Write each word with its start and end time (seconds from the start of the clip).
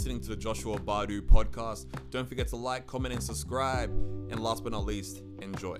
listening 0.00 0.18
to 0.18 0.30
the 0.30 0.36
Joshua 0.36 0.78
Badu 0.78 1.20
podcast. 1.20 1.84
Don't 2.08 2.26
forget 2.26 2.48
to 2.48 2.56
like, 2.56 2.86
comment, 2.86 3.12
and 3.12 3.22
subscribe. 3.22 3.90
And 4.30 4.40
last 4.40 4.64
but 4.64 4.72
not 4.72 4.86
least, 4.86 5.22
enjoy. 5.42 5.76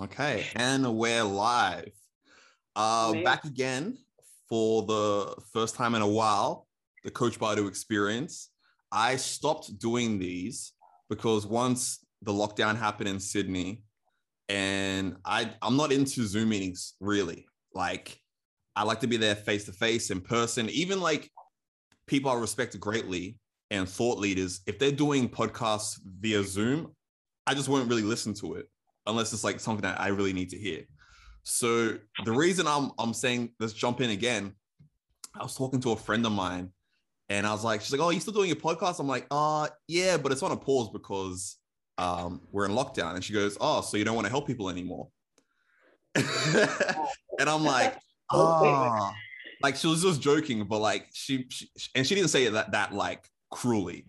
Okay, 0.00 0.46
and 0.54 0.94
we're 0.94 1.24
live. 1.24 1.90
Uh, 2.76 3.20
back 3.24 3.42
again 3.42 3.98
for 4.48 4.84
the 4.84 5.34
first 5.52 5.74
time 5.74 5.96
in 5.96 6.02
a 6.02 6.08
while, 6.08 6.68
the 7.02 7.10
Coach 7.10 7.40
Badu 7.40 7.66
experience. 7.66 8.50
I 8.92 9.16
stopped 9.16 9.76
doing 9.80 10.20
these 10.20 10.72
because 11.08 11.48
once 11.48 11.98
the 12.22 12.32
lockdown 12.32 12.76
happened 12.78 13.08
in 13.08 13.18
Sydney, 13.18 13.82
and 14.50 15.16
I 15.24 15.52
I'm 15.62 15.76
not 15.76 15.92
into 15.92 16.26
Zoom 16.26 16.48
meetings 16.48 16.94
really. 17.00 17.46
Like 17.72 18.20
I 18.74 18.82
like 18.82 19.00
to 19.00 19.06
be 19.06 19.16
there 19.16 19.36
face 19.36 19.64
to 19.66 19.72
face 19.72 20.10
in 20.10 20.20
person. 20.20 20.68
Even 20.70 21.00
like 21.00 21.30
people 22.08 22.30
I 22.30 22.34
respect 22.34 22.78
greatly 22.80 23.38
and 23.70 23.88
thought 23.88 24.18
leaders, 24.18 24.60
if 24.66 24.78
they're 24.78 24.90
doing 24.90 25.28
podcasts 25.28 26.00
via 26.04 26.42
Zoom, 26.42 26.92
I 27.46 27.54
just 27.54 27.68
won't 27.68 27.88
really 27.88 28.02
listen 28.02 28.34
to 28.34 28.54
it 28.54 28.66
unless 29.06 29.32
it's 29.32 29.44
like 29.44 29.60
something 29.60 29.82
that 29.82 30.00
I 30.00 30.08
really 30.08 30.32
need 30.32 30.50
to 30.50 30.58
hear. 30.58 30.82
So 31.44 31.98
the 32.24 32.32
reason 32.32 32.66
I'm 32.66 32.90
I'm 32.98 33.14
saying 33.14 33.52
let's 33.60 33.72
jump 33.72 34.00
in 34.00 34.10
again, 34.10 34.52
I 35.38 35.44
was 35.44 35.54
talking 35.54 35.80
to 35.82 35.92
a 35.92 35.96
friend 35.96 36.26
of 36.26 36.32
mine 36.32 36.70
and 37.28 37.46
I 37.46 37.52
was 37.52 37.62
like, 37.62 37.82
she's 37.82 37.92
like, 37.92 38.00
Oh, 38.00 38.10
you 38.10 38.18
still 38.18 38.34
doing 38.34 38.48
your 38.48 38.56
podcast? 38.56 38.98
I'm 38.98 39.06
like, 39.06 39.28
uh 39.30 39.68
yeah, 39.86 40.16
but 40.16 40.32
it's 40.32 40.42
on 40.42 40.50
a 40.50 40.56
pause 40.56 40.90
because 40.92 41.59
um, 42.00 42.40
we're 42.50 42.64
in 42.64 42.72
lockdown. 42.72 43.14
And 43.14 43.22
she 43.22 43.32
goes, 43.32 43.56
Oh, 43.60 43.82
so 43.82 43.96
you 43.96 44.04
don't 44.04 44.14
want 44.14 44.26
to 44.26 44.30
help 44.30 44.46
people 44.46 44.70
anymore. 44.70 45.08
and 46.14 47.48
I'm 47.48 47.62
like, 47.62 47.96
oh, 48.32 49.12
like 49.62 49.76
she 49.76 49.86
was 49.86 50.02
just 50.02 50.20
joking, 50.20 50.64
but 50.64 50.78
like 50.78 51.06
she, 51.12 51.46
she, 51.50 51.68
and 51.94 52.06
she 52.06 52.14
didn't 52.14 52.30
say 52.30 52.44
it 52.44 52.52
that 52.52 52.72
that 52.72 52.94
like 52.94 53.24
cruelly, 53.50 54.06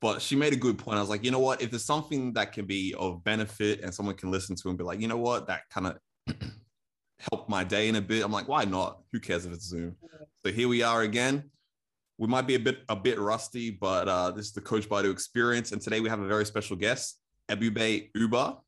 but 0.00 0.20
she 0.20 0.36
made 0.36 0.52
a 0.52 0.56
good 0.56 0.78
point. 0.78 0.98
I 0.98 1.00
was 1.00 1.10
like, 1.10 1.24
you 1.24 1.30
know 1.30 1.38
what? 1.38 1.62
If 1.62 1.70
there's 1.70 1.84
something 1.84 2.34
that 2.34 2.52
can 2.52 2.66
be 2.66 2.94
of 2.98 3.24
benefit 3.24 3.80
and 3.80 3.92
someone 3.92 4.16
can 4.16 4.30
listen 4.30 4.54
to 4.56 4.68
and 4.68 4.76
be 4.76 4.84
like, 4.84 5.00
you 5.00 5.08
know 5.08 5.16
what, 5.16 5.46
that 5.46 5.62
kind 5.70 5.86
of 5.86 5.96
helped 7.32 7.48
my 7.48 7.64
day 7.64 7.88
in 7.88 7.96
a 7.96 8.00
bit. 8.00 8.22
I'm 8.22 8.32
like, 8.32 8.48
why 8.48 8.64
not? 8.64 9.00
Who 9.12 9.20
cares 9.20 9.46
if 9.46 9.52
it's 9.52 9.64
Zoom? 9.66 9.96
So 10.44 10.52
here 10.52 10.68
we 10.68 10.82
are 10.82 11.02
again. 11.02 11.50
We 12.18 12.26
might 12.26 12.46
be 12.46 12.54
a 12.54 12.60
bit 12.60 12.80
a 12.90 12.96
bit 12.96 13.18
rusty, 13.18 13.70
but 13.70 14.06
uh, 14.06 14.30
this 14.32 14.46
is 14.46 14.52
the 14.52 14.60
Coach 14.60 14.86
Badu 14.90 15.10
experience, 15.10 15.72
and 15.72 15.80
today 15.80 16.00
we 16.00 16.10
have 16.10 16.20
a 16.20 16.26
very 16.26 16.44
special 16.44 16.76
guest. 16.76 17.19
Ebube 17.50 18.10
Uba, 18.14 18.58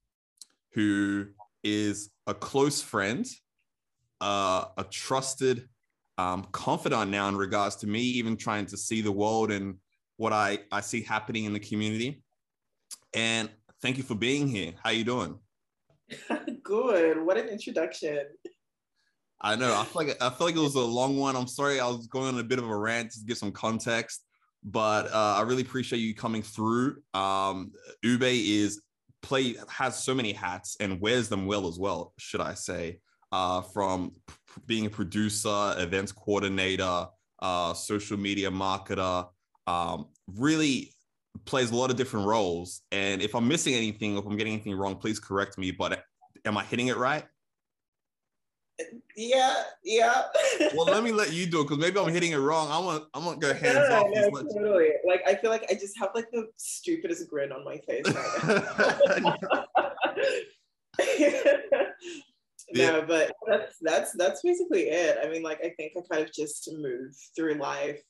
who 0.75 1.27
is 1.63 2.11
a 2.27 2.35
close 2.35 2.83
friend, 2.83 3.27
uh, 4.21 4.67
a 4.77 4.85
trusted 4.85 5.69
um, 6.19 6.47
confidant 6.53 7.11
now 7.11 7.29
in 7.29 7.37
regards 7.37 7.77
to 7.77 7.87
me, 7.87 8.01
even 8.01 8.37
trying 8.37 8.67
to 8.67 8.77
see 8.77 9.01
the 9.01 9.13
world 9.13 9.51
and 9.51 9.77
what 10.17 10.33
I, 10.33 10.59
I 10.71 10.81
see 10.81 11.03
happening 11.03 11.45
in 11.45 11.53
the 11.53 11.61
community. 11.61 12.23
And 13.15 13.49
thank 13.81 13.97
you 13.97 14.03
for 14.03 14.15
being 14.15 14.49
here. 14.49 14.73
How 14.83 14.91
you 14.91 15.05
doing? 15.05 15.39
Good. 16.63 17.25
What 17.25 17.37
an 17.37 17.49
introduction. 17.49 18.27
I 19.41 19.57
know. 19.57 19.75
I 19.75 19.85
feel 19.85 20.07
like 20.07 20.23
I 20.23 20.31
feel 20.31 20.47
like 20.47 20.57
it 20.57 20.61
was 20.61 20.77
a 20.77 20.81
long 20.81 21.19
one. 21.19 21.35
I'm 21.35 21.49
sorry. 21.49 21.81
I 21.81 21.89
was 21.89 22.07
going 22.07 22.35
on 22.35 22.39
a 22.39 22.45
bit 22.45 22.61
of 22.61 22.69
a 22.69 22.77
rant 22.77 23.11
to 23.13 23.25
give 23.25 23.39
some 23.39 23.51
context 23.51 24.25
but 24.65 25.13
uh, 25.13 25.37
I 25.39 25.43
really 25.43 25.63
appreciate 25.63 25.99
you 25.99 26.15
coming 26.15 26.43
through. 26.43 26.97
Um, 27.15 27.73
Ube 28.03 28.23
is 28.23 28.83
play 29.23 29.57
has 29.69 30.03
so 30.03 30.15
many 30.15 30.33
hats 30.33 30.77
and 30.81 31.01
wears 31.01 31.29
them 31.29 31.47
well 31.47 31.67
as 31.67 31.79
well, 31.79 32.13
should 32.19 32.41
I 32.41 32.55
say? 32.55 32.99
Uh, 33.31 33.63
from 33.63 34.13
p- 34.27 34.35
being 34.67 34.87
a 34.87 34.91
producer, 34.91 35.75
events 35.79 36.13
coordinator, 36.13 37.07
uh, 37.41 37.73
social 37.73 38.19
media 38.19 38.51
marketer, 38.51 39.27
um, 39.67 40.07
really 40.37 40.93
plays 41.47 41.71
a 41.71 41.75
lot 41.75 41.91
of 41.91 41.97
different 41.97 42.27
roles. 42.27 42.83
And 42.93 43.23
if 43.23 43.35
I'm 43.35 43.49
missing 43.49 43.75
anything, 43.75 44.19
if 44.19 44.27
I'm 44.27 44.37
getting 44.37 44.53
anything 44.53 44.75
wrong, 44.75 44.97
please 44.97 45.19
correct 45.19 45.57
me. 45.57 45.71
But 45.71 46.05
am 46.45 46.59
I 46.59 46.65
hitting 46.65 46.89
it 46.89 46.97
right? 46.97 47.25
Yeah, 49.17 49.63
yeah. 49.85 50.23
well, 50.75 50.87
let 50.87 51.03
me 51.03 51.13
let 51.13 51.33
you 51.33 51.47
do 51.47 51.61
it 51.61 51.65
because 51.65 51.79
maybe 51.79 51.99
I'm 51.99 52.13
hitting 52.13 52.33
it 52.33 52.39
wrong. 52.39 52.69
I 52.71 52.79
want, 52.79 53.05
I'm 53.15 53.25
gonna 53.25 53.39
go 53.39 53.53
no, 53.53 53.81
off. 53.97 54.07
No, 54.13 54.31
totally. 54.43 54.91
Like 55.07 55.23
I 55.27 55.35
feel 55.35 55.51
like 55.51 55.65
I 55.71 55.75
just 55.75 55.99
have 55.99 56.11
like 56.15 56.31
the 56.33 56.49
stupidest 56.57 57.29
grin 57.29 57.53
on 57.53 57.65
my 57.65 57.79
face. 57.79 58.05
Right 58.07 59.35
yeah. 62.73 62.91
no, 62.91 63.05
but 63.07 63.33
that's 63.47 63.77
that's 63.81 64.13
that's 64.13 64.43
basically 64.43 64.89
it. 64.89 65.19
I 65.23 65.29
mean, 65.29 65.43
like 65.43 65.61
I 65.65 65.71
think 65.77 65.93
I 65.97 66.01
kind 66.11 66.27
of 66.27 66.33
just 66.33 66.71
move 66.73 67.15
through 67.37 67.55
life 67.55 68.01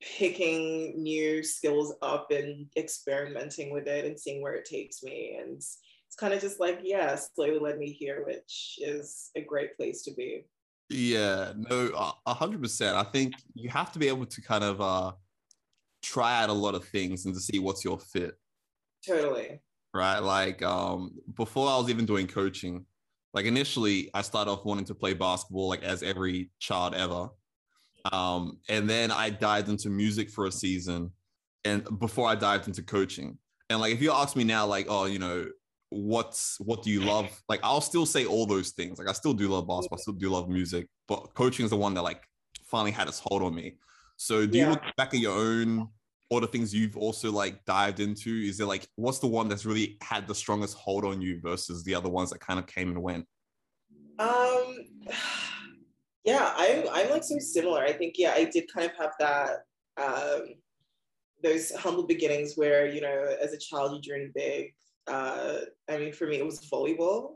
picking 0.00 1.02
new 1.02 1.42
skills 1.42 1.94
up 2.02 2.30
and 2.30 2.66
experimenting 2.76 3.72
with 3.72 3.86
it 3.86 4.04
and 4.04 4.18
seeing 4.18 4.42
where 4.42 4.54
it 4.54 4.66
takes 4.66 5.02
me 5.02 5.38
and 5.40 5.62
kind 6.18 6.32
of 6.32 6.40
just 6.40 6.60
like, 6.60 6.80
yeah, 6.82 7.14
slowly 7.14 7.58
led 7.58 7.78
me 7.78 7.92
here, 7.92 8.24
which 8.26 8.78
is 8.78 9.30
a 9.36 9.40
great 9.40 9.76
place 9.76 10.02
to 10.04 10.14
be. 10.14 10.46
Yeah, 10.88 11.52
no, 11.56 12.14
a 12.26 12.34
hundred 12.34 12.62
percent. 12.62 12.96
I 12.96 13.02
think 13.02 13.34
you 13.54 13.68
have 13.70 13.92
to 13.92 13.98
be 13.98 14.08
able 14.08 14.26
to 14.26 14.40
kind 14.40 14.62
of 14.62 14.80
uh 14.80 15.12
try 16.02 16.42
out 16.42 16.48
a 16.48 16.52
lot 16.52 16.74
of 16.74 16.84
things 16.84 17.24
and 17.24 17.34
to 17.34 17.40
see 17.40 17.58
what's 17.58 17.84
your 17.84 17.98
fit. 17.98 18.34
Totally. 19.04 19.60
Right. 19.92 20.18
Like 20.20 20.62
um 20.62 21.12
before 21.34 21.68
I 21.68 21.76
was 21.76 21.90
even 21.90 22.06
doing 22.06 22.28
coaching, 22.28 22.86
like 23.34 23.46
initially 23.46 24.10
I 24.14 24.22
started 24.22 24.50
off 24.50 24.64
wanting 24.64 24.84
to 24.86 24.94
play 24.94 25.12
basketball 25.12 25.68
like 25.68 25.82
as 25.82 26.02
every 26.02 26.50
child 26.60 26.94
ever. 26.94 27.30
Um, 28.12 28.60
and 28.68 28.88
then 28.88 29.10
I 29.10 29.30
dived 29.30 29.68
into 29.68 29.90
music 29.90 30.30
for 30.30 30.46
a 30.46 30.52
season 30.52 31.10
and 31.64 31.98
before 31.98 32.28
I 32.28 32.36
dived 32.36 32.68
into 32.68 32.82
coaching. 32.82 33.38
And 33.68 33.80
like 33.80 33.92
if 33.92 34.00
you 34.00 34.12
ask 34.12 34.36
me 34.36 34.44
now, 34.44 34.66
like, 34.66 34.86
oh, 34.88 35.06
you 35.06 35.18
know, 35.18 35.46
what's 35.90 36.58
what 36.60 36.82
do 36.82 36.90
you 36.90 37.00
love? 37.00 37.30
Like 37.48 37.60
I'll 37.62 37.80
still 37.80 38.06
say 38.06 38.26
all 38.26 38.46
those 38.46 38.70
things. 38.70 38.98
Like 38.98 39.08
I 39.08 39.12
still 39.12 39.32
do 39.32 39.48
love 39.48 39.66
basketball, 39.66 39.98
I 39.98 40.02
still 40.02 40.14
do 40.14 40.30
love 40.30 40.48
music, 40.48 40.88
but 41.06 41.34
coaching 41.34 41.64
is 41.64 41.70
the 41.70 41.76
one 41.76 41.94
that 41.94 42.02
like 42.02 42.22
finally 42.64 42.90
had 42.90 43.08
its 43.08 43.20
hold 43.20 43.42
on 43.42 43.54
me. 43.54 43.76
So 44.16 44.46
do 44.46 44.58
yeah. 44.58 44.64
you 44.64 44.70
look 44.70 44.82
back 44.96 45.14
at 45.14 45.20
your 45.20 45.36
own 45.36 45.88
or 46.30 46.40
the 46.40 46.46
things 46.46 46.74
you've 46.74 46.96
also 46.96 47.30
like 47.30 47.64
dived 47.64 48.00
into? 48.00 48.30
Is 48.30 48.58
there 48.58 48.66
like 48.66 48.88
what's 48.96 49.18
the 49.18 49.26
one 49.26 49.48
that's 49.48 49.64
really 49.64 49.96
had 50.02 50.26
the 50.26 50.34
strongest 50.34 50.76
hold 50.76 51.04
on 51.04 51.20
you 51.20 51.40
versus 51.40 51.84
the 51.84 51.94
other 51.94 52.08
ones 52.08 52.30
that 52.30 52.40
kind 52.40 52.58
of 52.58 52.66
came 52.66 52.88
and 52.88 53.02
went? 53.02 53.26
Um 54.18 54.76
yeah, 56.24 56.52
I'm 56.56 56.84
I'm 56.90 57.10
like 57.10 57.24
so 57.24 57.38
similar. 57.38 57.82
I 57.82 57.92
think 57.92 58.14
yeah, 58.18 58.32
I 58.34 58.44
did 58.44 58.64
kind 58.72 58.90
of 58.90 58.96
have 58.98 59.12
that 59.20 59.58
um 59.98 60.54
those 61.42 61.70
humble 61.70 62.06
beginnings 62.06 62.54
where, 62.56 62.86
you 62.86 63.00
know, 63.00 63.36
as 63.40 63.52
a 63.52 63.58
child 63.58 63.92
you 63.92 64.00
dream 64.00 64.32
big 64.34 64.74
uh, 65.06 65.58
I 65.88 65.98
mean, 65.98 66.12
for 66.12 66.26
me, 66.26 66.36
it 66.36 66.46
was 66.46 66.60
volleyball. 66.60 67.34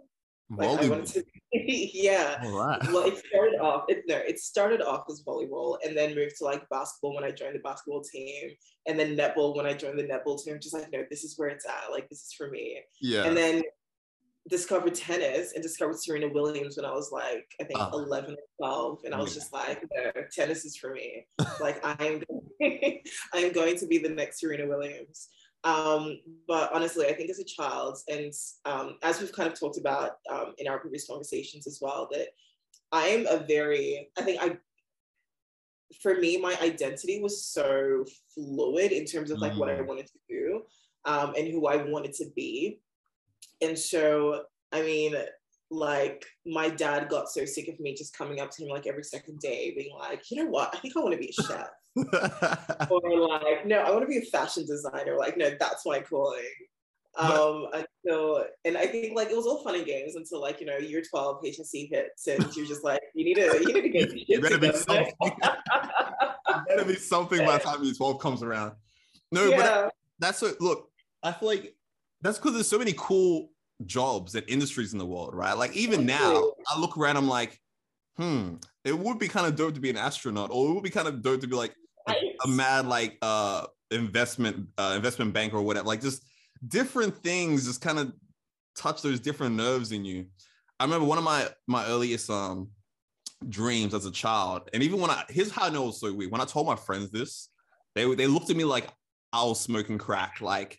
Volleyball. 0.52 0.76
Like 0.76 0.82
I 0.82 0.88
wanted 0.88 1.06
to, 1.06 1.24
yeah. 1.52 2.42
Well, 2.42 3.06
it 3.06 3.22
started 3.26 3.60
off. 3.60 3.84
It, 3.88 4.02
no, 4.08 4.16
it 4.16 4.38
started 4.40 4.82
off 4.82 5.04
as 5.08 5.22
volleyball, 5.26 5.78
and 5.84 5.96
then 5.96 6.14
moved 6.14 6.36
to 6.38 6.44
like 6.44 6.68
basketball 6.68 7.14
when 7.14 7.24
I 7.24 7.30
joined 7.30 7.54
the 7.54 7.60
basketball 7.60 8.02
team, 8.02 8.50
and 8.86 8.98
then 8.98 9.16
netball 9.16 9.56
when 9.56 9.66
I 9.66 9.74
joined 9.74 9.98
the 9.98 10.04
netball 10.04 10.42
team. 10.42 10.58
Just 10.60 10.74
like, 10.74 10.90
no, 10.92 11.04
this 11.08 11.24
is 11.24 11.38
where 11.38 11.48
it's 11.48 11.66
at. 11.66 11.92
Like, 11.92 12.08
this 12.08 12.22
is 12.24 12.32
for 12.32 12.50
me. 12.50 12.80
Yeah. 13.00 13.24
And 13.24 13.36
then 13.36 13.62
discovered 14.48 14.94
tennis 14.94 15.52
and 15.52 15.62
discovered 15.62 15.98
Serena 15.98 16.28
Williams 16.28 16.76
when 16.76 16.86
I 16.86 16.92
was 16.92 17.12
like, 17.12 17.46
I 17.60 17.64
think 17.64 17.78
uh, 17.78 17.90
11 17.92 18.34
or 18.34 18.36
12. 18.58 18.98
And 19.04 19.14
I 19.14 19.18
was 19.18 19.34
yeah. 19.34 19.40
just 19.40 19.52
like, 19.52 19.84
no, 19.94 20.22
tennis 20.32 20.64
is 20.64 20.76
for 20.76 20.92
me. 20.92 21.26
like, 21.60 21.84
I 21.84 21.96
am, 22.00 22.22
I 23.34 23.38
am 23.38 23.52
going 23.52 23.76
to 23.78 23.86
be 23.86 23.98
the 23.98 24.08
next 24.08 24.40
Serena 24.40 24.66
Williams. 24.66 25.28
Um, 25.64 26.20
but 26.48 26.72
honestly, 26.72 27.06
I 27.06 27.12
think 27.12 27.30
as 27.30 27.38
a 27.38 27.44
child, 27.44 27.98
and 28.08 28.32
um, 28.64 28.96
as 29.02 29.20
we've 29.20 29.32
kind 29.32 29.50
of 29.50 29.58
talked 29.58 29.78
about 29.78 30.12
um, 30.30 30.54
in 30.58 30.66
our 30.66 30.78
previous 30.78 31.06
conversations 31.06 31.66
as 31.66 31.78
well, 31.82 32.08
that 32.12 32.28
I'm 32.92 33.26
a 33.26 33.38
very, 33.46 34.10
I 34.18 34.22
think 34.22 34.42
I, 34.42 34.56
for 36.02 36.14
me, 36.16 36.38
my 36.38 36.56
identity 36.62 37.20
was 37.20 37.44
so 37.44 38.04
fluid 38.34 38.92
in 38.92 39.04
terms 39.04 39.30
of 39.30 39.38
like 39.38 39.52
mm. 39.52 39.58
what 39.58 39.68
I 39.68 39.74
mm. 39.74 39.86
wanted 39.86 40.06
to 40.06 40.18
do 40.28 40.62
um, 41.04 41.34
and 41.36 41.48
who 41.48 41.66
I 41.66 41.76
wanted 41.76 42.14
to 42.14 42.26
be. 42.34 42.80
And 43.60 43.78
so, 43.78 44.44
I 44.72 44.82
mean, 44.82 45.14
like 45.70 46.26
my 46.46 46.68
dad 46.68 47.08
got 47.08 47.28
so 47.28 47.44
sick 47.44 47.68
of 47.68 47.78
me 47.78 47.94
just 47.94 48.16
coming 48.16 48.40
up 48.40 48.50
to 48.50 48.64
him 48.64 48.70
like 48.70 48.86
every 48.86 49.04
second 49.04 49.38
day, 49.38 49.72
being 49.76 49.96
like, 49.96 50.30
you 50.30 50.42
know 50.42 50.50
what, 50.50 50.74
I 50.74 50.78
think 50.78 50.96
I 50.96 51.00
want 51.00 51.12
to 51.12 51.18
be 51.18 51.32
a 51.38 51.42
chef. 51.42 51.68
or 52.90 53.28
like, 53.28 53.66
no, 53.66 53.78
I 53.78 53.90
want 53.90 54.02
to 54.02 54.08
be 54.08 54.18
a 54.18 54.30
fashion 54.30 54.66
designer. 54.66 55.16
Like, 55.16 55.36
no, 55.36 55.50
that's 55.58 55.86
my 55.86 56.00
calling. 56.00 56.44
Um, 57.18 57.66
until 57.74 58.44
and 58.64 58.78
I 58.78 58.86
think 58.86 59.16
like 59.16 59.30
it 59.30 59.36
was 59.36 59.44
all 59.44 59.64
fun 59.64 59.74
and 59.74 59.84
games 59.84 60.14
until 60.14 60.40
like 60.40 60.60
you 60.60 60.66
know 60.66 60.76
year 60.78 61.02
twelve 61.02 61.42
HSC 61.42 61.90
hits 61.90 62.28
and 62.28 62.56
you're 62.56 62.66
just 62.66 62.84
like 62.84 63.00
you 63.14 63.24
need 63.24 63.34
to 63.34 63.58
you 63.60 63.74
need 63.74 63.82
to 63.82 63.88
get 63.88 64.12
it 64.14 64.40
better 64.40 64.58
be 64.58 64.72
something. 64.72 65.12
better 66.68 66.84
be 66.84 66.94
something 66.94 67.44
by 67.44 67.58
the 67.58 67.64
time 67.64 67.82
year 67.82 67.94
twelve 67.94 68.20
comes 68.20 68.44
around. 68.44 68.72
No, 69.32 69.46
yeah. 69.46 69.56
but 69.56 69.94
that's 70.20 70.40
what 70.40 70.60
look. 70.60 70.88
I 71.22 71.32
feel 71.32 71.48
like 71.48 71.74
that's 72.22 72.38
because 72.38 72.54
there's 72.54 72.68
so 72.68 72.78
many 72.78 72.94
cool 72.96 73.49
jobs 73.86 74.34
and 74.34 74.44
industries 74.48 74.92
in 74.92 74.98
the 74.98 75.06
world, 75.06 75.34
right? 75.34 75.56
Like 75.56 75.74
even 75.74 76.06
now, 76.06 76.52
I 76.68 76.78
look 76.78 76.96
around, 76.96 77.16
I'm 77.16 77.28
like, 77.28 77.58
hmm, 78.16 78.54
it 78.84 78.96
would 78.98 79.18
be 79.18 79.28
kind 79.28 79.46
of 79.46 79.56
dope 79.56 79.74
to 79.74 79.80
be 79.80 79.90
an 79.90 79.96
astronaut, 79.96 80.50
or 80.52 80.70
it 80.70 80.74
would 80.74 80.82
be 80.82 80.90
kind 80.90 81.08
of 81.08 81.22
dope 81.22 81.40
to 81.40 81.46
be 81.46 81.56
like 81.56 81.74
a, 82.08 82.14
a 82.44 82.48
mad 82.48 82.86
like 82.86 83.16
uh 83.22 83.66
investment 83.90 84.68
uh 84.78 84.92
investment 84.96 85.32
banker 85.32 85.56
or 85.56 85.62
whatever. 85.62 85.86
Like 85.86 86.00
just 86.00 86.24
different 86.66 87.16
things 87.22 87.66
just 87.66 87.80
kind 87.80 87.98
of 87.98 88.12
touch 88.76 89.02
those 89.02 89.20
different 89.20 89.56
nerves 89.56 89.92
in 89.92 90.04
you. 90.04 90.26
I 90.78 90.84
remember 90.84 91.06
one 91.06 91.18
of 91.18 91.24
my 91.24 91.48
my 91.66 91.86
earliest 91.86 92.30
um 92.30 92.70
dreams 93.48 93.94
as 93.94 94.06
a 94.06 94.10
child, 94.10 94.68
and 94.72 94.82
even 94.82 95.00
when 95.00 95.10
I 95.10 95.24
here's 95.28 95.50
how 95.50 95.66
I 95.66 95.70
know 95.70 95.84
it 95.84 95.86
was 95.86 96.00
so 96.00 96.12
weird. 96.12 96.30
When 96.30 96.40
I 96.40 96.44
told 96.44 96.66
my 96.66 96.76
friends 96.76 97.10
this, 97.10 97.48
they 97.94 98.12
they 98.14 98.26
looked 98.26 98.50
at 98.50 98.56
me 98.56 98.64
like 98.64 98.88
I 99.32 99.44
was 99.44 99.60
smoking 99.60 99.98
crack. 99.98 100.40
Like 100.40 100.78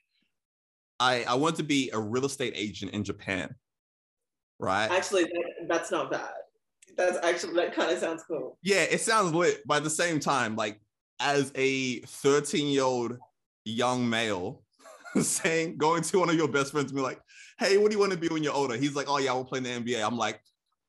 I 1.01 1.23
I 1.27 1.33
wanted 1.33 1.57
to 1.57 1.63
be 1.63 1.89
a 1.91 1.99
real 1.99 2.25
estate 2.25 2.53
agent 2.55 2.93
in 2.93 3.03
Japan. 3.03 3.53
Right. 4.59 4.89
Actually, 4.91 5.23
that, 5.23 5.67
that's 5.67 5.91
not 5.91 6.11
bad. 6.11 6.29
That's 6.95 7.17
actually 7.25 7.55
that 7.55 7.73
kind 7.73 7.91
of 7.91 7.97
sounds 7.97 8.23
cool. 8.27 8.59
Yeah, 8.61 8.83
it 8.83 9.01
sounds 9.01 9.33
lit. 9.33 9.61
But 9.65 9.77
at 9.77 9.83
the 9.83 9.89
same 9.89 10.19
time, 10.19 10.55
like 10.55 10.79
as 11.19 11.51
a 11.55 11.99
13 12.01 12.67
year 12.67 12.83
old 12.83 13.17
young 13.65 14.07
male 14.07 14.61
saying 15.21 15.77
going 15.77 16.03
to 16.03 16.19
one 16.19 16.29
of 16.29 16.35
your 16.35 16.47
best 16.47 16.71
friends 16.71 16.91
and 16.91 16.97
be 16.97 17.01
like, 17.01 17.19
hey, 17.57 17.77
what 17.77 17.89
do 17.89 17.95
you 17.95 17.99
want 17.99 18.11
to 18.11 18.17
be 18.17 18.27
when 18.27 18.43
you're 18.43 18.53
older? 18.53 18.77
He's 18.77 18.95
like, 18.95 19.09
oh 19.09 19.17
yeah, 19.17 19.31
I 19.31 19.33
will 19.33 19.45
play 19.45 19.57
in 19.57 19.63
the 19.63 19.69
NBA. 19.69 20.05
I'm 20.05 20.17
like, 20.17 20.39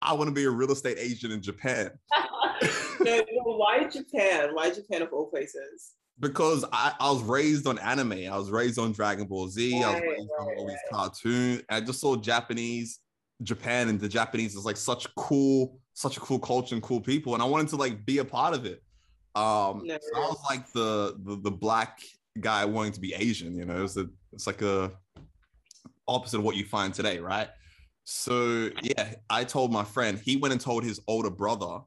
I 0.02 0.12
want 0.12 0.28
to 0.28 0.34
be 0.34 0.44
a 0.44 0.50
real 0.50 0.72
estate 0.72 0.98
agent 1.00 1.32
in 1.32 1.40
Japan. 1.40 1.90
no, 3.00 3.16
no, 3.16 3.56
why 3.56 3.88
Japan? 3.88 4.50
Why 4.52 4.70
Japan 4.70 5.00
of 5.00 5.12
all 5.12 5.30
places? 5.30 5.92
Because 6.22 6.64
I, 6.72 6.94
I 7.00 7.10
was 7.10 7.20
raised 7.22 7.66
on 7.66 7.78
anime. 7.80 8.12
I 8.12 8.38
was 8.38 8.50
raised 8.50 8.78
on 8.78 8.92
Dragon 8.92 9.26
Ball 9.26 9.48
Z. 9.48 9.74
Right, 9.74 9.84
I 9.84 9.92
was 9.92 10.00
raised 10.00 10.28
right, 10.38 10.46
on 10.46 10.56
all 10.56 10.68
these 10.68 10.78
cartoons. 10.90 11.62
I 11.68 11.80
just 11.80 12.00
saw 12.00 12.16
Japanese, 12.16 13.00
Japan, 13.42 13.88
and 13.88 14.00
the 14.00 14.08
Japanese 14.08 14.54
is 14.54 14.64
like 14.64 14.76
such 14.76 15.12
cool, 15.16 15.80
such 15.94 16.16
a 16.16 16.20
cool 16.20 16.38
culture 16.38 16.76
and 16.76 16.82
cool 16.82 17.00
people. 17.00 17.34
And 17.34 17.42
I 17.42 17.46
wanted 17.46 17.68
to 17.70 17.76
like 17.76 18.06
be 18.06 18.18
a 18.18 18.24
part 18.24 18.54
of 18.54 18.64
it. 18.64 18.82
Um, 19.34 19.82
no, 19.84 19.98
so 20.00 20.20
I 20.20 20.26
was 20.28 20.40
like 20.48 20.72
the, 20.72 21.16
the 21.24 21.36
the 21.36 21.50
black 21.50 21.98
guy 22.40 22.64
wanting 22.64 22.92
to 22.92 23.00
be 23.00 23.14
Asian. 23.14 23.56
You 23.56 23.64
know, 23.64 23.82
it's 23.82 23.96
a, 23.96 24.06
it's 24.32 24.46
like 24.46 24.62
a 24.62 24.92
opposite 26.06 26.38
of 26.38 26.44
what 26.44 26.54
you 26.54 26.64
find 26.64 26.94
today, 26.94 27.18
right? 27.18 27.48
So 28.04 28.70
yeah, 28.80 29.14
I 29.28 29.42
told 29.42 29.72
my 29.72 29.84
friend. 29.84 30.20
He 30.24 30.36
went 30.36 30.52
and 30.52 30.60
told 30.60 30.84
his 30.84 31.00
older 31.08 31.30
brother. 31.30 31.80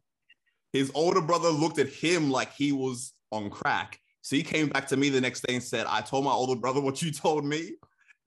His 0.73 0.91
older 0.93 1.21
brother 1.21 1.49
looked 1.49 1.79
at 1.79 1.87
him 1.87 2.29
like 2.29 2.51
he 2.53 2.73
was 2.73 3.13
on 3.31 3.49
crack 3.49 4.01
so 4.25 4.35
he 4.35 4.41
came 4.41 4.69
back 4.69 4.87
to 4.87 4.97
me 4.97 5.09
the 5.09 5.21
next 5.21 5.45
day 5.45 5.53
and 5.53 5.61
said, 5.61 5.85
I 5.87 6.01
told 6.01 6.25
my 6.25 6.31
older 6.31 6.59
brother 6.59 6.81
what 6.81 6.99
you 6.99 7.11
told 7.11 7.45
me. 7.45 7.73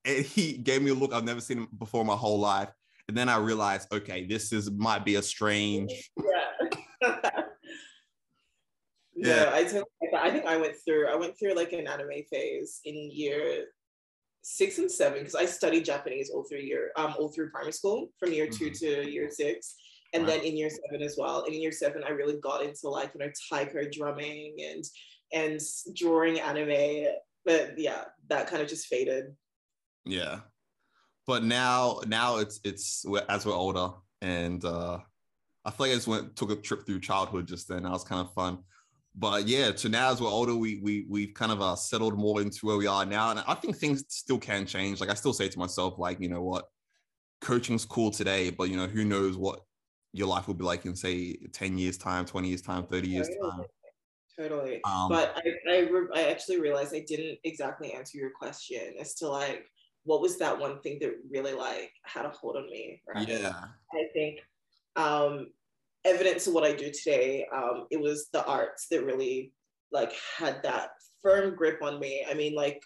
And 0.05 0.25
he 0.25 0.53
gave 0.53 0.81
me 0.81 0.93
a 0.93 0.95
look 0.95 1.13
I've 1.13 1.25
never 1.25 1.41
seen 1.41 1.59
him 1.59 1.69
before 1.77 2.05
my 2.05 2.15
whole 2.15 2.39
life. 2.39 2.69
And 3.09 3.17
then 3.17 3.29
I 3.29 3.39
realized, 3.39 3.93
okay, 3.93 4.25
this 4.25 4.53
is 4.53 4.71
might 4.71 5.05
be 5.05 5.17
a 5.17 5.23
strange. 5.23 5.93
Yeah. 7.01 7.21
yeah. 9.17 9.51
I, 9.53 9.61
I 10.21 10.31
think 10.31 10.47
I 10.47 10.57
went 10.57 10.75
through 10.85 11.09
I 11.09 11.17
went 11.17 11.39
through 11.39 11.55
like 11.55 11.73
an 11.73 11.87
anime 11.89 12.23
phase 12.31 12.81
in 12.85 13.11
year 13.13 13.65
six 14.43 14.79
and 14.79 14.91
seven 14.91 15.21
because 15.21 15.35
I 15.35 15.47
studied 15.47 15.85
Japanese 15.85 16.31
all 16.31 16.45
through 16.45 16.59
year 16.59 16.91
um 16.97 17.15
all 17.19 17.29
through 17.29 17.51
primary 17.51 17.73
school 17.73 18.11
from 18.19 18.33
year 18.33 18.47
mm-hmm. 18.47 18.65
two 18.65 18.71
to 18.71 19.11
year 19.11 19.29
six 19.31 19.75
and 20.13 20.25
right. 20.25 20.39
then 20.39 20.45
in 20.45 20.57
year 20.57 20.71
seven 20.71 21.05
as 21.05 21.17
well. 21.19 21.45
And 21.45 21.55
in 21.55 21.61
year 21.61 21.73
seven, 21.73 22.03
I 22.05 22.11
really 22.11 22.39
got 22.41 22.63
into 22.63 22.89
like 22.89 23.13
you 23.15 23.21
know 23.21 23.33
taiko 23.51 23.89
drumming 23.91 24.57
and 24.71 24.85
and 25.33 25.61
drawing 25.95 26.41
anime. 26.41 27.07
But 27.45 27.79
yeah, 27.79 28.05
that 28.29 28.47
kind 28.49 28.63
of 28.63 28.69
just 28.69 28.87
faded. 28.87 29.35
Yeah. 30.05 30.41
But 31.27 31.45
now, 31.45 32.01
now 32.07 32.39
it's 32.39 32.61
it's 32.65 33.05
as 33.29 33.45
we're 33.45 33.53
older, 33.53 33.91
and 34.23 34.65
uh, 34.65 34.99
I 35.65 35.71
feel 35.71 35.87
like 35.87 35.91
I 35.91 35.95
just 35.95 36.09
went 36.09 36.37
took 36.37 36.51
a 36.51 36.57
trip 36.57 36.87
through 36.87 37.01
childhood 37.01 37.47
just 37.47 37.69
then. 37.69 37.83
That 37.83 37.93
was 37.93 38.05
kind 38.05 38.27
of 38.27 38.33
fun. 38.33 38.59
But 39.15 39.47
yeah, 39.47 39.73
so 39.75 39.89
now 39.89 40.11
as 40.11 40.21
we're 40.21 40.29
older, 40.29 40.55
we 40.55 40.81
we 40.81 41.05
we've 41.09 41.35
kind 41.35 41.53
of 41.53 41.61
uh, 41.61 41.77
settled 41.77 42.17
more 42.19 42.41
into 42.41 42.67
where 42.67 42.79
we 42.79 42.87
are 42.87 43.05
now, 43.05 43.31
and 43.31 43.43
I 43.47 43.55
think 43.55 43.77
things 43.77 44.05
still 44.09 44.39
can 44.39 44.65
change. 44.65 45.01
Like 45.01 45.11
I 45.11 45.15
still 45.15 45.35
say 45.35 45.49
to 45.49 45.59
myself, 45.59 45.99
like 45.99 46.19
you 46.21 46.31
know 46.31 46.43
what, 46.43 46.67
coaching's 47.43 47.85
cool 47.85 48.11
today, 48.11 48.49
but 48.49 48.71
you 48.71 48.77
know 48.77 48.87
who 48.87 49.05
knows 49.05 49.37
what 49.37 49.61
your 50.13 50.27
life 50.27 50.47
will 50.47 50.55
be 50.55 50.65
like 50.65 50.87
in 50.87 50.97
say 50.97 51.37
10 51.53 51.77
years 51.79 51.99
time 51.99 52.25
20 52.25 52.49
years 52.49 52.63
time 52.63 52.87
30 52.87 53.09
years 53.09 53.29
time 53.43 53.61
totally. 54.39 54.81
Um, 54.85 55.09
but 55.09 55.37
I, 55.37 55.73
I, 55.73 55.79
re- 55.81 56.09
I 56.15 56.31
actually 56.31 56.61
realized 56.61 56.95
I 56.95 57.05
didn't 57.07 57.39
exactly 57.45 57.93
answer 57.93 58.19
your 58.19 58.31
question 58.31 58.95
as 59.01 59.15
to 59.17 59.29
like 59.29 59.67
what 60.05 60.23
was 60.23 60.39
that 60.39 60.59
one 60.59 60.81
thing 60.81 60.99
that 61.01 61.13
really 61.31 61.53
like 61.53 61.93
had 62.05 62.25
a 62.25 62.31
hold 62.31 62.57
on 62.57 62.67
me. 62.71 63.03
Right? 63.15 63.29
Yeah. 63.29 63.65
I 63.93 64.05
think 64.15 64.39
um, 64.97 65.49
evidence 66.05 66.47
of 66.47 66.55
what 66.55 66.65
I 66.65 66.73
do 66.73 66.91
today, 66.91 67.47
um, 67.55 67.87
it 67.91 68.01
was 68.01 68.29
the 68.33 68.45
arts 68.47 68.87
that 68.91 69.05
really 69.05 69.53
like 69.93 70.13
had 70.37 70.63
that 70.63 70.91
firm 71.23 71.55
grip 71.55 71.83
on 71.83 72.01
me. 72.01 72.25
I 72.29 72.35
mean, 72.35 72.55
like 72.55 72.81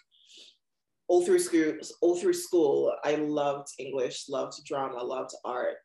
all 1.07 1.25
through 1.25 1.39
school, 1.39 1.75
all 2.01 2.15
through 2.15 2.33
school, 2.33 2.93
I 3.03 3.15
loved 3.15 3.69
English, 3.79 4.25
loved 4.29 4.63
drama, 4.65 5.01
loved 5.03 5.31
art 5.45 5.75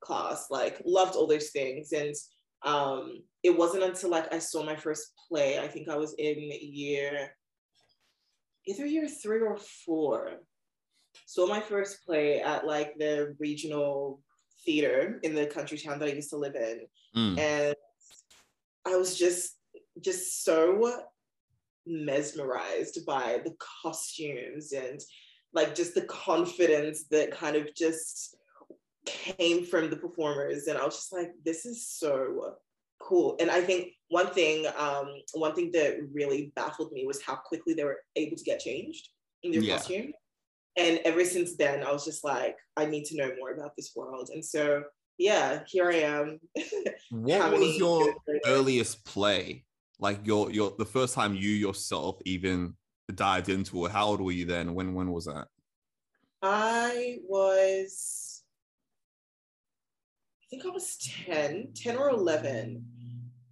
class, 0.00 0.46
like 0.50 0.80
loved 0.84 1.14
all 1.14 1.26
those 1.26 1.50
things. 1.50 1.92
And 1.92 2.14
um, 2.62 3.22
it 3.46 3.56
wasn't 3.56 3.84
until 3.84 4.10
like 4.10 4.32
I 4.34 4.40
saw 4.40 4.64
my 4.64 4.74
first 4.74 5.12
play, 5.28 5.60
I 5.60 5.68
think 5.68 5.88
I 5.88 5.96
was 5.96 6.14
in 6.18 6.36
year, 6.60 7.30
either 8.66 8.84
year 8.84 9.06
three 9.06 9.40
or 9.40 9.56
four. 9.56 10.30
Saw 11.26 11.46
my 11.46 11.60
first 11.60 12.04
play 12.04 12.42
at 12.42 12.66
like 12.66 12.98
the 12.98 13.36
regional 13.38 14.20
theater 14.64 15.20
in 15.22 15.36
the 15.36 15.46
country 15.46 15.78
town 15.78 16.00
that 16.00 16.08
I 16.08 16.12
used 16.12 16.30
to 16.30 16.36
live 16.36 16.56
in. 16.56 16.80
Mm. 17.16 17.38
And 17.38 17.74
I 18.84 18.96
was 18.96 19.16
just 19.16 19.52
just 20.00 20.44
so 20.44 21.02
mesmerized 21.86 23.06
by 23.06 23.40
the 23.44 23.54
costumes 23.82 24.72
and 24.72 25.00
like 25.54 25.76
just 25.76 25.94
the 25.94 26.02
confidence 26.02 27.04
that 27.12 27.30
kind 27.30 27.54
of 27.54 27.72
just 27.76 28.34
came 29.06 29.64
from 29.64 29.88
the 29.88 29.96
performers 29.96 30.66
and 30.66 30.76
i 30.76 30.84
was 30.84 30.96
just 30.96 31.12
like 31.12 31.30
this 31.44 31.64
is 31.64 31.86
so 31.86 32.56
cool. 33.06 33.36
And 33.40 33.50
i 33.50 33.60
think 33.60 33.92
one 34.08 34.28
thing 34.28 34.66
um 34.78 35.08
one 35.34 35.54
thing 35.54 35.70
that 35.72 35.98
really 36.12 36.52
baffled 36.56 36.92
me 36.92 37.06
was 37.06 37.22
how 37.22 37.36
quickly 37.36 37.74
they 37.74 37.84
were 37.84 38.00
able 38.16 38.36
to 38.36 38.44
get 38.44 38.60
changed 38.60 39.08
in 39.42 39.52
their 39.52 39.60
yeah. 39.60 39.76
costume. 39.76 40.12
And 40.76 41.00
ever 41.04 41.24
since 41.24 41.56
then 41.56 41.82
i 41.84 41.92
was 41.92 42.04
just 42.04 42.24
like 42.24 42.56
i 42.76 42.84
need 42.84 43.04
to 43.06 43.16
know 43.16 43.30
more 43.38 43.52
about 43.52 43.72
this 43.76 43.92
world. 43.94 44.30
And 44.32 44.44
so 44.44 44.84
yeah 45.18 45.60
here 45.66 45.90
i 45.90 45.96
am. 45.96 46.40
What 47.10 47.52
was 47.52 47.76
your 47.76 48.14
earliest 48.46 49.04
play? 49.04 49.64
Like 49.98 50.26
your 50.26 50.50
your 50.50 50.74
the 50.76 50.84
first 50.84 51.14
time 51.14 51.34
you 51.34 51.50
yourself 51.50 52.18
even 52.24 52.74
dived 53.14 53.48
into 53.48 53.86
it 53.86 53.92
how 53.92 54.06
old 54.08 54.20
were 54.20 54.32
you 54.32 54.46
then? 54.46 54.74
When 54.74 54.94
when 54.94 55.12
was 55.12 55.26
that? 55.26 55.46
I 56.42 57.18
was 57.26 58.42
I 60.46 60.48
think 60.48 60.64
I 60.64 60.68
was 60.68 60.96
10, 61.26 61.72
10 61.74 61.96
or 61.96 62.10
11. 62.10 62.84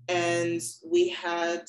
And 0.09 0.61
we 0.85 1.09
had, 1.09 1.65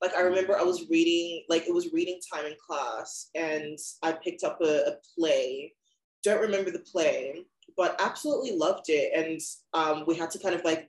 like, 0.00 0.14
I 0.16 0.20
remember 0.20 0.56
I 0.56 0.62
was 0.62 0.88
reading, 0.88 1.44
like, 1.48 1.66
it 1.66 1.74
was 1.74 1.92
reading 1.92 2.20
time 2.32 2.46
in 2.46 2.54
class, 2.66 3.28
and 3.34 3.78
I 4.02 4.12
picked 4.12 4.44
up 4.44 4.58
a, 4.62 4.86
a 4.86 4.96
play. 5.16 5.74
Don't 6.22 6.40
remember 6.40 6.70
the 6.70 6.78
play, 6.80 7.44
but 7.76 8.00
absolutely 8.00 8.56
loved 8.56 8.86
it. 8.88 9.12
And 9.14 9.40
um, 9.74 10.04
we 10.06 10.16
had 10.16 10.30
to 10.30 10.38
kind 10.38 10.54
of 10.54 10.64
like, 10.64 10.88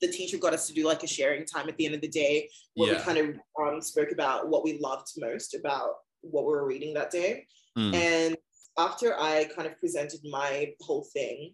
the 0.00 0.08
teacher 0.08 0.38
got 0.38 0.54
us 0.54 0.66
to 0.66 0.72
do 0.72 0.86
like 0.86 1.02
a 1.02 1.06
sharing 1.06 1.44
time 1.44 1.68
at 1.68 1.76
the 1.76 1.84
end 1.84 1.94
of 1.94 2.00
the 2.00 2.08
day 2.08 2.48
where 2.74 2.92
yeah. 2.92 2.98
we 2.98 3.04
kind 3.04 3.18
of 3.18 3.36
um, 3.60 3.82
spoke 3.82 4.12
about 4.12 4.48
what 4.48 4.64
we 4.64 4.78
loved 4.78 5.08
most 5.18 5.54
about 5.54 5.90
what 6.22 6.44
we 6.44 6.52
were 6.52 6.66
reading 6.66 6.94
that 6.94 7.10
day. 7.10 7.46
Mm. 7.76 7.94
And 7.94 8.36
after 8.78 9.14
I 9.18 9.44
kind 9.54 9.68
of 9.68 9.78
presented 9.78 10.20
my 10.30 10.72
whole 10.80 11.06
thing, 11.12 11.52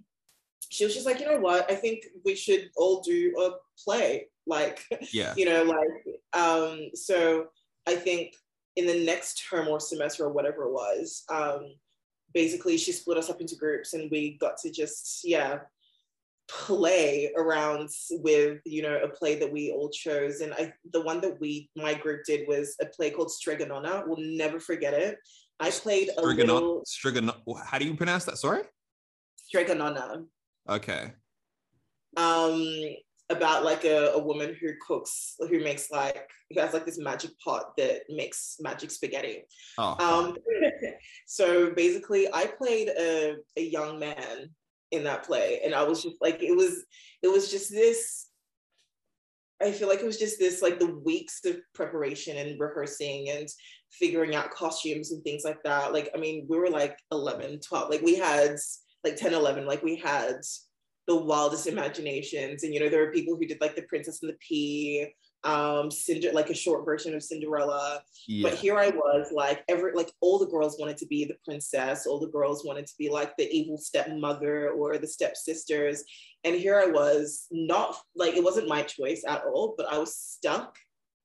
she 0.69 0.85
was 0.85 0.95
just 0.95 1.07
like, 1.07 1.21
you 1.21 1.27
know 1.27 1.41
what? 1.41 1.71
I 1.71 1.75
think 1.75 2.05
we 2.25 2.35
should 2.35 2.71
all 2.77 3.01
do 3.01 3.35
a 3.41 3.51
play. 3.83 4.29
Like, 4.49 4.85
yeah, 5.13 5.35
you 5.37 5.45
know, 5.45 5.65
like, 5.65 6.21
um, 6.33 6.91
so 6.95 7.47
I 7.85 7.97
think 7.97 8.37
in 8.77 8.87
the 8.87 9.05
next 9.05 9.45
term 9.51 9.67
or 9.67 9.81
semester 9.81 10.25
or 10.25 10.33
whatever 10.33 10.67
it 10.67 10.73
was, 10.73 11.25
um, 11.29 11.73
basically 12.33 12.77
she 12.77 12.93
split 12.93 13.19
us 13.19 13.29
up 13.29 13.41
into 13.41 13.57
groups 13.57 13.95
and 13.95 14.09
we 14.09 14.39
got 14.39 14.57
to 14.59 14.71
just, 14.71 15.23
yeah, 15.25 15.59
play 16.49 17.33
around 17.37 17.89
with, 18.11 18.61
you 18.65 18.83
know, 18.83 19.01
a 19.03 19.09
play 19.09 19.35
that 19.37 19.53
we 19.53 19.73
all 19.73 19.89
chose. 19.89 20.41
And 20.41 20.53
I, 20.55 20.73
the 20.93 21.01
one 21.01 21.21
that 21.23 21.41
we, 21.41 21.71
my 21.75 21.95
group 21.95 22.25
did 22.25 22.47
was 22.47 22.77
a 22.81 22.87
play 22.87 23.11
called 23.11 23.31
Strega 23.31 23.67
Nona. 23.67 24.05
We'll 24.07 24.21
never 24.21 24.61
forget 24.61 24.95
it. 24.95 25.19
I 25.59 25.71
played 25.71 26.11
a 26.17 26.23
little. 26.23 26.85
Strigon- 26.87 27.35
how 27.65 27.79
do 27.79 27.87
you 27.87 27.95
pronounce 27.95 28.27
that? 28.27 28.39
Sorry? 28.39 28.63
Strega 29.37 29.75
Nona. 29.75 30.25
Okay. 30.69 31.13
Um, 32.17 32.65
about 33.29 33.65
like 33.65 33.85
a, 33.85 34.13
a 34.13 34.19
woman 34.19 34.57
who 34.61 34.69
cooks, 34.87 35.35
who 35.39 35.61
makes 35.63 35.91
like, 35.91 36.29
who 36.51 36.61
has 36.61 36.73
like 36.73 36.87
this 36.87 36.99
magic 36.99 37.33
pot 37.45 37.77
that 37.77 38.03
makes 38.09 38.57
magic 38.61 38.91
spaghetti. 38.91 39.43
Oh. 39.79 39.97
Um, 39.99 40.37
so 41.27 41.73
basically, 41.73 42.29
I 42.33 42.47
played 42.47 42.89
a, 42.89 43.37
a 43.57 43.63
young 43.63 43.99
man 43.99 44.51
in 44.93 45.05
that 45.05 45.25
play, 45.25 45.61
and 45.65 45.75
I 45.75 45.83
was 45.83 46.03
just 46.03 46.17
like, 46.21 46.43
it 46.43 46.57
was, 46.57 46.85
it 47.23 47.29
was 47.29 47.51
just 47.51 47.71
this. 47.71 48.29
I 49.63 49.73
feel 49.73 49.89
like 49.89 50.01
it 50.01 50.07
was 50.07 50.19
just 50.19 50.39
this 50.39 50.61
like 50.61 50.79
the 50.79 51.01
weeks 51.05 51.41
of 51.47 51.57
preparation 51.75 52.37
and 52.37 52.61
rehearsing 52.61 53.31
and 53.31 53.49
figuring 53.91 54.35
out 54.35 54.51
costumes 54.51 55.13
and 55.13 55.25
things 55.25 55.45
like 55.45 55.63
that. 55.65 55.95
Like, 55.95 56.11
I 56.15 56.19
mean, 56.19 56.47
we 56.47 56.59
were 56.59 56.69
like 56.69 56.99
11, 57.11 57.61
12, 57.61 57.91
like 57.91 58.03
we 58.03 58.17
had 58.17 58.57
like 59.07 59.17
10, 59.17 59.33
11, 59.33 59.67
like 59.67 59.83
we 59.83 59.97
had 59.97 60.41
the 61.07 61.17
wildest 61.17 61.67
imaginations. 61.67 62.65
And, 62.65 62.75
you 62.75 62.81
know, 62.81 62.89
there 62.89 63.05
were 63.05 63.13
people 63.13 63.37
who 63.37 63.47
did 63.47 63.61
like 63.61 63.77
the 63.77 63.83
Princess 63.83 64.23
and 64.23 64.33
the 64.33 64.37
Pea, 64.41 65.09
um, 65.45 65.91
Cinder, 65.91 66.33
like 66.33 66.51
a 66.51 66.55
short 66.55 66.85
version 66.85 67.15
of 67.15 67.23
Cinderella. 67.23 68.03
Yeah. 68.27 68.51
But 68.51 68.59
here 68.59 68.77
I 68.77 68.89
was, 68.89 69.31
like 69.33 69.63
every, 69.69 69.93
like 69.93 70.11
all 70.21 70.39
the 70.39 70.47
girls 70.47 70.77
wanted 70.81 70.97
to 70.99 71.07
be 71.07 71.25
the 71.25 71.37
princess. 71.45 72.07
All 72.07 72.19
the 72.19 72.27
girls 72.27 72.65
wanted 72.65 72.87
to 72.87 72.95
be 72.99 73.09
like 73.09 73.37
the 73.37 73.49
evil 73.57 73.79
stepmother 73.79 74.71
or 74.71 74.99
the 74.99 75.07
stepsisters. 75.07 76.03
And 76.43 76.57
here 76.57 76.81
I 76.81 76.87
was, 76.87 77.47
not 77.53 77.97
like 78.17 78.35
it 78.35 78.43
wasn't 78.43 78.69
my 78.69 78.83
choice 78.83 79.23
at 79.27 79.45
all, 79.45 79.75
but 79.77 79.87
I 79.87 79.99
was 79.99 80.17
stuck 80.17 80.77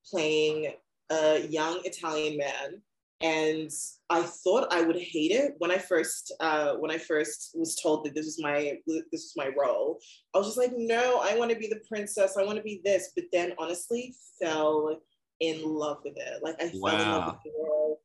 playing 0.08 0.74
a 1.10 1.40
young 1.48 1.82
Italian 1.84 2.38
man 2.38 2.82
and 3.22 3.70
I 4.10 4.24
thought 4.24 4.74
I 4.74 4.82
would 4.82 4.98
hate 4.98 5.32
it 5.32 5.54
when 5.60 5.72
I 5.72 5.78
first 5.78 6.34
uh, 6.40 6.76
when 6.76 6.92
I 6.92 6.98
first 6.98 7.52
was 7.54 7.76
told 7.76 8.06
that 8.06 8.16
this 8.16 8.26
was 8.26 8.40
my 8.42 8.78
this 8.88 9.04
was 9.12 9.34
my 9.36 9.50
role. 9.58 10.00
I 10.34 10.40
was 10.40 10.48
just 10.48 10.58
like, 10.58 10.74
no, 10.76 11.20
I 11.24 11.38
want 11.38 11.52
to 11.52 11.58
be 11.58 11.68
the 11.68 11.82
princess. 11.88 12.36
I 12.38 12.44
want 12.44 12.58
to 12.58 12.64
be 12.64 12.82
this. 12.84 13.12
But 13.16 13.26
then 13.32 13.54
honestly, 13.58 14.16
fell 14.42 15.00
in 15.40 15.64
love 15.64 16.00
with 16.04 16.16
it. 16.18 16.44
Like 16.44 16.62
I 16.62 16.72
wow. 16.74 16.92
fell 16.92 17.02
in 17.02 17.10
love 17.10 17.34
with 17.34 17.44
the 17.44 17.62
world. 17.62 17.98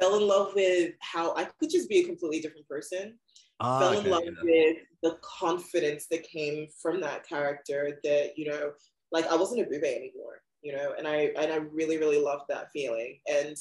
Fell 0.00 0.16
in 0.16 0.28
love 0.28 0.52
with 0.54 0.92
how 1.00 1.34
I 1.34 1.44
could 1.44 1.70
just 1.70 1.88
be 1.88 2.00
a 2.00 2.06
completely 2.06 2.40
different 2.40 2.68
person. 2.68 3.18
Oh, 3.60 3.80
fell 3.80 3.92
in 3.92 3.98
okay, 3.98 4.10
love 4.10 4.22
yeah. 4.24 4.32
with 4.42 4.76
the 5.02 5.18
confidence 5.22 6.06
that 6.10 6.22
came 6.22 6.68
from 6.80 7.00
that 7.00 7.26
character. 7.26 7.98
That 8.04 8.32
you 8.36 8.48
know, 8.48 8.72
like 9.12 9.26
I 9.26 9.34
wasn't 9.34 9.68
Ebube 9.68 9.82
anymore. 9.84 10.42
You 10.62 10.76
know, 10.76 10.94
and 10.98 11.08
I 11.08 11.32
and 11.36 11.52
I 11.52 11.56
really 11.56 11.98
really 11.98 12.22
loved 12.22 12.44
that 12.48 12.70
feeling 12.72 13.18
and 13.28 13.56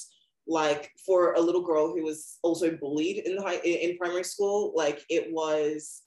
like 0.48 0.92
for 1.06 1.34
a 1.34 1.42
little 1.42 1.62
girl 1.62 1.94
who 1.94 2.04
was 2.04 2.38
also 2.42 2.72
bullied 2.72 3.18
in 3.26 3.36
the 3.36 3.42
high 3.42 3.58
in 3.58 3.98
primary 3.98 4.24
school 4.24 4.74
like 4.76 5.04
it 5.10 5.32
was 5.32 6.04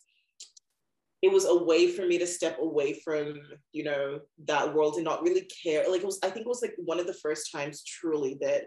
it 1.23 1.31
was 1.31 1.45
a 1.45 1.65
way 1.65 1.89
for 1.89 2.07
me 2.07 2.17
to 2.19 2.27
step 2.27 2.59
away 2.61 2.95
from 2.95 3.35
you 3.73 3.85
know 3.85 4.21
that 4.47 4.75
world 4.75 4.95
and 4.95 5.05
not 5.05 5.23
really 5.23 5.47
care. 5.63 5.85
Like 5.89 6.01
it 6.01 6.07
was 6.07 6.19
i 6.23 6.31
think 6.31 6.47
it 6.47 6.49
was 6.49 6.63
like 6.63 6.75
one 6.79 6.99
of 6.99 7.07
the 7.07 7.15
first 7.15 7.53
times 7.53 7.85
truly 7.85 8.39
that 8.41 8.65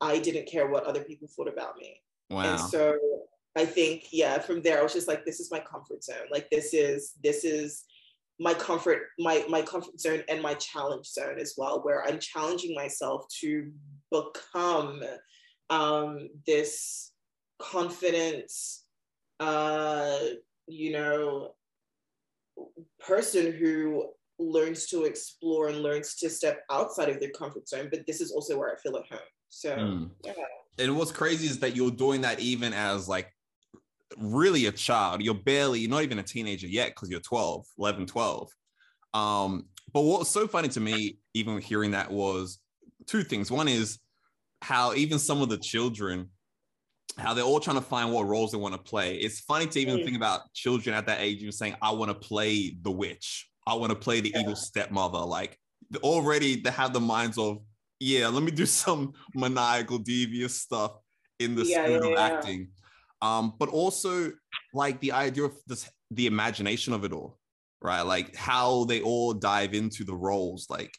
i 0.00 0.18
didn't 0.18 0.46
care 0.46 0.68
what 0.68 0.84
other 0.84 1.04
people 1.04 1.28
thought 1.28 1.48
about 1.48 1.76
me. 1.78 2.00
Wow. 2.30 2.42
and 2.42 2.60
so 2.60 2.96
i 3.56 3.64
think 3.64 4.06
yeah 4.12 4.38
from 4.38 4.62
there 4.62 4.80
i 4.80 4.82
was 4.82 4.94
just 4.94 5.08
like 5.08 5.24
this 5.24 5.40
is 5.40 5.50
my 5.50 5.60
comfort 5.60 6.04
zone. 6.04 6.28
Like 6.30 6.50
this 6.50 6.74
is 6.74 7.12
this 7.22 7.44
is 7.44 7.84
my 8.40 8.54
comfort 8.54 9.02
my 9.18 9.44
my 9.48 9.62
comfort 9.62 9.98
zone 10.00 10.22
and 10.28 10.42
my 10.42 10.54
challenge 10.54 11.06
zone 11.06 11.38
as 11.38 11.54
well 11.56 11.80
where 11.82 12.04
i'm 12.04 12.18
challenging 12.18 12.74
myself 12.74 13.26
to 13.40 13.70
become 14.10 15.00
um, 15.70 16.28
this 16.46 17.12
confident 17.58 18.50
uh, 19.40 20.18
you 20.66 20.92
know 20.92 21.54
person 23.00 23.52
who 23.52 24.06
learns 24.38 24.86
to 24.86 25.04
explore 25.04 25.68
and 25.68 25.78
learns 25.78 26.16
to 26.16 26.28
step 26.28 26.62
outside 26.70 27.08
of 27.08 27.20
their 27.20 27.30
comfort 27.30 27.68
zone 27.68 27.88
but 27.90 28.04
this 28.06 28.20
is 28.20 28.32
also 28.32 28.58
where 28.58 28.72
i 28.72 28.78
feel 28.80 28.96
at 28.96 29.06
home 29.06 29.20
so 29.48 29.76
mm. 29.76 30.10
yeah 30.24 30.32
and 30.78 30.96
what's 30.96 31.12
crazy 31.12 31.46
is 31.46 31.60
that 31.60 31.76
you're 31.76 31.90
doing 31.90 32.20
that 32.20 32.40
even 32.40 32.72
as 32.72 33.08
like 33.08 33.33
really 34.18 34.66
a 34.66 34.72
child. 34.72 35.22
You're 35.22 35.34
barely, 35.34 35.80
you're 35.80 35.90
not 35.90 36.02
even 36.02 36.18
a 36.18 36.22
teenager 36.22 36.66
yet 36.66 36.90
because 36.90 37.10
you're 37.10 37.20
12, 37.20 37.66
11, 37.78 38.06
12. 38.06 38.50
Um, 39.12 39.66
but 39.92 40.02
what 40.02 40.20
was 40.20 40.30
so 40.30 40.46
funny 40.46 40.68
to 40.68 40.80
me, 40.80 41.18
even 41.34 41.60
hearing 41.60 41.92
that, 41.92 42.10
was 42.10 42.58
two 43.06 43.22
things. 43.22 43.50
One 43.50 43.68
is 43.68 43.98
how 44.62 44.94
even 44.94 45.18
some 45.18 45.42
of 45.42 45.48
the 45.48 45.58
children, 45.58 46.30
how 47.16 47.34
they're 47.34 47.44
all 47.44 47.60
trying 47.60 47.76
to 47.76 47.82
find 47.82 48.12
what 48.12 48.26
roles 48.26 48.52
they 48.52 48.58
want 48.58 48.74
to 48.74 48.80
play. 48.80 49.16
It's 49.16 49.40
funny 49.40 49.66
to 49.66 49.80
even 49.80 49.98
mm. 49.98 50.04
think 50.04 50.16
about 50.16 50.52
children 50.52 50.96
at 50.96 51.06
that 51.06 51.20
age 51.20 51.38
even 51.38 51.52
saying, 51.52 51.76
I 51.80 51.92
want 51.92 52.10
to 52.10 52.14
play 52.14 52.76
the 52.82 52.90
witch. 52.90 53.48
I 53.66 53.74
want 53.74 53.90
to 53.90 53.96
play 53.96 54.20
the 54.20 54.32
yeah. 54.34 54.40
evil 54.40 54.56
stepmother. 54.56 55.18
Like 55.18 55.58
already 56.02 56.60
they 56.60 56.70
have 56.70 56.92
the 56.92 57.00
minds 57.00 57.38
of, 57.38 57.58
yeah, 58.00 58.28
let 58.28 58.42
me 58.42 58.50
do 58.50 58.66
some 58.66 59.12
maniacal, 59.34 59.98
devious 59.98 60.60
stuff 60.60 60.92
in 61.38 61.54
the 61.54 61.64
yeah, 61.64 61.84
spirit 61.84 62.04
yeah, 62.04 62.10
of 62.10 62.18
acting 62.18 62.68
um, 63.24 63.54
but 63.58 63.70
also 63.70 64.30
like 64.74 65.00
the 65.00 65.12
idea 65.12 65.44
of 65.44 65.54
this, 65.66 65.90
the 66.10 66.26
imagination 66.26 66.92
of 66.92 67.04
it 67.04 67.12
all, 67.12 67.38
right? 67.80 68.02
Like 68.02 68.36
how 68.36 68.84
they 68.84 69.00
all 69.00 69.32
dive 69.32 69.72
into 69.72 70.04
the 70.04 70.14
roles. 70.14 70.66
Like 70.68 70.94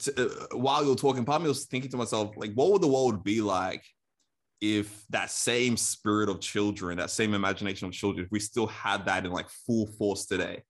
to, 0.00 0.26
uh, 0.26 0.56
while 0.56 0.84
you're 0.84 0.94
talking, 0.96 1.24
part 1.24 1.36
of 1.36 1.42
me 1.44 1.48
was 1.48 1.64
thinking 1.64 1.90
to 1.92 1.96
myself, 1.96 2.36
like, 2.36 2.52
what 2.52 2.70
would 2.72 2.82
the 2.82 2.88
world 2.88 3.24
be 3.24 3.40
like 3.40 3.82
if 4.60 5.02
that 5.08 5.30
same 5.30 5.78
spirit 5.78 6.28
of 6.28 6.40
children, 6.40 6.98
that 6.98 7.10
same 7.10 7.32
imagination 7.32 7.88
of 7.88 7.94
children, 7.94 8.26
if 8.26 8.30
we 8.30 8.38
still 8.38 8.66
had 8.66 9.06
that 9.06 9.24
in 9.24 9.32
like 9.32 9.48
full 9.66 9.86
force 9.86 10.26
today? 10.26 10.62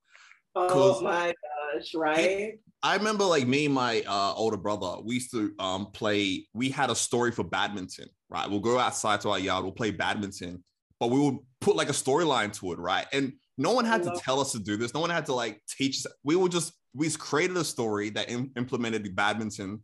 Oh 0.55 1.01
my 1.03 1.35
gosh, 1.75 1.95
right? 1.97 2.61
I 2.83 2.97
remember 2.97 3.25
like 3.25 3.47
me 3.47 3.67
and 3.67 3.75
my 3.75 4.03
uh, 4.07 4.33
older 4.35 4.57
brother, 4.57 4.97
we 5.03 5.15
used 5.15 5.31
to 5.33 5.53
um, 5.59 5.87
play, 5.93 6.47
we 6.55 6.71
had 6.71 6.89
a 6.89 6.95
story 6.95 7.31
for 7.31 7.45
badminton, 7.45 8.09
right? 8.31 8.49
We'll 8.49 8.61
go 8.61 8.79
outside 8.79 9.21
to 9.23 9.31
our 9.31 9.39
yard, 9.39 9.65
we'll 9.65 9.73
play 9.73 9.91
badminton, 9.91 10.65
but 10.99 11.11
we 11.11 11.21
would 11.21 11.39
put 11.61 11.77
like 11.77 11.91
a 11.91 11.93
storyline 11.93 12.53
to 12.59 12.73
it, 12.73 12.79
right? 12.79 13.07
And 13.13 13.35
no 13.59 13.73
one 13.73 13.85
had 13.85 14.03
to 14.05 14.19
tell 14.19 14.41
us 14.41 14.53
to 14.53 14.59
do 14.59 14.79
this. 14.79 14.95
No 14.95 15.01
one 15.01 15.11
had 15.11 15.27
to 15.27 15.35
like 15.35 15.61
teach 15.69 16.07
us. 16.07 16.13
We 16.25 16.37
would 16.37 16.53
just, 16.53 16.73
we 16.95 17.11
created 17.11 17.57
a 17.59 17.65
story 17.65 18.09
that 18.11 18.31
Im- 18.31 18.53
implemented 18.57 19.05
the 19.05 19.11
badminton 19.11 19.81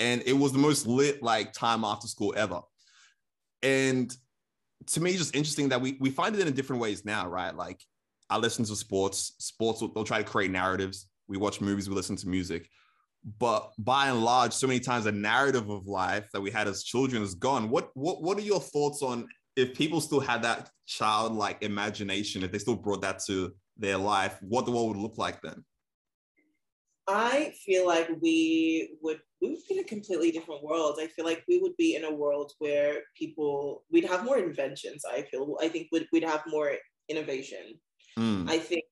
and 0.00 0.22
it 0.26 0.32
was 0.32 0.52
the 0.52 0.58
most 0.58 0.86
lit 0.86 1.22
like 1.22 1.52
time 1.52 1.84
after 1.84 2.08
school 2.08 2.34
ever. 2.36 2.62
And 3.62 4.12
to 4.88 5.00
me, 5.00 5.16
just 5.16 5.36
interesting 5.36 5.68
that 5.68 5.80
we, 5.80 5.98
we 6.00 6.10
find 6.10 6.34
it 6.34 6.46
in 6.46 6.52
different 6.54 6.82
ways 6.82 7.04
now, 7.04 7.28
right? 7.28 7.54
Like 7.54 7.80
I 8.28 8.38
listen 8.38 8.64
to 8.64 8.74
sports, 8.74 9.34
sports, 9.38 9.82
will, 9.82 9.92
they'll 9.92 10.04
try 10.04 10.18
to 10.18 10.28
create 10.28 10.50
narratives 10.50 11.06
we 11.30 11.38
watch 11.38 11.60
movies, 11.60 11.88
we 11.88 11.94
listen 11.94 12.16
to 12.16 12.28
music. 12.28 12.68
But 13.38 13.70
by 13.78 14.08
and 14.08 14.24
large, 14.24 14.52
so 14.52 14.66
many 14.66 14.80
times 14.80 15.04
the 15.04 15.12
narrative 15.12 15.70
of 15.70 15.86
life 15.86 16.28
that 16.32 16.40
we 16.40 16.50
had 16.50 16.66
as 16.66 16.82
children 16.82 17.22
is 17.22 17.34
gone. 17.34 17.70
What 17.70 17.90
what 17.94 18.22
what 18.22 18.36
are 18.38 18.42
your 18.42 18.60
thoughts 18.60 19.02
on 19.02 19.28
if 19.56 19.74
people 19.74 20.00
still 20.00 20.20
had 20.20 20.42
that 20.42 20.70
childlike 20.86 21.62
imagination, 21.62 22.42
if 22.42 22.50
they 22.50 22.58
still 22.58 22.76
brought 22.76 23.02
that 23.02 23.20
to 23.26 23.52
their 23.76 23.96
life, 23.96 24.38
what 24.40 24.64
the 24.64 24.72
world 24.72 24.88
would 24.88 25.02
look 25.02 25.18
like 25.18 25.40
then? 25.42 25.64
I 27.06 27.52
feel 27.64 27.86
like 27.86 28.08
we 28.20 28.96
would 29.02 29.20
we 29.40 29.50
would 29.50 29.66
be 29.68 29.74
in 29.78 29.84
a 29.84 29.88
completely 29.88 30.30
different 30.30 30.62
world. 30.62 30.98
I 31.00 31.06
feel 31.08 31.24
like 31.24 31.44
we 31.48 31.58
would 31.58 31.76
be 31.76 31.96
in 31.96 32.04
a 32.04 32.14
world 32.14 32.52
where 32.58 33.02
people 33.16 33.84
we'd 33.90 34.04
have 34.04 34.24
more 34.24 34.38
inventions. 34.38 35.04
I 35.04 35.22
feel 35.22 35.56
I 35.60 35.68
think 35.68 35.88
we'd 35.92 36.06
we'd 36.12 36.24
have 36.24 36.42
more 36.46 36.72
innovation. 37.08 37.78
Mm. 38.18 38.48
I 38.48 38.58
think 38.58 38.84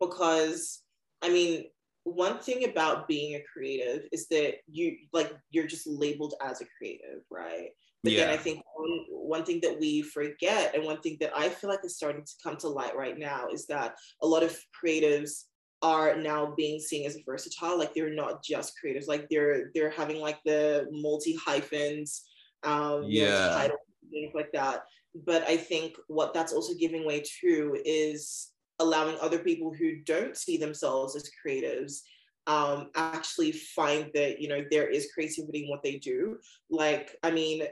because 0.00 0.82
I 1.22 1.28
mean 1.30 1.64
one 2.04 2.38
thing 2.38 2.64
about 2.64 3.08
being 3.08 3.34
a 3.34 3.44
creative 3.50 4.06
is 4.12 4.28
that 4.28 4.56
you 4.66 4.96
like 5.12 5.32
you're 5.50 5.66
just 5.66 5.86
labeled 5.86 6.34
as 6.42 6.60
a 6.60 6.66
creative, 6.78 7.22
right? 7.30 7.70
But 8.02 8.12
yeah. 8.12 8.26
then 8.26 8.34
I 8.34 8.36
think 8.36 8.62
one, 8.76 8.98
one 9.08 9.44
thing 9.44 9.60
that 9.62 9.80
we 9.80 10.02
forget 10.02 10.74
and 10.74 10.84
one 10.84 11.00
thing 11.00 11.16
that 11.20 11.32
I 11.34 11.48
feel 11.48 11.70
like 11.70 11.80
is 11.84 11.96
starting 11.96 12.22
to 12.22 12.32
come 12.42 12.56
to 12.58 12.68
light 12.68 12.94
right 12.94 13.18
now 13.18 13.48
is 13.50 13.66
that 13.66 13.94
a 14.22 14.26
lot 14.26 14.42
of 14.42 14.56
creatives 14.84 15.44
are 15.80 16.14
now 16.16 16.52
being 16.54 16.78
seen 16.78 17.06
as 17.06 17.18
versatile. 17.24 17.78
Like 17.78 17.94
they're 17.94 18.14
not 18.14 18.44
just 18.44 18.74
creatives, 18.82 19.08
like 19.08 19.26
they're 19.30 19.70
they're 19.74 19.90
having 19.90 20.20
like 20.20 20.38
the 20.44 20.86
multi 20.90 21.34
hyphens, 21.34 22.22
um, 22.62 23.04
yeah, 23.06 23.68
things 24.10 24.32
like 24.34 24.52
that. 24.52 24.84
But 25.26 25.42
I 25.48 25.56
think 25.56 25.94
what 26.08 26.34
that's 26.34 26.52
also 26.52 26.74
giving 26.74 27.06
way 27.06 27.22
to 27.40 27.80
is 27.84 28.50
allowing 28.78 29.16
other 29.20 29.38
people 29.38 29.72
who 29.72 29.96
don't 30.04 30.36
see 30.36 30.56
themselves 30.56 31.16
as 31.16 31.30
creatives 31.44 32.00
um, 32.46 32.90
actually 32.94 33.52
find 33.52 34.10
that 34.14 34.40
you 34.40 34.48
know 34.48 34.64
there 34.70 34.88
is 34.88 35.12
creativity 35.14 35.64
in 35.64 35.70
what 35.70 35.82
they 35.82 35.96
do. 35.96 36.38
Like 36.70 37.16
i 37.22 37.30
mean 37.30 37.64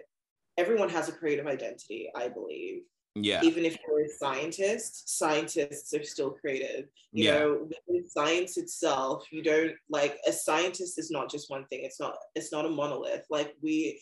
everyone 0.58 0.90
has 0.90 1.08
a 1.08 1.12
creative 1.12 1.46
identity 1.46 2.10
i 2.16 2.28
believe. 2.28 2.82
Yeah. 3.14 3.42
Even 3.42 3.66
if 3.66 3.76
you're 3.86 4.06
a 4.06 4.08
scientist 4.08 5.18
scientists 5.18 5.92
are 5.92 6.04
still 6.04 6.30
creative. 6.30 6.86
You 7.12 7.24
yeah. 7.24 7.38
know 7.38 7.68
within 7.68 8.08
science 8.08 8.56
itself 8.56 9.26
you 9.30 9.42
don't 9.42 9.74
like 9.90 10.18
a 10.26 10.32
scientist 10.32 10.98
is 10.98 11.10
not 11.10 11.30
just 11.30 11.50
one 11.50 11.66
thing. 11.66 11.80
It's 11.82 12.00
not 12.00 12.16
it's 12.34 12.52
not 12.52 12.64
a 12.64 12.70
monolith. 12.70 13.26
Like 13.28 13.54
we 13.62 14.00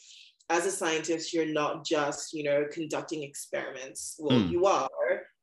as 0.51 0.67
a 0.67 0.71
scientist, 0.71 1.33
you're 1.33 1.47
not 1.47 1.85
just, 1.85 2.35
you 2.35 2.43
know, 2.43 2.67
conducting 2.73 3.23
experiments. 3.23 4.17
Well, 4.19 4.37
mm. 4.37 4.51
you 4.51 4.67
are 4.67 4.89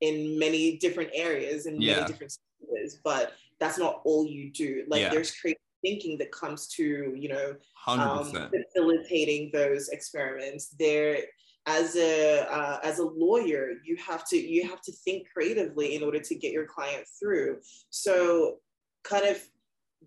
in 0.02 0.38
many 0.38 0.78
different 0.78 1.10
areas 1.14 1.66
and 1.66 1.82
yeah. 1.82 1.96
many 1.96 2.08
different 2.08 2.32
spaces, 2.32 3.00
but 3.04 3.34
that's 3.60 3.78
not 3.78 4.02
all 4.04 4.26
you 4.26 4.52
do. 4.52 4.84
Like 4.88 5.02
yeah. 5.02 5.10
there's 5.10 5.32
creative 5.32 5.62
thinking 5.84 6.18
that 6.18 6.32
comes 6.32 6.68
to, 6.68 7.14
you 7.16 7.30
know, 7.30 7.56
um, 7.88 8.26
facilitating 8.26 9.52
those 9.54 9.90
experiments. 9.90 10.76
There 10.80 11.20
as 11.68 11.98
a 11.98 12.48
uh, 12.50 12.80
as 12.82 13.00
a 13.00 13.04
lawyer 13.04 13.74
you 13.84 13.98
have 13.98 14.26
to 14.26 14.38
you 14.38 14.68
have 14.68 14.82
to 14.82 14.92
think 14.92 15.28
creatively 15.32 15.96
in 15.96 16.04
order 16.04 16.20
to 16.20 16.34
get 16.34 16.54
your 16.54 16.66
client 16.66 17.06
through 17.20 17.60
so 17.90 18.56
kind 19.04 19.26
of 19.26 19.38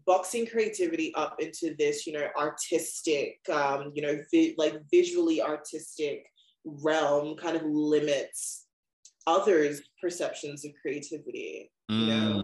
boxing 0.06 0.46
creativity 0.46 1.14
up 1.14 1.36
into 1.38 1.74
this 1.78 2.06
you 2.06 2.12
know 2.14 2.26
artistic 2.36 3.38
um, 3.52 3.92
you 3.94 4.02
know 4.02 4.18
vi- 4.32 4.54
like 4.56 4.80
visually 4.90 5.42
artistic 5.42 6.26
realm 6.64 7.36
kind 7.36 7.56
of 7.56 7.62
limits 7.64 8.66
others 9.26 9.82
perceptions 10.00 10.64
of 10.64 10.70
creativity 10.80 11.70
you 11.88 11.96
mm. 11.96 12.08
know 12.08 12.42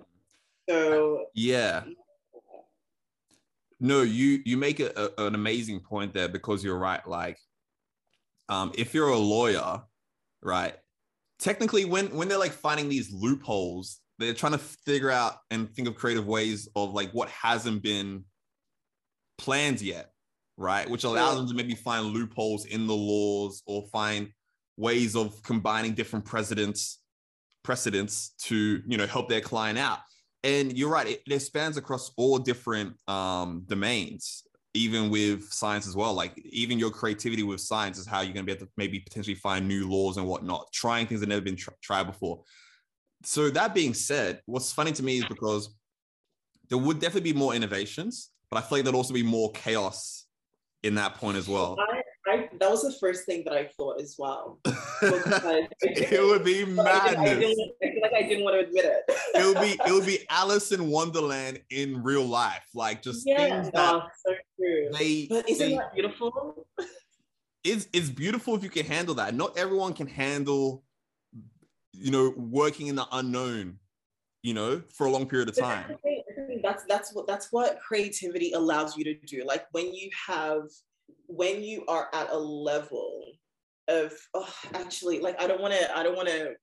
so 0.69 1.27
yeah 1.35 1.83
no 3.81 4.03
you 4.03 4.41
you 4.45 4.57
make 4.57 4.81
a, 4.81 4.93
a, 4.97 5.27
an 5.27 5.35
amazing 5.35 5.81
point 5.81 6.13
there 6.15 6.29
because 6.29 6.63
you're 6.63 6.79
right 6.79 7.07
like 7.07 7.39
um, 8.49 8.73
if 8.77 8.95
you're 8.95 9.09
a 9.09 9.19
lawyer, 9.19 9.83
right? 10.43 10.75
Technically, 11.39 11.85
when 11.85 12.15
when 12.15 12.29
they're 12.29 12.39
like 12.39 12.53
finding 12.53 12.89
these 12.89 13.13
loopholes, 13.13 14.01
they're 14.19 14.35
trying 14.35 14.53
to 14.53 14.59
figure 14.59 15.11
out 15.11 15.35
and 15.51 15.71
think 15.75 15.89
of 15.89 15.95
creative 15.95 16.27
ways 16.27 16.69
of 16.77 16.95
like 16.95 17.11
what 17.13 17.29
hasn't 17.29 17.83
been 17.83 18.25
planned 19.39 19.83
yet, 19.83 20.13
right? 20.57 20.89
Which 20.89 21.05
allows 21.05 21.37
them 21.37 21.49
to 21.49 21.55
maybe 21.55 21.75
find 21.75 22.07
loopholes 22.07 22.65
in 22.65 22.87
the 22.87 22.95
laws 22.95 23.63
or 23.67 23.87
find 23.93 24.31
ways 24.77 25.17
of 25.17 25.43
combining 25.43 25.95
different 25.95 26.25
precedents 26.25 27.01
precedents 27.63 28.35
to 28.39 28.83
you 28.87 28.97
know 28.97 29.07
help 29.07 29.29
their 29.29 29.41
client 29.41 29.79
out 29.79 29.99
and 30.45 30.77
you're 30.77 30.91
right 30.91 31.09
it, 31.09 31.23
it 31.27 31.41
spans 31.41 31.77
across 31.77 32.13
all 32.17 32.39
different 32.39 32.95
um, 33.09 33.65
domains 33.67 34.45
even 34.77 35.11
with 35.11 35.53
science 35.53 35.89
as 35.89 35.97
well. 35.97 36.15
Like 36.15 36.39
even 36.45 36.79
your 36.79 36.91
creativity 36.91 37.43
with 37.43 37.61
science 37.61 37.99
is 37.99 38.07
how 38.07 38.21
you're 38.21 38.35
going 38.35 38.47
to 38.47 38.53
be 38.53 38.53
able 38.53 38.67
to 38.67 38.73
maybe 38.77 39.01
potentially 39.01 39.35
find 39.35 39.67
new 39.67 39.89
laws 39.89 40.19
and 40.19 40.27
whatnot, 40.27 40.71
trying 40.73 41.07
things 41.07 41.21
that 41.21 41.29
never 41.29 41.41
been 41.41 41.57
tr- 41.57 41.71
tried 41.83 42.05
before. 42.05 42.43
So 43.25 43.51
that 43.51 43.75
being 43.75 43.95
said, 43.95 44.41
what's 44.47 44.73
funny 44.73 44.93
to 44.93 45.03
me 45.03 45.19
is 45.19 45.25
because 45.25 45.75
there 46.69 46.79
would 46.79 47.01
definitely 47.01 47.33
be 47.33 47.39
more 47.39 47.55
innovations, 47.55 48.31
but 48.51 48.59
I 48.59 48.61
feel 48.61 48.79
like 48.79 48.85
there'd 48.85 48.95
also 48.95 49.15
be 49.15 49.23
more 49.23 49.51
chaos 49.53 50.27
in 50.83 50.95
that 50.97 51.15
point 51.15 51.39
as 51.39 51.49
well. 51.49 51.77
That 52.59 52.71
was 52.71 52.83
the 52.83 52.93
first 52.93 53.27
thing 53.27 53.45
that 53.45 53.55
I 53.55 53.69
thought 53.77 54.01
as 54.01 54.17
well. 54.19 54.59
it 54.65 56.23
would 56.23 56.45
be 56.45 56.65
madness. 56.65 57.19
I, 57.19 57.35
didn't, 57.35 57.73
I 57.83 57.91
feel 57.91 58.03
like 58.03 58.13
I 58.13 58.23
didn't 58.23 58.45
want 58.45 58.61
to 58.61 58.67
admit 58.67 58.85
it. 58.85 59.03
it 59.35 59.45
would 59.47 59.61
be 59.61 59.79
it 59.87 59.93
would 59.93 60.07
be 60.07 60.19
Alice 60.31 60.73
in 60.73 60.89
Wonderland 60.89 61.61
in 61.71 62.03
real 62.03 62.25
life, 62.25 62.65
like 62.75 63.03
just 63.03 63.27
yeah, 63.27 63.63
things 63.63 63.71
that 63.73 64.03
so 64.25 64.35
true. 64.59 64.89
They, 64.99 65.27
but 65.29 65.49
isn't 65.49 65.71
they, 65.71 65.77
that 65.77 65.95
beautiful? 65.95 66.67
It's 67.65 67.89
it's 67.93 68.09
beautiful 68.09 68.55
if 68.55 68.63
you 68.63 68.71
can 68.71 68.87
handle 68.87 69.15
that. 69.17 69.35
Not 69.35 69.59
everyone 69.59 69.93
can 69.93 70.07
handle, 70.07 70.85
you 71.93 72.11
know, 72.11 72.33
working 72.37 72.87
in 72.87 72.97
the 72.97 73.07
unknown, 73.13 73.79
you 74.43 74.55
know, 74.55 74.83
for 74.95 75.07
a 75.07 75.11
long 75.11 75.27
period 75.27 75.49
of 75.49 75.57
time. 75.57 75.97
That's 76.63 76.85
that's 76.89 77.13
what 77.13 77.27
that's 77.27 77.53
what 77.53 77.79
creativity 77.81 78.53
allows 78.53 78.97
you 78.97 79.05
to 79.05 79.15
do. 79.27 79.45
Like 79.45 79.67
when 79.73 79.93
you 79.93 80.11
have 80.27 80.63
when 81.27 81.63
you 81.63 81.85
are 81.89 82.09
at 82.13 82.31
a 82.31 82.39
level 82.39 83.25
of 83.89 84.13
oh, 84.35 84.53
actually 84.75 85.21
like 85.21 85.41
i 85.41 85.47
don't 85.47 85.61
want 85.61 85.73
to 85.73 85.97
i 85.99 86.03
don't 86.03 86.17
want 86.17 86.29
to 86.29 86.55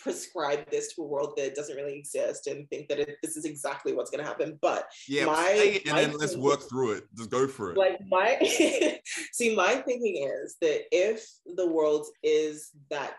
prescribe 0.00 0.68
this 0.70 0.94
to 0.94 1.02
a 1.02 1.06
world 1.06 1.34
that 1.36 1.54
doesn't 1.54 1.76
really 1.76 1.98
exist 1.98 2.46
and 2.46 2.68
think 2.70 2.88
that 2.88 2.98
it, 2.98 3.16
this 3.22 3.36
is 3.36 3.44
exactly 3.44 3.92
what's 3.92 4.10
going 4.10 4.22
to 4.22 4.28
happen 4.28 4.58
but 4.62 4.86
yeah 5.08 5.26
my, 5.26 5.80
and 5.84 5.94
my 5.94 6.04
then 6.04 6.16
let's 6.16 6.36
work 6.36 6.68
through 6.68 6.92
it. 6.92 7.04
Just 7.16 7.30
go 7.30 7.46
for 7.46 7.72
it. 7.72 7.76
Like 7.76 8.00
my 8.08 8.38
see 9.32 9.54
my 9.54 9.74
thinking 9.74 10.26
is 10.26 10.56
that 10.60 10.82
if 10.90 11.26
the 11.56 11.66
world 11.66 12.06
is 12.22 12.70
that 12.90 13.16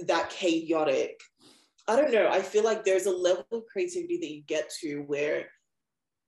that 0.00 0.30
chaotic 0.30 1.20
i 1.86 1.94
don't 1.94 2.12
know 2.12 2.28
i 2.28 2.42
feel 2.42 2.64
like 2.64 2.84
there's 2.84 3.06
a 3.06 3.16
level 3.16 3.44
of 3.52 3.62
creativity 3.70 4.18
that 4.18 4.30
you 4.30 4.42
get 4.46 4.68
to 4.80 5.02
where 5.06 5.46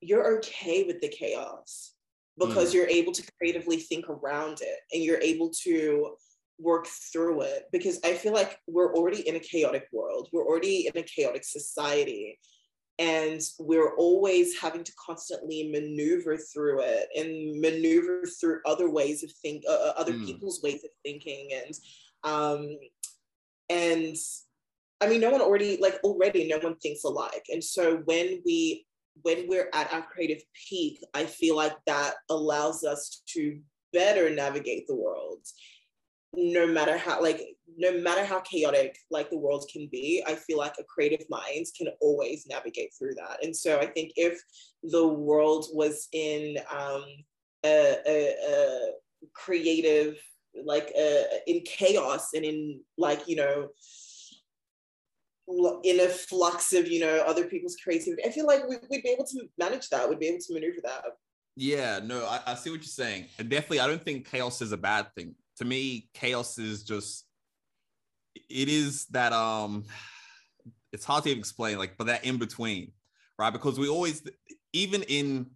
you're 0.01 0.37
okay 0.37 0.85
with 0.85 1.01
the 1.01 1.09
chaos 1.09 1.96
because 2.39 2.71
mm. 2.71 2.75
you're 2.75 2.89
able 2.89 3.13
to 3.13 3.23
creatively 3.39 3.79
think 3.79 4.09
around 4.09 4.59
it 4.61 4.79
and 4.93 5.03
you're 5.03 5.21
able 5.21 5.51
to 5.63 6.17
work 6.59 6.87
through 7.13 7.43
it 7.43 7.65
because 7.73 7.99
I 8.05 8.15
feel 8.15 8.33
like 8.33 8.59
we're 8.67 8.95
already 8.95 9.27
in 9.29 9.37
a 9.37 9.41
chaotic 9.41 9.89
world. 9.93 10.29
We're 10.33 10.47
already 10.47 10.87
in 10.87 10.99
a 10.99 11.03
chaotic 11.03 11.45
society. 11.45 12.39
And 12.99 13.43
we're 13.59 13.95
always 13.97 14.59
having 14.59 14.83
to 14.83 14.93
constantly 15.05 15.71
maneuver 15.71 16.39
through 16.39 16.81
it 16.81 17.09
and 17.15 17.61
maneuver 17.61 18.23
through 18.41 18.61
other 18.65 18.89
ways 18.89 19.23
of 19.23 19.31
think, 19.43 19.65
uh, 19.69 19.73
uh 19.73 19.93
other 19.99 20.15
mm. 20.15 20.25
people's 20.25 20.63
ways 20.63 20.83
of 20.83 20.89
thinking, 21.05 21.51
and 21.53 21.75
um, 22.25 22.79
and 23.69 24.17
I 25.03 25.09
mean, 25.09 25.21
no 25.21 25.29
one 25.29 25.43
already 25.43 25.77
like 25.79 26.01
already 26.05 26.49
no 26.49 26.59
one 26.59 26.77
thinks 26.77 27.05
alike. 27.05 27.45
And 27.51 27.63
so 27.63 27.99
when 28.07 28.41
we 28.47 28.86
when 29.23 29.47
we're 29.49 29.71
at 29.73 29.93
our 29.93 30.03
creative 30.03 30.43
peak, 30.69 31.03
I 31.15 31.25
feel 31.25 31.57
like 31.57 31.77
that 31.87 32.15
allows 32.31 32.85
us 32.85 33.23
to 33.35 33.59
better 33.93 34.31
navigate 34.31 34.87
the 34.87 34.97
world. 34.97 35.41
No 36.35 36.67
matter 36.67 36.99
how 36.99 37.23
like 37.23 37.41
no 37.79 37.99
matter 37.99 38.25
how 38.25 38.41
chaotic 38.41 38.99
like 39.11 39.31
the 39.31 39.39
world 39.39 39.69
can 39.73 39.89
be, 39.91 40.23
I 40.27 40.35
feel 40.35 40.59
like 40.59 40.75
a 40.79 40.85
creative 40.85 41.25
mind 41.31 41.67
can 41.77 41.89
always 42.01 42.47
navigate 42.47 42.91
through 42.99 43.15
that. 43.15 43.43
And 43.43 43.57
so 43.57 43.79
I 43.79 43.87
think 43.87 44.13
if 44.17 44.41
the 44.83 45.07
world 45.07 45.67
was 45.73 46.09
in 46.13 46.59
um, 46.71 47.05
a, 47.65 47.97
a, 48.07 48.35
a 48.49 48.91
creative 49.35 50.17
like 50.65 50.93
uh, 50.99 51.23
in 51.47 51.63
chaos 51.65 52.31
and 52.35 52.45
in 52.45 52.81
like 52.97 53.27
you 53.29 53.37
know 53.37 53.69
in 55.49 56.01
a 56.01 56.09
flux 56.09 56.73
of 56.73 56.89
you 56.89 57.01
know 57.01 57.23
other 57.27 57.45
people's 57.45 57.77
creativity. 57.83 58.25
I 58.25 58.31
feel 58.31 58.47
like 58.47 58.69
we, 58.69 58.77
would 58.77 59.03
be 59.03 59.09
able 59.09 59.25
to 59.27 59.49
manage 59.59 59.89
that. 59.91 60.09
We'd 60.09 60.19
be 60.19 60.27
able 60.27 60.41
to 60.41 60.55
maneuver 60.55 60.81
that. 60.85 61.05
Yeah 61.55 62.01
no 62.03 62.27
I, 62.27 62.41
I 62.47 62.55
see 62.55 62.71
what 62.71 62.81
you're 62.81 62.85
saying. 62.85 63.27
And 63.39 63.49
definitely 63.49 63.81
i 63.81 63.87
don't 63.87 64.03
think 64.03 64.29
chaos 64.29 64.61
is 64.63 64.73
a 64.73 64.77
bad 64.77 65.07
thing. 65.15 65.35
To 65.59 65.65
me 65.65 66.09
chaos 66.15 66.59
is 66.59 66.85
just 66.85 67.27
it 68.35 68.69
is 68.69 69.07
that 69.07 69.33
um 69.33 69.85
it's 70.93 71.05
hard 71.05 71.25
to 71.25 71.31
explain 71.31 71.79
like 71.79 71.97
but 71.97 72.09
that 72.09 72.25
in 72.25 72.37
between 72.39 72.93
right? 73.39 73.53
Because 73.53 73.79
we 73.79 73.89
always 73.89 74.23
even 74.73 75.03
in 75.05 75.47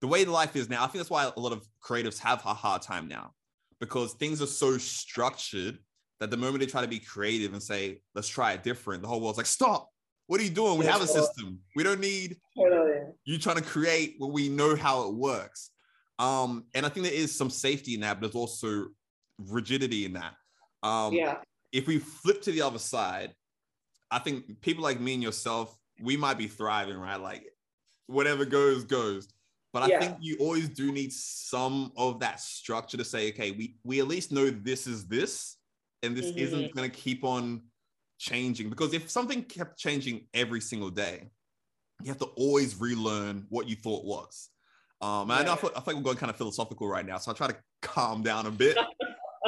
the 0.00 0.06
way 0.06 0.24
life 0.24 0.56
is 0.56 0.68
now 0.68 0.82
i 0.82 0.86
think 0.86 0.98
that's 0.98 1.10
why 1.10 1.30
a 1.36 1.40
lot 1.40 1.52
of 1.52 1.66
creatives 1.82 2.18
have 2.18 2.44
a 2.44 2.54
hard 2.54 2.82
time 2.82 3.08
now 3.08 3.32
because 3.80 4.12
things 4.14 4.42
are 4.42 4.46
so 4.46 4.78
structured 4.78 5.78
that 6.20 6.30
the 6.30 6.36
moment 6.36 6.60
they 6.60 6.66
try 6.66 6.80
to 6.80 6.88
be 6.88 6.98
creative 6.98 7.52
and 7.52 7.62
say, 7.62 8.00
let's 8.14 8.28
try 8.28 8.52
it 8.52 8.62
different, 8.62 9.02
the 9.02 9.08
whole 9.08 9.20
world's 9.20 9.38
like, 9.38 9.46
stop. 9.46 9.90
What 10.28 10.40
are 10.40 10.44
you 10.44 10.50
doing? 10.50 10.78
We 10.78 10.86
have 10.86 11.02
a 11.02 11.06
system. 11.06 11.60
We 11.76 11.84
don't 11.84 12.00
need 12.00 12.36
you 13.24 13.38
trying 13.38 13.56
to 13.56 13.62
create 13.62 14.16
what 14.18 14.32
we 14.32 14.48
know 14.48 14.74
how 14.74 15.08
it 15.08 15.14
works. 15.14 15.70
Um, 16.18 16.64
and 16.74 16.84
I 16.84 16.88
think 16.88 17.06
there 17.06 17.14
is 17.14 17.36
some 17.36 17.48
safety 17.48 17.94
in 17.94 18.00
that, 18.00 18.14
but 18.14 18.32
there's 18.32 18.34
also 18.34 18.86
rigidity 19.38 20.04
in 20.04 20.14
that. 20.14 20.34
Um, 20.82 21.12
yeah. 21.12 21.36
If 21.72 21.86
we 21.86 21.98
flip 21.98 22.42
to 22.42 22.50
the 22.50 22.62
other 22.62 22.78
side, 22.78 23.34
I 24.10 24.18
think 24.18 24.60
people 24.62 24.82
like 24.82 24.98
me 24.98 25.14
and 25.14 25.22
yourself, 25.22 25.76
we 26.00 26.16
might 26.16 26.38
be 26.38 26.48
thriving, 26.48 26.96
right? 26.96 27.20
Like 27.20 27.44
whatever 28.06 28.44
goes, 28.44 28.84
goes. 28.84 29.28
But 29.72 29.82
I 29.82 29.88
yeah. 29.88 30.00
think 30.00 30.16
you 30.20 30.38
always 30.40 30.68
do 30.70 30.90
need 30.90 31.12
some 31.12 31.92
of 31.96 32.20
that 32.20 32.40
structure 32.40 32.96
to 32.96 33.04
say, 33.04 33.28
okay, 33.28 33.50
we 33.50 33.76
we 33.84 34.00
at 34.00 34.08
least 34.08 34.32
know 34.32 34.48
this 34.48 34.86
is 34.86 35.06
this, 35.06 35.56
and 36.02 36.16
this 36.16 36.26
mm-hmm. 36.26 36.38
isn't 36.38 36.74
going 36.74 36.88
to 36.88 36.96
keep 36.96 37.24
on 37.24 37.62
changing 38.18 38.70
because 38.70 38.94
if 38.94 39.10
something 39.10 39.42
kept 39.42 39.78
changing 39.78 40.26
every 40.32 40.60
single 40.60 40.90
day 40.90 41.28
you 42.02 42.08
have 42.08 42.18
to 42.18 42.26
always 42.36 42.80
relearn 42.80 43.46
what 43.48 43.68
you 43.68 43.76
thought 43.76 44.04
was 44.04 44.50
um 45.02 45.28
yeah. 45.28 45.40
and 45.40 45.48
I, 45.48 45.56
feel, 45.56 45.70
I 45.76 45.80
think 45.80 45.98
we're 45.98 46.04
going 46.04 46.16
kind 46.16 46.30
of 46.30 46.36
philosophical 46.36 46.88
right 46.88 47.04
now 47.04 47.18
so 47.18 47.30
i 47.30 47.34
try 47.34 47.48
to 47.48 47.56
calm 47.82 48.22
down 48.22 48.46
a 48.46 48.50
bit 48.50 48.76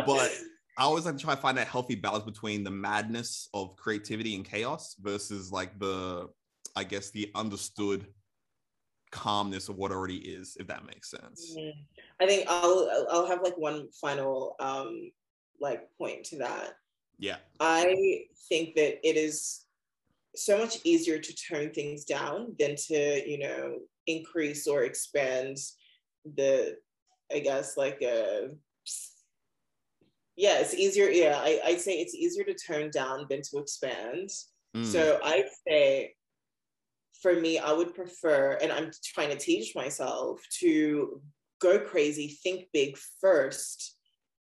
but 0.07 0.31
i 0.77 0.83
always 0.83 1.07
like 1.07 1.17
to 1.17 1.23
try 1.23 1.35
to 1.35 1.41
find 1.41 1.57
that 1.57 1.67
healthy 1.67 1.95
balance 1.95 2.25
between 2.25 2.63
the 2.63 2.71
madness 2.71 3.49
of 3.55 3.75
creativity 3.77 4.35
and 4.35 4.45
chaos 4.45 4.97
versus 5.01 5.51
like 5.51 5.79
the 5.79 6.29
i 6.77 6.85
guess 6.85 7.11
the 7.11 7.31
understood 7.35 8.07
calmness 9.11 9.71
of 9.71 9.77
what 9.77 9.91
already 9.91 10.19
is 10.19 10.59
if 10.61 10.67
that 10.67 10.85
makes 10.87 11.11
sense 11.11 11.57
mm-hmm. 11.59 11.81
i 12.21 12.27
think 12.27 12.45
i'll 12.49 13.07
i'll 13.11 13.27
have 13.27 13.41
like 13.43 13.57
one 13.57 13.89
final 13.99 14.55
um 14.61 15.11
like 15.61 15.89
point 15.99 16.25
to 16.25 16.39
that. 16.39 16.75
Yeah. 17.19 17.37
I 17.61 18.25
think 18.49 18.75
that 18.77 19.07
it 19.07 19.17
is 19.17 19.65
so 20.37 20.59
much 20.59 20.79
easier 20.85 21.19
to 21.19 21.35
turn 21.35 21.71
things 21.71 22.05
down 22.05 22.55
than 22.59 22.77
to, 22.77 23.29
you 23.29 23.39
know, 23.39 23.79
increase 24.07 24.67
or 24.67 24.85
expand 24.85 25.57
the, 26.37 26.77
I 27.33 27.41
guess, 27.41 27.77
like 27.77 27.99
a, 28.03 28.45
uh, 28.45 28.49
yeah, 30.37 30.61
it's 30.61 30.75
easier. 30.75 31.09
Yeah, 31.11 31.37
I, 31.43 31.61
I'd 31.65 31.81
say 31.81 31.95
it's 31.95 32.15
easier 32.15 32.45
to 32.45 32.55
turn 32.55 32.91
down 32.91 33.27
than 33.29 33.43
to 33.51 33.59
expand. 33.59 34.31
Mm. 34.77 34.85
So 34.85 35.19
I'd 35.25 35.49
say 35.67 36.15
for 37.21 37.35
me, 37.35 37.59
I 37.59 37.73
would 37.73 37.95
prefer, 37.95 38.57
and 38.63 38.71
I'm 38.71 38.93
trying 39.05 39.31
to 39.31 39.37
teach 39.37 39.75
myself 39.75 40.41
to 40.61 41.21
go 41.61 41.81
crazy, 41.81 42.39
think 42.43 42.69
big 42.73 42.97
first, 43.21 43.98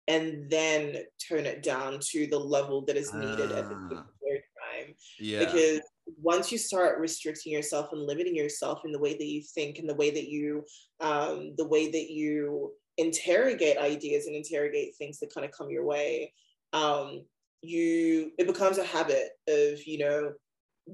and 0.09 0.49
then 0.51 0.99
turn 1.29 1.47
it 1.47 1.63
down 1.63 1.99
to 2.01 2.27
the 2.27 2.39
level 2.39 2.83
that 2.83 2.97
is 2.97 3.13
needed 3.13 3.53
uh, 3.53 3.59
at 3.59 3.69
the 3.69 3.75
ah. 3.75 4.05
third 4.23 4.43
time. 4.61 4.95
Yeah. 5.19 5.41
Because 5.41 5.81
once 6.17 6.53
you 6.53 6.59
start 6.59 7.01
restricting 7.01 7.53
yourself 7.53 7.93
and 7.93 8.03
limiting 8.03 8.37
yourself 8.37 8.83
in 8.85 8.93
the 8.93 8.99
way 8.99 9.17
that 9.17 9.27
you 9.27 9.43
think 9.43 9.79
and 9.79 9.89
the 9.89 9.95
way 9.95 10.11
that 10.11 10.29
you 10.29 10.65
um, 11.01 11.55
the 11.57 11.67
way 11.67 11.91
that 11.91 12.11
you 12.11 12.73
interrogate 12.97 13.77
ideas 13.79 14.27
and 14.27 14.37
interrogate 14.37 14.95
things 14.97 15.19
that 15.19 15.35
kind 15.35 15.45
of 15.45 15.51
come 15.51 15.69
your 15.69 15.85
way 15.85 16.33
um, 16.73 17.23
you 17.63 18.33
it 18.39 18.47
becomes 18.47 18.79
a 18.79 18.85
habit 18.85 19.31
of 19.49 19.85
you 19.87 19.99
know 19.99 20.33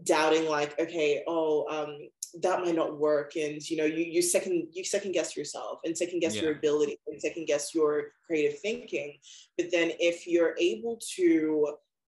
doubting 0.04 0.48
like 0.48 0.78
okay 0.80 1.22
oh 1.26 1.66
um, 1.70 1.98
that 2.40 2.64
might 2.64 2.74
not 2.74 2.98
work 2.98 3.36
and 3.36 3.68
you 3.68 3.76
know 3.76 3.84
you 3.84 4.04
you 4.04 4.22
second 4.22 4.66
you 4.72 4.84
second 4.84 5.12
guess 5.12 5.36
yourself 5.36 5.80
and 5.84 5.96
second 5.96 6.20
guess 6.20 6.34
yeah. 6.34 6.42
your 6.42 6.52
ability 6.52 6.98
and 7.06 7.20
second 7.20 7.46
guess 7.46 7.74
your 7.74 8.12
creative 8.26 8.58
thinking 8.60 9.18
but 9.58 9.70
then 9.70 9.92
if 9.98 10.26
you're 10.26 10.54
able 10.58 10.98
to 11.16 11.74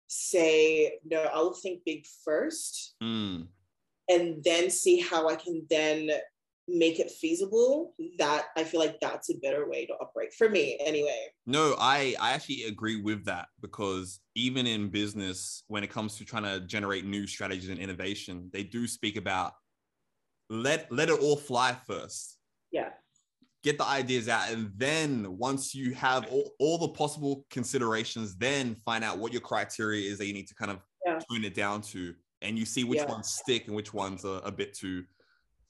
say 0.08 1.00
no 1.06 1.24
i'll 1.34 1.54
think 1.54 1.82
big 1.86 2.06
first 2.24 2.96
mm. 3.04 3.46
and 4.10 4.44
then 4.44 4.70
see 4.70 5.00
how 5.00 5.28
i 5.28 5.36
can 5.36 5.66
then 5.70 6.10
make 6.68 7.00
it 7.00 7.12
feasible 7.12 7.94
that 8.18 8.46
i 8.58 8.64
feel 8.64 8.80
like 8.80 9.00
that's 9.00 9.30
a 9.30 9.38
better 9.38 9.70
way 9.70 9.86
to 9.86 9.94
operate 9.94 10.34
for 10.34 10.50
me 10.50 10.80
anyway 10.84 11.26
no 11.46 11.76
i 11.78 12.16
i 12.20 12.32
actually 12.32 12.64
agree 12.64 13.02
with 13.02 13.24
that 13.26 13.48
because 13.62 14.20
even 14.34 14.66
in 14.66 14.90
business 14.90 15.64
when 15.68 15.84
it 15.84 15.92
comes 15.92 16.18
to 16.18 16.26
trying 16.26 16.44
to 16.44 16.60
generate 16.62 17.06
new 17.06 17.28
strategies 17.28 17.70
and 17.70 17.78
innovation 17.78 18.50
they 18.52 18.64
do 18.64 18.88
speak 18.88 19.16
about 19.16 19.54
let 20.50 20.92
let 20.92 21.10
it 21.10 21.20
all 21.20 21.36
fly 21.36 21.76
first 21.88 22.38
yeah 22.72 22.90
get 23.64 23.78
the 23.78 23.86
ideas 23.86 24.30
out 24.30 24.52
and 24.52 24.72
then 24.76 25.26
once 25.40 25.74
you 25.74 25.92
have 25.94 26.28
all, 26.28 26.52
all 26.60 26.78
the 26.78 26.90
possible 26.90 27.46
considerations 27.50 28.36
then 28.36 28.76
find 28.86 29.04
out 29.04 29.18
what 29.18 29.32
your 29.32 29.42
criteria 29.42 30.10
is 30.10 30.20
that 30.20 30.28
you 30.28 30.34
need 30.34 30.48
to 30.48 30.54
kind 30.54 30.70
of 30.70 30.80
yeah. 31.06 31.18
tune 31.32 31.44
it 31.44 31.56
down 31.56 31.82
to 31.82 32.14
and 32.44 32.60
you 32.60 32.66
see 32.66 32.84
which 32.84 33.00
yeah. 33.00 33.06
ones 33.12 33.32
stick 33.32 33.66
and 33.66 33.76
which 33.76 33.92
ones 33.92 34.24
are 34.24 34.40
a 34.46 34.52
bit 34.52 34.76
too 34.76 35.04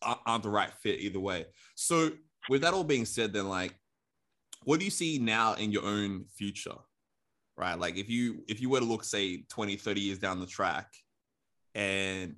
aren't 0.02 0.44
the 0.44 0.50
right 0.50 0.72
fit 0.82 1.00
either 1.00 1.20
way. 1.20 1.46
So 1.76 2.12
with 2.50 2.62
that 2.62 2.74
all 2.74 2.84
being 2.84 3.06
said, 3.06 3.34
then 3.34 3.48
like, 3.48 3.76
what 4.64 4.80
do 4.80 4.86
you 4.86 4.92
see 4.92 5.20
now 5.20 5.54
in 5.54 5.72
your 5.72 5.86
own 5.86 6.26
future? 6.36 6.76
Right. 7.58 7.78
Like 7.80 7.98
if 7.98 8.10
you 8.10 8.44
if 8.48 8.62
you 8.62 8.70
were 8.70 8.80
to 8.80 8.86
look, 8.86 9.04
say, 9.04 9.44
20, 9.50 9.78
30 9.78 10.02
years 10.02 10.20
down 10.20 10.40
the 10.40 10.46
track, 10.46 10.88
and 11.74 12.36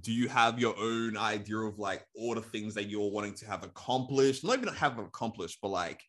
do 0.00 0.12
you 0.12 0.28
have 0.28 0.58
your 0.58 0.74
own 0.78 1.16
idea 1.16 1.58
of 1.58 1.78
like 1.78 2.04
all 2.14 2.34
the 2.34 2.42
things 2.42 2.74
that 2.74 2.84
you're 2.84 3.10
wanting 3.10 3.34
to 3.34 3.46
have 3.46 3.64
accomplished? 3.64 4.44
Not 4.44 4.58
even 4.58 4.72
have 4.74 4.98
accomplished, 4.98 5.58
but 5.62 5.68
like 5.68 6.02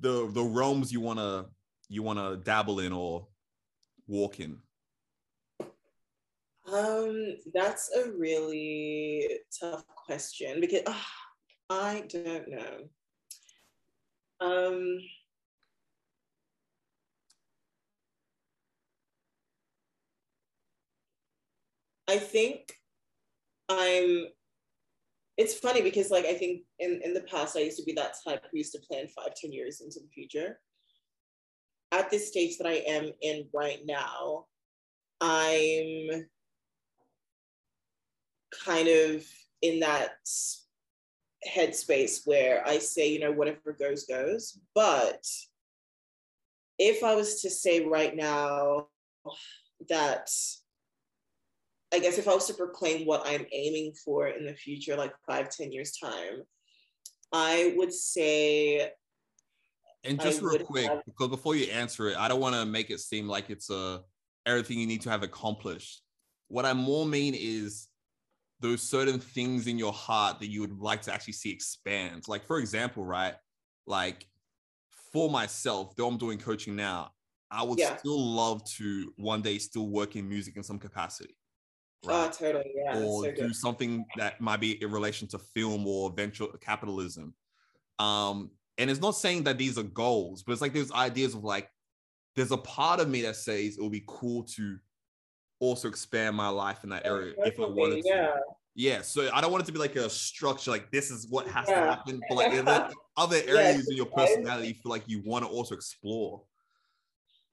the 0.00 0.30
the 0.32 0.42
realms 0.42 0.92
you 0.92 1.00
wanna 1.00 1.46
you 1.88 2.02
wanna 2.02 2.36
dabble 2.36 2.80
in 2.80 2.92
or 2.92 3.26
walk 4.06 4.40
in? 4.40 4.58
Um, 6.72 7.36
that's 7.54 7.90
a 7.94 8.10
really 8.10 9.28
tough 9.58 9.86
question 9.86 10.60
because 10.60 10.82
uh, 10.86 10.94
I 11.70 12.04
don't 12.08 12.48
know. 12.48 12.88
Um, 14.40 14.98
I 22.08 22.18
think 22.18 22.75
I'm. 23.68 24.26
It's 25.36 25.58
funny 25.58 25.82
because, 25.82 26.10
like, 26.10 26.24
I 26.24 26.34
think 26.34 26.62
in 26.78 27.00
in 27.04 27.12
the 27.12 27.20
past 27.22 27.56
I 27.56 27.60
used 27.60 27.78
to 27.78 27.84
be 27.84 27.92
that 27.92 28.14
type 28.26 28.44
who 28.50 28.58
used 28.58 28.72
to 28.72 28.80
plan 28.80 29.06
five, 29.08 29.34
ten 29.34 29.52
years 29.52 29.80
into 29.80 30.00
the 30.00 30.08
future. 30.08 30.58
At 31.92 32.10
this 32.10 32.28
stage 32.28 32.58
that 32.58 32.66
I 32.66 32.82
am 32.86 33.10
in 33.22 33.46
right 33.54 33.80
now, 33.84 34.46
I'm 35.20 36.26
kind 38.64 38.88
of 38.88 39.24
in 39.62 39.80
that 39.80 40.14
headspace 41.46 42.22
where 42.26 42.66
I 42.66 42.78
say, 42.78 43.08
you 43.08 43.20
know, 43.20 43.32
whatever 43.32 43.72
goes, 43.78 44.04
goes. 44.04 44.58
But 44.74 45.24
if 46.78 47.04
I 47.04 47.14
was 47.14 47.42
to 47.42 47.50
say 47.50 47.84
right 47.84 48.14
now 48.14 48.88
that 49.88 50.30
I 51.92 51.98
guess 52.00 52.18
if 52.18 52.28
I 52.28 52.34
was 52.34 52.46
to 52.46 52.54
proclaim 52.54 53.06
what 53.06 53.22
I'm 53.26 53.46
aiming 53.52 53.92
for 54.04 54.28
in 54.28 54.44
the 54.44 54.54
future, 54.54 54.96
like 54.96 55.12
five, 55.26 55.50
ten 55.50 55.72
years 55.72 55.96
time, 55.96 56.42
I 57.32 57.74
would 57.76 57.92
say. 57.92 58.90
And 60.04 60.20
just 60.20 60.42
I 60.42 60.46
real 60.46 60.58
quick, 60.60 60.88
have, 60.88 61.02
because 61.04 61.28
before 61.28 61.56
you 61.56 61.66
answer 61.72 62.08
it, 62.08 62.16
I 62.16 62.28
don't 62.28 62.40
want 62.40 62.54
to 62.54 62.64
make 62.64 62.90
it 62.90 63.00
seem 63.00 63.28
like 63.28 63.50
it's 63.50 63.70
a 63.70 64.02
everything 64.46 64.78
you 64.78 64.86
need 64.86 65.02
to 65.02 65.10
have 65.10 65.22
accomplished. 65.22 66.02
What 66.48 66.64
I 66.64 66.72
more 66.72 67.06
mean 67.06 67.34
is 67.36 67.88
those 68.60 68.82
certain 68.82 69.18
things 69.18 69.66
in 69.66 69.78
your 69.78 69.92
heart 69.92 70.38
that 70.40 70.46
you 70.46 70.60
would 70.60 70.78
like 70.78 71.02
to 71.02 71.12
actually 71.12 71.34
see 71.34 71.50
expand. 71.50 72.24
Like, 72.28 72.46
for 72.46 72.58
example, 72.58 73.04
right? 73.04 73.34
Like 73.86 74.26
for 75.12 75.30
myself, 75.30 75.94
though 75.96 76.08
I'm 76.08 76.16
doing 76.16 76.38
coaching 76.38 76.76
now, 76.76 77.10
I 77.50 77.62
would 77.62 77.78
yeah. 77.78 77.96
still 77.96 78.20
love 78.20 78.64
to 78.76 79.12
one 79.16 79.42
day 79.42 79.58
still 79.58 79.88
work 79.88 80.16
in 80.16 80.28
music 80.28 80.56
in 80.56 80.62
some 80.62 80.78
capacity. 80.78 81.36
Right? 82.04 82.26
Oh, 82.26 82.30
totally. 82.30 82.72
Yeah. 82.74 82.98
Or 82.98 83.24
so 83.24 83.32
do 83.32 83.52
something 83.52 84.04
that 84.16 84.40
might 84.40 84.60
be 84.60 84.82
in 84.82 84.90
relation 84.90 85.28
to 85.28 85.38
film 85.38 85.86
or 85.86 86.10
venture 86.10 86.46
capitalism. 86.60 87.34
Um, 87.98 88.50
and 88.78 88.90
it's 88.90 89.00
not 89.00 89.16
saying 89.16 89.44
that 89.44 89.58
these 89.58 89.78
are 89.78 89.82
goals, 89.82 90.42
but 90.42 90.52
it's 90.52 90.60
like 90.60 90.72
there's 90.72 90.92
ideas 90.92 91.34
of 91.34 91.44
like, 91.44 91.70
there's 92.34 92.52
a 92.52 92.58
part 92.58 93.00
of 93.00 93.08
me 93.08 93.22
that 93.22 93.36
says 93.36 93.78
it 93.78 93.82
would 93.82 93.92
be 93.92 94.04
cool 94.06 94.42
to 94.42 94.78
also 95.58 95.88
expand 95.88 96.36
my 96.36 96.48
life 96.48 96.84
in 96.84 96.90
that 96.90 97.06
area 97.06 97.34
if 97.38 97.58
I 97.58 97.66
wanted 97.66 98.02
to. 98.02 98.08
Yeah. 98.08 98.36
Yeah, 98.78 99.00
so 99.00 99.30
I 99.32 99.40
don't 99.40 99.50
want 99.50 99.64
it 99.64 99.66
to 99.68 99.72
be 99.72 99.78
like 99.78 99.96
a 99.96 100.10
structure, 100.10 100.70
like 100.70 100.90
this 100.90 101.10
is 101.10 101.26
what 101.30 101.48
has 101.48 101.66
yeah. 101.66 101.80
to 101.80 101.86
happen. 101.86 102.20
But 102.28 102.34
like 102.34 102.52
other, 102.66 102.90
other 103.16 103.36
areas 103.36 103.76
yes, 103.78 103.88
in 103.88 103.96
your 103.96 104.04
personality, 104.04 104.68
you 104.68 104.74
feel 104.74 104.92
like 104.92 105.04
you 105.06 105.22
want 105.24 105.46
to 105.46 105.50
also 105.50 105.74
explore. 105.74 106.42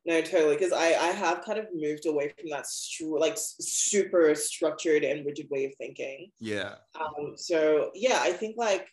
No, 0.05 0.21
totally. 0.21 0.55
Because 0.55 0.73
I 0.73 0.87
I 0.87 1.11
have 1.11 1.43
kind 1.45 1.59
of 1.59 1.67
moved 1.73 2.05
away 2.05 2.33
from 2.39 2.49
that 2.49 2.65
stru- 2.65 3.19
like 3.19 3.35
super 3.37 4.35
structured 4.35 5.03
and 5.03 5.25
rigid 5.25 5.47
way 5.49 5.65
of 5.65 5.73
thinking. 5.75 6.31
Yeah. 6.39 6.75
Um. 6.99 7.33
So 7.35 7.91
yeah, 7.93 8.19
I 8.21 8.31
think 8.31 8.55
like 8.57 8.87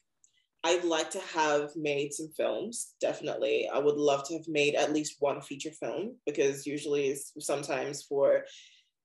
I'd 0.63 0.85
like 0.85 1.11
to 1.11 1.21
have 1.21 1.71
made 1.75 2.13
some 2.13 2.29
films. 2.37 2.95
Definitely, 3.01 3.69
I 3.73 3.79
would 3.79 3.97
love 3.97 4.27
to 4.29 4.35
have 4.35 4.47
made 4.49 4.75
at 4.75 4.93
least 4.93 5.17
one 5.19 5.41
feature 5.41 5.73
film 5.73 6.17
because 6.27 6.67
usually, 6.67 7.17
sometimes 7.39 8.03
for 8.03 8.45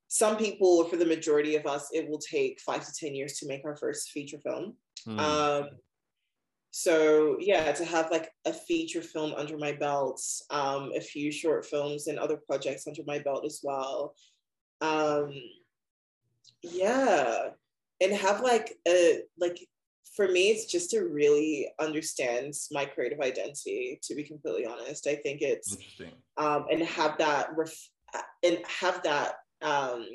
some 0.08 0.38
people, 0.38 0.84
for 0.86 0.98
the 0.98 1.06
majority 1.06 1.56
of 1.56 1.66
us, 1.66 1.90
it 1.92 2.08
will 2.08 2.20
take 2.20 2.60
five 2.62 2.86
to 2.86 2.94
10 2.94 3.16
years 3.16 3.40
to 3.40 3.48
make 3.48 3.66
our 3.66 3.76
first 3.76 4.12
feature 4.12 4.40
film. 4.40 4.76
Mm. 5.08 5.20
Um, 5.20 5.70
so 6.78 7.38
yeah, 7.40 7.72
to 7.72 7.86
have 7.86 8.12
like 8.12 8.34
a 8.44 8.52
feature 8.52 9.02
film 9.02 9.34
under 9.38 9.58
my 9.58 9.72
belt, 9.72 10.22
um, 10.50 10.92
a 10.94 11.00
few 11.00 11.32
short 11.32 11.66
films 11.66 12.08
and 12.08 12.20
other 12.20 12.36
projects 12.36 12.86
under 12.86 13.02
my 13.08 13.18
belt 13.18 13.46
as 13.46 13.62
well. 13.64 14.14
Um, 14.82 15.34
yeah, 16.62 17.52
and 18.02 18.12
have 18.12 18.42
like 18.42 18.78
a 18.86 19.22
like 19.40 19.66
for 20.18 20.28
me, 20.28 20.50
it's 20.50 20.66
just 20.66 20.90
to 20.92 21.04
really 21.04 21.70
understand 21.80 22.54
my 22.74 22.84
creative 22.84 23.22
identity. 23.22 23.98
To 24.04 24.14
be 24.14 24.24
completely 24.24 24.66
honest, 24.66 25.08
I 25.08 25.16
think 25.16 25.42
it's 25.42 25.78
um, 26.38 26.66
and 26.70 26.82
have 26.82 27.18
that 27.20 27.56
ref- 27.56 27.90
and 28.44 28.60
have 28.82 29.02
that 29.04 29.36
um, 29.62 30.06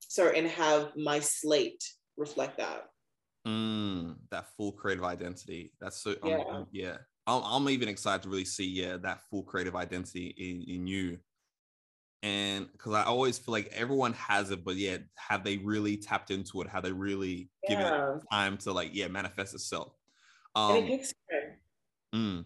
sorry, 0.00 0.38
and 0.38 0.48
have 0.48 0.96
my 0.96 1.20
slate 1.20 1.84
reflect 2.16 2.56
that. 2.56 2.86
Mm, 3.46 4.16
that 4.30 4.48
full 4.56 4.72
creative 4.72 5.04
identity. 5.04 5.72
That's 5.80 5.96
so 5.96 6.14
yeah. 6.24 6.42
Um, 6.50 6.66
yeah. 6.72 6.96
I'm, 7.26 7.42
I'm 7.44 7.68
even 7.70 7.88
excited 7.88 8.22
to 8.22 8.28
really 8.28 8.44
see 8.44 8.66
yeah 8.66 8.96
that 8.98 9.22
full 9.30 9.42
creative 9.42 9.76
identity 9.76 10.34
in, 10.36 10.74
in 10.74 10.86
you. 10.86 11.18
And 12.22 12.70
because 12.72 12.92
I 12.92 13.04
always 13.04 13.38
feel 13.38 13.52
like 13.52 13.72
everyone 13.74 14.12
has 14.12 14.50
it, 14.50 14.62
but 14.62 14.76
yeah, 14.76 14.98
have 15.16 15.42
they 15.42 15.56
really 15.56 15.96
tapped 15.96 16.30
into 16.30 16.60
it? 16.60 16.68
Have 16.68 16.82
they 16.82 16.92
really 16.92 17.48
yeah. 17.62 17.68
given 17.76 17.86
it 17.86 18.22
time 18.30 18.58
to 18.58 18.72
like 18.72 18.90
yeah 18.92 19.08
manifest 19.08 19.54
itself? 19.54 19.92
Um, 20.54 20.76
and 20.76 20.84
it 20.84 20.88
takes 20.88 21.14
time. 21.30 21.56
Mm. 22.14 22.44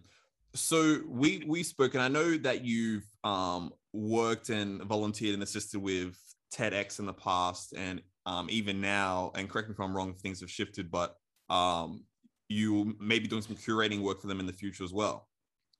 So 0.54 1.00
we 1.08 1.42
we 1.46 1.64
spoke, 1.64 1.94
and 1.94 2.02
I 2.02 2.08
know 2.08 2.36
that 2.38 2.64
you've 2.64 3.06
um 3.24 3.72
worked 3.92 4.48
and 4.50 4.82
volunteered 4.82 5.34
and 5.34 5.42
assisted 5.42 5.80
with 5.80 6.16
TEDx 6.54 7.00
in 7.00 7.06
the 7.06 7.12
past 7.12 7.74
and 7.76 8.00
um, 8.26 8.48
even 8.50 8.80
now, 8.80 9.32
and 9.34 9.48
correct 9.48 9.68
me 9.68 9.74
if 9.74 9.80
I'm 9.80 9.96
wrong, 9.96 10.14
things 10.14 10.40
have 10.40 10.50
shifted, 10.50 10.90
but 10.90 11.16
um, 11.50 12.04
you 12.48 12.96
may 13.00 13.18
be 13.18 13.28
doing 13.28 13.42
some 13.42 13.56
curating 13.56 14.02
work 14.02 14.20
for 14.20 14.26
them 14.26 14.40
in 14.40 14.46
the 14.46 14.52
future 14.52 14.84
as 14.84 14.92
well. 14.92 15.28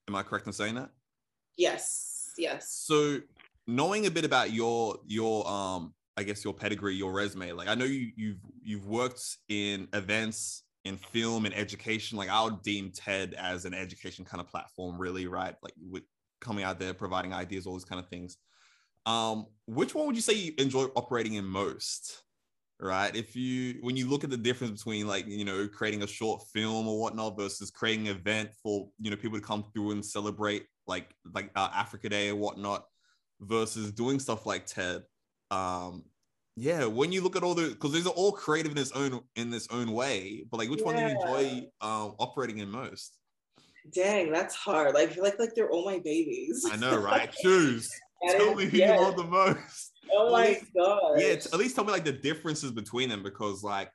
Am 0.08 0.14
I 0.14 0.22
correct 0.22 0.46
in 0.46 0.52
saying 0.52 0.74
that? 0.74 0.90
Yes. 1.56 2.32
Yes. 2.36 2.70
So 2.70 3.20
knowing 3.66 4.06
a 4.06 4.10
bit 4.10 4.24
about 4.24 4.52
your 4.52 4.98
your 5.06 5.48
um 5.48 5.94
I 6.16 6.22
guess 6.22 6.44
your 6.44 6.54
pedigree, 6.54 6.94
your 6.94 7.12
resume. 7.12 7.52
Like 7.52 7.68
I 7.68 7.74
know 7.74 7.84
you 7.84 8.10
you've 8.16 8.38
you've 8.62 8.86
worked 8.86 9.22
in 9.48 9.88
events 9.92 10.62
in 10.84 10.96
film 10.96 11.46
and 11.46 11.54
education. 11.54 12.18
Like 12.18 12.28
I 12.28 12.42
would 12.44 12.62
deem 12.62 12.90
TED 12.90 13.34
as 13.34 13.64
an 13.64 13.74
education 13.74 14.24
kind 14.24 14.40
of 14.40 14.48
platform, 14.48 14.98
really, 14.98 15.26
right? 15.26 15.54
Like 15.62 15.74
with 15.80 16.04
coming 16.40 16.64
out 16.64 16.78
there, 16.78 16.94
providing 16.94 17.32
ideas, 17.32 17.66
all 17.66 17.74
these 17.74 17.84
kind 17.84 18.00
of 18.00 18.08
things. 18.08 18.36
Um, 19.06 19.46
which 19.66 19.94
one 19.94 20.06
would 20.06 20.16
you 20.16 20.22
say 20.22 20.34
you 20.34 20.52
enjoy 20.58 20.84
operating 20.96 21.34
in 21.34 21.44
most? 21.44 22.22
Right. 22.80 23.14
If 23.14 23.36
you 23.36 23.78
when 23.82 23.96
you 23.96 24.08
look 24.08 24.24
at 24.24 24.30
the 24.30 24.36
difference 24.36 24.82
between 24.82 25.06
like, 25.06 25.26
you 25.26 25.44
know, 25.44 25.68
creating 25.68 26.02
a 26.02 26.06
short 26.06 26.42
film 26.52 26.88
or 26.88 27.00
whatnot 27.00 27.38
versus 27.38 27.70
creating 27.70 28.08
an 28.08 28.16
event 28.16 28.50
for, 28.62 28.88
you 29.00 29.10
know, 29.10 29.16
people 29.16 29.38
to 29.38 29.44
come 29.44 29.64
through 29.72 29.92
and 29.92 30.04
celebrate 30.04 30.66
like 30.86 31.14
like 31.32 31.50
uh, 31.54 31.70
Africa 31.72 32.08
Day 32.08 32.30
or 32.30 32.36
whatnot 32.36 32.84
versus 33.40 33.92
doing 33.92 34.18
stuff 34.18 34.44
like 34.44 34.66
TED. 34.66 35.02
Um, 35.50 36.04
yeah, 36.56 36.84
when 36.84 37.10
you 37.10 37.22
look 37.22 37.36
at 37.36 37.42
all 37.42 37.54
the 37.54 37.70
because 37.70 37.92
these 37.92 38.06
are 38.06 38.12
all 38.12 38.32
creative 38.32 38.72
in 38.72 38.78
its 38.78 38.92
own 38.92 39.20
in 39.36 39.50
this 39.50 39.66
own 39.70 39.92
way, 39.92 40.44
but 40.50 40.58
like 40.58 40.70
which 40.70 40.80
yeah. 40.80 40.86
one 40.86 40.96
do 40.96 41.02
you 41.02 41.08
enjoy 41.08 41.66
um, 41.80 42.14
operating 42.18 42.58
in 42.58 42.70
most? 42.70 43.18
Dang, 43.92 44.30
that's 44.30 44.54
hard. 44.54 44.94
Like 44.94 45.10
I 45.10 45.12
feel 45.12 45.24
like 45.24 45.38
like 45.38 45.54
they're 45.54 45.70
all 45.70 45.84
my 45.84 45.98
babies. 45.98 46.64
I 46.70 46.76
know, 46.76 46.96
right? 46.96 47.32
Choose. 47.42 47.88
tell 48.28 48.54
me 48.54 48.66
who 48.66 48.76
yes. 48.76 48.98
you 48.98 49.04
love 49.04 49.16
the 49.16 49.24
most. 49.24 49.93
Oh 50.12 50.30
my 50.30 50.60
god. 50.76 51.20
Yeah, 51.20 51.28
at 51.28 51.54
least 51.54 51.74
tell 51.74 51.84
me 51.84 51.92
like 51.92 52.04
the 52.04 52.12
differences 52.12 52.70
between 52.70 53.08
them 53.08 53.22
because 53.22 53.62
like 53.62 53.90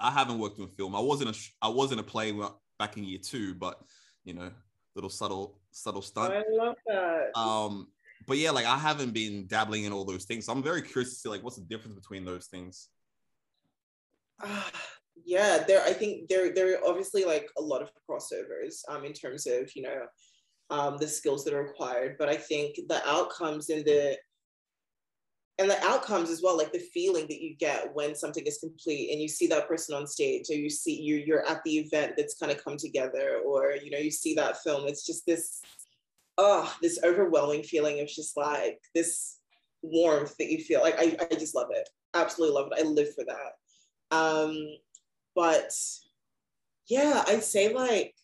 I 0.00 0.10
haven't 0.10 0.38
worked 0.38 0.58
in 0.58 0.68
film. 0.68 0.94
I 0.94 1.00
wasn't 1.00 1.36
a 1.36 1.38
I 1.60 1.68
wasn't 1.68 2.00
a 2.00 2.04
play 2.04 2.32
back 2.78 2.96
in 2.96 3.04
year 3.04 3.20
two, 3.22 3.54
but 3.54 3.80
you 4.24 4.34
know, 4.34 4.50
little 4.94 5.10
subtle 5.10 5.60
subtle 5.70 6.02
stunt. 6.02 6.34
I 6.34 6.42
love 6.50 6.76
that. 6.86 7.38
Um, 7.38 7.88
but 8.26 8.38
yeah, 8.38 8.50
like 8.50 8.66
I 8.66 8.78
haven't 8.78 9.12
been 9.12 9.46
dabbling 9.46 9.84
in 9.84 9.92
all 9.92 10.04
those 10.04 10.24
things. 10.24 10.46
So 10.46 10.52
I'm 10.52 10.62
very 10.62 10.82
curious 10.82 11.10
to 11.10 11.16
see 11.16 11.28
like 11.28 11.42
what's 11.42 11.56
the 11.56 11.64
difference 11.64 11.94
between 11.94 12.24
those 12.24 12.46
things. 12.46 12.88
Uh, 14.42 14.62
yeah, 15.24 15.62
there. 15.66 15.82
I 15.82 15.92
think 15.92 16.28
there 16.28 16.52
there 16.52 16.74
are 16.74 16.88
obviously 16.88 17.24
like 17.24 17.48
a 17.58 17.62
lot 17.62 17.82
of 17.82 17.90
crossovers 18.08 18.80
um, 18.88 19.04
in 19.04 19.12
terms 19.12 19.46
of 19.46 19.70
you 19.76 19.82
know 19.82 20.06
um, 20.70 20.96
the 20.98 21.06
skills 21.08 21.44
that 21.44 21.54
are 21.54 21.62
required, 21.62 22.16
but 22.18 22.28
I 22.28 22.36
think 22.36 22.76
the 22.88 23.06
outcomes 23.06 23.68
and 23.68 23.84
the 23.84 24.16
and 25.58 25.70
the 25.70 25.84
outcomes 25.84 26.30
as 26.30 26.42
well, 26.42 26.56
like 26.56 26.72
the 26.72 26.78
feeling 26.78 27.26
that 27.28 27.42
you 27.42 27.54
get 27.56 27.94
when 27.94 28.14
something 28.14 28.44
is 28.46 28.58
complete 28.58 29.10
and 29.12 29.20
you 29.20 29.28
see 29.28 29.46
that 29.48 29.68
person 29.68 29.94
on 29.94 30.06
stage, 30.06 30.46
or 30.50 30.54
you 30.54 30.70
see 30.70 31.00
you 31.00 31.16
you're 31.16 31.46
at 31.46 31.62
the 31.64 31.78
event 31.78 32.14
that's 32.16 32.38
kind 32.38 32.50
of 32.50 32.62
come 32.62 32.76
together, 32.76 33.40
or 33.46 33.74
you 33.82 33.90
know 33.90 33.98
you 33.98 34.10
see 34.10 34.34
that 34.34 34.62
film. 34.62 34.88
It's 34.88 35.06
just 35.06 35.26
this 35.26 35.60
oh, 36.38 36.74
this 36.80 36.98
overwhelming 37.04 37.62
feeling 37.62 38.00
of 38.00 38.08
just 38.08 38.36
like 38.36 38.80
this 38.94 39.38
warmth 39.82 40.36
that 40.38 40.50
you 40.50 40.58
feel. 40.58 40.80
Like 40.80 40.98
I, 40.98 41.16
I 41.30 41.34
just 41.34 41.54
love 41.54 41.68
it. 41.70 41.88
Absolutely 42.14 42.54
love 42.54 42.72
it. 42.72 42.84
I 42.84 42.88
live 42.88 43.14
for 43.14 43.24
that. 43.24 44.16
Um, 44.16 44.56
but 45.34 45.70
yeah, 46.88 47.24
I'd 47.26 47.44
say 47.44 47.74
like 47.74 48.14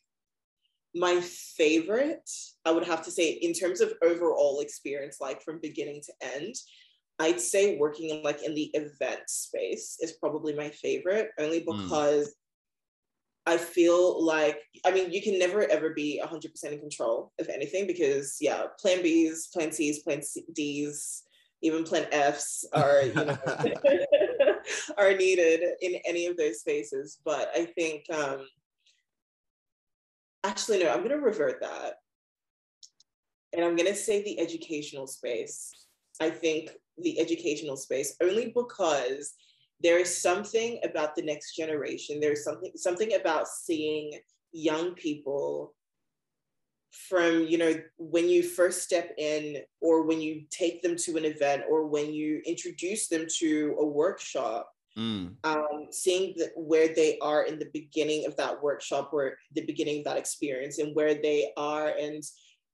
my 0.95 1.21
favorite, 1.21 2.29
I 2.65 2.73
would 2.73 2.87
have 2.87 3.05
to 3.05 3.11
say 3.11 3.31
in 3.31 3.53
terms 3.53 3.81
of 3.81 3.93
overall 4.03 4.61
experience, 4.61 5.19
like 5.21 5.43
from 5.43 5.61
beginning 5.61 6.03
to 6.07 6.35
end, 6.35 6.55
I'd 7.19 7.41
say 7.41 7.77
working 7.77 8.23
like 8.23 8.43
in 8.45 8.55
the 8.55 8.71
event 8.75 9.29
space 9.29 9.97
is 10.01 10.13
probably 10.13 10.55
my 10.55 10.71
favorite, 10.71 11.31
only 11.39 11.61
hmm. 11.61 11.83
because 11.83 12.35
I 13.47 13.57
feel 13.57 14.25
like, 14.25 14.59
I 14.85 14.91
mean, 14.91 15.11
you 15.11 15.23
can 15.23 15.39
never 15.39 15.63
ever 15.71 15.91
be 15.91 16.21
100% 16.23 16.65
in 16.65 16.81
control 16.81 17.33
of 17.41 17.49
anything 17.49 17.87
because, 17.87 18.37
yeah, 18.41 18.65
plan 18.79 18.99
Bs, 18.99 19.51
plan 19.53 19.73
Cs, 19.73 20.01
plan 20.01 20.21
Ds, 20.53 21.23
even 21.63 21.83
plan 21.83 22.07
Fs 22.13 22.67
are, 22.75 23.03
you 23.03 23.15
know, 23.15 23.39
are 24.99 25.15
needed 25.15 25.63
in 25.81 25.95
any 26.07 26.27
of 26.27 26.37
those 26.37 26.61
spaces. 26.61 27.19
But 27.25 27.51
I 27.55 27.65
think, 27.65 28.05
um, 28.13 28.47
actually, 30.45 30.83
no, 30.83 30.91
I'm 30.91 30.99
going 30.99 31.11
to 31.11 31.17
revert 31.17 31.61
that. 31.63 31.95
And 33.55 33.65
I'm 33.65 33.77
going 33.77 33.89
to 33.89 33.97
say 33.97 34.23
the 34.23 34.39
educational 34.41 35.07
space. 35.07 35.73
I 36.21 36.31
think 36.31 36.71
the 37.03 37.19
educational 37.19 37.77
space 37.77 38.17
only 38.23 38.53
because 38.55 39.35
there 39.83 39.99
is 39.99 40.21
something 40.21 40.81
about 40.85 41.15
the 41.15 41.23
next 41.23 41.55
generation 41.55 42.21
there's 42.21 42.45
something 42.45 42.73
something 42.77 43.15
about 43.15 43.47
seeing 43.49 44.13
young 44.53 44.95
people 44.95 45.75
from 46.91 47.47
you 47.47 47.59
know 47.59 47.75
when 47.99 48.29
you 48.29 48.43
first 48.43 48.83
step 48.83 49.13
in 49.19 49.59
or 49.81 50.03
when 50.03 50.21
you 50.21 50.43
take 50.51 50.83
them 50.83 50.97
to 50.97 51.17
an 51.17 51.25
event 51.25 51.63
or 51.71 51.87
when 51.87 52.13
you 52.13 52.41
introduce 52.47 53.09
them 53.09 53.27
to 53.39 53.77
a 53.79 53.85
workshop 53.85 54.73
mm. 54.97 55.31
um, 55.45 55.87
seeing 55.91 56.35
the, 56.37 56.51
where 56.57 56.89
they 56.95 57.19
are 57.21 57.45
in 57.45 57.59
the 57.59 57.71
beginning 57.73 58.27
of 58.27 58.35
that 58.37 58.61
workshop 58.63 59.11
or 59.13 59.37
the 59.55 59.65
beginning 59.67 59.99
of 59.99 60.05
that 60.05 60.17
experience 60.17 60.79
and 60.79 60.95
where 60.97 61.15
they 61.15 61.53
are 61.57 61.89
and 61.89 62.23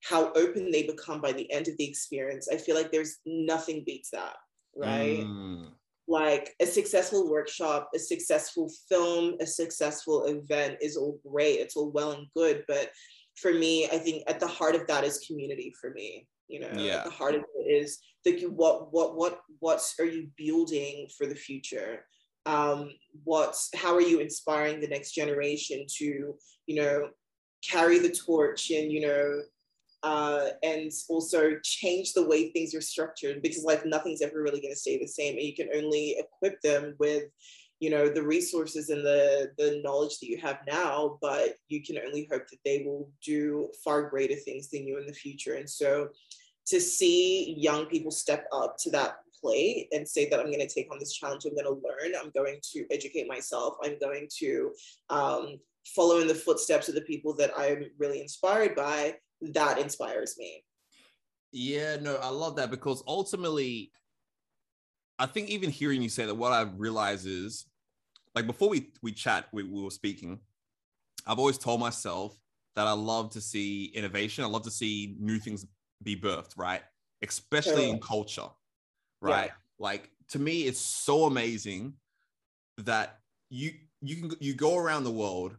how 0.08 0.32
open 0.32 0.70
they 0.70 0.82
become 0.82 1.20
by 1.20 1.32
the 1.32 1.50
end 1.52 1.68
of 1.68 1.76
the 1.78 1.88
experience 1.88 2.48
i 2.52 2.56
feel 2.56 2.74
like 2.74 2.92
there's 2.92 3.18
nothing 3.26 3.82
beats 3.86 4.10
that 4.10 4.36
right 4.76 5.20
mm 5.20 5.66
like 6.06 6.54
a 6.60 6.66
successful 6.66 7.30
workshop, 7.30 7.90
a 7.94 7.98
successful 7.98 8.70
film, 8.88 9.36
a 9.40 9.46
successful 9.46 10.26
event 10.26 10.76
is 10.80 10.96
all 10.96 11.18
great. 11.26 11.60
It's 11.60 11.76
all 11.76 11.90
well 11.90 12.12
and 12.12 12.26
good. 12.36 12.64
But 12.68 12.90
for 13.36 13.52
me, 13.52 13.86
I 13.86 13.98
think 13.98 14.22
at 14.26 14.40
the 14.40 14.46
heart 14.46 14.74
of 14.74 14.86
that 14.86 15.04
is 15.04 15.24
community 15.26 15.72
for 15.80 15.90
me. 15.90 16.26
You 16.48 16.60
know, 16.60 16.70
yeah. 16.76 16.98
at 16.98 17.04
the 17.04 17.10
heart 17.10 17.34
of 17.34 17.40
it 17.40 17.70
is 17.70 18.00
the 18.24 18.42
what 18.48 18.92
what 18.92 19.16
what 19.16 19.40
what 19.60 19.82
are 19.98 20.04
you 20.04 20.28
building 20.36 21.08
for 21.16 21.26
the 21.26 21.34
future? 21.34 22.04
Um, 22.44 22.90
what's 23.24 23.70
how 23.74 23.94
are 23.94 24.02
you 24.02 24.20
inspiring 24.20 24.80
the 24.80 24.88
next 24.88 25.12
generation 25.12 25.86
to, 25.96 26.34
you 26.66 26.82
know, 26.82 27.08
carry 27.66 27.98
the 27.98 28.10
torch 28.10 28.70
and, 28.70 28.92
you 28.92 29.00
know, 29.00 29.40
uh, 30.04 30.50
and 30.62 30.92
also 31.08 31.56
change 31.62 32.12
the 32.12 32.26
way 32.26 32.50
things 32.50 32.74
are 32.74 32.80
structured 32.82 33.40
because 33.40 33.64
like 33.64 33.86
nothing's 33.86 34.20
ever 34.20 34.42
really 34.42 34.60
going 34.60 34.72
to 34.72 34.78
stay 34.78 34.98
the 34.98 35.06
same 35.06 35.34
and 35.34 35.46
you 35.46 35.54
can 35.54 35.68
only 35.74 36.16
equip 36.18 36.60
them 36.60 36.94
with 36.98 37.24
you 37.80 37.88
know 37.88 38.08
the 38.08 38.22
resources 38.22 38.90
and 38.90 39.04
the 39.04 39.50
the 39.56 39.80
knowledge 39.82 40.18
that 40.18 40.26
you 40.26 40.38
have 40.38 40.58
now 40.66 41.18
but 41.22 41.54
you 41.68 41.82
can 41.82 41.96
only 42.06 42.28
hope 42.30 42.46
that 42.50 42.58
they 42.66 42.82
will 42.84 43.10
do 43.24 43.68
far 43.82 44.10
greater 44.10 44.36
things 44.36 44.68
than 44.68 44.86
you 44.86 44.98
in 44.98 45.06
the 45.06 45.12
future. 45.12 45.54
And 45.54 45.68
so 45.68 46.10
to 46.66 46.80
see 46.80 47.54
young 47.58 47.86
people 47.86 48.10
step 48.10 48.46
up 48.52 48.76
to 48.80 48.90
that 48.90 49.16
plate 49.40 49.88
and 49.92 50.08
say 50.08 50.28
that 50.28 50.40
i'm 50.40 50.46
going 50.46 50.60
to 50.60 50.66
take 50.66 50.90
on 50.90 50.98
this 50.98 51.12
challenge 51.12 51.44
i'm 51.44 51.54
going 51.54 51.64
to 51.64 51.82
learn 51.86 52.14
i'm 52.18 52.30
going 52.30 52.58
to 52.62 52.86
educate 52.90 53.28
myself 53.28 53.76
i'm 53.82 53.98
going 53.98 54.26
to 54.34 54.72
um, 55.10 55.58
follow 55.94 56.20
in 56.20 56.26
the 56.28 56.34
footsteps 56.34 56.88
of 56.88 56.94
the 56.94 57.02
people 57.02 57.34
that 57.34 57.50
i'm 57.58 57.84
really 57.98 58.22
inspired 58.22 58.74
by 58.74 59.14
that 59.40 59.78
inspires 59.78 60.36
me. 60.38 60.64
Yeah, 61.52 61.96
no, 62.00 62.16
I 62.16 62.30
love 62.30 62.56
that 62.56 62.70
because 62.70 63.02
ultimately, 63.06 63.92
I 65.18 65.26
think 65.26 65.48
even 65.48 65.70
hearing 65.70 66.02
you 66.02 66.08
say 66.08 66.26
that, 66.26 66.34
what 66.34 66.52
I 66.52 66.62
realize 66.62 67.26
is, 67.26 67.66
like 68.34 68.46
before 68.46 68.68
we 68.68 68.90
we 69.02 69.12
chat, 69.12 69.46
we, 69.52 69.62
we 69.62 69.82
were 69.82 69.90
speaking. 69.90 70.40
I've 71.26 71.38
always 71.38 71.58
told 71.58 71.80
myself 71.80 72.36
that 72.74 72.86
I 72.86 72.92
love 72.92 73.30
to 73.30 73.40
see 73.40 73.86
innovation. 73.94 74.44
I 74.44 74.48
love 74.48 74.64
to 74.64 74.70
see 74.70 75.16
new 75.20 75.38
things 75.38 75.64
be 76.02 76.16
birthed, 76.16 76.56
right? 76.56 76.82
Especially 77.22 77.88
in 77.88 78.00
culture, 78.00 78.48
right? 79.20 79.46
Yeah. 79.46 79.52
Like 79.78 80.10
to 80.30 80.38
me, 80.38 80.62
it's 80.62 80.80
so 80.80 81.24
amazing 81.24 81.94
that 82.78 83.20
you 83.48 83.72
you 84.02 84.16
can 84.16 84.32
you 84.40 84.54
go 84.54 84.76
around 84.76 85.04
the 85.04 85.10
world 85.12 85.56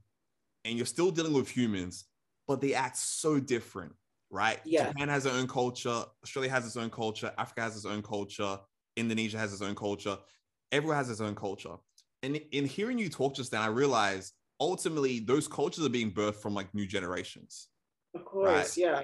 and 0.66 0.76
you're 0.76 0.86
still 0.86 1.12
dealing 1.12 1.34
with 1.34 1.48
humans 1.48 2.06
but 2.48 2.62
they 2.62 2.74
act 2.74 2.98
so 2.98 3.40
different, 3.40 3.94
right? 4.30 4.60
Yeah. 4.66 4.88
Japan 4.88 5.10
has 5.10 5.24
their 5.24 5.34
own 5.34 5.48
culture, 5.48 6.04
Australia 6.24 6.52
has 6.52 6.66
its 6.66 6.78
own 6.78 6.90
culture, 6.90 7.32
Africa 7.38 7.62
has 7.62 7.76
its 7.76 7.86
own 7.86 8.02
culture, 8.02 8.58
Indonesia 8.96 9.38
has 9.38 9.54
its 9.54 9.62
own 9.62 9.76
culture, 9.76 10.18
everyone 10.72 10.98
has 10.98 11.10
its 11.10 11.22
own 11.22 11.36
culture. 11.36 11.76
And 12.24 12.38
in 12.52 12.66
hearing 12.66 12.98
you 12.98 13.10
talk 13.10 13.36
just 13.36 13.52
then, 13.52 13.62
I 13.62 13.68
realized 13.68 14.34
ultimately 14.60 15.20
those 15.20 15.48
cultures 15.48 15.86
are 15.86 15.90
being 15.90 16.12
birthed 16.12 16.36
from 16.36 16.54
like 16.54 16.74
new 16.74 16.88
generations. 16.88 17.68
Of 18.16 18.26
course, 18.26 18.48
right? 18.48 18.78
yeah. 18.78 19.02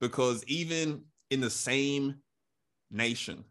Because 0.00 0.44
even 0.46 1.04
in 1.30 1.40
the 1.40 1.50
same 1.50 2.16
nation, 2.90 3.44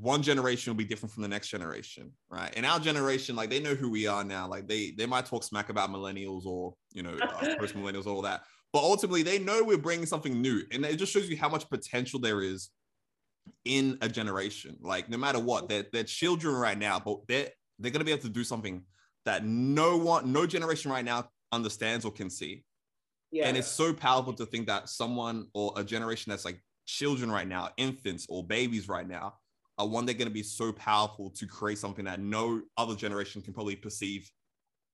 one 0.00 0.22
generation 0.22 0.70
will 0.70 0.78
be 0.78 0.84
different 0.84 1.12
from 1.12 1.22
the 1.22 1.28
next 1.28 1.48
generation, 1.48 2.10
right? 2.30 2.52
And 2.56 2.64
our 2.64 2.80
generation, 2.80 3.36
like 3.36 3.50
they 3.50 3.60
know 3.60 3.74
who 3.74 3.90
we 3.90 4.06
are 4.06 4.24
now. 4.24 4.48
Like 4.48 4.66
they 4.66 4.92
they 4.92 5.06
might 5.06 5.26
talk 5.26 5.44
smack 5.44 5.68
about 5.68 5.90
millennials 5.90 6.46
or 6.46 6.74
you 6.92 7.02
know 7.02 7.16
post 7.58 7.74
millennials, 7.74 8.06
all 8.06 8.22
that, 8.22 8.44
but 8.72 8.80
ultimately 8.80 9.22
they 9.22 9.38
know 9.38 9.62
we're 9.62 9.76
bringing 9.76 10.06
something 10.06 10.40
new, 10.40 10.62
and 10.72 10.84
it 10.84 10.96
just 10.96 11.12
shows 11.12 11.28
you 11.28 11.36
how 11.36 11.48
much 11.48 11.68
potential 11.68 12.18
there 12.18 12.40
is 12.40 12.70
in 13.66 13.98
a 14.00 14.08
generation. 14.08 14.78
Like 14.80 15.10
no 15.10 15.18
matter 15.18 15.38
what, 15.38 15.68
they're 15.68 15.84
they're 15.92 16.04
children 16.04 16.54
right 16.54 16.78
now, 16.78 16.98
but 16.98 17.18
they're 17.28 17.48
they're 17.78 17.90
gonna 17.90 18.04
be 18.04 18.12
able 18.12 18.22
to 18.22 18.30
do 18.30 18.44
something 18.44 18.82
that 19.26 19.44
no 19.44 19.98
one, 19.98 20.32
no 20.32 20.46
generation 20.46 20.90
right 20.90 21.04
now 21.04 21.28
understands 21.52 22.06
or 22.06 22.10
can 22.10 22.30
see. 22.30 22.64
Yeah. 23.32 23.48
And 23.48 23.56
it's 23.56 23.68
so 23.68 23.92
powerful 23.92 24.32
to 24.32 24.46
think 24.46 24.66
that 24.66 24.88
someone 24.88 25.48
or 25.52 25.74
a 25.76 25.84
generation 25.84 26.30
that's 26.30 26.46
like 26.46 26.60
children 26.86 27.30
right 27.30 27.46
now, 27.46 27.68
infants 27.76 28.26
or 28.28 28.44
babies 28.44 28.88
right 28.88 29.06
now, 29.06 29.34
are 29.80 29.88
one 29.88 30.06
they're 30.06 30.14
going 30.14 30.28
to 30.28 30.34
be 30.34 30.42
so 30.42 30.72
powerful 30.72 31.30
to 31.30 31.46
create 31.46 31.78
something 31.78 32.04
that 32.04 32.20
no 32.20 32.62
other 32.76 32.94
generation 32.94 33.42
can 33.42 33.52
probably 33.52 33.76
perceive 33.76 34.30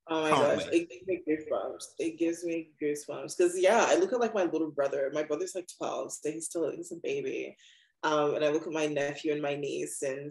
Oh 0.09 0.23
my 0.23 0.31
currently. 0.31 0.65
gosh, 0.65 0.73
it 0.73 0.89
gives 0.89 1.07
me 1.07 1.23
goosebumps. 1.29 1.85
It 1.99 2.19
gives 2.19 2.45
me 2.45 2.71
goosebumps 2.81 3.37
because 3.37 3.59
yeah, 3.59 3.87
I 3.89 3.97
look 3.97 4.13
at 4.13 4.21
like 4.21 4.35
my 4.35 4.45
little 4.45 4.71
brother. 4.71 5.11
My 5.13 5.25
brother's 5.25 5.55
like 5.55 5.69
twelve, 5.77 6.13
so 6.13 6.31
he's 6.31 6.47
still 6.47 6.71
he's 6.71 6.93
a 6.93 6.97
baby. 7.03 7.57
Um, 8.05 8.37
and 8.37 8.45
I 8.45 8.51
look 8.51 8.67
at 8.67 8.73
my 8.73 8.87
nephew 8.87 9.33
and 9.33 9.43
my 9.43 9.57
niece 9.57 10.03
and 10.03 10.31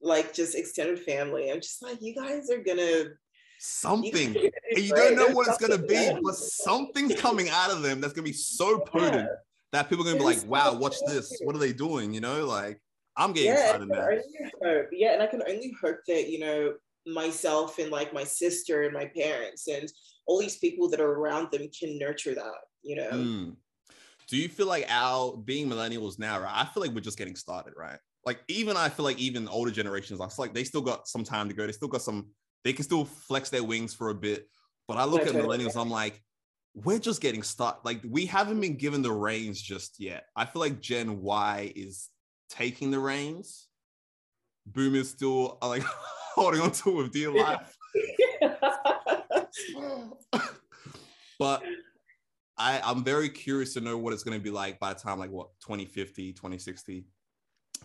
like 0.00 0.32
just 0.32 0.54
extended 0.54 1.00
family. 1.00 1.50
I'm 1.50 1.60
just 1.60 1.82
like, 1.82 2.00
you 2.00 2.14
guys 2.14 2.50
are 2.50 2.62
gonna 2.62 3.06
something. 3.58 4.36
You, 4.44 4.50
and 4.76 4.84
you 4.84 4.94
don't 4.94 5.16
know 5.16 5.34
what 5.34 5.48
it's 5.48 5.58
gonna 5.58 5.78
be, 5.78 6.16
but 6.22 6.34
something's 6.36 7.20
coming 7.20 7.48
out 7.48 7.72
of 7.72 7.82
them 7.82 8.00
that's 8.00 8.12
gonna 8.12 8.24
be 8.24 8.32
so 8.32 8.78
potent 8.78 9.14
yeah. 9.14 9.26
that 9.72 9.88
people 9.88 10.04
are 10.04 10.12
gonna 10.12 10.18
be 10.18 10.24
like, 10.24 10.46
wow, 10.46 10.74
watch 10.74 10.96
this. 11.06 11.36
What 11.42 11.56
are 11.56 11.60
they 11.60 11.72
doing? 11.72 12.14
You 12.14 12.20
know, 12.20 12.44
like 12.44 12.80
I'm 13.16 13.32
getting 13.32 13.52
yeah, 13.52 13.76
excited 13.76 13.88
now. 13.88 14.82
Yeah, 14.92 15.14
and 15.14 15.22
I 15.22 15.26
can 15.26 15.42
only 15.42 15.74
hope 15.80 15.98
that 16.08 16.28
you 16.28 16.40
know 16.40 16.74
myself 17.06 17.78
and 17.78 17.90
like 17.90 18.12
my 18.12 18.24
sister 18.24 18.82
and 18.82 18.92
my 18.92 19.06
parents 19.16 19.68
and 19.68 19.90
all 20.26 20.38
these 20.38 20.56
people 20.58 20.88
that 20.88 21.00
are 21.00 21.12
around 21.12 21.50
them 21.50 21.68
can 21.78 21.98
nurture 21.98 22.34
that, 22.34 22.60
you 22.82 22.96
know. 22.96 23.10
Mm. 23.10 23.56
Do 24.26 24.36
you 24.38 24.48
feel 24.48 24.66
like 24.66 24.86
our 24.88 25.36
being 25.36 25.68
millennials 25.68 26.18
now, 26.18 26.40
right? 26.40 26.54
I 26.54 26.64
feel 26.64 26.82
like 26.82 26.92
we're 26.92 27.00
just 27.00 27.18
getting 27.18 27.36
started, 27.36 27.74
right? 27.76 27.98
Like 28.24 28.40
even 28.48 28.76
I 28.76 28.88
feel 28.88 29.04
like 29.04 29.18
even 29.18 29.48
older 29.48 29.70
generations, 29.70 30.20
I 30.20 30.28
feel 30.28 30.44
like 30.44 30.54
they 30.54 30.64
still 30.64 30.80
got 30.80 31.06
some 31.06 31.24
time 31.24 31.48
to 31.48 31.54
go. 31.54 31.66
They 31.66 31.72
still 31.72 31.88
got 31.88 32.00
some, 32.00 32.28
they 32.64 32.72
can 32.72 32.84
still 32.84 33.04
flex 33.04 33.50
their 33.50 33.62
wings 33.62 33.92
for 33.92 34.08
a 34.08 34.14
bit. 34.14 34.48
But 34.88 34.96
I 34.96 35.04
look 35.04 35.26
at 35.26 35.34
millennials, 35.34 35.80
I'm 35.80 35.90
like, 35.90 36.22
we're 36.74 36.98
just 36.98 37.20
getting 37.20 37.42
started. 37.42 37.80
Like 37.84 38.00
we 38.08 38.24
haven't 38.24 38.60
been 38.60 38.76
given 38.76 39.02
the 39.02 39.12
reins 39.12 39.60
just 39.60 40.00
yet. 40.00 40.24
I 40.34 40.46
feel 40.46 40.60
like 40.60 40.80
Gen 40.80 41.20
Y 41.20 41.72
is 41.76 42.08
taking 42.56 42.90
the 42.90 42.98
reins. 42.98 43.68
Boomers 44.66 45.10
still 45.10 45.58
are 45.60 45.68
like 45.68 45.82
holding 46.34 46.60
on 46.60 46.72
to 46.72 46.96
with 46.96 47.12
dear 47.12 47.32
life. 47.32 47.76
but 51.38 51.62
I, 52.56 52.80
I'm 52.84 53.04
very 53.04 53.28
curious 53.28 53.74
to 53.74 53.80
know 53.80 53.98
what 53.98 54.12
it's 54.12 54.22
going 54.22 54.38
to 54.38 54.42
be 54.42 54.50
like 54.50 54.78
by 54.78 54.94
the 54.94 55.00
time, 55.00 55.18
like 55.18 55.30
what 55.30 55.48
2050, 55.60 56.32
2060. 56.32 57.06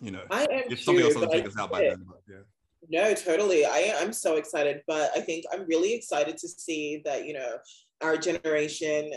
You 0.02 0.12
know, 0.12 0.22
I 0.32 0.44
am 0.44 0.64
if 0.70 0.82
something 0.82 1.04
else 1.04 1.16
doesn't 1.16 1.32
take 1.32 1.48
us 1.48 1.58
out 1.58 1.72
by 1.72 1.82
then. 1.82 2.06
But, 2.08 2.22
yeah. 2.28 2.38
No, 2.90 3.14
totally. 3.14 3.66
I 3.66 3.94
I'm 4.00 4.14
so 4.14 4.38
excited, 4.38 4.82
but 4.88 5.12
I 5.16 5.20
think 5.20 5.44
I'm 5.52 5.66
really 5.68 5.94
excited 5.94 6.38
to 6.38 6.48
see 6.48 7.02
that 7.04 7.26
you 7.26 7.34
know 7.34 7.58
our 8.02 8.16
generation 8.16 9.12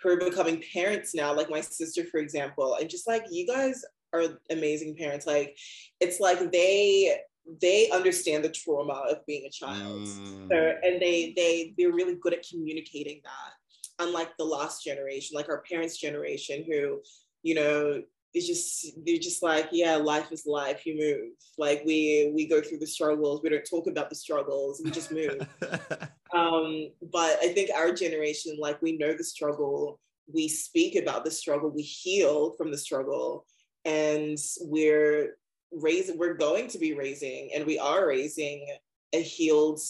who 0.00 0.10
are 0.10 0.16
becoming 0.16 0.62
parents 0.72 1.14
now, 1.14 1.34
like 1.34 1.50
my 1.50 1.60
sister, 1.60 2.04
for 2.04 2.20
example, 2.20 2.76
and 2.76 2.88
just 2.88 3.08
like 3.08 3.24
you 3.30 3.46
guys 3.46 3.84
are 4.12 4.24
amazing 4.50 4.96
parents. 4.96 5.26
Like 5.26 5.56
it's 6.00 6.20
like 6.20 6.50
they 6.52 7.20
they 7.60 7.90
understand 7.90 8.44
the 8.44 8.50
trauma 8.50 9.04
of 9.10 9.24
being 9.26 9.46
a 9.46 9.50
child. 9.50 10.02
Mm. 10.02 10.48
so, 10.48 10.74
and 10.82 11.00
they 11.00 11.32
they 11.36 11.74
they're 11.76 11.92
really 11.92 12.16
good 12.16 12.34
at 12.34 12.46
communicating 12.48 13.20
that. 13.24 14.04
Unlike 14.06 14.36
the 14.38 14.44
last 14.44 14.84
generation 14.84 15.36
like 15.36 15.48
our 15.48 15.62
parents 15.70 15.98
generation 15.98 16.64
who 16.66 17.00
you 17.42 17.54
know 17.54 18.02
it's 18.32 18.46
just 18.46 19.04
they're 19.04 19.18
just 19.18 19.42
like 19.42 19.68
yeah 19.72 19.96
life 19.96 20.30
is 20.32 20.46
life. 20.46 20.86
You 20.86 20.96
move. 20.98 21.32
Like 21.58 21.82
we 21.84 22.32
we 22.34 22.46
go 22.46 22.60
through 22.60 22.78
the 22.78 22.86
struggles. 22.86 23.42
We 23.42 23.50
don't 23.50 23.64
talk 23.68 23.86
about 23.86 24.08
the 24.08 24.16
struggles. 24.16 24.80
We 24.84 24.90
just 24.90 25.12
move. 25.12 25.46
Um 26.32 26.90
but 27.12 27.38
i 27.42 27.48
think 27.48 27.70
our 27.74 27.92
generation 27.92 28.56
like 28.60 28.80
we 28.80 28.96
know 28.96 29.14
the 29.14 29.24
struggle. 29.24 29.98
We 30.32 30.46
speak 30.46 30.94
about 30.94 31.24
the 31.24 31.30
struggle. 31.32 31.70
We 31.70 31.82
heal 31.82 32.54
from 32.56 32.70
the 32.70 32.78
struggle 32.78 33.46
and 33.84 34.38
we're 34.62 35.36
raising 35.72 36.18
we're 36.18 36.34
going 36.34 36.68
to 36.68 36.78
be 36.78 36.94
raising 36.94 37.50
and 37.54 37.64
we 37.64 37.78
are 37.78 38.08
raising 38.08 38.66
a 39.12 39.22
healed 39.22 39.80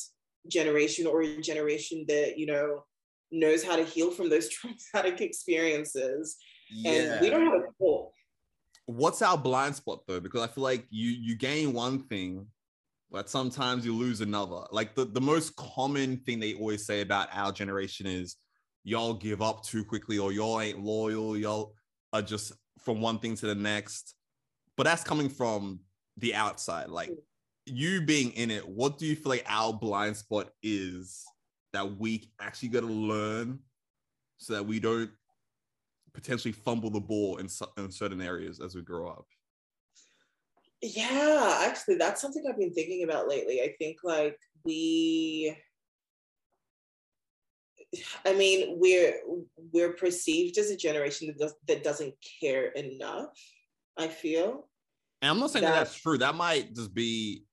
generation 0.48 1.07
or 1.07 1.22
a 1.22 1.40
generation 1.40 2.05
that 2.07 2.38
you 2.38 2.46
know 2.46 2.85
knows 3.33 3.64
how 3.64 3.76
to 3.76 3.85
heal 3.85 4.11
from 4.11 4.29
those 4.29 4.48
traumatic 4.92 5.20
experiences. 5.20 6.37
Yeah. 6.70 6.90
and 6.92 7.20
we 7.20 7.31
don't 7.31 7.44
have 7.44 7.55
a 7.55 7.72
clue 7.79 8.07
what's 8.87 9.22
our 9.22 9.38
blind 9.38 9.74
spot 9.76 10.00
though? 10.07 10.20
Because 10.20 10.42
i 10.42 10.46
feel 10.46 10.64
like 10.64 10.87
you 10.90 11.11
you 11.11 11.37
gain 11.37 11.72
one 11.72 12.00
thing 12.05 12.46
but 13.11 13.29
sometimes 13.29 13.85
you 13.85 13.94
lose 13.94 14.20
another. 14.20 14.62
Like 14.70 14.94
the, 14.94 15.05
the 15.05 15.20
most 15.20 15.57
common 15.57 16.18
thing 16.18 16.38
they 16.38 16.55
always 16.55 16.87
say 16.87 17.00
about 17.00 17.29
our 17.33 17.50
generation 17.50 18.07
is 18.07 18.37
y'all 18.85 19.14
give 19.14 19.42
up 19.42 19.64
too 19.64 19.85
quickly 19.85 20.18
or 20.18 20.33
y'all 20.33 20.61
ain't 20.61 20.83
loyal. 20.83 21.37
Y'all 21.37 21.74
are 22.12 22.22
just 22.22 22.53
from 22.82 23.00
one 23.00 23.18
thing 23.18 23.34
to 23.36 23.46
the 23.46 23.54
next 23.54 24.14
but 24.80 24.84
that's 24.84 25.04
coming 25.04 25.28
from 25.28 25.80
the 26.16 26.34
outside. 26.34 26.88
Like 26.88 27.10
you 27.66 28.00
being 28.00 28.30
in 28.32 28.50
it, 28.50 28.66
what 28.66 28.96
do 28.96 29.04
you 29.04 29.14
feel 29.14 29.28
like 29.28 29.44
our 29.46 29.74
blind 29.74 30.16
spot 30.16 30.48
is 30.62 31.22
that 31.74 31.98
we 31.98 32.30
actually 32.40 32.70
got 32.70 32.80
to 32.80 32.86
learn 32.86 33.58
so 34.38 34.54
that 34.54 34.64
we 34.64 34.80
don't 34.80 35.10
potentially 36.14 36.52
fumble 36.52 36.88
the 36.88 36.98
ball 36.98 37.36
in, 37.36 37.48
in 37.76 37.90
certain 37.90 38.22
areas 38.22 38.58
as 38.58 38.74
we 38.74 38.80
grow 38.80 39.08
up? 39.08 39.26
Yeah, 40.80 41.58
actually, 41.66 41.96
that's 41.96 42.22
something 42.22 42.42
I've 42.48 42.58
been 42.58 42.72
thinking 42.72 43.04
about 43.04 43.28
lately. 43.28 43.60
I 43.60 43.74
think 43.78 43.98
like 44.02 44.38
we 44.64 45.54
I 48.24 48.35
mean, 48.35 48.79
we're 48.79 49.14
we're 49.72 49.94
perceived 49.94 50.59
as 50.59 50.70
a 50.70 50.76
generation 50.76 51.29
that 51.29 51.38
does, 51.38 51.55
that 51.66 51.83
doesn't 51.83 52.14
care 52.40 52.68
enough. 52.68 53.29
I 53.98 54.09
feel, 54.09 54.68
and 55.22 55.31
I'm 55.31 55.40
not 55.40 55.50
saying 55.50 55.64
that, 55.64 55.72
that 55.72 55.85
that's 55.85 56.00
true. 56.00 56.18
That 56.18 56.35
might 56.35 56.74
just 56.74 56.94
be 56.94 57.44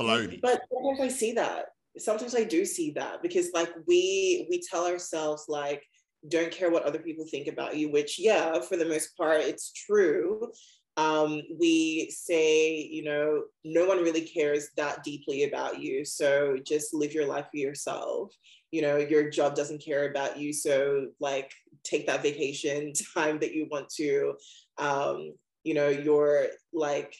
baloney. 0.00 0.40
But 0.40 0.62
sometimes 0.72 1.00
I 1.00 1.08
see 1.08 1.32
that. 1.32 1.66
Sometimes 1.98 2.34
I 2.34 2.44
do 2.44 2.64
see 2.64 2.92
that 2.92 3.22
because 3.22 3.50
like 3.52 3.72
we 3.86 4.46
we 4.48 4.62
tell 4.62 4.86
ourselves 4.86 5.46
like 5.48 5.82
don't 6.28 6.50
care 6.50 6.70
what 6.70 6.84
other 6.84 6.98
people 6.98 7.26
think 7.26 7.48
about 7.48 7.76
you, 7.76 7.90
which 7.90 8.18
yeah, 8.18 8.60
for 8.60 8.76
the 8.76 8.84
most 8.84 9.16
part, 9.16 9.40
it's 9.40 9.72
true. 9.72 10.50
Um, 10.96 11.42
we 11.60 12.10
say, 12.10 12.76
you 12.76 13.04
know, 13.04 13.44
no 13.64 13.86
one 13.86 13.98
really 14.02 14.22
cares 14.22 14.68
that 14.76 15.04
deeply 15.04 15.44
about 15.44 15.80
you. 15.80 16.04
So 16.04 16.56
just 16.64 16.92
live 16.92 17.14
your 17.14 17.26
life 17.26 17.46
for 17.52 17.58
yourself. 17.58 18.34
You 18.70 18.82
know, 18.82 18.96
your 18.96 19.30
job 19.30 19.54
doesn't 19.54 19.82
care 19.84 20.10
about 20.10 20.38
you. 20.38 20.52
So 20.52 21.08
like 21.20 21.52
take 21.84 22.06
that 22.06 22.22
vacation 22.22 22.92
time 23.14 23.38
that 23.40 23.54
you 23.54 23.66
want 23.70 23.88
to. 23.90 24.34
Um, 24.78 25.32
you 25.68 25.74
know 25.74 25.88
you're 25.88 26.46
like 26.72 27.14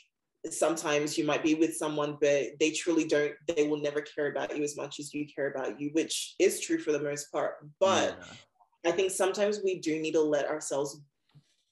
sometimes 0.51 1.19
you 1.19 1.25
might 1.25 1.43
be 1.43 1.55
with 1.55 1.77
someone 1.77 2.17
but 2.21 2.47
they 2.59 2.71
truly 2.71 3.05
don't 3.05 3.33
they 3.47 3.69
will 3.69 3.81
never 3.81 4.01
care 4.01 4.31
about 4.31 4.57
you 4.57 4.63
as 4.63 4.77
much 4.77 4.99
as 4.99 5.13
you 5.13 5.27
care 5.27 5.51
about 5.51 5.79
you 5.79 5.91
which 5.93 6.35
is 6.39 6.61
true 6.61 6.79
for 6.79 6.93
the 6.93 7.01
most 7.01 7.31
part 7.31 7.57
but 7.79 8.19
yeah. 8.85 8.91
i 8.91 8.95
think 8.95 9.11
sometimes 9.11 9.61
we 9.63 9.79
do 9.81 10.01
need 10.01 10.13
to 10.13 10.21
let 10.21 10.47
ourselves 10.47 11.03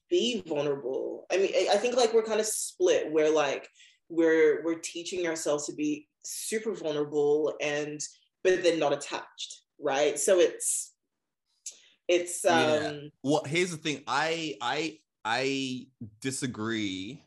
be 0.09 0.43
vulnerable 0.45 1.25
i 1.31 1.37
mean 1.37 1.51
i 1.71 1.77
think 1.77 1.95
like 1.95 2.13
we're 2.13 2.23
kind 2.23 2.39
of 2.39 2.45
split 2.45 3.11
where 3.11 3.33
like 3.33 3.67
we're 4.09 4.63
we're 4.63 4.79
teaching 4.79 5.25
ourselves 5.25 5.65
to 5.65 5.73
be 5.73 6.07
super 6.23 6.73
vulnerable 6.73 7.55
and 7.59 8.01
but 8.43 8.61
then 8.61 8.77
not 8.77 8.93
attached 8.93 9.61
right 9.79 10.19
so 10.19 10.39
it's 10.39 10.93
it's 12.07 12.45
um 12.45 12.53
yeah. 12.59 12.93
well 13.23 13.43
here's 13.45 13.71
the 13.71 13.77
thing 13.77 14.03
i 14.07 14.55
i 14.61 14.97
I 15.29 15.87
disagree 16.21 17.21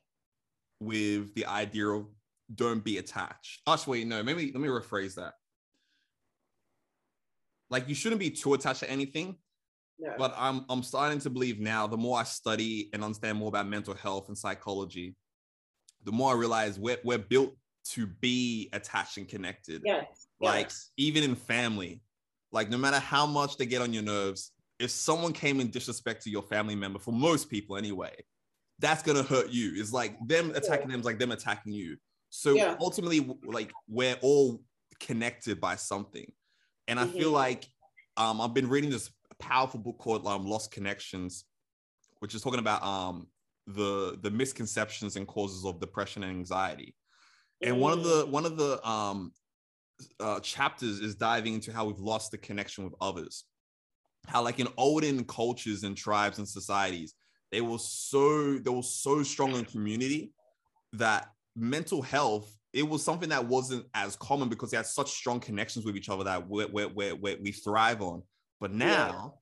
with 0.81 1.35
the 1.35 1.45
idea 1.45 1.87
of 1.87 2.07
don't 2.53 2.83
be 2.83 2.97
attached. 2.97 3.61
Actually, 3.69 4.07
no, 4.07 4.23
maybe 4.23 4.51
let 4.55 4.61
me 4.63 4.69
rephrase 4.69 5.17
that. 5.17 5.35
Like 7.69 7.91
you 7.91 7.95
shouldn't 7.95 8.21
be 8.21 8.31
too 8.31 8.55
attached 8.55 8.81
to 8.81 8.91
anything. 8.91 9.37
No. 9.99 10.15
But 10.17 10.35
I'm 10.39 10.65
I'm 10.71 10.83
starting 10.83 11.19
to 11.21 11.31
believe 11.31 11.61
now, 11.61 11.87
the 11.87 11.99
more 11.99 12.19
I 12.19 12.23
study 12.23 12.89
and 12.95 13.05
understand 13.05 13.37
more 13.37 13.49
about 13.49 13.69
mental 13.69 13.93
health 13.93 14.29
and 14.29 14.39
psychology, 14.39 15.15
the 16.05 16.13
more 16.13 16.33
I 16.33 16.37
realize 16.39 16.79
we're 16.79 17.01
we're 17.05 17.19
built 17.19 17.55
to 17.91 18.07
be 18.07 18.71
attached 18.73 19.19
and 19.19 19.29
connected. 19.29 19.83
Yes. 19.85 20.07
Like 20.41 20.69
yes. 20.69 20.91
even 20.97 21.23
in 21.23 21.35
family, 21.35 22.01
like 22.53 22.71
no 22.71 22.79
matter 22.79 22.99
how 22.99 23.27
much 23.27 23.57
they 23.57 23.67
get 23.67 23.83
on 23.83 23.93
your 23.93 24.03
nerves, 24.03 24.53
if 24.79 24.91
someone 24.91 25.33
came 25.33 25.61
in 25.61 25.71
disrespect 25.71 26.23
to 26.25 26.31
your 26.31 26.43
family 26.43 26.75
member, 26.75 26.99
for 26.99 27.13
most 27.13 27.51
people 27.51 27.77
anyway, 27.77 28.15
that's 28.79 29.03
gonna 29.03 29.23
hurt 29.23 29.51
you. 29.51 29.73
It's 29.77 29.93
like 29.93 30.17
them 30.27 30.51
attacking 30.55 30.89
yeah. 30.89 30.93
them 30.93 31.01
is 31.01 31.07
like 31.07 31.19
them 31.19 31.33
attacking 31.33 31.73
you. 31.73 31.97
So 32.31 32.55
yeah. 32.55 32.77
ultimately, 32.81 33.29
like 33.45 33.73
we're 33.89 34.17
all 34.23 34.63
connected 35.01 35.61
by 35.61 35.77
something. 35.77 36.31
And 36.89 36.99
I 36.99 37.05
mm-hmm. 37.05 37.19
feel 37.19 37.31
like 37.31 37.67
um, 38.17 38.41
I've 38.41 38.55
been 38.55 38.69
reading 38.69 38.91
this 38.91 39.11
powerful 39.39 39.81
book 39.81 39.99
called 39.99 40.27
um, 40.27 40.47
Lost 40.47 40.71
Connections, 40.71 41.45
which 42.21 42.35
is 42.35 42.43
talking 42.43 42.61
about 42.61 42.83
um, 42.83 43.27
the 43.67 44.19
the 44.23 44.31
misconceptions 44.31 45.17
and 45.17 45.27
causes 45.27 45.65
of 45.65 45.81
depression 45.81 46.23
and 46.23 46.33
anxiety. 46.33 46.95
And 47.63 47.79
one 47.81 47.93
of 47.93 48.05
the 48.05 48.27
mm. 48.27 48.31
one 48.31 48.47
of 48.47 48.57
the 48.57 48.87
um, 48.89 49.33
uh, 50.21 50.41
chapters 50.41 51.01
is 51.01 51.15
diving 51.15 51.55
into 51.55 51.73
how 51.73 51.85
we've 51.85 52.01
lost 52.01 52.31
the 52.31 52.39
connection 52.39 52.85
with 52.85 52.95
others 53.01 53.45
how 54.27 54.43
like 54.43 54.61
in 54.61 54.69
olden 54.77 55.25
cultures 55.25 55.83
and 55.83 55.97
tribes 55.97 56.39
and 56.39 56.49
societies, 56.49 57.15
they 57.51 57.61
were 57.61 57.79
so 57.79 58.59
they 58.59 58.71
were 58.71 58.83
so 58.83 59.23
strong 59.23 59.55
in 59.55 59.65
community 59.65 60.33
that 60.93 61.29
mental 61.57 62.03
health, 62.03 62.53
it 62.73 62.89
was 62.89 63.03
something 63.03 63.29
that 63.31 63.47
wasn't 63.47 63.85
as 63.95 64.17
common 64.17 64.49
because 64.49 64.71
they 64.71 64.77
had 64.77 64.87
such 64.87 65.11
strong 65.11 65.41
connections 65.41 65.85
with 65.85 65.97
each 65.97 66.09
other 66.09 66.25
that 66.25 66.49
we 66.49 66.65
we 66.67 66.87
we 66.87 67.13
we 67.13 67.35
we 67.37 67.53
thrive 67.53 68.03
on. 68.03 68.23
But 68.61 68.73
now 68.73 69.35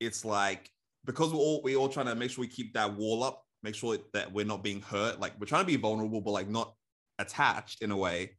yeah. 0.00 0.06
it's 0.06 0.24
like 0.24 0.70
because 1.04 1.32
we're 1.32 1.40
all 1.40 1.60
we 1.62 1.76
all 1.76 1.88
trying 1.88 2.06
to 2.06 2.14
make 2.14 2.30
sure 2.30 2.42
we 2.42 2.48
keep 2.48 2.72
that 2.74 2.96
wall 2.96 3.22
up, 3.22 3.42
make 3.62 3.74
sure 3.74 3.98
that 4.14 4.32
we're 4.32 4.46
not 4.46 4.62
being 4.62 4.80
hurt. 4.80 5.20
Like 5.20 5.32
we're 5.38 5.46
trying 5.46 5.62
to 5.62 5.66
be 5.66 5.76
vulnerable, 5.76 6.20
but 6.20 6.30
like 6.30 6.48
not 6.48 6.74
attached 7.18 7.82
in 7.82 7.90
a 7.90 7.96
way. 7.96 8.36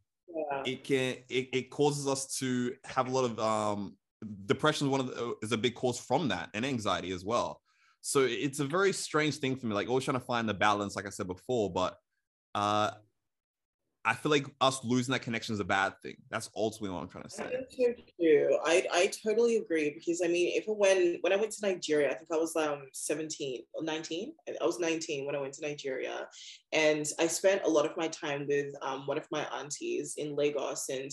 It 0.65 0.83
can 0.83 1.15
it, 1.29 1.49
it 1.53 1.69
causes 1.69 2.07
us 2.07 2.35
to 2.37 2.73
have 2.85 3.07
a 3.07 3.11
lot 3.11 3.25
of 3.25 3.39
um 3.39 3.97
depression 4.45 4.87
is 4.87 4.91
one 4.91 4.99
of 4.99 5.07
the, 5.07 5.35
is 5.41 5.51
a 5.51 5.57
big 5.57 5.75
cause 5.75 5.99
from 5.99 6.27
that 6.29 6.49
and 6.53 6.65
anxiety 6.65 7.11
as 7.11 7.25
well. 7.25 7.61
So 8.01 8.21
it's 8.21 8.59
a 8.59 8.65
very 8.65 8.93
strange 8.93 9.37
thing 9.37 9.55
for 9.55 9.67
me, 9.67 9.75
like 9.75 9.87
always 9.87 10.05
trying 10.05 10.19
to 10.19 10.25
find 10.25 10.49
the 10.49 10.53
balance, 10.53 10.95
like 10.95 11.05
I 11.05 11.09
said 11.09 11.27
before. 11.27 11.71
But 11.71 11.97
uh, 12.55 12.91
I 14.03 14.15
feel 14.15 14.31
like 14.31 14.47
us 14.61 14.83
losing 14.83 15.11
that 15.11 15.21
connection 15.21 15.53
is 15.53 15.59
a 15.59 15.65
bad 15.65 15.93
thing. 16.01 16.15
That's 16.31 16.49
ultimately 16.55 16.95
what 16.95 17.03
I'm 17.03 17.09
trying 17.09 17.25
to 17.25 17.29
say. 17.29 17.65
So 17.69 17.93
too. 18.19 18.57
I, 18.65 18.85
I 18.91 19.11
totally 19.25 19.57
agree 19.57 19.91
because 19.91 20.21
I 20.23 20.27
mean, 20.27 20.55
even 20.55 20.73
when 20.75 21.17
when 21.21 21.31
I 21.31 21.35
went 21.35 21.51
to 21.51 21.67
Nigeria, 21.67 22.09
I 22.09 22.15
think 22.15 22.29
I 22.33 22.37
was 22.37 22.55
um 22.55 22.83
17 22.93 23.63
or 23.73 23.83
19. 23.83 24.33
I 24.59 24.65
was 24.65 24.79
19 24.79 25.25
when 25.25 25.35
I 25.35 25.39
went 25.39 25.53
to 25.53 25.67
Nigeria, 25.67 26.27
and 26.73 27.05
I 27.19 27.27
spent 27.27 27.61
a 27.63 27.69
lot 27.69 27.85
of 27.85 27.95
my 27.95 28.07
time 28.07 28.47
with 28.47 28.73
um, 28.81 29.05
one 29.05 29.17
of 29.19 29.27
my 29.31 29.45
aunties 29.55 30.15
in 30.17 30.35
Lagos, 30.35 30.89
and 30.89 31.11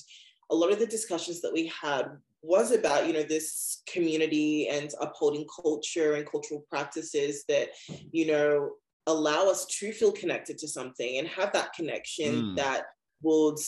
a 0.51 0.55
lot 0.55 0.73
of 0.73 0.79
the 0.79 0.87
discussions 0.87 1.43
that 1.43 1.53
we 1.53 1.67
had 1.67 2.07
was 2.43 2.71
about 2.73 3.07
you 3.07 3.13
know 3.13 3.23
this 3.23 3.83
community 3.93 4.69
and 4.69 4.91
upholding 5.01 5.47
culture 5.63 6.15
and 6.15 6.31
cultural 6.31 6.65
practices 6.71 7.45
that 7.49 7.69
you 8.13 8.27
know 8.27 8.71
allow 9.09 9.49
us 9.49 9.67
to 9.67 9.93
feel 9.93 10.13
connected 10.13 10.57
to 10.59 10.69
something 10.69 11.19
and 11.19 11.27
have 11.27 11.53
that 11.53 11.73
connection 11.73 12.35
mm. 12.35 12.57
that 12.57 12.85
would 13.23 13.59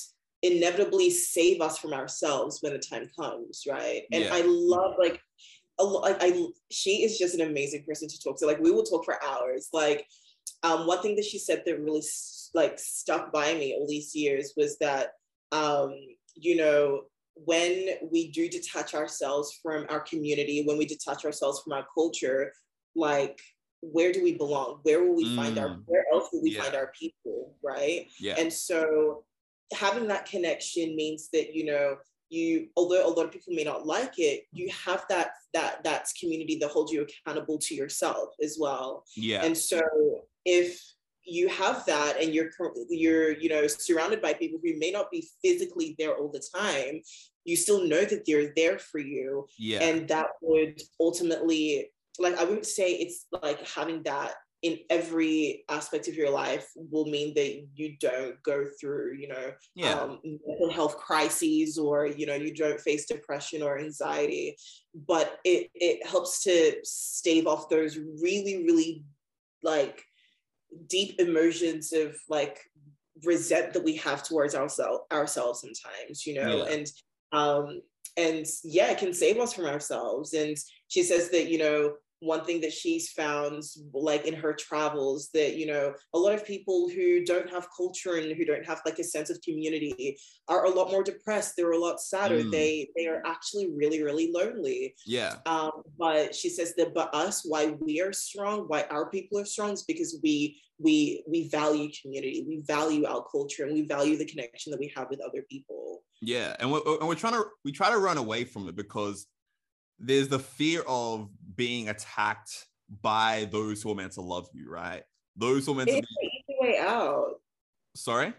inevitably 0.42 1.10
save 1.10 1.60
us 1.60 1.78
from 1.78 1.92
ourselves 1.92 2.58
when 2.60 2.72
the 2.72 2.78
time 2.78 3.10
comes 3.18 3.64
right 3.68 4.02
and 4.12 4.24
yeah. 4.24 4.30
i 4.32 4.42
love 4.46 4.94
like 4.98 5.20
a 5.80 5.84
lot 5.84 6.16
I, 6.20 6.46
she 6.70 7.02
is 7.04 7.18
just 7.18 7.34
an 7.34 7.42
amazing 7.42 7.84
person 7.84 8.08
to 8.08 8.22
talk 8.22 8.38
to 8.38 8.46
like 8.46 8.60
we 8.60 8.70
will 8.70 8.84
talk 8.84 9.04
for 9.04 9.22
hours 9.22 9.68
like 9.72 10.06
um, 10.62 10.86
one 10.86 11.00
thing 11.00 11.16
that 11.16 11.24
she 11.24 11.38
said 11.38 11.62
that 11.64 11.80
really 11.80 12.02
like 12.54 12.78
stuck 12.78 13.32
by 13.32 13.54
me 13.54 13.74
all 13.74 13.86
these 13.86 14.14
years 14.14 14.52
was 14.56 14.76
that 14.78 15.12
um, 15.52 15.94
you 16.34 16.56
know 16.56 17.02
when 17.44 17.88
we 18.10 18.30
do 18.30 18.48
detach 18.48 18.94
ourselves 18.94 19.58
from 19.62 19.86
our 19.88 20.00
community, 20.00 20.62
when 20.64 20.78
we 20.78 20.86
detach 20.86 21.24
ourselves 21.24 21.62
from 21.62 21.72
our 21.72 21.86
culture, 21.94 22.52
like 22.94 23.40
where 23.82 24.12
do 24.12 24.22
we 24.22 24.36
belong? 24.36 24.80
Where 24.82 25.02
will 25.02 25.16
we 25.16 25.26
mm. 25.26 25.36
find 25.36 25.58
our 25.58 25.68
mm. 25.68 25.82
where 25.86 26.04
else 26.12 26.28
will 26.32 26.42
we 26.42 26.52
yeah. 26.52 26.62
find 26.62 26.74
our 26.74 26.92
people? 26.98 27.54
Right. 27.62 28.08
Yeah. 28.18 28.34
And 28.38 28.52
so 28.52 29.24
having 29.72 30.08
that 30.08 30.26
connection 30.26 30.96
means 30.96 31.28
that, 31.32 31.54
you 31.54 31.64
know, 31.64 31.96
you 32.28 32.68
although 32.76 33.06
a 33.06 33.10
lot 33.10 33.26
of 33.26 33.32
people 33.32 33.54
may 33.54 33.64
not 33.64 33.86
like 33.86 34.18
it, 34.18 34.44
you 34.52 34.70
have 34.84 35.04
that 35.08 35.32
that 35.52 35.82
that's 35.82 36.12
community 36.12 36.58
that 36.60 36.70
holds 36.70 36.92
you 36.92 37.02
accountable 37.02 37.58
to 37.58 37.74
yourself 37.74 38.34
as 38.42 38.56
well. 38.60 39.04
Yeah. 39.16 39.42
And 39.44 39.56
so 39.56 39.80
if 40.44 40.80
you 41.24 41.48
have 41.48 41.84
that 41.86 42.20
and 42.20 42.34
you're 42.34 42.50
you're 42.88 43.32
you 43.32 43.48
know 43.48 43.66
surrounded 43.66 44.22
by 44.22 44.32
people 44.32 44.58
who 44.62 44.78
may 44.78 44.90
not 44.90 45.10
be 45.10 45.26
physically 45.42 45.94
there 45.98 46.16
all 46.16 46.30
the 46.30 46.42
time 46.54 47.00
you 47.44 47.56
still 47.56 47.86
know 47.86 48.04
that 48.04 48.24
they're 48.26 48.52
there 48.56 48.78
for 48.78 48.98
you 48.98 49.46
yeah 49.58 49.80
and 49.80 50.08
that 50.08 50.28
would 50.40 50.80
ultimately 50.98 51.90
like 52.20 52.38
i 52.38 52.44
wouldn't 52.44 52.66
say 52.66 52.92
it's 52.92 53.26
like 53.42 53.66
having 53.66 54.02
that 54.02 54.34
in 54.62 54.78
every 54.90 55.64
aspect 55.70 56.06
of 56.06 56.14
your 56.14 56.30
life 56.30 56.68
will 56.76 57.06
mean 57.06 57.32
that 57.34 57.66
you 57.74 57.96
don't 57.98 58.40
go 58.42 58.66
through 58.78 59.14
you 59.18 59.26
know 59.28 59.52
yeah. 59.74 59.94
um, 59.94 60.18
mental 60.46 60.70
health 60.70 60.96
crises 60.98 61.78
or 61.78 62.06
you 62.06 62.26
know 62.26 62.34
you 62.34 62.54
don't 62.54 62.80
face 62.80 63.06
depression 63.06 63.62
or 63.62 63.78
anxiety 63.78 64.56
but 65.08 65.38
it 65.44 65.70
it 65.74 66.06
helps 66.06 66.42
to 66.42 66.74
stave 66.84 67.46
off 67.46 67.70
those 67.70 67.98
really 68.22 68.64
really 68.64 69.02
like 69.62 70.02
deep 70.88 71.18
immersions 71.18 71.92
of 71.92 72.14
like 72.28 72.60
resent 73.24 73.72
that 73.72 73.84
we 73.84 73.96
have 73.96 74.22
towards 74.22 74.54
ourselves 74.54 75.02
ourselves 75.10 75.60
sometimes 75.60 76.26
you 76.26 76.34
know 76.34 76.64
yeah. 76.64 76.74
and 76.74 76.86
um 77.32 77.80
and 78.16 78.46
yeah 78.64 78.90
it 78.90 78.98
can 78.98 79.14
save 79.14 79.38
us 79.38 79.52
from 79.52 79.66
ourselves 79.66 80.34
and 80.34 80.56
she 80.88 81.02
says 81.02 81.30
that 81.30 81.48
you 81.48 81.58
know 81.58 81.92
one 82.20 82.44
thing 82.44 82.60
that 82.60 82.72
she's 82.72 83.10
found 83.10 83.62
like 83.94 84.26
in 84.26 84.34
her 84.34 84.52
travels 84.52 85.30
that 85.32 85.56
you 85.56 85.66
know 85.66 85.92
a 86.14 86.18
lot 86.18 86.34
of 86.34 86.46
people 86.46 86.88
who 86.88 87.24
don't 87.24 87.50
have 87.50 87.66
culture 87.74 88.16
and 88.16 88.36
who 88.36 88.44
don't 88.44 88.64
have 88.64 88.80
like 88.84 88.98
a 88.98 89.04
sense 89.04 89.30
of 89.30 89.40
community 89.42 90.18
are 90.48 90.66
a 90.66 90.70
lot 90.70 90.90
more 90.90 91.02
depressed 91.02 91.54
they're 91.56 91.72
a 91.72 91.78
lot 91.78 92.00
sadder 92.00 92.40
mm. 92.40 92.50
they 92.50 92.88
they 92.94 93.06
are 93.06 93.22
actually 93.26 93.70
really 93.74 94.02
really 94.02 94.30
lonely. 94.32 94.94
Yeah. 95.06 95.36
Um 95.46 95.70
but 95.98 96.34
she 96.34 96.50
says 96.50 96.74
that 96.76 96.94
but 96.94 97.14
us 97.14 97.42
why 97.44 97.74
we 97.80 98.00
are 98.00 98.12
strong 98.12 98.64
why 98.68 98.84
our 98.90 99.08
people 99.08 99.38
are 99.38 99.46
strong 99.46 99.72
is 99.72 99.82
because 99.82 100.20
we 100.22 100.60
we 100.78 101.24
we 101.26 101.48
value 101.48 101.90
community 102.02 102.44
we 102.46 102.60
value 102.66 103.06
our 103.06 103.24
culture 103.30 103.64
and 103.64 103.72
we 103.72 103.86
value 103.86 104.16
the 104.16 104.26
connection 104.26 104.70
that 104.72 104.80
we 104.80 104.92
have 104.94 105.08
with 105.08 105.20
other 105.20 105.42
people. 105.50 106.02
Yeah 106.20 106.54
and 106.60 106.70
we're, 106.70 106.82
and 106.86 107.08
we're 107.08 107.14
trying 107.14 107.34
to 107.34 107.44
we 107.64 107.72
try 107.72 107.90
to 107.90 107.98
run 107.98 108.18
away 108.18 108.44
from 108.44 108.68
it 108.68 108.76
because 108.76 109.26
there's 110.00 110.28
the 110.28 110.38
fear 110.38 110.82
of 110.88 111.28
being 111.56 111.88
attacked 111.88 112.66
by 113.02 113.48
those 113.52 113.82
who 113.82 113.92
are 113.92 113.94
meant 113.94 114.12
to 114.12 114.22
love 114.22 114.48
you, 114.52 114.70
right? 114.70 115.02
Those 115.36 115.66
who 115.66 115.72
are 115.72 115.76
meant 115.76 115.90
it's 115.90 116.08
to 116.08 116.16
be. 116.20 116.42
the 116.48 116.54
easy 116.54 116.58
way 116.60 116.78
out. 116.78 117.34
Sorry? 117.94 118.32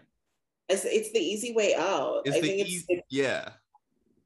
It's, 0.68 0.84
it's 0.84 1.12
the 1.12 1.20
easy 1.20 1.52
way 1.52 1.74
out. 1.74 2.22
It's 2.24 2.36
I 2.36 2.40
think 2.40 2.60
it's, 2.60 2.84
it's, 2.88 3.06
yeah. 3.10 3.50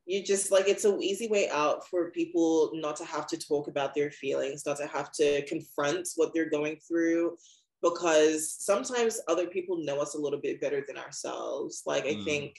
You 0.07 0.23
just 0.23 0.53
like 0.53 0.69
it's 0.69 0.85
an 0.85 1.03
easy 1.03 1.29
way 1.29 1.51
out 1.51 1.87
for 1.89 2.11
people 2.11 2.71
not 2.75 2.97
to 2.97 3.05
have 3.05 3.27
to 3.29 3.37
talk 3.37 3.67
about 3.69 3.95
their 3.95 4.11
feelings, 4.11 4.65
not 4.65 4.77
to 4.79 4.87
have 4.87 5.11
to 5.13 5.45
confront 5.47 6.09
what 6.15 6.33
they're 6.33 6.49
going 6.49 6.77
through, 6.77 7.37
because 7.83 8.53
sometimes 8.53 9.21
other 9.27 9.47
people 9.47 9.85
know 9.85 10.01
us 10.01 10.15
a 10.15 10.19
little 10.19 10.41
bit 10.41 10.61
better 10.61 10.85
than 10.87 10.97
ourselves. 10.97 11.83
Like 11.87 12.05
I 12.05 12.15
mm. 12.15 12.25
think 12.25 12.57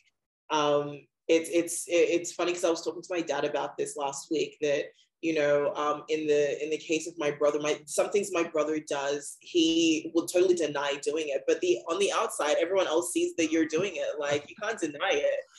um, 0.49 1.01
it's 1.27 1.49
it's 1.49 1.85
it's 1.87 2.31
funny 2.31 2.51
because 2.51 2.63
I 2.63 2.69
was 2.69 2.83
talking 2.83 3.01
to 3.01 3.13
my 3.13 3.21
dad 3.21 3.43
about 3.43 3.77
this 3.77 3.97
last 3.97 4.27
week 4.31 4.57
that 4.61 4.85
you 5.21 5.33
know 5.33 5.73
um, 5.73 6.03
in 6.09 6.27
the 6.27 6.63
in 6.63 6.69
the 6.69 6.77
case 6.77 7.07
of 7.07 7.13
my 7.17 7.31
brother 7.31 7.59
my 7.59 7.79
some 7.85 8.09
things 8.11 8.29
my 8.31 8.43
brother 8.43 8.79
does 8.87 9.37
he 9.41 10.11
will 10.13 10.25
totally 10.25 10.55
deny 10.55 10.93
doing 11.03 11.25
it. 11.27 11.43
But 11.47 11.59
the 11.61 11.79
on 11.89 11.99
the 11.99 12.11
outside 12.13 12.57
everyone 12.59 12.87
else 12.87 13.11
sees 13.11 13.35
that 13.35 13.51
you're 13.51 13.65
doing 13.65 13.93
it. 13.95 14.19
Like 14.19 14.49
you 14.49 14.55
can't 14.61 14.79
deny 14.79 15.11
it. 15.11 15.39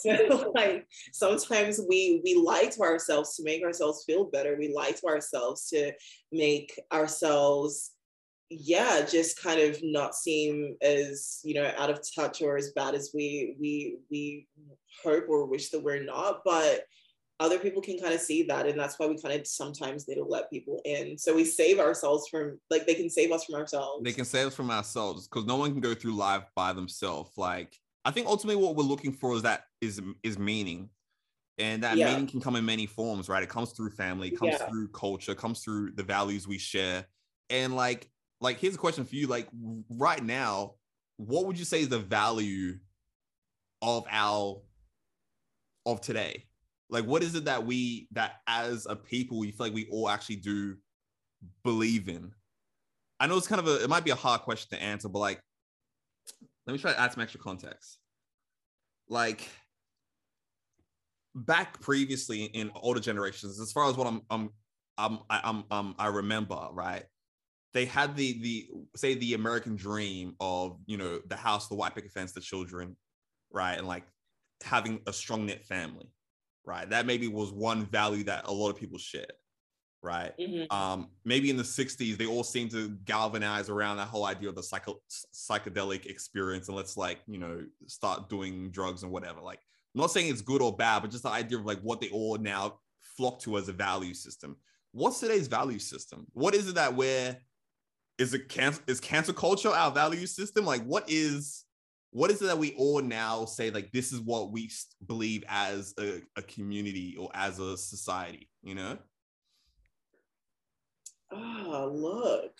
So 0.00 0.52
like 0.54 0.86
sometimes 1.12 1.78
we 1.86 2.20
we 2.24 2.34
lie 2.34 2.66
to 2.72 2.80
ourselves 2.80 3.36
to 3.36 3.44
make 3.44 3.62
ourselves 3.62 4.04
feel 4.06 4.24
better. 4.24 4.56
We 4.58 4.72
lie 4.74 4.92
to 4.92 5.06
ourselves 5.06 5.68
to 5.70 5.92
make 6.32 6.78
ourselves 6.90 7.93
yeah 8.50 9.04
just 9.04 9.42
kind 9.42 9.60
of 9.60 9.78
not 9.82 10.14
seem 10.14 10.76
as 10.82 11.40
you 11.44 11.54
know 11.54 11.72
out 11.78 11.90
of 11.90 12.00
touch 12.14 12.42
or 12.42 12.56
as 12.56 12.72
bad 12.72 12.94
as 12.94 13.10
we 13.14 13.56
we 13.58 13.96
we 14.10 14.46
hope 15.02 15.24
or 15.28 15.46
wish 15.46 15.70
that 15.70 15.82
we're 15.82 16.02
not 16.02 16.40
but 16.44 16.84
other 17.40 17.58
people 17.58 17.82
can 17.82 17.98
kind 17.98 18.14
of 18.14 18.20
see 18.20 18.44
that 18.44 18.66
and 18.66 18.78
that's 18.78 18.98
why 18.98 19.06
we 19.06 19.20
kind 19.20 19.38
of 19.38 19.46
sometimes 19.46 20.06
need 20.06 20.14
to 20.16 20.24
let 20.24 20.50
people 20.50 20.80
in 20.84 21.18
so 21.18 21.34
we 21.34 21.44
save 21.44 21.80
ourselves 21.80 22.28
from 22.28 22.58
like 22.70 22.86
they 22.86 22.94
can 22.94 23.10
save 23.10 23.32
us 23.32 23.44
from 23.44 23.56
ourselves 23.56 24.02
they 24.04 24.12
can 24.12 24.24
save 24.24 24.46
us 24.46 24.54
from 24.54 24.70
ourselves 24.70 25.26
because 25.26 25.44
no 25.46 25.56
one 25.56 25.72
can 25.72 25.80
go 25.80 25.94
through 25.94 26.14
life 26.14 26.44
by 26.54 26.72
themselves 26.72 27.32
like 27.36 27.76
i 28.04 28.10
think 28.10 28.26
ultimately 28.26 28.62
what 28.62 28.76
we're 28.76 28.84
looking 28.84 29.12
for 29.12 29.34
is 29.34 29.42
that 29.42 29.64
is 29.80 30.00
is 30.22 30.38
meaning 30.38 30.88
and 31.58 31.82
that 31.82 31.96
yeah. 31.96 32.10
meaning 32.10 32.26
can 32.26 32.40
come 32.40 32.56
in 32.56 32.64
many 32.64 32.86
forms 32.86 33.28
right 33.28 33.42
it 33.42 33.48
comes 33.48 33.72
through 33.72 33.90
family 33.90 34.30
comes 34.30 34.52
yeah. 34.52 34.68
through 34.68 34.86
culture 34.88 35.34
comes 35.34 35.60
through 35.60 35.90
the 35.92 36.02
values 36.02 36.46
we 36.46 36.58
share 36.58 37.04
and 37.50 37.74
like 37.74 38.08
like 38.44 38.60
here's 38.60 38.74
a 38.74 38.78
question 38.78 39.04
for 39.04 39.16
you. 39.16 39.26
Like 39.26 39.48
right 39.88 40.22
now 40.22 40.74
what 41.16 41.46
would 41.46 41.58
you 41.58 41.64
say 41.64 41.80
is 41.80 41.88
the 41.88 41.98
value 41.98 42.78
of 43.82 44.04
our 44.10 44.60
of 45.86 46.00
today? 46.00 46.44
Like 46.90 47.06
what 47.06 47.22
is 47.22 47.34
it 47.34 47.46
that 47.46 47.66
we 47.66 48.06
that 48.12 48.42
as 48.46 48.86
a 48.88 48.94
people 48.94 49.38
we 49.38 49.50
feel 49.50 49.66
like 49.66 49.74
we 49.74 49.88
all 49.90 50.08
actually 50.08 50.36
do 50.36 50.76
believe 51.64 52.08
in? 52.08 52.32
I 53.18 53.26
know 53.26 53.36
it's 53.36 53.48
kind 53.48 53.60
of 53.60 53.66
a 53.66 53.82
it 53.82 53.88
might 53.88 54.04
be 54.04 54.10
a 54.10 54.16
hard 54.16 54.42
question 54.42 54.76
to 54.76 54.84
answer 54.84 55.08
but 55.08 55.18
like 55.18 55.40
let 56.66 56.72
me 56.72 56.78
try 56.78 56.92
to 56.92 57.00
add 57.00 57.12
some 57.12 57.22
extra 57.22 57.40
context. 57.40 57.98
Like 59.08 59.48
back 61.34 61.80
previously 61.80 62.44
in 62.44 62.70
older 62.74 63.00
generations 63.00 63.58
as 63.58 63.72
far 63.72 63.90
as 63.90 63.96
what 63.96 64.06
i'm 64.06 64.22
i'm 64.30 64.50
i'm 64.98 65.18
i'm, 65.28 65.64
I'm 65.68 65.94
i 65.98 66.06
remember 66.06 66.68
right 66.72 67.04
they 67.74 67.84
had 67.84 68.16
the 68.16 68.40
the 68.40 68.68
say 68.96 69.14
the 69.14 69.34
American 69.34 69.76
dream 69.76 70.36
of 70.40 70.78
you 70.86 70.96
know 70.96 71.20
the 71.26 71.36
house, 71.36 71.68
the 71.68 71.74
white 71.74 71.94
picket 71.94 72.12
fence, 72.12 72.32
the 72.32 72.40
children, 72.40 72.96
right, 73.52 73.76
and 73.76 73.86
like 73.86 74.04
having 74.62 75.00
a 75.06 75.12
strong 75.12 75.44
knit 75.44 75.64
family, 75.64 76.06
right. 76.64 76.88
That 76.88 77.04
maybe 77.04 77.28
was 77.28 77.52
one 77.52 77.84
value 77.86 78.24
that 78.24 78.46
a 78.46 78.52
lot 78.52 78.70
of 78.70 78.76
people 78.76 78.96
shared, 78.96 79.32
right? 80.02 80.32
Mm-hmm. 80.38 80.74
Um, 80.74 81.08
maybe 81.24 81.50
in 81.50 81.56
the 81.56 81.64
60s, 81.64 82.16
they 82.16 82.26
all 82.26 82.44
seemed 82.44 82.70
to 82.70 82.90
galvanize 83.04 83.68
around 83.68 83.96
that 83.96 84.08
whole 84.08 84.24
idea 84.24 84.48
of 84.48 84.54
the 84.54 84.62
psycho- 84.62 85.00
psychedelic 85.34 86.06
experience 86.06 86.68
and 86.68 86.76
let's 86.76 86.96
like, 86.96 87.18
you 87.26 87.38
know, 87.38 87.60
start 87.86 88.28
doing 88.28 88.70
drugs 88.70 89.02
and 89.02 89.10
whatever. 89.10 89.40
Like, 89.40 89.58
I'm 89.94 90.00
not 90.00 90.12
saying 90.12 90.30
it's 90.30 90.42
good 90.42 90.62
or 90.62 90.76
bad, 90.76 91.02
but 91.02 91.10
just 91.10 91.24
the 91.24 91.30
idea 91.30 91.58
of 91.58 91.64
like 91.64 91.80
what 91.80 92.00
they 92.00 92.10
all 92.10 92.38
now 92.38 92.78
flock 93.16 93.40
to 93.40 93.58
as 93.58 93.68
a 93.68 93.72
value 93.72 94.14
system. 94.14 94.56
What's 94.92 95.18
today's 95.18 95.48
value 95.48 95.80
system? 95.80 96.26
What 96.34 96.54
is 96.54 96.68
it 96.68 96.76
that 96.76 96.94
we're 96.94 97.36
is 98.18 98.34
it 98.34 98.48
cancel 98.48 98.82
is 98.86 99.00
cancel 99.00 99.34
culture 99.34 99.68
our 99.68 99.90
value 99.90 100.26
system? 100.26 100.64
Like 100.64 100.84
what 100.84 101.04
is 101.08 101.64
what 102.10 102.30
is 102.30 102.40
it 102.40 102.46
that 102.46 102.58
we 102.58 102.74
all 102.74 103.02
now 103.02 103.44
say 103.44 103.70
like 103.70 103.90
this 103.90 104.12
is 104.12 104.20
what 104.20 104.52
we 104.52 104.70
believe 105.04 105.42
as 105.48 105.94
a, 105.98 106.22
a 106.36 106.42
community 106.42 107.16
or 107.18 107.28
as 107.34 107.58
a 107.58 107.76
society, 107.76 108.48
you 108.62 108.76
know? 108.76 108.96
Ah, 111.32 111.84
look. 111.90 112.52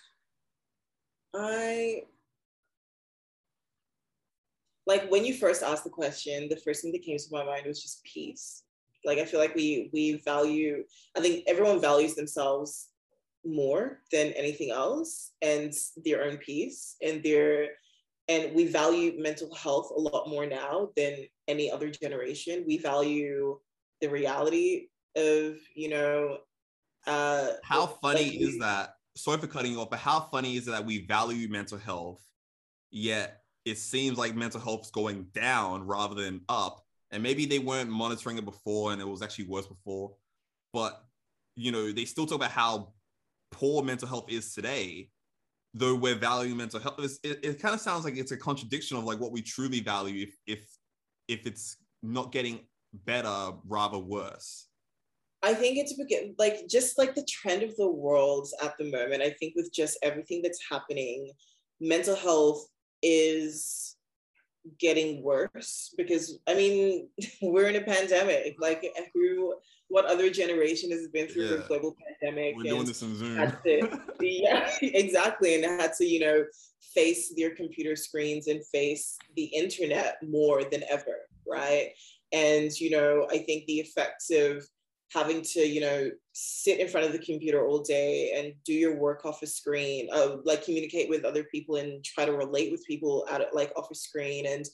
I 1.35 2.03
like 4.87 5.09
when 5.11 5.25
you 5.25 5.35
first 5.35 5.63
asked 5.63 5.85
the 5.85 5.91
question, 5.91 6.49
the 6.49 6.57
first 6.57 6.83
thing 6.83 6.93
that 6.93 7.03
came 7.03 7.17
to 7.17 7.25
my 7.31 7.45
mind 7.45 7.67
was 7.67 7.81
just 7.81 8.03
peace. 8.05 8.65
Like 9.05 9.19
I 9.19 9.25
feel 9.25 9.41
like 9.41 9.55
we 9.55 9.89
we 9.93 10.21
value, 10.25 10.85
I 11.17 11.21
think 11.21 11.45
everyone 11.47 11.81
values 11.81 12.15
themselves 12.15 12.89
more 13.45 14.01
than 14.11 14.29
anything 14.33 14.71
else 14.71 15.33
and 15.43 15.73
their 16.05 16.25
own 16.25 16.37
peace 16.39 16.97
and 17.03 17.23
their 17.23 17.69
and 18.29 18.55
we 18.55 18.67
value 18.67 19.21
mental 19.21 19.55
health 19.55 19.91
a 19.95 20.01
lot 20.01 20.29
more 20.29 20.47
now 20.47 20.89
than 20.97 21.17
any 21.47 21.71
other 21.71 21.91
generation. 21.91 22.65
We 22.67 22.79
value 22.79 23.59
the 24.01 24.09
reality 24.09 24.87
of, 25.15 25.57
you 25.75 25.91
know, 25.91 26.39
uh 27.07 27.49
how 27.63 27.87
funny 27.87 28.31
like 28.31 28.41
is 28.41 28.59
that? 28.61 28.95
Sorry 29.17 29.39
for 29.39 29.47
cutting 29.47 29.73
you 29.73 29.81
off, 29.81 29.91
but 29.91 29.99
how 29.99 30.21
funny 30.21 30.57
is 30.57 30.67
it 30.67 30.73
that 30.73 30.87
we 30.87 31.07
value 31.07 31.49
mental 31.49 31.79
health, 31.79 32.23
yet 32.91 33.43
it 33.65 33.79
seems 33.79 34.19
like 34.19 34.35
mental 34.35 34.61
health 34.61 34.83
is 34.85 34.91
going 34.91 35.27
down 35.35 35.87
rather 35.87 36.15
than 36.15 36.41
up. 36.49 36.81
And 37.11 37.23
maybe 37.23 37.47
they 37.47 37.59
weren't 37.59 37.91
monitoring 37.91 38.39
it 38.39 38.45
before 38.45 38.93
and 38.93 39.01
it 39.01 39.07
was 39.07 39.23
actually 39.23 39.47
worse 39.47 39.67
before. 39.67 40.15
But 40.73 41.05
you 41.57 41.71
know, 41.71 41.93
they 41.93 42.05
still 42.05 42.27
talk 42.27 42.37
about 42.37 42.51
how 42.51 42.95
poor 43.55 43.83
mental 43.83 44.09
health 44.09 44.27
is 44.29 44.53
today, 44.53 45.09
though 45.73 45.95
we're 45.95 46.17
valuing 46.17 46.57
mental 46.57 46.81
health. 46.81 46.99
It, 47.23 47.41
it 47.43 47.63
kind 47.63 47.75
of 47.75 47.81
sounds 47.81 48.05
like 48.05 48.17
it's 48.17 48.33
a 48.33 48.37
contradiction 48.37 48.97
of 48.97 49.05
like 49.05 49.21
what 49.21 49.33
we 49.33 49.41
truly 49.41 49.81
value 49.81 50.27
if 50.27 50.35
if 50.47 50.67
if 51.29 51.47
it's 51.47 51.77
not 52.03 52.33
getting 52.33 52.61
better, 52.93 53.53
rather 53.67 53.99
worse. 53.99 54.69
I 55.43 55.55
think 55.55 55.77
it's 55.79 55.95
like 56.39 56.69
just 56.69 56.99
like 56.99 57.15
the 57.15 57.27
trend 57.29 57.63
of 57.63 57.77
the 57.77 57.91
world 57.91 58.49
at 58.63 58.77
the 58.79 58.91
moment. 58.91 59.23
I 59.23 59.31
think 59.31 59.55
with 59.55 59.73
just 59.73 59.99
everything 60.03 60.41
that's 60.43 60.61
happening, 60.71 61.31
mental 61.81 62.17
health 62.17 62.67
is 63.03 63.97
getting 64.81 65.23
worse 65.23 65.93
because 65.99 66.39
I 66.49 66.55
mean 66.55 67.09
we're 67.43 67.69
in 67.69 67.77
a 67.77 67.83
pandemic. 67.83 68.57
Like 68.59 68.85
who 69.13 69.55
what 69.95 70.07
other 70.07 70.29
generation 70.29 70.91
has 70.91 71.07
been 71.07 71.29
through 71.29 71.45
yeah. 71.45 71.51
the 71.51 71.65
global 71.69 71.97
pandemic? 72.03 72.57
We're 72.57 72.65
doing 72.65 72.85
this 72.85 73.01
in 73.03 73.15
Zoom. 73.15 73.37
To, 73.39 74.01
yeah, 74.21 74.69
exactly. 74.83 75.55
And 75.55 75.81
had 75.81 75.93
to, 75.99 76.05
you 76.05 76.19
know, 76.19 76.45
face 76.93 77.33
their 77.37 77.55
computer 77.55 77.95
screens 77.95 78.49
and 78.49 78.67
face 78.67 79.17
the 79.37 79.45
internet 79.45 80.17
more 80.29 80.65
than 80.65 80.83
ever, 80.91 81.29
right? 81.47 81.91
And, 82.33 82.73
you 82.81 82.91
know, 82.91 83.29
I 83.31 83.39
think 83.39 83.67
the 83.67 83.79
effects 83.79 84.33
of 84.33 84.67
having 85.13 85.43
to 85.43 85.61
you 85.61 85.81
know 85.81 86.11
sit 86.33 86.81
in 86.81 86.89
front 86.89 87.07
of 87.07 87.13
the 87.13 87.19
computer 87.21 87.65
all 87.65 87.81
day 87.81 88.33
and 88.37 88.53
do 88.65 88.73
your 88.73 88.97
work 88.97 89.25
off 89.25 89.43
a 89.43 89.47
screen 89.47 90.09
uh, 90.13 90.39
like 90.45 90.65
communicate 90.65 91.09
with 91.09 91.25
other 91.25 91.45
people 91.45 91.77
and 91.77 92.03
try 92.03 92.25
to 92.25 92.33
relate 92.33 92.73
with 92.73 92.85
people 92.85 93.25
at 93.31 93.55
like 93.55 93.71
off 93.77 93.89
a 93.93 93.95
screen 93.95 94.45
and 94.47 94.65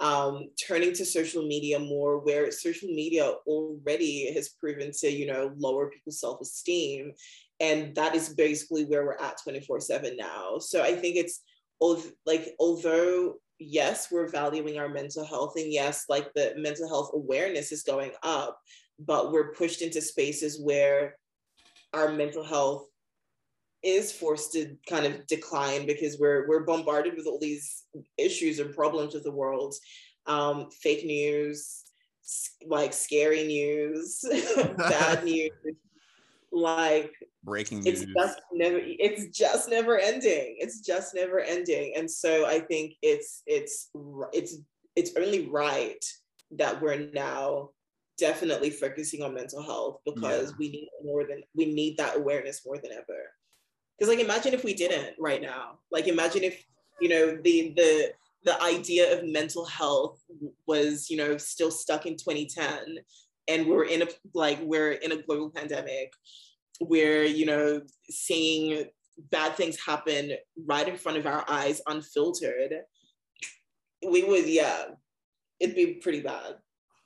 um, 0.00 0.48
turning 0.66 0.92
to 0.94 1.04
social 1.04 1.46
media 1.46 1.78
more 1.78 2.18
where 2.18 2.50
social 2.50 2.88
media 2.88 3.34
already 3.46 4.32
has 4.32 4.48
proven 4.48 4.90
to 5.00 5.10
you 5.10 5.26
know 5.26 5.52
lower 5.56 5.90
people's 5.90 6.20
self-esteem. 6.20 7.12
And 7.60 7.94
that 7.94 8.14
is 8.14 8.30
basically 8.30 8.86
where 8.86 9.04
we're 9.04 9.18
at 9.18 9.36
24 9.42 9.80
7 9.80 10.16
now. 10.16 10.58
So 10.58 10.82
i 10.82 10.94
think 10.94 11.16
it's 11.16 11.42
like 12.26 12.54
although 12.58 13.36
yes 13.58 14.10
we're 14.10 14.28
valuing 14.28 14.78
our 14.78 14.88
mental 14.88 15.24
health 15.24 15.54
and 15.56 15.72
yes 15.72 16.04
like 16.08 16.32
the 16.34 16.54
mental 16.56 16.88
health 16.88 17.10
awareness 17.14 17.72
is 17.72 17.82
going 17.82 18.10
up 18.22 18.58
but 18.98 19.32
we're 19.32 19.52
pushed 19.52 19.82
into 19.82 20.00
spaces 20.00 20.60
where 20.62 21.16
our 21.92 22.12
mental 22.12 22.44
health 22.44 22.86
is 23.82 24.12
forced 24.12 24.52
to 24.52 24.76
kind 24.88 25.06
of 25.06 25.26
decline 25.26 25.86
because 25.86 26.18
we're 26.18 26.46
we're 26.48 26.64
bombarded 26.64 27.14
with 27.16 27.26
all 27.26 27.38
these 27.38 27.84
issues 28.18 28.58
and 28.58 28.74
problems 28.74 29.14
with 29.14 29.24
the 29.24 29.30
world 29.30 29.74
um, 30.26 30.68
fake 30.82 31.04
news 31.04 31.84
like 32.66 32.92
scary 32.92 33.46
news 33.46 34.24
bad 34.76 35.24
news 35.24 35.50
like 36.52 37.12
breaking 37.44 37.80
news. 37.80 38.02
it's 38.02 38.12
just 38.12 38.40
never 38.52 38.80
it's 38.82 39.28
just 39.28 39.70
never 39.70 39.98
ending 39.98 40.56
it's 40.58 40.80
just 40.80 41.14
never 41.14 41.40
ending 41.40 41.94
and 41.96 42.10
so 42.10 42.44
i 42.46 42.58
think 42.58 42.92
it's 43.02 43.42
it's 43.46 43.90
it's 44.32 44.56
it's 44.96 45.12
only 45.16 45.48
right 45.48 46.04
that 46.50 46.80
we're 46.82 47.08
now 47.12 47.70
definitely 48.20 48.70
focusing 48.70 49.22
on 49.22 49.34
mental 49.34 49.62
health 49.62 50.00
because 50.04 50.50
yeah. 50.50 50.56
we 50.58 50.68
need 50.70 50.88
more 51.02 51.24
than 51.24 51.42
we 51.54 51.72
need 51.72 51.96
that 51.96 52.16
awareness 52.16 52.60
more 52.66 52.76
than 52.76 52.92
ever. 52.92 53.22
Because 54.00 54.14
like 54.14 54.24
imagine 54.24 54.54
if 54.54 54.64
we 54.64 54.72
didn't 54.72 55.14
right 55.18 55.42
now. 55.42 55.78
Like 55.92 56.08
imagine 56.08 56.42
if 56.42 56.64
you 57.02 57.10
know 57.10 57.38
the 57.42 57.74
the 57.76 58.12
the 58.44 58.62
idea 58.62 59.12
of 59.12 59.28
mental 59.28 59.66
health 59.66 60.22
was 60.66 61.10
you 61.10 61.18
know 61.18 61.36
still 61.36 61.70
stuck 61.70 62.06
in 62.06 62.16
2010 62.16 62.98
and 63.48 63.66
we're 63.66 63.84
in 63.84 64.00
a 64.00 64.06
like 64.32 64.58
we're 64.62 64.92
in 64.92 65.12
a 65.12 65.22
global 65.22 65.50
pandemic 65.50 66.12
where 66.78 67.24
you 67.24 67.44
know 67.44 67.82
seeing 68.08 68.86
bad 69.30 69.54
things 69.56 69.76
happen 69.84 70.32
right 70.64 70.88
in 70.88 70.96
front 70.96 71.18
of 71.18 71.26
our 71.26 71.44
eyes 71.46 71.82
unfiltered 71.86 72.72
we 74.10 74.24
would 74.24 74.46
yeah 74.46 74.84
it'd 75.58 75.76
be 75.76 75.94
pretty 75.94 76.20
bad 76.20 76.54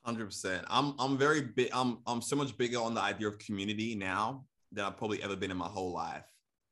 Hundred 0.04 0.26
percent. 0.26 0.66
I'm 0.68 0.94
I'm 0.98 1.16
very 1.16 1.40
big. 1.40 1.70
I'm 1.72 1.98
I'm 2.06 2.20
so 2.20 2.36
much 2.36 2.58
bigger 2.58 2.78
on 2.78 2.92
the 2.92 3.00
idea 3.00 3.26
of 3.26 3.38
community 3.38 3.94
now 3.94 4.44
than 4.70 4.84
I've 4.84 4.98
probably 4.98 5.22
ever 5.22 5.34
been 5.34 5.50
in 5.50 5.56
my 5.56 5.66
whole 5.66 5.92
life, 5.92 6.26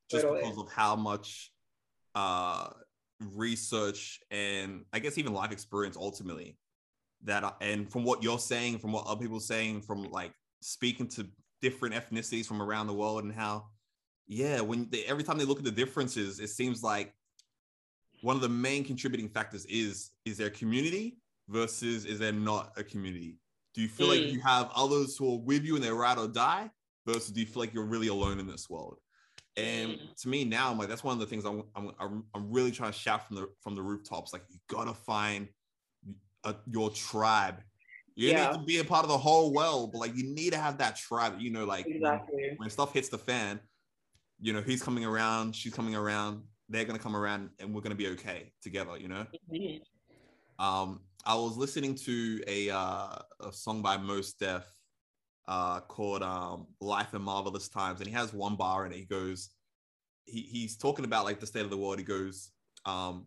just 0.09 0.23
totally. 0.23 0.41
because 0.41 0.57
of 0.57 0.71
how 0.71 0.95
much 0.95 1.51
uh, 2.15 2.69
research 3.35 4.19
and 4.31 4.85
I 4.93 4.99
guess 4.99 5.17
even 5.17 5.33
life 5.33 5.51
experience 5.51 5.97
ultimately 5.97 6.57
that 7.23 7.43
I, 7.43 7.53
and 7.61 7.89
from 7.91 8.03
what 8.03 8.21
you're 8.21 8.39
saying, 8.39 8.79
from 8.79 8.91
what 8.91 9.05
other 9.07 9.21
people 9.21 9.37
are 9.37 9.41
saying, 9.41 9.81
from 9.81 10.03
like 10.11 10.33
speaking 10.61 11.07
to 11.09 11.25
different 11.61 11.95
ethnicities 11.95 12.45
from 12.45 12.61
around 12.61 12.87
the 12.87 12.93
world 12.93 13.23
and 13.23 13.33
how 13.33 13.65
yeah, 14.27 14.61
when 14.61 14.87
they, 14.89 15.03
every 15.03 15.23
time 15.23 15.37
they 15.37 15.45
look 15.45 15.59
at 15.59 15.65
the 15.65 15.71
differences, 15.71 16.39
it 16.39 16.49
seems 16.49 16.81
like 16.81 17.13
one 18.21 18.35
of 18.35 18.41
the 18.41 18.49
main 18.49 18.83
contributing 18.83 19.27
factors 19.27 19.65
is 19.65 20.11
is 20.25 20.37
their 20.37 20.49
community 20.49 21.17
versus 21.49 22.05
is 22.05 22.19
there 22.19 22.31
not 22.31 22.71
a 22.77 22.83
community? 22.83 23.37
Do 23.73 23.81
you 23.81 23.87
feel 23.87 24.07
mm. 24.07 24.21
like 24.21 24.31
you 24.31 24.39
have 24.39 24.69
others 24.75 25.17
who 25.17 25.33
are 25.33 25.39
with 25.39 25.63
you 25.63 25.75
and 25.75 25.83
they're 25.83 25.95
ride 25.95 26.17
or 26.17 26.27
die 26.27 26.69
versus 27.05 27.31
do 27.31 27.41
you 27.41 27.45
feel 27.45 27.61
like 27.61 27.73
you're 27.73 27.83
really 27.83 28.07
alone 28.07 28.39
in 28.39 28.47
this 28.47 28.69
world? 28.69 28.97
And 29.55 29.91
mm. 29.91 30.21
to 30.21 30.29
me 30.29 30.45
now, 30.45 30.71
I'm 30.71 30.77
like, 30.77 30.89
that's 30.89 31.03
one 31.03 31.13
of 31.13 31.19
the 31.19 31.25
things 31.25 31.45
I'm, 31.45 31.63
I'm, 31.75 32.23
I'm 32.33 32.51
really 32.51 32.71
trying 32.71 32.91
to 32.91 32.97
shout 32.97 33.27
from 33.27 33.35
the, 33.35 33.49
from 33.61 33.75
the 33.75 33.81
rooftops. 33.81 34.33
Like 34.33 34.43
you 34.49 34.57
gotta 34.67 34.93
find 34.93 35.47
a, 36.43 36.55
your 36.71 36.89
tribe. 36.89 37.61
You 38.15 38.29
yeah. 38.29 38.51
need 38.51 38.59
to 38.59 38.63
be 38.63 38.77
a 38.79 38.83
part 38.83 39.03
of 39.03 39.09
the 39.09 39.17
whole 39.17 39.53
world, 39.53 39.91
but 39.91 39.99
like 39.99 40.15
you 40.15 40.23
need 40.23 40.53
to 40.53 40.59
have 40.59 40.77
that 40.79 40.95
tribe. 40.95 41.35
You 41.39 41.51
know, 41.51 41.65
like 41.65 41.87
exactly. 41.87 42.35
when, 42.35 42.55
when 42.57 42.69
stuff 42.69 42.93
hits 42.93 43.09
the 43.09 43.17
fan, 43.17 43.59
you 44.39 44.53
know, 44.53 44.61
he's 44.61 44.83
coming 44.83 45.05
around, 45.05 45.55
she's 45.55 45.73
coming 45.73 45.95
around, 45.95 46.43
they're 46.69 46.85
gonna 46.85 46.99
come 46.99 47.15
around, 47.15 47.49
and 47.59 47.73
we're 47.73 47.81
gonna 47.81 47.95
be 47.95 48.09
okay 48.09 48.51
together. 48.61 48.97
You 48.97 49.07
know. 49.07 49.25
Mm-hmm. 49.51 50.63
Um, 50.63 51.01
I 51.25 51.35
was 51.35 51.57
listening 51.57 51.95
to 51.95 52.43
a 52.47 52.69
uh, 52.69 53.15
a 53.39 53.51
song 53.51 53.81
by 53.81 53.97
Mos 53.97 54.33
Def 54.33 54.63
uh, 55.47 55.81
called 55.81 56.23
um, 56.23 56.67
"Life 56.79 57.13
in 57.13 57.21
Marvelous 57.21 57.69
Times," 57.69 57.99
and 57.99 58.07
he 58.07 58.13
has 58.13 58.33
one 58.33 58.55
bar 58.55 58.85
and 58.85 58.93
he 58.93 59.05
goes, 59.05 59.49
he, 60.25 60.41
he's 60.41 60.77
talking 60.77 61.05
about 61.05 61.25
like 61.25 61.39
the 61.39 61.47
state 61.47 61.63
of 61.63 61.69
the 61.69 61.77
world. 61.77 61.99
He 61.99 62.05
goes, 62.05 62.51
um, 62.85 63.25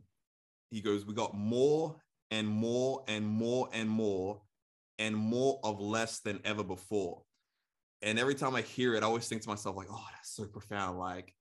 he 0.70 0.80
goes, 0.80 1.04
we 1.04 1.14
got 1.14 1.34
more 1.34 1.96
and 2.30 2.48
more 2.48 3.04
and 3.06 3.26
more 3.26 3.68
and 3.72 3.88
more 3.88 4.40
and 4.98 5.14
more 5.14 5.60
of 5.62 5.80
less 5.80 6.20
than 6.20 6.40
ever 6.44 6.64
before. 6.64 7.22
And 8.02 8.18
every 8.18 8.34
time 8.34 8.54
I 8.54 8.62
hear 8.62 8.94
it, 8.94 9.02
I 9.02 9.06
always 9.06 9.28
think 9.28 9.42
to 9.42 9.48
myself 9.48 9.76
like, 9.76 9.88
oh, 9.90 10.06
that's 10.14 10.34
so 10.34 10.44
profound. 10.44 10.98
Like, 10.98 11.34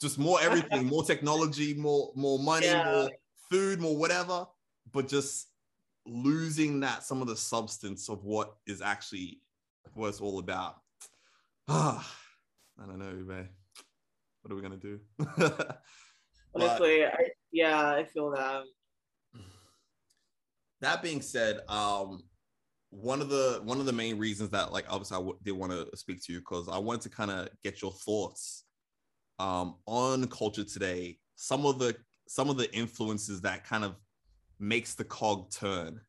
just 0.00 0.18
more 0.18 0.40
everything, 0.40 0.86
more 0.88 1.04
technology, 1.04 1.74
more 1.74 2.12
more 2.14 2.38
money, 2.38 2.66
yeah. 2.66 2.84
more 2.84 3.10
food, 3.50 3.80
more 3.80 3.96
whatever 3.96 4.46
but 4.92 5.08
just 5.08 5.48
losing 6.06 6.80
that 6.80 7.04
some 7.04 7.20
of 7.20 7.28
the 7.28 7.36
substance 7.36 8.08
of 8.08 8.24
what 8.24 8.54
is 8.66 8.80
actually 8.80 9.40
what 9.94 10.08
it's 10.08 10.20
all 10.20 10.38
about. 10.38 10.76
Ah, 11.68 12.16
I 12.82 12.86
don't 12.86 12.98
know, 12.98 13.12
man. 13.24 13.48
What 14.42 14.52
are 14.52 14.56
we 14.56 14.62
gonna 14.62 14.76
do? 14.76 15.00
Honestly, 16.54 17.00
but, 17.00 17.14
I, 17.14 17.30
yeah, 17.52 17.90
I 17.90 18.04
feel 18.04 18.30
that. 18.30 18.62
That 20.80 21.02
being 21.02 21.22
said, 21.22 21.58
um, 21.68 22.22
one 22.90 23.20
of 23.20 23.28
the 23.28 23.60
one 23.64 23.80
of 23.80 23.86
the 23.86 23.92
main 23.92 24.16
reasons 24.16 24.50
that 24.50 24.72
like 24.72 24.84
obviously 24.88 25.16
I 25.16 25.20
w- 25.20 25.38
did 25.42 25.52
want 25.52 25.72
to 25.72 25.88
speak 25.96 26.22
to 26.24 26.32
you 26.32 26.38
because 26.38 26.68
I 26.68 26.78
wanted 26.78 27.02
to 27.02 27.10
kind 27.10 27.30
of 27.30 27.48
get 27.62 27.82
your 27.82 27.92
thoughts 27.92 28.64
um, 29.38 29.76
on 29.86 30.26
culture 30.28 30.64
today. 30.64 31.18
Some 31.36 31.66
of 31.66 31.78
the 31.78 31.96
some 32.28 32.48
of 32.48 32.56
the 32.56 32.72
influences 32.74 33.40
that 33.42 33.64
kind 33.64 33.84
of 33.84 33.96
makes 34.58 34.94
the 34.94 35.04
cog 35.04 35.50
turn, 35.50 36.00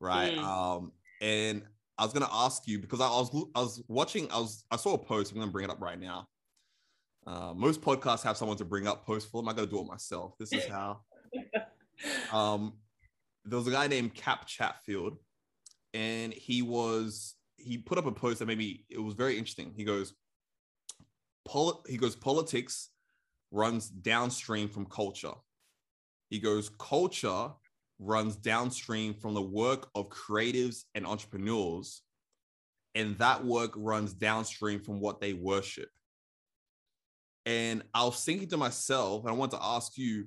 right? 0.00 0.34
Mm. 0.34 0.42
Um, 0.42 0.92
and 1.20 1.62
I 1.98 2.04
was 2.04 2.12
gonna 2.12 2.28
ask 2.30 2.66
you 2.66 2.78
because 2.78 3.00
I 3.00 3.08
was 3.08 3.30
I 3.54 3.60
was 3.60 3.82
watching 3.88 4.30
I 4.30 4.38
was 4.38 4.64
I 4.70 4.76
saw 4.76 4.94
a 4.94 4.98
post. 4.98 5.32
I'm 5.32 5.38
gonna 5.38 5.50
bring 5.50 5.64
it 5.64 5.70
up 5.70 5.80
right 5.80 5.98
now. 5.98 6.28
Uh, 7.26 7.52
most 7.54 7.80
podcasts 7.80 8.22
have 8.22 8.36
someone 8.36 8.56
to 8.56 8.64
bring 8.64 8.86
up 8.86 9.04
posts 9.04 9.28
for 9.28 9.42
them. 9.42 9.48
I 9.48 9.52
gotta 9.52 9.66
do 9.66 9.80
it 9.80 9.86
myself. 9.86 10.34
This 10.38 10.52
is 10.52 10.66
how. 10.66 11.00
um, 12.32 12.74
there 13.44 13.58
was 13.58 13.66
a 13.66 13.70
guy 13.70 13.86
named 13.86 14.14
Cap 14.14 14.46
Chatfield, 14.46 15.18
and 15.94 16.32
he 16.32 16.62
was 16.62 17.34
he 17.56 17.78
put 17.78 17.98
up 17.98 18.06
a 18.06 18.12
post 18.12 18.38
that 18.38 18.46
maybe 18.46 18.84
it 18.90 18.98
was 18.98 19.14
very 19.14 19.38
interesting. 19.38 19.72
He 19.76 19.84
goes, 19.84 20.14
Poli- 21.46 21.80
he 21.88 21.96
goes, 21.96 22.14
politics 22.14 22.90
runs 23.50 23.88
downstream 23.88 24.68
from 24.68 24.86
culture. 24.86 25.34
He 26.28 26.38
goes, 26.38 26.70
culture 26.78 27.50
runs 27.98 28.36
downstream 28.36 29.14
from 29.14 29.34
the 29.34 29.42
work 29.42 29.88
of 29.94 30.08
creatives 30.08 30.84
and 30.94 31.06
entrepreneurs, 31.06 32.02
and 32.94 33.16
that 33.18 33.44
work 33.44 33.72
runs 33.76 34.12
downstream 34.12 34.80
from 34.80 35.00
what 35.00 35.20
they 35.20 35.32
worship. 35.32 35.88
And 37.44 37.82
I 37.94 38.04
was 38.04 38.24
thinking 38.24 38.48
to 38.48 38.56
myself, 38.56 39.22
and 39.22 39.30
I 39.30 39.34
want 39.34 39.52
to 39.52 39.62
ask 39.62 39.96
you, 39.96 40.26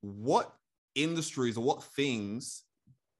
what 0.00 0.52
industries 0.94 1.56
or 1.56 1.64
what 1.64 1.82
things 1.82 2.62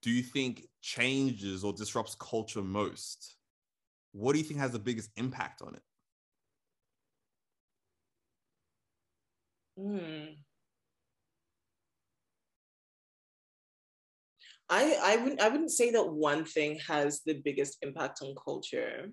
do 0.02 0.10
you 0.10 0.22
think 0.22 0.66
changes 0.80 1.64
or 1.64 1.72
disrupts 1.72 2.14
culture 2.14 2.62
most? 2.62 3.36
What 4.12 4.32
do 4.32 4.38
you 4.38 4.44
think 4.44 4.60
has 4.60 4.70
the 4.70 4.78
biggest 4.78 5.10
impact 5.16 5.62
on 5.62 5.74
it? 5.74 5.82
Hmm. 9.76 10.34
I 14.68 14.98
I 15.02 15.16
wouldn't 15.16 15.40
I 15.40 15.48
wouldn't 15.48 15.70
say 15.70 15.90
that 15.92 16.08
one 16.08 16.44
thing 16.44 16.78
has 16.86 17.22
the 17.24 17.34
biggest 17.34 17.78
impact 17.82 18.20
on 18.22 18.34
culture, 18.42 19.12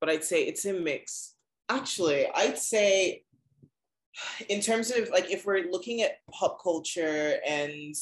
but 0.00 0.08
I'd 0.08 0.24
say 0.24 0.44
it's 0.44 0.64
a 0.64 0.72
mix. 0.72 1.34
Actually, 1.68 2.26
I'd 2.34 2.58
say 2.58 3.22
in 4.48 4.60
terms 4.60 4.90
of 4.90 5.10
like 5.10 5.30
if 5.30 5.44
we're 5.44 5.70
looking 5.70 6.02
at 6.02 6.18
pop 6.32 6.62
culture 6.62 7.36
and 7.46 7.94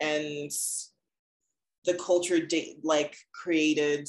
and 0.00 0.50
the 1.84 1.94
culture 1.94 2.44
de- 2.44 2.78
like 2.82 3.16
created 3.32 4.08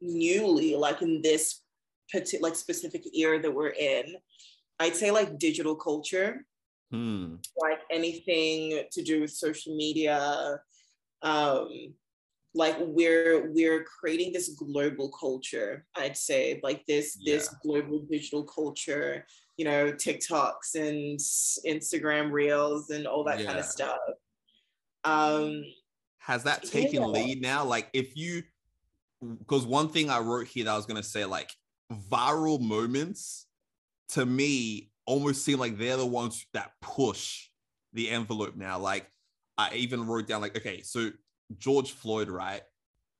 newly 0.00 0.74
like 0.74 1.02
in 1.02 1.20
this 1.22 1.62
particular 2.10 2.48
like 2.48 2.56
specific 2.56 3.04
era 3.14 3.40
that 3.40 3.52
we're 3.52 3.68
in 3.68 4.04
i'd 4.80 4.96
say 4.96 5.10
like 5.10 5.38
digital 5.38 5.74
culture 5.74 6.44
hmm. 6.90 7.34
like 7.56 7.80
anything 7.90 8.82
to 8.90 9.02
do 9.02 9.20
with 9.20 9.30
social 9.30 9.76
media 9.76 10.60
um 11.22 11.68
like 12.54 12.76
we're 12.80 13.50
we're 13.52 13.84
creating 13.84 14.32
this 14.32 14.48
global 14.50 15.10
culture 15.10 15.86
i'd 15.96 16.16
say 16.16 16.60
like 16.62 16.84
this 16.86 17.16
yeah. 17.20 17.34
this 17.34 17.48
global 17.62 18.00
digital 18.10 18.42
culture 18.44 19.24
you 19.56 19.64
know 19.64 19.92
tiktoks 19.92 20.74
and 20.74 21.18
instagram 21.66 22.30
reels 22.30 22.90
and 22.90 23.06
all 23.06 23.24
that 23.24 23.40
yeah. 23.40 23.46
kind 23.46 23.58
of 23.58 23.64
stuff 23.64 23.98
um 25.04 25.62
has 26.18 26.42
that 26.42 26.62
taken 26.64 27.02
yeah. 27.02 27.06
lead 27.06 27.42
now 27.42 27.64
like 27.64 27.88
if 27.92 28.16
you 28.16 28.42
because 29.38 29.66
one 29.66 29.88
thing 29.88 30.10
i 30.10 30.18
wrote 30.18 30.46
here 30.46 30.64
that 30.64 30.72
i 30.72 30.76
was 30.76 30.86
going 30.86 31.00
to 31.00 31.08
say 31.08 31.24
like 31.24 31.50
viral 32.10 32.60
moments 32.60 33.46
to 34.08 34.24
me 34.24 34.90
almost 35.08 35.44
seem 35.44 35.58
like 35.58 35.78
they're 35.78 35.96
the 35.96 36.06
ones 36.06 36.46
that 36.52 36.72
push 36.82 37.48
the 37.94 38.10
envelope 38.10 38.54
now 38.56 38.78
like 38.78 39.10
i 39.56 39.74
even 39.74 40.06
wrote 40.06 40.26
down 40.28 40.40
like 40.40 40.56
okay 40.56 40.82
so 40.82 41.10
George 41.56 41.92
Floyd, 41.92 42.28
right? 42.28 42.62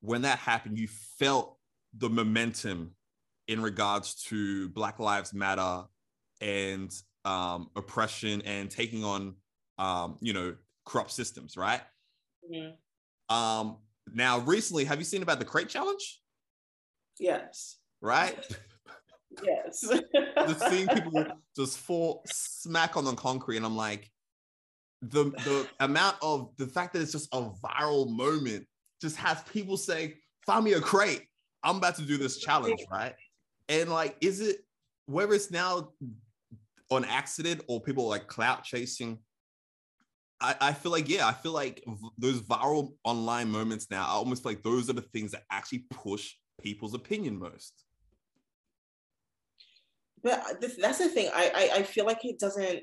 When 0.01 0.23
that 0.23 0.39
happened, 0.39 0.79
you 0.79 0.89
felt 1.19 1.57
the 1.97 2.11
momentum 2.11 2.93
in 3.47 3.63
regards 3.63 4.15
to 4.25 4.69
Black 4.71 4.99
Lives 4.99 5.33
Matter 5.33 5.85
and 6.41 6.95
um, 7.25 7.71
oppression 7.75 8.43
and 8.43 8.71
taking 8.71 9.05
on, 9.05 9.35
um, 9.79 10.19
you 10.21 10.33
know, 10.33 10.55
corrupt 10.85 11.11
systems, 11.11 11.57
right? 11.57 11.81
Mm-hmm. 12.53 13.35
Um, 13.35 13.79
now, 14.13 14.39
recently, 14.41 14.85
have 14.85 14.99
you 14.99 15.05
seen 15.05 15.23
about 15.23 15.39
the 15.39 15.45
crate 15.45 15.69
challenge? 15.69 16.21
Yes. 17.19 17.79
Right? 18.01 18.37
yes. 19.45 19.85
just 20.37 20.69
seeing 20.69 20.89
people 20.95 21.25
just 21.57 21.79
fall 21.79 22.23
smack 22.27 22.97
on 22.97 23.05
the 23.05 23.15
concrete, 23.15 23.57
and 23.57 23.67
I'm 23.67 23.77
like, 23.77 24.11
the 25.03 25.25
the 25.25 25.69
amount 25.81 26.17
of 26.23 26.51
the 26.57 26.67
fact 26.67 26.93
that 26.93 27.03
it's 27.03 27.13
just 27.13 27.29
a 27.33 27.51
viral 27.65 28.11
moment 28.11 28.67
just 29.01 29.17
has 29.17 29.43
people 29.45 29.77
saying, 29.77 30.15
"Find 30.47 30.65
me 30.65 30.73
a 30.73 30.81
crate. 30.81 31.23
I'm 31.63 31.77
about 31.77 31.97
to 31.97 32.03
do 32.03 32.17
this 32.17 32.39
challenge, 32.39 32.85
right?" 32.91 33.15
And 33.69 33.91
like, 33.91 34.17
is 34.21 34.41
it 34.41 34.59
whether 35.07 35.35
it's 35.35 35.51
now 35.51 35.93
on 36.91 37.05
accident 37.05 37.63
or 37.69 37.81
people 37.81 38.09
like 38.09 38.27
clout 38.27 38.65
chasing? 38.65 39.19
I, 40.41 40.55
I 40.61 40.73
feel 40.73 40.93
like 40.93 41.09
yeah, 41.09 41.27
I 41.27 41.33
feel 41.33 41.53
like 41.53 41.83
v- 41.87 42.11
those 42.17 42.41
viral 42.43 42.95
online 43.05 43.51
moments 43.51 43.89
now. 43.91 44.05
I 44.05 44.13
almost 44.13 44.43
feel 44.43 44.53
like 44.53 44.63
those 44.63 44.89
are 44.89 44.95
the 44.95 45.03
things 45.03 45.33
that 45.33 45.43
actually 45.51 45.85
push 45.91 46.35
people's 46.61 46.95
opinion 46.95 47.39
most. 47.39 47.85
But 50.23 50.33
uh, 50.41 50.69
that's 50.81 50.99
the 50.99 51.09
thing. 51.09 51.31
I, 51.35 51.51
I 51.55 51.79
I 51.79 51.83
feel 51.83 52.05
like 52.07 52.25
it 52.25 52.39
doesn't 52.39 52.81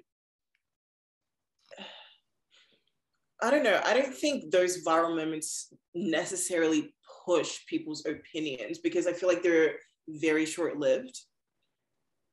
I 3.41 3.51
don't 3.51 3.63
know. 3.63 3.81
I 3.85 3.93
don't 3.93 4.15
think 4.15 4.51
those 4.51 4.83
viral 4.85 5.15
moments 5.15 5.73
necessarily 5.93 6.93
push 7.25 7.65
people's 7.67 8.05
opinions 8.05 8.79
because 8.79 9.07
I 9.07 9.13
feel 9.13 9.29
like 9.29 9.43
they're 9.43 9.75
very 10.07 10.45
short 10.45 10.77
lived 10.77 11.19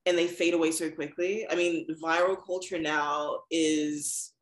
and 0.07 0.17
they 0.19 0.27
fade 0.27 0.55
away 0.55 0.71
so 0.71 0.91
quickly. 0.91 1.47
I 1.51 1.55
mean, 1.55 1.87
viral 2.03 2.37
culture 2.45 2.79
now 2.79 3.41
is, 3.51 4.33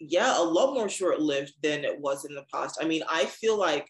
yeah, 0.00 0.40
a 0.40 0.42
lot 0.42 0.74
more 0.74 0.88
short 0.88 1.20
lived 1.20 1.52
than 1.62 1.84
it 1.84 2.00
was 2.00 2.24
in 2.24 2.34
the 2.34 2.44
past. 2.52 2.78
I 2.80 2.86
mean, 2.86 3.02
I 3.08 3.26
feel 3.26 3.56
like 3.58 3.86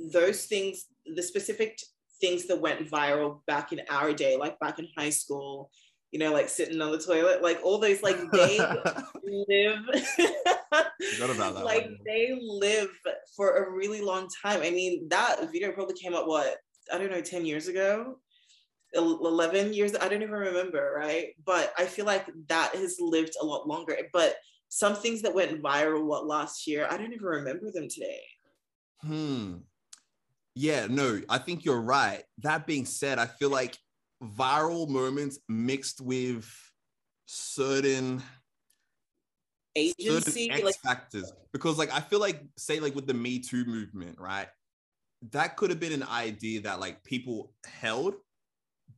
those 0.00 0.46
things, 0.46 0.86
the 1.14 1.22
specific 1.22 1.78
things 2.20 2.46
that 2.46 2.60
went 2.60 2.88
viral 2.90 3.40
back 3.46 3.72
in 3.72 3.80
our 3.90 4.12
day, 4.12 4.36
like 4.36 4.58
back 4.58 4.78
in 4.78 4.88
high 4.96 5.10
school, 5.10 5.70
you 6.10 6.18
know, 6.18 6.32
like 6.32 6.48
sitting 6.48 6.80
on 6.80 6.92
the 6.92 6.98
toilet, 6.98 7.42
like 7.42 7.60
all 7.64 7.78
those, 7.78 8.02
like 8.02 8.18
they 8.30 8.58
live. 9.24 9.80
about 11.20 11.54
that. 11.54 11.64
Like 11.64 11.84
one. 11.84 11.98
they 12.06 12.38
live 12.40 12.88
for 13.36 13.56
a 13.56 13.70
really 13.70 14.00
long 14.00 14.28
time. 14.42 14.62
I 14.62 14.70
mean, 14.70 15.08
that 15.08 15.40
video 15.50 15.72
probably 15.72 15.96
came 15.96 16.14
up 16.14 16.26
what 16.26 16.56
I 16.92 16.98
don't 16.98 17.10
know, 17.10 17.20
ten 17.20 17.44
years 17.44 17.66
ago, 17.68 18.18
eleven 18.94 19.72
years. 19.72 19.96
I 20.00 20.08
don't 20.08 20.22
even 20.22 20.34
remember, 20.34 20.94
right? 20.96 21.34
But 21.44 21.72
I 21.76 21.84
feel 21.84 22.06
like 22.06 22.30
that 22.48 22.74
has 22.76 22.98
lived 23.00 23.34
a 23.40 23.44
lot 23.44 23.66
longer. 23.66 23.96
But 24.12 24.36
some 24.68 24.94
things 24.94 25.22
that 25.22 25.34
went 25.34 25.62
viral 25.62 26.04
what 26.04 26.26
last 26.26 26.66
year, 26.66 26.86
I 26.90 26.96
don't 26.96 27.12
even 27.12 27.26
remember 27.26 27.70
them 27.70 27.88
today. 27.88 28.20
Hmm. 29.00 29.56
Yeah, 30.54 30.86
no, 30.88 31.20
I 31.28 31.38
think 31.38 31.64
you're 31.64 31.80
right. 31.80 32.22
That 32.38 32.66
being 32.66 32.84
said, 32.84 33.18
I 33.18 33.26
feel 33.26 33.50
like 33.50 33.76
viral 34.22 34.88
moments 34.88 35.38
mixed 35.48 36.00
with 36.00 36.48
certain 37.26 38.22
agency 39.76 40.48
certain 40.48 40.64
like- 40.64 40.80
factors 40.80 41.32
because 41.52 41.78
like 41.78 41.92
I 41.92 42.00
feel 42.00 42.20
like 42.20 42.42
say 42.56 42.80
like 42.80 42.94
with 42.94 43.06
the 43.06 43.14
Me 43.14 43.40
Too 43.40 43.64
movement, 43.64 44.18
right? 44.20 44.48
That 45.32 45.56
could 45.56 45.70
have 45.70 45.80
been 45.80 45.92
an 45.92 46.04
idea 46.04 46.60
that 46.62 46.80
like 46.80 47.02
people 47.02 47.52
held 47.64 48.14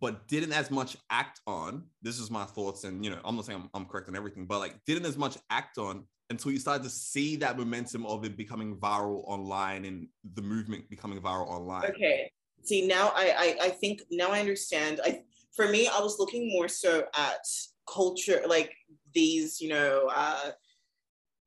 but 0.01 0.29
didn't 0.29 0.53
as 0.53 0.71
much 0.71 0.97
act 1.11 1.41
on. 1.47 1.85
This 2.03 2.19
is 2.19 2.31
my 2.31 2.45
thoughts, 2.45 2.85
and 2.85 3.05
you 3.05 3.11
know, 3.11 3.21
I'm 3.25 3.37
not 3.37 3.47
saying 3.47 3.61
I'm, 3.63 3.71
I'm 3.73 3.87
correct 3.87 4.09
on 4.09 4.17
everything, 4.17 4.47
but 4.47 4.59
like 4.59 4.75
didn't 4.85 5.07
as 5.07 5.17
much 5.17 5.39
act 5.51 5.79
on 5.79 6.05
until 6.31 6.51
you 6.51 6.59
started 6.59 6.83
to 6.83 6.91
see 6.91 7.37
that 7.37 7.57
momentum 7.57 8.05
of 8.07 8.25
it 8.25 8.37
becoming 8.37 8.77
viral 8.77 9.23
online 9.27 9.85
and 9.85 10.09
the 10.35 10.43
movement 10.43 10.89
becoming 10.91 11.21
viral 11.21 11.49
online. 11.49 11.85
Okay, 11.91 12.31
see 12.63 12.87
now 12.87 13.13
I, 13.15 13.57
I 13.61 13.67
I 13.67 13.71
think 13.71 14.03
now 14.11 14.31
I 14.31 14.41
understand. 14.41 15.01
I 15.05 15.23
for 15.55 15.69
me 15.69 15.89
I 15.89 16.01
was 16.01 16.19
looking 16.19 16.51
more 16.51 16.69
so 16.69 17.05
at 17.17 17.41
culture, 17.89 18.43
like 18.47 18.73
these 19.15 19.61
you 19.61 19.69
know 19.69 20.11
uh, 20.15 20.51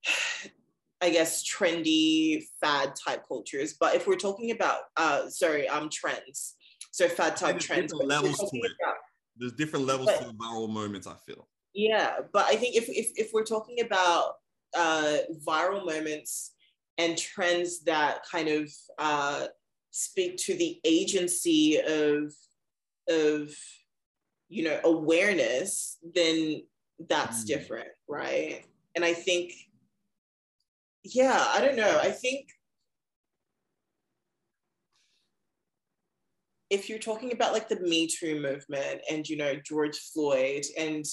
I 1.02 1.10
guess 1.12 1.48
trendy 1.48 2.44
fad 2.62 2.94
type 2.96 3.26
cultures. 3.28 3.76
But 3.80 3.96
if 3.96 4.08
we're 4.08 4.16
talking 4.16 4.52
about 4.52 4.82
uh, 4.98 5.30
sorry 5.30 5.68
um 5.68 5.90
trends, 5.90 6.56
so 6.92 7.08
fad 7.08 7.36
type 7.36 7.60
trends. 7.60 7.92
Different 7.92 8.10
levels 8.10 8.38
to 8.38 8.46
it. 8.46 8.72
About, 8.82 8.96
There's 9.38 9.54
different 9.54 9.86
levels 9.86 10.10
but, 10.10 10.20
to 10.26 10.34
viral 10.34 10.70
moments. 10.70 11.08
I 11.08 11.16
feel. 11.26 11.48
Yeah, 11.74 12.18
but 12.34 12.46
I 12.46 12.56
think 12.56 12.76
if 12.76 12.90
if, 12.90 13.12
if 13.16 13.32
we're 13.34 13.46
talking 13.46 13.82
about 13.82 14.36
uh, 14.78 15.18
viral 15.46 15.86
moments 15.86 16.54
and 16.98 17.18
trends 17.18 17.84
that 17.84 18.20
kind 18.30 18.50
of 18.50 18.72
uh, 18.98 19.48
speak 19.92 20.38
to 20.38 20.56
the 20.56 20.80
agency 20.84 21.80
of 21.80 22.34
of 23.10 23.50
you 24.50 24.64
know 24.64 24.80
awareness, 24.84 25.98
then 26.14 26.62
that's 27.08 27.44
mm. 27.44 27.48
different, 27.48 27.90
right? 28.08 28.66
And 28.96 29.06
I 29.06 29.14
think, 29.14 29.54
yeah, 31.04 31.46
I 31.54 31.62
don't 31.62 31.78
know. 31.78 32.00
I 32.02 32.12
think 32.12 32.50
if 36.70 36.90
you're 36.90 37.00
talking 37.00 37.32
about 37.32 37.54
like 37.54 37.70
the 37.70 37.80
Me 37.80 38.08
Too 38.08 38.42
movement 38.42 39.02
and 39.10 39.28
you 39.28 39.38
know 39.38 39.56
George 39.56 39.98
Floyd 40.14 40.66
and 40.78 41.06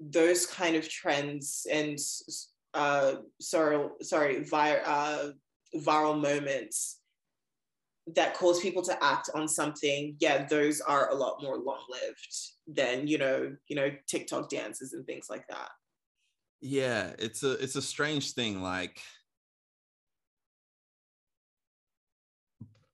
those 0.00 0.46
kind 0.46 0.76
of 0.76 0.88
trends 0.88 1.66
and 1.70 1.98
uh, 2.74 3.14
sorry, 3.40 3.88
sorry, 4.02 4.42
vir- 4.44 4.82
uh, 4.84 5.28
viral 5.76 6.20
moments 6.20 7.00
that 8.14 8.34
cause 8.34 8.60
people 8.60 8.82
to 8.82 9.02
act 9.02 9.30
on 9.34 9.48
something, 9.48 10.14
yeah, 10.20 10.44
those 10.44 10.80
are 10.80 11.10
a 11.10 11.14
lot 11.14 11.42
more 11.42 11.56
long-lived 11.56 12.36
than 12.66 13.06
you 13.06 13.16
know, 13.16 13.56
you 13.68 13.76
know, 13.76 13.90
TikTok 14.06 14.50
dances 14.50 14.92
and 14.92 15.06
things 15.06 15.28
like 15.30 15.46
that. 15.48 15.70
Yeah, 16.60 17.12
it's 17.18 17.42
a 17.42 17.52
it's 17.52 17.76
a 17.76 17.82
strange 17.82 18.32
thing. 18.32 18.62
Like 18.62 19.00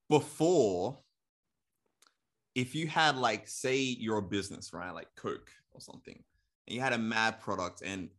before, 0.09 0.99
if 2.55 2.75
you 2.75 2.87
had 2.87 3.17
like, 3.17 3.49
say, 3.49 3.77
you're 3.79 4.21
business, 4.21 4.73
right, 4.73 4.91
like 4.91 5.09
Coke 5.17 5.51
or 5.73 5.81
something, 5.81 6.23
and 6.67 6.75
you 6.75 6.81
had 6.81 6.93
a 6.93 6.99
mad 6.99 7.41
product 7.41 7.83
and 7.85 8.11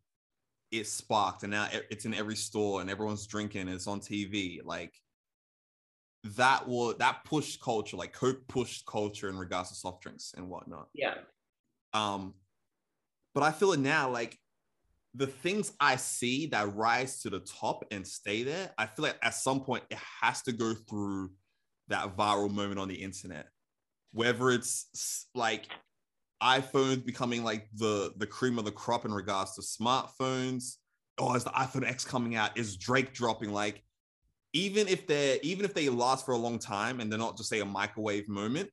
it 0.72 0.88
sparked 0.88 1.44
and 1.44 1.52
now 1.52 1.68
it's 1.90 2.06
in 2.06 2.14
every 2.14 2.36
store 2.36 2.82
and 2.82 2.90
everyone's 2.90 3.28
drinking 3.28 3.62
and 3.62 3.72
it's 3.72 3.88
on 3.88 4.00
TV. 4.00 4.60
Like 4.64 4.94
that 6.24 6.68
will 6.68 6.96
that 6.98 7.24
pushed 7.26 7.62
culture, 7.62 7.98
like 7.98 8.14
Coke 8.14 8.48
pushed 8.48 8.86
culture 8.86 9.30
in 9.30 9.38
regards 9.38 9.70
to 9.70 9.76
soft 9.76 10.02
drinks 10.02 10.34
and 10.36 10.50
whatnot. 10.50 10.88
Yeah. 10.94 11.16
Um, 11.94 12.36
but 13.34 13.44
I 13.44 13.52
feel 13.52 13.74
it 13.74 13.80
now, 13.80 14.10
like 14.10 14.38
the 15.14 15.28
things 15.28 15.74
I 15.80 15.98
see 15.98 16.48
that 16.48 16.74
rise 16.76 17.22
to 17.22 17.30
the 17.30 17.40
top 17.40 17.84
and 17.92 18.08
stay 18.08 18.44
there, 18.44 18.72
I 18.78 18.86
feel 18.86 19.04
like 19.04 19.18
at 19.22 19.36
some 19.36 19.62
point 19.62 19.84
it 19.90 19.98
has 20.22 20.42
to 20.44 20.54
go 20.54 20.74
through 20.74 21.32
that 21.90 22.16
viral 22.16 22.52
moment 22.52 22.80
on 22.80 22.88
the 22.88 22.96
internet. 22.96 23.48
Whether 24.14 24.52
it's 24.52 25.28
like 25.36 25.68
iPhones 26.42 27.06
becoming 27.06 27.44
like 27.44 27.68
the 27.76 28.14
the 28.18 28.28
cream 28.28 28.58
of 28.58 28.66
the 28.66 28.72
crop 28.72 29.06
in 29.06 29.14
regards 29.14 29.56
to 29.56 29.62
smartphones. 29.62 30.78
Oh, 31.18 31.36
is 31.36 31.44
the 31.44 31.52
iPhone 31.52 31.88
X 31.88 32.04
coming 32.04 32.36
out? 32.36 32.58
Is 32.58 32.78
Drake 32.78 33.14
dropping? 33.14 33.52
Like, 33.52 33.84
even 34.54 34.88
if 34.88 35.06
they're 35.08 35.38
even 35.44 35.66
if 35.66 35.74
they 35.74 35.90
last 35.90 36.26
for 36.26 36.34
a 36.34 36.38
long 36.38 36.58
time 36.60 37.00
and 37.00 37.12
they're 37.12 37.20
not 37.20 37.38
just 37.38 37.50
say 37.50 37.60
a 37.60 37.66
microwave 37.66 38.28
moment, 38.28 38.70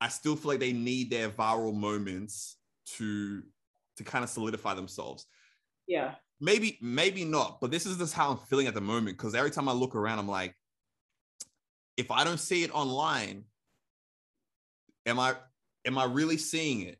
I 0.00 0.08
still 0.08 0.36
feel 0.36 0.52
like 0.52 0.60
they 0.60 0.72
need 0.72 1.10
their 1.10 1.30
viral 1.30 1.74
moments 1.74 2.56
to 2.96 3.42
to 3.96 4.04
kind 4.04 4.24
of 4.24 4.30
solidify 4.30 4.74
themselves. 4.74 5.26
Yeah. 5.86 6.14
Maybe, 6.42 6.78
maybe 6.80 7.24
not, 7.24 7.60
but 7.60 7.70
this 7.70 7.84
is 7.84 7.98
just 7.98 8.14
how 8.14 8.30
I'm 8.30 8.38
feeling 8.38 8.66
at 8.66 8.72
the 8.72 8.80
moment. 8.80 9.18
Because 9.18 9.34
every 9.34 9.50
time 9.50 9.68
I 9.68 9.72
look 9.72 9.94
around, 9.94 10.18
I'm 10.18 10.28
like, 10.28 10.54
if 11.98 12.10
I 12.10 12.24
don't 12.24 12.40
see 12.40 12.64
it 12.64 12.74
online, 12.74 13.44
am 15.04 15.20
I 15.20 15.34
am 15.86 15.98
I 15.98 16.04
really 16.04 16.36
seeing 16.36 16.82
it? 16.82 16.98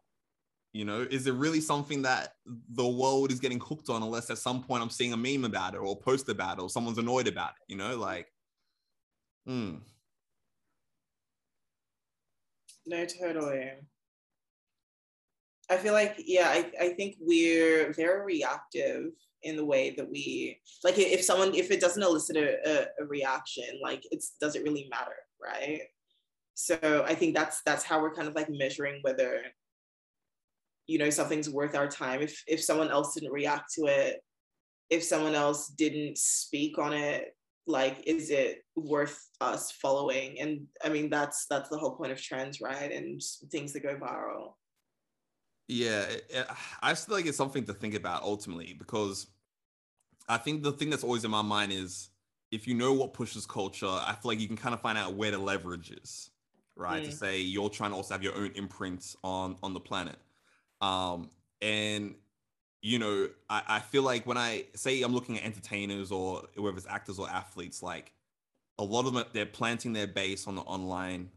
You 0.72 0.84
know, 0.84 1.00
is 1.00 1.26
it 1.26 1.34
really 1.34 1.60
something 1.60 2.02
that 2.02 2.34
the 2.46 2.86
world 2.86 3.32
is 3.32 3.40
getting 3.40 3.58
hooked 3.58 3.88
on 3.88 4.02
unless 4.02 4.30
at 4.30 4.38
some 4.38 4.62
point 4.62 4.82
I'm 4.82 4.90
seeing 4.90 5.12
a 5.12 5.16
meme 5.16 5.44
about 5.44 5.74
it 5.74 5.78
or 5.78 5.92
a 5.92 5.96
post 5.96 6.28
about 6.28 6.58
it 6.58 6.62
or 6.62 6.70
someone's 6.70 6.98
annoyed 6.98 7.26
about 7.26 7.50
it, 7.50 7.72
you 7.72 7.76
know, 7.76 7.96
like, 7.96 8.28
hmm. 9.46 9.76
No, 12.86 13.04
totally. 13.04 13.70
I 15.68 15.76
feel 15.76 15.92
like, 15.92 16.16
yeah, 16.18 16.48
I, 16.48 16.70
I 16.80 16.88
think 16.90 17.16
we're 17.20 17.92
very 17.92 18.24
reactive 18.24 19.12
in 19.42 19.56
the 19.56 19.64
way 19.64 19.90
that 19.96 20.08
we 20.08 20.60
like 20.84 20.98
if 20.98 21.22
someone 21.22 21.54
if 21.54 21.70
it 21.70 21.80
doesn't 21.80 22.02
elicit 22.02 22.36
a, 22.36 22.58
a, 22.68 22.86
a 23.02 23.06
reaction 23.06 23.64
like 23.82 24.02
it 24.10 24.22
doesn't 24.40 24.62
really 24.62 24.86
matter 24.90 25.16
right 25.42 25.80
so 26.66 27.04
i 27.06 27.14
think 27.14 27.34
that's 27.34 27.62
that's 27.64 27.84
how 27.84 28.00
we're 28.00 28.14
kind 28.14 28.28
of 28.28 28.34
like 28.34 28.48
measuring 28.50 28.98
whether 29.02 29.42
you 30.90 30.98
know 30.98 31.08
something's 31.08 31.48
worth 31.48 31.76
our 31.76 31.86
time. 31.86 32.20
If 32.20 32.42
if 32.48 32.62
someone 32.62 32.90
else 32.90 33.14
didn't 33.14 33.32
react 33.32 33.72
to 33.74 33.86
it 33.86 34.20
if 34.90 35.04
someone 35.04 35.36
else 35.36 35.68
didn't 35.68 36.18
speak 36.18 36.76
on 36.76 36.92
it 36.92 37.36
like 37.66 38.02
is 38.06 38.30
it 38.30 38.64
worth 38.74 39.28
us 39.40 39.70
following? 39.70 40.40
And 40.40 40.66
i 40.84 40.88
mean 40.88 41.08
that's 41.08 41.46
that's 41.48 41.68
the 41.68 41.78
whole 41.78 41.92
point 41.92 42.10
of 42.10 42.20
trends 42.20 42.60
right? 42.60 42.90
And 42.90 43.22
things 43.52 43.72
that 43.72 43.84
go 43.84 43.94
viral. 43.94 44.54
Yeah 45.68 46.06
i 46.82 46.92
feel 46.94 47.14
like 47.14 47.26
it's 47.26 47.36
something 47.36 47.64
to 47.66 47.72
think 47.72 47.94
about 47.94 48.24
ultimately 48.24 48.74
because 48.76 49.28
i 50.28 50.36
think 50.36 50.64
the 50.64 50.72
thing 50.72 50.90
that's 50.90 51.04
always 51.04 51.24
in 51.24 51.30
my 51.30 51.42
mind 51.42 51.70
is 51.70 52.10
if 52.50 52.66
you 52.66 52.74
know 52.74 52.92
what 52.92 53.14
pushes 53.14 53.46
culture 53.46 53.86
i 53.86 54.16
feel 54.20 54.32
like 54.32 54.40
you 54.40 54.48
can 54.48 54.56
kind 54.56 54.74
of 54.74 54.80
find 54.80 54.98
out 54.98 55.14
where 55.14 55.30
the 55.30 55.38
leverage 55.38 55.92
is 55.92 56.30
right? 56.76 57.02
Mm. 57.02 57.06
To 57.06 57.12
say 57.12 57.40
you're 57.40 57.68
trying 57.68 57.90
to 57.90 57.96
also 57.96 58.14
have 58.14 58.22
your 58.22 58.36
own 58.36 58.52
imprint 58.54 59.16
on 59.22 59.56
on 59.62 59.74
the 59.74 59.80
planet. 59.80 60.16
Um, 60.80 61.30
and 61.60 62.14
you 62.82 62.98
know, 62.98 63.28
I, 63.48 63.62
I 63.68 63.78
feel 63.80 64.02
like 64.02 64.26
when 64.26 64.38
I 64.38 64.64
say 64.74 65.02
I'm 65.02 65.12
looking 65.12 65.38
at 65.38 65.44
entertainers 65.44 66.10
or 66.10 66.44
whether 66.56 66.76
it's 66.76 66.86
actors 66.86 67.18
or 67.18 67.28
athletes, 67.28 67.82
like 67.82 68.12
a 68.78 68.84
lot 68.84 69.06
of 69.06 69.12
them 69.12 69.24
they're 69.32 69.46
planting 69.46 69.92
their 69.92 70.06
base 70.06 70.46
on 70.46 70.54
the 70.54 70.62
online 70.62 71.30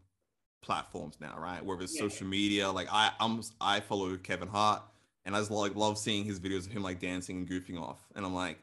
platforms 0.62 1.18
now, 1.20 1.38
right? 1.38 1.64
Whether 1.64 1.84
it's 1.84 1.96
yeah. 1.96 2.02
social 2.02 2.28
media, 2.28 2.72
like 2.72 2.88
I 2.92 3.12
I'm 3.20 3.42
I 3.60 3.82
follow 3.82 4.16
Kevin 4.18 4.48
Hart 4.48 4.82
and 5.26 5.36
I 5.36 5.40
just 5.40 5.52
like 5.52 5.76
love 5.76 5.98
seeing 5.98 6.26
his 6.26 6.40
videos 6.40 6.66
of 6.66 6.72
him 6.72 6.84
like 6.84 7.00
dancing 7.00 7.38
and 7.38 7.50
goofing 7.50 7.80
off. 7.80 8.00
And 8.16 8.26
I'm 8.26 8.34
like, 8.34 8.60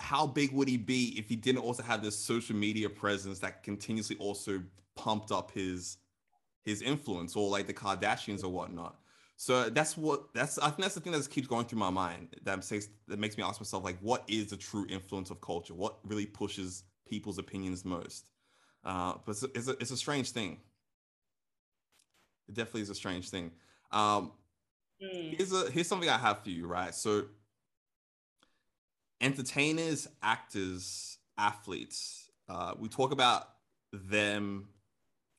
how 0.00 0.26
big 0.26 0.52
would 0.52 0.68
he 0.68 0.76
be 0.76 1.14
if 1.18 1.28
he 1.28 1.36
didn't 1.36 1.62
also 1.62 1.82
have 1.82 2.02
this 2.02 2.16
social 2.16 2.56
media 2.56 2.88
presence 2.88 3.38
that 3.40 3.62
continuously 3.62 4.16
also 4.18 4.62
pumped 4.96 5.30
up 5.32 5.50
his 5.50 5.98
his 6.64 6.82
influence 6.82 7.34
or 7.36 7.48
like 7.50 7.66
the 7.66 7.74
Kardashians 7.74 8.44
or 8.44 8.48
whatnot. 8.48 8.96
So 9.36 9.68
that's 9.70 9.96
what 9.96 10.32
that's 10.34 10.58
I 10.58 10.68
think 10.68 10.82
that's 10.82 10.94
the 10.94 11.00
thing 11.00 11.12
that 11.12 11.18
just 11.18 11.30
keeps 11.30 11.48
going 11.48 11.66
through 11.66 11.80
my 11.80 11.90
mind 11.90 12.36
that 12.44 12.62
says 12.64 12.88
that 13.08 13.18
makes 13.18 13.36
me 13.36 13.42
ask 13.42 13.60
myself 13.60 13.82
like 13.82 13.98
what 14.00 14.24
is 14.28 14.50
the 14.50 14.56
true 14.56 14.86
influence 14.88 15.30
of 15.30 15.40
culture? 15.40 15.74
What 15.74 15.98
really 16.04 16.26
pushes 16.26 16.84
people's 17.08 17.38
opinions 17.38 17.84
most? 17.84 18.28
Uh, 18.84 19.14
but 19.24 19.32
it's 19.32 19.42
a, 19.42 19.46
it's 19.54 19.68
a, 19.68 19.70
it's 19.72 19.90
a 19.90 19.96
strange 19.96 20.30
thing. 20.30 20.58
It 22.48 22.54
definitely 22.54 22.82
is 22.82 22.90
a 22.90 22.94
strange 22.94 23.30
thing. 23.30 23.52
Um, 23.90 24.32
mm. 25.02 25.36
Here's 25.36 25.52
a 25.52 25.70
here's 25.70 25.88
something 25.88 26.08
I 26.08 26.18
have 26.18 26.42
for 26.42 26.50
you, 26.50 26.66
right? 26.66 26.94
So 26.94 27.24
entertainers, 29.20 30.08
actors, 30.22 31.18
athletes. 31.38 32.30
Uh, 32.48 32.74
we 32.78 32.88
talk 32.88 33.12
about 33.12 33.48
them 33.92 34.68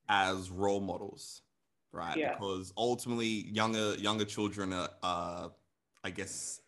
as 0.09 0.49
role 0.49 0.79
models, 0.79 1.41
right? 1.91 2.17
Yeah. 2.17 2.33
Because 2.33 2.73
ultimately, 2.77 3.47
younger 3.51 3.95
younger 3.95 4.25
children 4.25 4.73
are, 4.73 4.89
uh, 5.01 5.49
I 6.03 6.09
guess, 6.09 6.61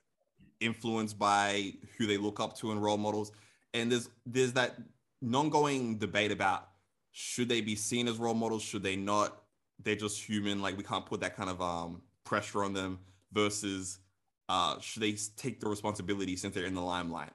influenced 0.60 1.18
by 1.18 1.74
who 1.98 2.08
they 2.08 2.18
look 2.18 2.40
up 2.40 2.58
to 2.58 2.72
and 2.72 2.82
role 2.82 2.98
models. 2.98 3.32
And 3.74 3.92
there's 3.92 4.10
there's 4.26 4.54
that 4.54 4.78
non-going 5.22 5.98
debate 5.98 6.32
about 6.32 6.70
should 7.12 7.48
they 7.50 7.62
be 7.62 7.76
seen 7.76 8.08
as 8.08 8.18
role 8.18 8.34
models, 8.34 8.62
should 8.62 8.84
they 8.84 8.96
not? 8.96 9.42
They're 9.84 9.96
just 9.96 10.22
human. 10.22 10.62
Like 10.62 10.78
we 10.78 10.84
can't 10.84 11.06
put 11.06 11.22
that 11.22 11.36
kind 11.36 11.50
of 11.50 11.62
um, 11.62 12.02
pressure 12.24 12.64
on 12.64 12.74
them. 12.74 13.00
Versus, 13.34 14.00
uh, 14.48 14.80
should 14.80 15.02
they 15.02 15.18
take 15.36 15.60
the 15.60 15.68
responsibility 15.68 16.38
since 16.38 16.56
they're 16.56 16.66
in 16.66 16.74
the 16.74 16.82
limelight? 16.82 17.32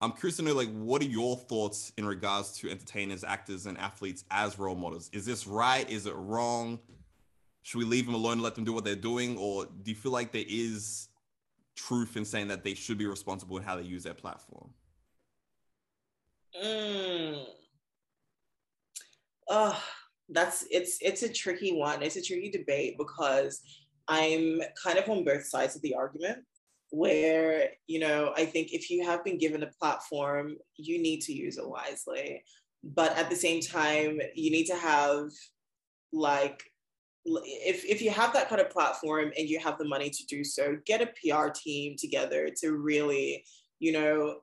I'm 0.00 0.12
curious 0.12 0.36
to 0.36 0.42
know, 0.42 0.54
like, 0.54 0.72
what 0.72 1.02
are 1.02 1.06
your 1.06 1.36
thoughts 1.36 1.92
in 1.98 2.06
regards 2.06 2.52
to 2.58 2.70
entertainers, 2.70 3.22
actors, 3.22 3.66
and 3.66 3.76
athletes 3.76 4.24
as 4.30 4.58
role 4.58 4.74
models? 4.74 5.10
Is 5.12 5.26
this 5.26 5.46
right? 5.46 5.88
Is 5.90 6.06
it 6.06 6.14
wrong? 6.16 6.78
Should 7.62 7.78
we 7.78 7.84
leave 7.84 8.06
them 8.06 8.14
alone 8.14 8.34
and 8.34 8.42
let 8.42 8.54
them 8.54 8.64
do 8.64 8.72
what 8.72 8.84
they're 8.84 8.96
doing, 8.96 9.36
or 9.36 9.66
do 9.66 9.90
you 9.90 9.94
feel 9.94 10.12
like 10.12 10.32
there 10.32 10.44
is 10.48 11.08
truth 11.76 12.16
in 12.16 12.24
saying 12.24 12.48
that 12.48 12.64
they 12.64 12.72
should 12.72 12.96
be 12.96 13.06
responsible 13.06 13.58
in 13.58 13.62
how 13.62 13.76
they 13.76 13.82
use 13.82 14.02
their 14.02 14.14
platform? 14.14 14.70
Mm. 16.62 17.44
Oh, 19.48 19.82
that's 20.30 20.64
it's 20.70 20.98
it's 21.02 21.22
a 21.22 21.32
tricky 21.32 21.72
one. 21.72 22.02
It's 22.02 22.16
a 22.16 22.22
tricky 22.22 22.50
debate 22.50 22.96
because 22.96 23.60
I'm 24.08 24.60
kind 24.82 24.98
of 24.98 25.08
on 25.10 25.24
both 25.24 25.44
sides 25.44 25.76
of 25.76 25.82
the 25.82 25.94
argument 25.94 26.38
where 26.90 27.70
you 27.86 28.00
know 28.00 28.32
i 28.36 28.44
think 28.44 28.72
if 28.72 28.90
you 28.90 29.04
have 29.04 29.24
been 29.24 29.38
given 29.38 29.62
a 29.62 29.70
platform 29.80 30.56
you 30.76 31.00
need 31.00 31.20
to 31.20 31.32
use 31.32 31.56
it 31.56 31.68
wisely 31.68 32.42
but 32.82 33.16
at 33.16 33.30
the 33.30 33.36
same 33.36 33.60
time 33.60 34.18
you 34.34 34.50
need 34.50 34.64
to 34.64 34.74
have 34.74 35.28
like 36.12 36.62
if 37.24 37.84
if 37.84 38.00
you 38.00 38.10
have 38.10 38.32
that 38.32 38.48
kind 38.48 38.60
of 38.60 38.70
platform 38.70 39.32
and 39.36 39.48
you 39.48 39.58
have 39.58 39.78
the 39.78 39.84
money 39.84 40.10
to 40.10 40.26
do 40.26 40.42
so, 40.42 40.76
get 40.86 41.02
a 41.02 41.06
PR 41.06 41.48
team 41.48 41.96
together 41.98 42.48
to 42.60 42.72
really, 42.72 43.44
you 43.78 43.92
know, 43.92 44.36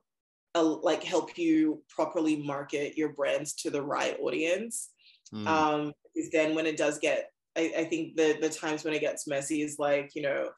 uh, 0.54 0.62
like 0.62 1.02
help 1.02 1.36
you 1.36 1.82
properly 1.88 2.36
market 2.36 2.96
your 2.96 3.10
brands 3.10 3.54
to 3.54 3.70
the 3.70 3.82
right 3.82 4.18
audience. 4.20 4.90
Mm. 5.34 5.46
Um, 5.46 5.92
because 6.14 6.30
then 6.30 6.54
when 6.54 6.66
it 6.66 6.76
does 6.76 6.98
get, 6.98 7.30
I, 7.56 7.72
I 7.78 7.84
think 7.84 8.16
the 8.16 8.38
the 8.40 8.48
times 8.48 8.84
when 8.84 8.94
it 8.94 9.00
gets 9.00 9.26
messy 9.26 9.62
is 9.62 9.78
like, 9.78 10.12
you 10.14 10.22
know, 10.22 10.50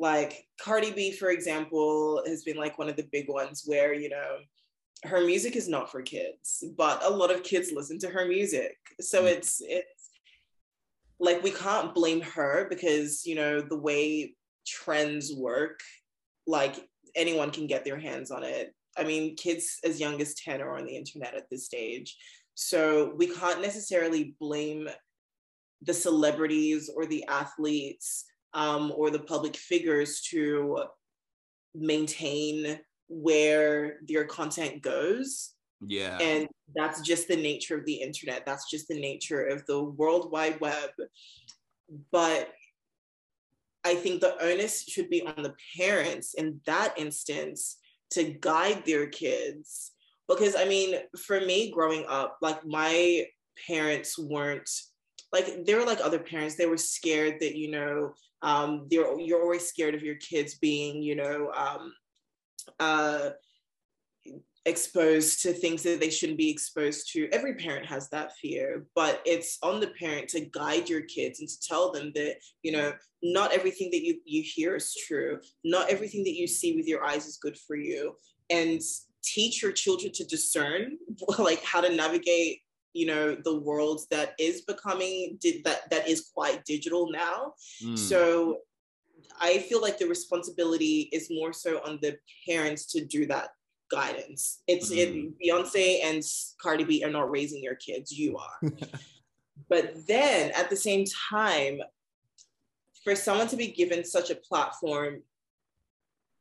like 0.00 0.46
Cardi 0.58 0.92
B, 0.92 1.12
for 1.12 1.28
example, 1.28 2.22
has 2.26 2.42
been 2.42 2.56
like 2.56 2.78
one 2.78 2.88
of 2.88 2.96
the 2.96 3.06
big 3.12 3.28
ones 3.28 3.64
where, 3.66 3.92
you 3.92 4.08
know, 4.08 4.38
her 5.04 5.20
music 5.20 5.56
is 5.56 5.68
not 5.68 5.92
for 5.92 6.00
kids, 6.00 6.64
but 6.76 7.04
a 7.04 7.10
lot 7.10 7.30
of 7.30 7.42
kids 7.42 7.70
listen 7.72 7.98
to 7.98 8.08
her 8.08 8.26
music. 8.26 8.76
So 9.00 9.24
mm. 9.24 9.26
it's 9.26 9.60
it's 9.60 10.10
like 11.20 11.42
we 11.42 11.50
can't 11.50 11.94
blame 11.94 12.22
her 12.22 12.66
because, 12.70 13.26
you 13.26 13.34
know, 13.34 13.60
the 13.60 13.76
way 13.76 14.34
trends 14.66 15.34
work, 15.34 15.80
like 16.46 16.76
anyone 17.14 17.50
can 17.50 17.66
get 17.66 17.84
their 17.84 17.98
hands 17.98 18.30
on 18.30 18.42
it. 18.42 18.74
I 18.96 19.04
mean, 19.04 19.36
kids 19.36 19.80
as 19.84 20.00
young 20.00 20.18
as 20.22 20.34
10 20.34 20.62
are 20.62 20.78
on 20.78 20.86
the 20.86 20.96
internet 20.96 21.34
at 21.34 21.50
this 21.50 21.66
stage. 21.66 22.16
So 22.54 23.12
we 23.16 23.26
can't 23.26 23.60
necessarily 23.60 24.34
blame 24.40 24.88
the 25.82 25.94
celebrities 25.94 26.90
or 26.94 27.04
the 27.04 27.26
athletes 27.26 28.24
um, 28.54 28.92
or 28.96 29.10
the 29.10 29.18
public 29.18 29.56
figures 29.56 30.20
to 30.30 30.84
maintain 31.74 32.78
where 33.08 33.98
their 34.06 34.24
content 34.24 34.82
goes. 34.82 35.52
Yeah. 35.86 36.18
And 36.18 36.48
that's 36.74 37.00
just 37.00 37.28
the 37.28 37.36
nature 37.36 37.76
of 37.76 37.86
the 37.86 37.94
internet. 37.94 38.44
That's 38.46 38.70
just 38.70 38.88
the 38.88 39.00
nature 39.00 39.46
of 39.46 39.64
the 39.66 39.82
World 39.82 40.30
Wide 40.30 40.60
Web. 40.60 40.90
But 42.12 42.52
I 43.84 43.94
think 43.94 44.20
the 44.20 44.40
onus 44.42 44.84
should 44.84 45.08
be 45.08 45.22
on 45.22 45.42
the 45.42 45.54
parents 45.76 46.34
in 46.34 46.60
that 46.66 46.94
instance 46.98 47.78
to 48.10 48.24
guide 48.24 48.84
their 48.84 49.06
kids. 49.06 49.92
Because 50.28 50.54
I 50.54 50.66
mean, 50.66 50.96
for 51.26 51.40
me 51.40 51.70
growing 51.70 52.04
up, 52.08 52.38
like 52.40 52.64
my 52.64 53.26
parents 53.66 54.18
weren't 54.18 54.70
like 55.32 55.64
they 55.64 55.74
were 55.74 55.84
like 55.84 56.00
other 56.00 56.18
parents. 56.18 56.56
They 56.56 56.66
were 56.66 56.76
scared 56.76 57.36
that, 57.40 57.56
you 57.56 57.70
know, 57.70 58.12
um, 58.42 58.86
you're 58.90 59.18
you're 59.20 59.42
always 59.42 59.66
scared 59.66 59.94
of 59.94 60.02
your 60.02 60.16
kids 60.16 60.54
being, 60.54 61.02
you 61.02 61.14
know, 61.14 61.50
um, 61.56 61.92
uh, 62.78 63.30
exposed 64.66 65.42
to 65.42 65.52
things 65.52 65.82
that 65.82 66.00
they 66.00 66.10
shouldn't 66.10 66.38
be 66.38 66.50
exposed 66.50 67.12
to. 67.12 67.28
Every 67.32 67.54
parent 67.54 67.86
has 67.86 68.08
that 68.10 68.32
fear, 68.36 68.86
but 68.94 69.22
it's 69.24 69.58
on 69.62 69.80
the 69.80 69.88
parent 69.98 70.28
to 70.28 70.40
guide 70.40 70.88
your 70.88 71.02
kids 71.02 71.40
and 71.40 71.48
to 71.48 71.60
tell 71.60 71.92
them 71.92 72.12
that, 72.14 72.36
you 72.62 72.72
know, 72.72 72.92
not 73.22 73.52
everything 73.52 73.90
that 73.92 74.04
you, 74.04 74.20
you 74.24 74.42
hear 74.44 74.76
is 74.76 74.94
true. 75.06 75.40
Not 75.64 75.90
everything 75.90 76.24
that 76.24 76.36
you 76.36 76.46
see 76.46 76.76
with 76.76 76.86
your 76.86 77.04
eyes 77.04 77.26
is 77.26 77.38
good 77.38 77.56
for 77.66 77.76
you. 77.76 78.14
And 78.50 78.80
teach 79.22 79.62
your 79.62 79.72
children 79.72 80.12
to 80.12 80.24
discern 80.24 80.96
like 81.38 81.62
how 81.62 81.80
to 81.80 81.94
navigate 81.94 82.60
you 82.92 83.06
know 83.06 83.36
the 83.44 83.58
world 83.60 84.00
that 84.10 84.34
is 84.38 84.62
becoming 84.62 85.38
that 85.64 85.88
that 85.90 86.08
is 86.08 86.30
quite 86.34 86.64
digital 86.64 87.10
now 87.10 87.52
mm. 87.82 87.96
so 87.96 88.58
i 89.40 89.58
feel 89.58 89.80
like 89.80 89.98
the 89.98 90.06
responsibility 90.06 91.08
is 91.12 91.30
more 91.30 91.52
so 91.52 91.80
on 91.86 91.98
the 92.02 92.16
parents 92.46 92.86
to 92.86 93.04
do 93.04 93.26
that 93.26 93.50
guidance 93.90 94.62
it's 94.66 94.90
mm. 94.90 94.98
it, 94.98 95.32
beyonce 95.40 96.04
and 96.04 96.22
cardi 96.60 96.84
b 96.84 97.04
are 97.04 97.10
not 97.10 97.30
raising 97.30 97.62
your 97.62 97.76
kids 97.76 98.12
you 98.12 98.36
are 98.36 98.72
but 99.68 99.94
then 100.06 100.50
at 100.52 100.70
the 100.70 100.76
same 100.76 101.04
time 101.30 101.80
for 103.04 103.14
someone 103.14 103.48
to 103.48 103.56
be 103.56 103.68
given 103.68 104.04
such 104.04 104.30
a 104.30 104.34
platform 104.34 105.22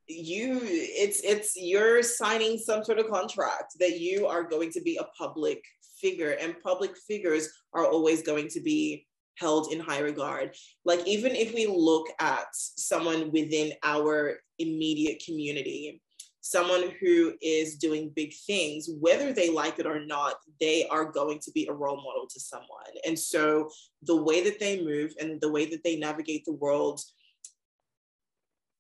you 0.10 0.60
it's 0.64 1.22
it's 1.24 1.56
you're 1.56 2.02
signing 2.02 2.58
some 2.58 2.84
sort 2.84 2.98
of 2.98 3.08
contract 3.10 3.78
that 3.80 4.00
you 4.00 4.26
are 4.26 4.44
going 4.44 4.72
to 4.72 4.82
be 4.82 4.98
a 4.98 5.04
public 5.18 5.64
figure 6.02 6.38
and 6.40 6.62
public 6.64 6.96
figures 7.08 7.50
are 7.74 7.86
always 7.86 8.22
going 8.22 8.48
to 8.50 8.62
be 8.62 9.06
held 9.36 9.72
in 9.72 9.80
high 9.80 10.00
regard. 10.00 10.56
Like 10.86 11.06
even 11.08 11.34
if 11.36 11.54
we 11.54 11.66
look 11.66 12.08
at 12.20 12.48
someone 12.52 13.32
within 13.32 13.74
our 13.84 14.38
immediate 14.58 15.24
community 15.26 16.02
someone 16.42 16.92
who 17.02 17.34
is 17.42 17.76
doing 17.76 18.12
big 18.16 18.34
things 18.48 18.90
whether 19.02 19.34
they 19.34 19.50
like 19.52 19.78
it 19.78 19.86
or 19.86 20.06
not 20.06 20.36
they 20.60 20.88
are 20.88 21.06
going 21.06 21.38
to 21.38 21.52
be 21.52 21.68
a 21.68 21.74
role 21.74 21.98
model 21.98 22.26
to 22.30 22.40
someone. 22.40 22.94
And 23.06 23.18
so 23.18 23.70
the 24.04 24.16
way 24.16 24.44
that 24.46 24.60
they 24.60 24.82
move 24.82 25.14
and 25.20 25.40
the 25.42 25.52
way 25.52 25.66
that 25.66 25.84
they 25.84 25.98
navigate 25.98 26.46
the 26.46 26.54
world 26.54 27.02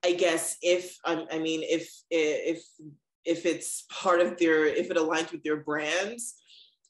I 0.03 0.13
guess 0.13 0.57
if 0.61 0.97
I 1.03 1.39
mean 1.39 1.61
if 1.63 1.91
if 2.09 2.63
if 3.25 3.45
it's 3.45 3.85
part 3.89 4.21
of 4.21 4.37
their 4.37 4.65
if 4.65 4.89
it 4.89 4.97
aligns 4.97 5.31
with 5.31 5.43
their 5.43 5.57
brands, 5.57 6.35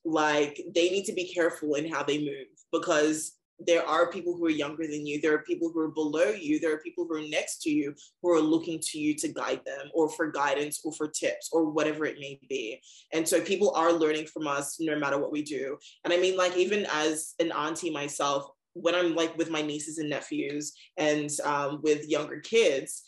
like 0.05 0.61
they 0.73 0.89
need 0.89 1.05
to 1.05 1.13
be 1.13 1.31
careful 1.33 1.75
in 1.75 1.91
how 1.91 2.03
they 2.03 2.19
move 2.19 2.47
because 2.71 3.33
there 3.67 3.85
are 3.85 4.09
people 4.09 4.37
who 4.37 4.45
are 4.45 4.51
younger 4.51 4.87
than 4.87 5.05
you. 5.05 5.19
There 5.19 5.33
are 5.33 5.43
people 5.43 5.69
who 5.69 5.81
are 5.81 5.91
below 5.91 6.29
you. 6.29 6.59
There 6.59 6.73
are 6.73 6.79
people 6.79 7.05
who 7.05 7.15
are 7.15 7.27
next 7.27 7.61
to 7.63 7.69
you 7.69 7.93
who 8.21 8.31
are 8.31 8.39
looking 8.39 8.79
to 8.81 8.97
you 8.97 9.13
to 9.15 9.27
guide 9.27 9.59
them 9.65 9.89
or 9.93 10.09
for 10.09 10.31
guidance 10.31 10.79
or 10.85 10.93
for 10.93 11.09
tips 11.09 11.49
or 11.51 11.69
whatever 11.69 12.05
it 12.05 12.19
may 12.19 12.39
be. 12.47 12.81
And 13.11 13.27
so 13.27 13.41
people 13.41 13.71
are 13.75 13.91
learning 13.91 14.27
from 14.27 14.47
us 14.47 14.77
no 14.79 14.97
matter 14.97 15.19
what 15.19 15.33
we 15.33 15.41
do. 15.41 15.77
And 16.05 16.13
i 16.13 16.17
mean 16.17 16.37
like 16.37 16.55
even 16.55 16.87
as 16.91 17.33
an 17.39 17.51
auntie 17.51 17.91
myself 17.91 18.49
when 18.73 18.95
I'm 18.95 19.15
like 19.15 19.37
with 19.37 19.49
my 19.49 19.61
nieces 19.61 19.97
and 19.97 20.09
nephews 20.09 20.73
and 20.97 21.29
um, 21.43 21.81
with 21.83 22.07
younger 22.07 22.39
kids, 22.39 23.03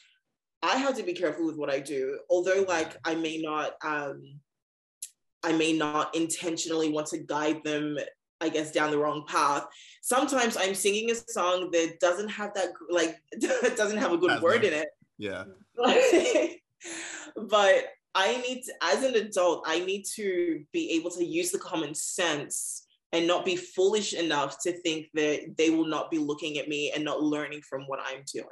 I 0.64 0.76
have 0.76 0.96
to 0.98 1.04
be 1.04 1.14
careful 1.14 1.46
with 1.46 1.58
what 1.58 1.70
I 1.70 1.80
do. 1.80 2.20
Although 2.30 2.66
like 2.68 2.98
I 3.06 3.16
may 3.16 3.38
not, 3.38 3.74
um, 3.84 4.40
I 5.44 5.54
may 5.54 5.74
not 5.74 6.16
intentionally 6.16 6.90
want 6.90 7.08
to 7.08 7.18
guide 7.18 7.64
them, 7.64 7.98
I 8.40 8.50
guess, 8.50 8.72
down 8.72 8.92
the 8.92 8.98
wrong 8.98 9.26
path. 9.28 9.66
Sometimes 10.02 10.58
I'm 10.58 10.76
singing 10.76 11.12
a 11.12 11.16
song 11.16 11.72
that 11.72 12.00
doesn't 12.00 12.30
have 12.30 12.54
that 12.56 12.70
like 12.90 13.18
doesn't 13.40 13.98
have 13.98 14.12
a 14.12 14.18
good 14.18 14.32
That's 14.32 14.42
word 14.42 14.64
in 14.64 14.74
it. 14.74 14.90
Yeah. 15.18 15.46
but 17.36 17.86
I 18.14 18.38
need 18.38 18.64
to, 18.64 18.74
as 18.82 19.04
an 19.04 19.16
adult, 19.16 19.64
I 19.66 19.80
need 19.80 20.04
to 20.16 20.64
be 20.74 20.92
able 20.92 21.12
to 21.12 21.24
use 21.24 21.52
the 21.52 21.60
common 21.60 21.96
sense 21.96 22.86
and 23.14 23.28
not 23.28 23.46
be 23.46 23.56
foolish 23.56 24.14
enough 24.14 24.58
to 24.64 24.72
think 24.72 25.08
that 25.14 25.56
they 25.58 25.70
will 25.70 25.86
not 25.86 26.12
be 26.12 26.18
looking 26.18 26.58
at 26.58 26.68
me 26.68 26.92
and 26.94 27.04
not 27.04 27.22
learning 27.22 27.62
from 27.62 27.84
what 27.84 28.00
I'm 28.00 28.24
doing. 28.32 28.48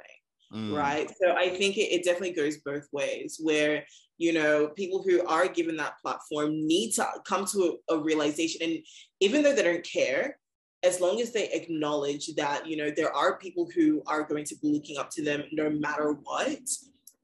Mm. 0.52 0.76
Right. 0.76 1.10
So 1.22 1.32
I 1.32 1.48
think 1.50 1.76
it, 1.76 1.92
it 1.92 2.04
definitely 2.04 2.32
goes 2.32 2.58
both 2.58 2.86
ways 2.92 3.38
where, 3.40 3.84
you 4.20 4.34
know, 4.34 4.68
people 4.76 5.02
who 5.02 5.26
are 5.26 5.48
given 5.48 5.78
that 5.78 5.98
platform 6.02 6.50
need 6.66 6.92
to 6.92 7.06
come 7.24 7.46
to 7.46 7.78
a, 7.88 7.94
a 7.94 7.98
realization. 7.98 8.60
And 8.62 8.78
even 9.20 9.42
though 9.42 9.54
they 9.54 9.62
don't 9.62 9.82
care, 9.82 10.38
as 10.82 11.00
long 11.00 11.22
as 11.22 11.32
they 11.32 11.48
acknowledge 11.48 12.26
that, 12.36 12.66
you 12.66 12.76
know, 12.76 12.90
there 12.94 13.10
are 13.16 13.38
people 13.38 13.66
who 13.74 14.02
are 14.06 14.22
going 14.22 14.44
to 14.44 14.54
be 14.56 14.74
looking 14.74 14.98
up 14.98 15.08
to 15.12 15.24
them 15.24 15.44
no 15.52 15.70
matter 15.70 16.12
what. 16.22 16.58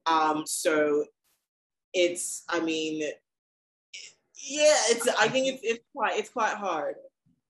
Um, 0.07 0.43
so 0.47 1.05
it's, 1.93 2.43
I 2.49 2.61
mean, 2.61 3.03
yeah, 4.33 4.75
it's, 4.89 5.07
I 5.19 5.27
think 5.27 5.53
it's, 5.53 5.61
it's 5.61 5.83
quite, 5.95 6.17
it's 6.17 6.29
quite 6.29 6.55
hard. 6.55 6.95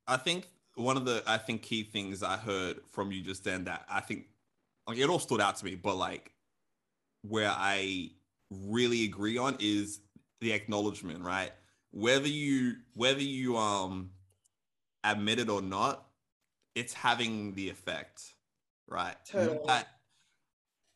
I 0.08 0.18
think 0.18 0.50
one 0.76 0.98
of 0.98 1.06
the 1.06 1.24
I 1.26 1.38
think 1.38 1.62
key 1.62 1.84
things 1.84 2.22
I 2.22 2.36
heard 2.36 2.82
from 2.91 3.14
you 3.14 3.22
just 3.22 3.45
then 3.45 3.64
that 3.64 3.86
I 3.89 4.02
think 4.02 4.26
like 4.88 4.98
it 4.98 5.10
all 5.10 5.20
stood 5.20 5.39
out 5.39 5.56
to 5.56 5.66
me, 5.66 5.76
but 5.76 5.95
like 5.95 6.34
where 7.22 7.50
I 7.50 8.12
really 8.50 9.06
agree 9.06 9.38
on 9.38 9.58
is 9.60 10.00
the 10.41 10.54
acknowledgement, 10.54 11.24
right? 11.24 11.52
Whether 11.91 12.28
you 12.28 12.76
whether 12.93 13.22
you 13.22 13.58
um 13.58 14.12
admit 15.04 15.39
it 15.39 15.50
or 15.50 15.62
not, 15.62 16.06
it's 16.76 16.93
having 16.93 17.56
the 17.56 17.70
effect, 17.70 18.34
right? 18.88 19.16
Totally. 19.30 19.60
I, 19.68 19.84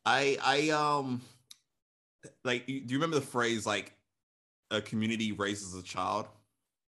I 0.06 0.38
I 0.44 0.70
um 0.70 1.22
like 2.44 2.66
do 2.68 2.74
you 2.74 2.98
remember 2.98 3.20
the 3.20 3.26
phrase 3.26 3.66
like 3.66 3.94
a 4.70 4.82
community 4.82 5.32
raises 5.32 5.76
a 5.76 5.84
child? 5.84 6.28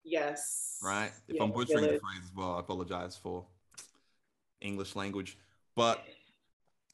Yes. 0.04 0.80
Right. 0.84 1.12
If 1.28 1.36
yeah, 1.36 1.44
I'm 1.44 1.52
butchering 1.52 1.84
the 1.84 2.00
phrase 2.00 2.24
as 2.24 2.32
well, 2.36 2.56
I 2.56 2.60
apologize 2.60 3.16
for 3.16 3.46
English 4.62 4.96
language. 4.96 5.38
But 5.76 6.04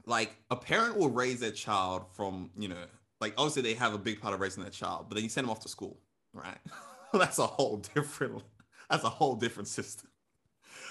like 0.05 0.35
a 0.51 0.55
parent 0.55 0.97
will 0.97 1.09
raise 1.09 1.39
their 1.39 1.51
child 1.51 2.05
from, 2.13 2.51
you 2.57 2.67
know, 2.67 2.85
like 3.21 3.33
obviously 3.37 3.61
they 3.61 3.73
have 3.73 3.93
a 3.93 3.97
big 3.97 4.21
part 4.21 4.33
of 4.33 4.39
raising 4.39 4.63
their 4.63 4.71
child, 4.71 5.05
but 5.09 5.15
then 5.15 5.23
you 5.23 5.29
send 5.29 5.45
them 5.45 5.51
off 5.51 5.61
to 5.61 5.69
school, 5.69 5.99
right? 6.33 6.57
that's 7.13 7.39
a 7.39 7.47
whole 7.47 7.77
different 7.77 8.43
that's 8.89 9.03
a 9.03 9.09
whole 9.09 9.35
different 9.35 9.67
system. 9.67 10.09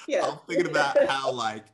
Yeah. 0.09 0.27
I'm 0.27 0.39
thinking 0.49 0.67
about 0.67 1.03
how 1.09 1.33
like 1.33 1.65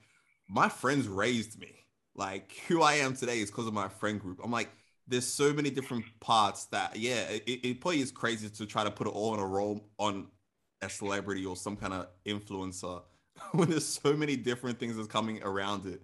my 0.48 0.68
friends 0.68 1.08
raised 1.08 1.58
me. 1.58 1.74
Like 2.14 2.52
who 2.68 2.82
I 2.82 2.94
am 2.94 3.14
today 3.14 3.40
is 3.40 3.50
because 3.50 3.66
of 3.66 3.72
my 3.72 3.88
friend 3.88 4.20
group. 4.20 4.40
I'm 4.42 4.50
like, 4.50 4.68
there's 5.06 5.26
so 5.26 5.52
many 5.52 5.70
different 5.70 6.04
parts 6.20 6.66
that 6.66 6.96
yeah, 6.96 7.22
it, 7.28 7.42
it 7.46 7.80
probably 7.80 8.00
is 8.00 8.12
crazy 8.12 8.48
to 8.48 8.66
try 8.66 8.84
to 8.84 8.90
put 8.90 9.06
it 9.06 9.10
all 9.10 9.34
in 9.34 9.40
a 9.40 9.46
role 9.46 9.88
on 9.98 10.26
a 10.82 10.88
celebrity 10.88 11.44
or 11.44 11.56
some 11.56 11.76
kind 11.76 11.92
of 11.92 12.08
influencer 12.26 13.02
when 13.52 13.70
there's 13.70 13.86
so 13.86 14.12
many 14.14 14.36
different 14.36 14.78
things 14.78 14.96
that's 14.96 15.08
coming 15.08 15.42
around 15.42 15.86
it. 15.86 16.02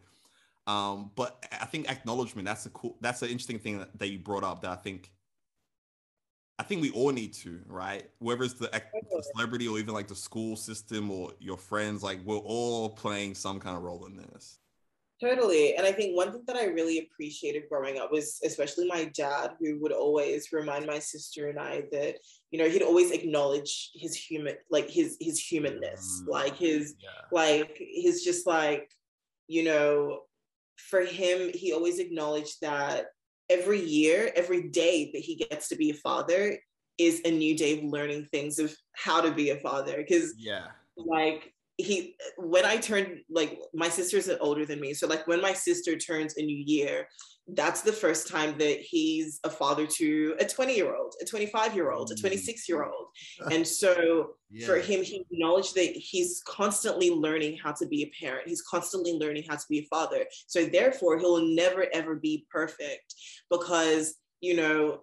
Um, 0.66 1.10
but 1.14 1.44
I 1.52 1.66
think 1.66 1.88
acknowledgement 1.90 2.46
that's 2.46 2.66
a 2.66 2.70
cool 2.70 2.96
that's 3.00 3.22
an 3.22 3.28
interesting 3.28 3.58
thing 3.58 3.78
that, 3.78 3.98
that 3.98 4.08
you 4.08 4.18
brought 4.18 4.42
up 4.42 4.62
that 4.62 4.70
I 4.70 4.76
think 4.76 5.10
I 6.58 6.62
think 6.62 6.80
we 6.80 6.90
all 6.90 7.10
need 7.10 7.34
to, 7.34 7.60
right? 7.66 8.08
Whether 8.18 8.44
it's 8.44 8.54
the, 8.54 8.68
the, 8.70 9.24
celebrity 9.34 9.68
or 9.68 9.78
even 9.78 9.92
like 9.92 10.08
the 10.08 10.14
school 10.14 10.56
system 10.56 11.10
or 11.10 11.32
your 11.38 11.58
friends, 11.58 12.02
like 12.02 12.18
we're 12.24 12.36
all 12.38 12.88
playing 12.88 13.34
some 13.34 13.60
kind 13.60 13.76
of 13.76 13.82
role 13.82 14.06
in 14.06 14.16
this. 14.16 14.58
Totally. 15.20 15.76
And 15.76 15.86
I 15.86 15.92
think 15.92 16.16
one 16.16 16.30
thing 16.30 16.42
that 16.46 16.56
I 16.56 16.64
really 16.66 16.98
appreciated 16.98 17.64
growing 17.70 17.98
up 17.98 18.12
was 18.12 18.38
especially 18.44 18.86
my 18.86 19.10
dad, 19.14 19.52
who 19.58 19.78
would 19.80 19.92
always 19.92 20.52
remind 20.52 20.86
my 20.86 20.98
sister 20.98 21.48
and 21.48 21.58
I 21.58 21.84
that, 21.92 22.16
you 22.50 22.58
know, 22.58 22.68
he'd 22.68 22.82
always 22.82 23.10
acknowledge 23.10 23.90
his 23.94 24.14
human, 24.14 24.56
like 24.70 24.90
his 24.90 25.16
his 25.18 25.38
humanness, 25.40 26.22
mm. 26.22 26.30
like 26.30 26.56
his 26.56 26.96
yeah. 27.02 27.08
like 27.32 27.78
his 27.78 28.24
just 28.24 28.46
like, 28.46 28.90
you 29.48 29.64
know, 29.64 30.20
for 30.76 31.00
him, 31.00 31.50
he 31.54 31.72
always 31.72 31.98
acknowledged 31.98 32.60
that 32.62 33.06
every 33.48 33.80
year, 33.80 34.30
every 34.34 34.68
day 34.68 35.10
that 35.12 35.22
he 35.22 35.36
gets 35.36 35.68
to 35.68 35.76
be 35.76 35.90
a 35.90 35.94
father 35.94 36.58
is 36.98 37.20
a 37.24 37.30
new 37.30 37.56
day 37.56 37.78
of 37.78 37.84
learning 37.84 38.26
things 38.26 38.58
of 38.58 38.74
how 38.94 39.20
to 39.20 39.30
be 39.30 39.50
a 39.50 39.60
father. 39.60 39.96
Because 39.96 40.34
yeah, 40.38 40.66
like 40.96 41.52
he 41.76 42.16
when 42.38 42.64
I 42.64 42.76
turned 42.76 43.20
like 43.28 43.58
my 43.74 43.88
sister's 43.88 44.28
older 44.40 44.64
than 44.64 44.80
me. 44.80 44.94
So 44.94 45.06
like 45.06 45.26
when 45.26 45.40
my 45.40 45.52
sister 45.52 45.96
turns 45.96 46.36
a 46.36 46.42
new 46.42 46.62
year, 46.66 47.06
that's 47.48 47.82
the 47.82 47.92
first 47.92 48.26
time 48.26 48.58
that 48.58 48.80
he's 48.80 49.38
a 49.44 49.50
father 49.50 49.86
to 49.86 50.34
a 50.40 50.44
20 50.44 50.74
year 50.74 50.96
old, 50.96 51.14
a 51.22 51.24
25 51.24 51.74
year 51.76 51.92
old, 51.92 52.10
a 52.10 52.14
mm. 52.14 52.20
26 52.20 52.68
year 52.68 52.84
old. 52.84 53.06
And 53.52 53.66
so 53.66 54.30
yeah. 54.50 54.66
for 54.66 54.76
him, 54.76 55.02
he 55.02 55.24
acknowledged 55.30 55.74
that 55.76 55.92
he's 55.94 56.42
constantly 56.46 57.10
learning 57.10 57.58
how 57.62 57.72
to 57.72 57.86
be 57.86 58.02
a 58.02 58.24
parent. 58.24 58.48
He's 58.48 58.62
constantly 58.62 59.12
learning 59.12 59.44
how 59.48 59.56
to 59.56 59.64
be 59.70 59.78
a 59.78 59.84
father. 59.84 60.24
So 60.46 60.66
therefore, 60.66 61.18
he'll 61.18 61.46
never 61.54 61.86
ever 61.92 62.16
be 62.16 62.46
perfect 62.50 63.14
because, 63.48 64.16
you 64.40 64.56
know, 64.56 65.00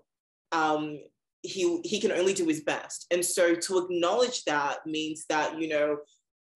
um, 0.52 1.00
he 1.44 1.80
he 1.84 2.00
can 2.00 2.12
only 2.12 2.34
do 2.34 2.46
his 2.46 2.62
best. 2.62 3.08
And 3.12 3.24
so 3.24 3.56
to 3.56 3.78
acknowledge 3.80 4.44
that 4.46 4.86
means 4.86 5.26
that, 5.30 5.60
you 5.60 5.68
know, 5.68 5.98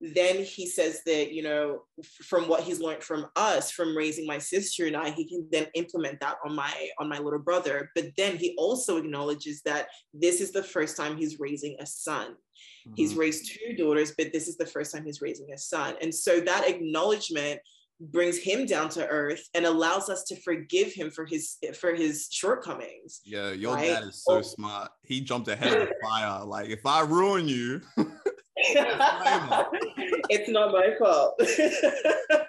then 0.00 0.44
he 0.44 0.66
says 0.66 1.00
that 1.06 1.32
you 1.32 1.42
know 1.42 1.82
from 2.22 2.48
what 2.48 2.62
he's 2.62 2.80
learned 2.80 3.02
from 3.02 3.26
us 3.34 3.70
from 3.70 3.96
raising 3.96 4.26
my 4.26 4.38
sister 4.38 4.86
and 4.86 4.96
i 4.96 5.10
he 5.10 5.24
can 5.24 5.46
then 5.50 5.66
implement 5.74 6.20
that 6.20 6.36
on 6.44 6.54
my 6.54 6.72
on 6.98 7.08
my 7.08 7.18
little 7.18 7.38
brother 7.38 7.90
but 7.94 8.04
then 8.16 8.36
he 8.36 8.54
also 8.56 8.96
acknowledges 8.96 9.60
that 9.62 9.88
this 10.14 10.40
is 10.40 10.52
the 10.52 10.62
first 10.62 10.96
time 10.96 11.16
he's 11.16 11.40
raising 11.40 11.76
a 11.80 11.86
son 11.86 12.28
mm-hmm. 12.28 12.92
he's 12.94 13.14
raised 13.14 13.50
two 13.50 13.74
daughters 13.74 14.12
but 14.16 14.32
this 14.32 14.46
is 14.46 14.56
the 14.56 14.66
first 14.66 14.94
time 14.94 15.04
he's 15.04 15.20
raising 15.20 15.52
a 15.52 15.58
son 15.58 15.94
and 16.00 16.14
so 16.14 16.40
that 16.40 16.68
acknowledgement 16.68 17.60
brings 18.00 18.38
him 18.38 18.64
down 18.64 18.88
to 18.88 19.06
earth 19.08 19.42
and 19.54 19.66
allows 19.66 20.08
us 20.08 20.22
to 20.22 20.40
forgive 20.42 20.92
him 20.92 21.10
for 21.10 21.26
his 21.26 21.56
for 21.76 21.92
his 21.92 22.28
shortcomings 22.30 23.20
yeah 23.24 23.50
your 23.50 23.74
right? 23.74 23.88
dad 23.88 24.04
is 24.04 24.22
so 24.22 24.36
oh. 24.36 24.42
smart 24.42 24.90
he 25.02 25.20
jumped 25.20 25.48
ahead 25.48 25.76
of 25.76 25.88
the 25.88 25.94
fire 26.00 26.44
like 26.44 26.68
if 26.68 26.86
i 26.86 27.00
ruin 27.00 27.48
you 27.48 27.80
it's 28.60 30.48
not 30.48 30.72
my 30.72 30.94
fault. 30.98 31.34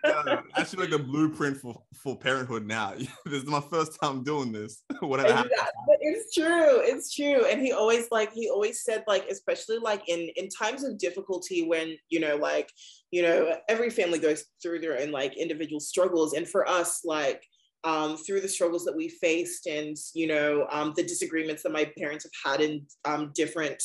yeah, 0.03 0.41
actually, 0.55 0.81
like 0.81 0.89
the 0.89 0.99
blueprint 0.99 1.57
for, 1.57 1.81
for 1.95 2.17
parenthood 2.17 2.65
now. 2.65 2.93
this 3.25 3.43
is 3.43 3.45
my 3.45 3.61
first 3.61 3.99
time 4.01 4.23
doing 4.23 4.51
this. 4.51 4.83
Whatever 4.99 5.29
exactly. 5.29 5.55
But 5.87 5.97
it's 6.01 6.33
true. 6.33 6.81
It's 6.81 7.13
true. 7.13 7.45
And 7.45 7.61
he 7.61 7.71
always 7.71 8.07
like 8.11 8.33
he 8.33 8.49
always 8.49 8.83
said 8.83 9.03
like 9.07 9.27
especially 9.29 9.77
like 9.77 10.07
in 10.07 10.29
in 10.35 10.49
times 10.49 10.83
of 10.83 10.97
difficulty 10.97 11.67
when 11.67 11.95
you 12.09 12.19
know 12.19 12.35
like 12.35 12.71
you 13.11 13.21
know 13.21 13.55
every 13.67 13.89
family 13.89 14.19
goes 14.19 14.45
through 14.61 14.79
their 14.79 14.99
own 14.99 15.11
like 15.11 15.37
individual 15.37 15.79
struggles 15.79 16.33
and 16.33 16.47
for 16.47 16.67
us 16.67 17.01
like 17.05 17.43
um, 17.83 18.17
through 18.17 18.41
the 18.41 18.47
struggles 18.47 18.83
that 18.85 18.95
we 18.95 19.09
faced 19.09 19.65
and 19.67 19.95
you 20.13 20.27
know 20.27 20.67
um, 20.71 20.93
the 20.95 21.03
disagreements 21.03 21.63
that 21.63 21.71
my 21.71 21.89
parents 21.97 22.25
have 22.25 22.51
had 22.51 22.61
in 22.61 22.85
um, 23.05 23.31
different 23.33 23.81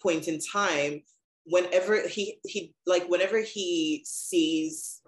points 0.00 0.28
in 0.28 0.38
time 0.52 1.02
whenever 1.46 2.06
he 2.06 2.38
he 2.44 2.74
like 2.86 3.08
whenever 3.08 3.40
he 3.40 4.02
sees 4.06 5.00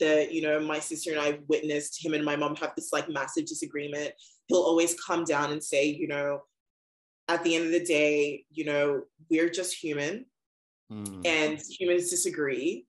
that 0.00 0.32
you 0.32 0.42
know 0.42 0.60
my 0.60 0.80
sister 0.80 1.12
and 1.12 1.20
I 1.20 1.38
witnessed 1.48 2.04
him 2.04 2.14
and 2.14 2.24
my 2.24 2.36
mom 2.36 2.56
have 2.56 2.72
this 2.76 2.92
like 2.92 3.08
massive 3.08 3.46
disagreement, 3.46 4.12
he'll 4.48 4.58
always 4.58 4.98
come 5.00 5.24
down 5.24 5.52
and 5.52 5.62
say, 5.62 5.86
you 5.86 6.08
know, 6.08 6.40
at 7.28 7.42
the 7.44 7.54
end 7.54 7.66
of 7.66 7.72
the 7.72 7.84
day, 7.84 8.44
you 8.50 8.64
know, 8.64 9.02
we're 9.30 9.50
just 9.50 9.74
human 9.74 10.26
mm. 10.92 11.26
and 11.26 11.60
humans 11.60 12.10
disagree. 12.10 12.86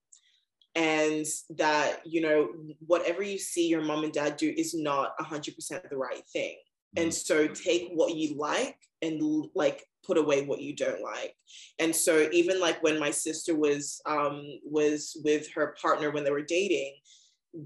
And 0.75 1.25
that, 1.51 2.01
you 2.05 2.19
know, 2.19 2.49
whatever 2.85 3.23
you 3.23 3.37
see 3.37 3.67
your 3.67 3.81
mom 3.81 4.03
and 4.03 4.11
dad 4.11 4.35
do 4.35 4.53
is 4.57 4.73
not 4.73 5.17
100% 5.19 5.89
the 5.89 5.95
right 5.95 6.23
thing. 6.33 6.57
Mm. 6.97 7.03
And 7.03 7.13
so 7.13 7.47
take 7.47 7.91
what 7.93 8.15
you 8.15 8.35
like 8.35 8.77
and 9.01 9.47
like 9.55 9.85
put 10.05 10.17
away 10.17 10.45
what 10.45 10.61
you 10.61 10.75
don't 10.75 11.01
like. 11.01 11.33
And 11.79 11.95
so 11.95 12.29
even 12.31 12.59
like 12.59 12.81
when 12.83 12.99
my 12.99 13.11
sister 13.11 13.55
was 13.55 14.01
um 14.05 14.43
was 14.63 15.19
with 15.23 15.51
her 15.53 15.75
partner 15.81 16.11
when 16.11 16.23
they 16.23 16.31
were 16.31 16.41
dating 16.41 16.95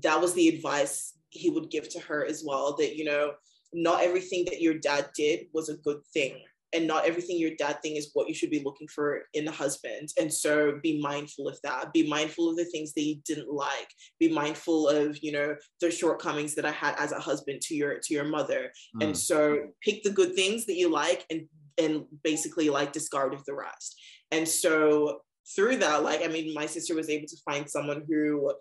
that 0.03 0.19
was 0.21 0.33
the 0.33 0.47
advice 0.47 1.13
he 1.29 1.49
would 1.49 1.69
give 1.69 1.89
to 1.89 1.99
her 1.99 2.25
as 2.25 2.43
well 2.45 2.75
that 2.77 2.95
you 2.95 3.05
know 3.05 3.31
not 3.73 4.01
everything 4.01 4.45
that 4.45 4.61
your 4.61 4.75
dad 4.75 5.09
did 5.15 5.47
was 5.53 5.69
a 5.69 5.77
good 5.77 5.99
thing 6.13 6.35
and 6.73 6.85
not 6.85 7.05
everything 7.05 7.37
your 7.37 7.55
dad 7.57 7.81
thing 7.81 7.95
is 7.95 8.11
what 8.13 8.27
you 8.27 8.33
should 8.33 8.51
be 8.51 8.63
looking 8.63 8.87
for 8.87 9.23
in 9.33 9.47
a 9.47 9.51
husband. 9.51 10.09
And 10.19 10.31
so 10.31 10.79
be 10.83 11.01
mindful 11.01 11.47
of 11.47 11.59
that. 11.63 11.91
Be 11.93 12.07
mindful 12.07 12.49
of 12.49 12.57
the 12.57 12.65
things 12.65 12.93
that 12.93 13.01
you 13.01 13.15
didn't 13.25 13.51
like. 13.51 13.89
Be 14.19 14.31
mindful 14.31 14.87
of 14.87 15.17
you 15.23 15.31
know 15.31 15.55
the 15.81 15.89
shortcomings 15.89 16.53
that 16.55 16.65
i 16.65 16.71
had 16.71 16.93
as 16.99 17.11
a 17.11 17.19
husband 17.19 17.61
to 17.61 17.75
your 17.75 17.97
to 17.97 18.13
your 18.13 18.25
mother. 18.25 18.71
Mm. 18.95 19.05
and 19.05 19.17
so 19.17 19.69
pick 19.81 20.03
the 20.03 20.11
good 20.11 20.35
things 20.35 20.65
that 20.67 20.75
you 20.75 20.91
like 20.91 21.25
and 21.31 21.47
and 21.80 22.05
basically 22.23 22.69
like 22.69 22.91
discard 22.91 23.34
of 23.34 23.43
the 23.45 23.53
rest. 23.53 23.99
And 24.32 24.47
so 24.47 25.21
through 25.55 25.77
that, 25.77 26.03
like, 26.03 26.23
I 26.23 26.27
mean, 26.27 26.53
my 26.53 26.65
sister 26.65 26.95
was 26.95 27.09
able 27.09 27.27
to 27.27 27.38
find 27.45 27.69
someone 27.69 28.03
who 28.07 28.53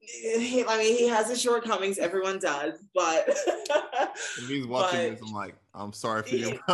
he, 0.00 0.64
I 0.66 0.78
mean, 0.78 0.96
he 0.98 1.08
has 1.08 1.28
his 1.30 1.40
shortcomings. 1.40 1.98
Everyone 1.98 2.38
does, 2.38 2.74
but 2.94 3.24
if 3.26 4.48
he's 4.48 4.66
watching 4.66 5.10
but, 5.10 5.20
this, 5.20 5.28
I'm 5.28 5.34
like, 5.34 5.56
I'm 5.74 5.92
sorry 5.92 6.22
for 6.22 6.36
you. 6.36 6.58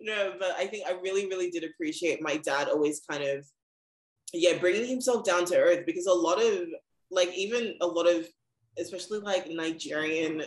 no, 0.00 0.34
but 0.38 0.52
I 0.56 0.66
think 0.66 0.88
I 0.88 0.92
really, 1.00 1.26
really 1.26 1.50
did 1.50 1.64
appreciate 1.64 2.20
my 2.20 2.36
dad 2.38 2.68
always 2.68 3.02
kind 3.08 3.22
of, 3.22 3.46
yeah, 4.32 4.58
bringing 4.58 4.88
himself 4.88 5.24
down 5.24 5.44
to 5.46 5.56
earth 5.56 5.86
because 5.86 6.06
a 6.06 6.12
lot 6.12 6.42
of, 6.42 6.66
like, 7.10 7.32
even 7.36 7.76
a 7.80 7.86
lot 7.86 8.08
of, 8.08 8.26
especially 8.78 9.20
like 9.20 9.48
Nigerian 9.48 10.42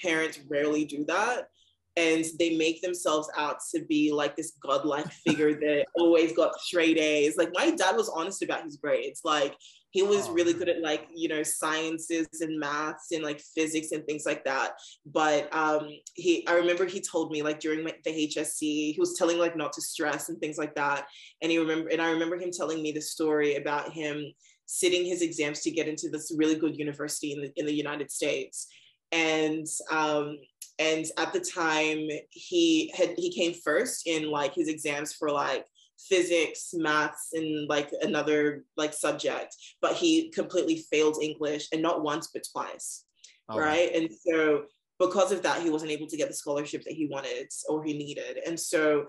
parents 0.00 0.38
rarely 0.48 0.84
do 0.84 1.04
that 1.06 1.48
and 1.96 2.24
they 2.38 2.56
make 2.56 2.80
themselves 2.82 3.28
out 3.36 3.58
to 3.74 3.84
be 3.84 4.12
like 4.12 4.36
this 4.36 4.52
godlike 4.62 5.10
figure 5.26 5.54
that 5.54 5.86
always 5.96 6.32
got 6.32 6.58
straight 6.60 6.98
A's. 6.98 7.36
Like 7.36 7.50
my 7.52 7.70
dad 7.70 7.96
was 7.96 8.08
honest 8.08 8.42
about 8.42 8.64
his 8.64 8.76
grades. 8.76 9.22
Like 9.24 9.56
he 9.90 10.02
was 10.02 10.28
oh, 10.28 10.32
really 10.32 10.52
good 10.52 10.68
at 10.68 10.82
like 10.82 11.08
you 11.12 11.28
know 11.28 11.42
sciences 11.42 12.28
and 12.40 12.60
maths 12.60 13.10
and 13.12 13.24
like 13.24 13.40
physics 13.40 13.90
and 13.90 14.04
things 14.06 14.24
like 14.24 14.44
that. 14.44 14.72
But 15.04 15.52
um, 15.54 15.88
he, 16.14 16.46
I 16.46 16.54
remember 16.54 16.86
he 16.86 17.00
told 17.00 17.32
me 17.32 17.42
like 17.42 17.58
during 17.58 17.84
the 17.84 17.92
HSC, 18.06 18.60
he 18.94 18.96
was 18.98 19.16
telling 19.18 19.38
like 19.38 19.56
not 19.56 19.72
to 19.74 19.82
stress 19.82 20.28
and 20.28 20.38
things 20.38 20.58
like 20.58 20.74
that. 20.76 21.06
And 21.42 21.50
he 21.50 21.58
remember, 21.58 21.88
and 21.88 22.00
I 22.00 22.10
remember 22.10 22.36
him 22.36 22.50
telling 22.52 22.82
me 22.82 22.92
the 22.92 23.00
story 23.00 23.56
about 23.56 23.92
him 23.92 24.24
sitting 24.66 25.04
his 25.04 25.22
exams 25.22 25.62
to 25.62 25.70
get 25.72 25.88
into 25.88 26.08
this 26.08 26.32
really 26.36 26.54
good 26.54 26.78
university 26.78 27.32
in 27.32 27.42
the 27.42 27.52
in 27.56 27.66
the 27.66 27.74
United 27.74 28.12
States 28.12 28.68
and 29.12 29.66
um, 29.90 30.38
and 30.78 31.06
at 31.18 31.32
the 31.32 31.40
time 31.40 32.08
he 32.30 32.92
had 32.94 33.14
he 33.16 33.32
came 33.32 33.54
first 33.54 34.06
in 34.06 34.30
like 34.30 34.54
his 34.54 34.68
exams 34.68 35.12
for 35.12 35.30
like 35.30 35.66
physics 35.98 36.70
maths 36.72 37.30
and 37.34 37.68
like 37.68 37.90
another 38.02 38.64
like 38.76 38.94
subject. 38.94 39.54
But 39.82 39.94
he 39.94 40.30
completely 40.30 40.84
failed 40.90 41.18
english 41.22 41.68
and 41.72 41.82
not 41.82 42.02
once 42.02 42.30
but 42.32 42.44
twice. 42.50 43.04
Oh. 43.48 43.58
right? 43.58 43.90
And 43.94 44.08
so 44.12 44.64
because 44.98 45.32
of 45.32 45.42
that 45.42 45.62
he 45.62 45.70
wasn't 45.70 45.90
able 45.90 46.06
to 46.06 46.16
get 46.16 46.28
the 46.28 46.34
scholarship 46.34 46.84
that 46.84 46.94
he 46.94 47.06
wanted 47.06 47.48
or 47.68 47.82
he 47.82 47.96
needed. 47.96 48.38
And 48.46 48.58
so 48.58 49.06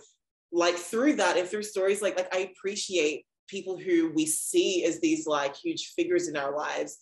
like 0.52 0.76
through 0.76 1.14
that 1.14 1.38
and 1.38 1.48
through 1.48 1.64
stories 1.64 2.02
like 2.02 2.18
like 2.18 2.34
i 2.36 2.40
appreciate 2.40 3.26
people 3.48 3.78
who 3.78 4.12
we 4.14 4.26
see 4.26 4.86
as 4.86 5.00
these 5.00 5.28
like 5.28 5.56
huge 5.56 5.94
figures 5.96 6.28
in 6.28 6.38
our 6.38 6.56
lives 6.56 6.98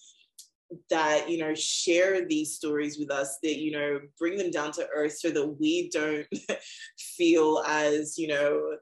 that 0.89 1.29
you 1.29 1.37
know 1.37 1.53
share 1.55 2.27
these 2.27 2.53
stories 2.53 2.99
with 2.99 3.11
us 3.11 3.39
that 3.41 3.57
you 3.57 3.71
know 3.71 3.99
bring 4.19 4.37
them 4.37 4.51
down 4.51 4.71
to 4.71 4.87
earth 4.93 5.17
so 5.17 5.29
that 5.29 5.47
we 5.59 5.89
don't 5.89 6.27
feel 6.99 7.63
as 7.67 8.17
you 8.17 8.27
know 8.27 8.77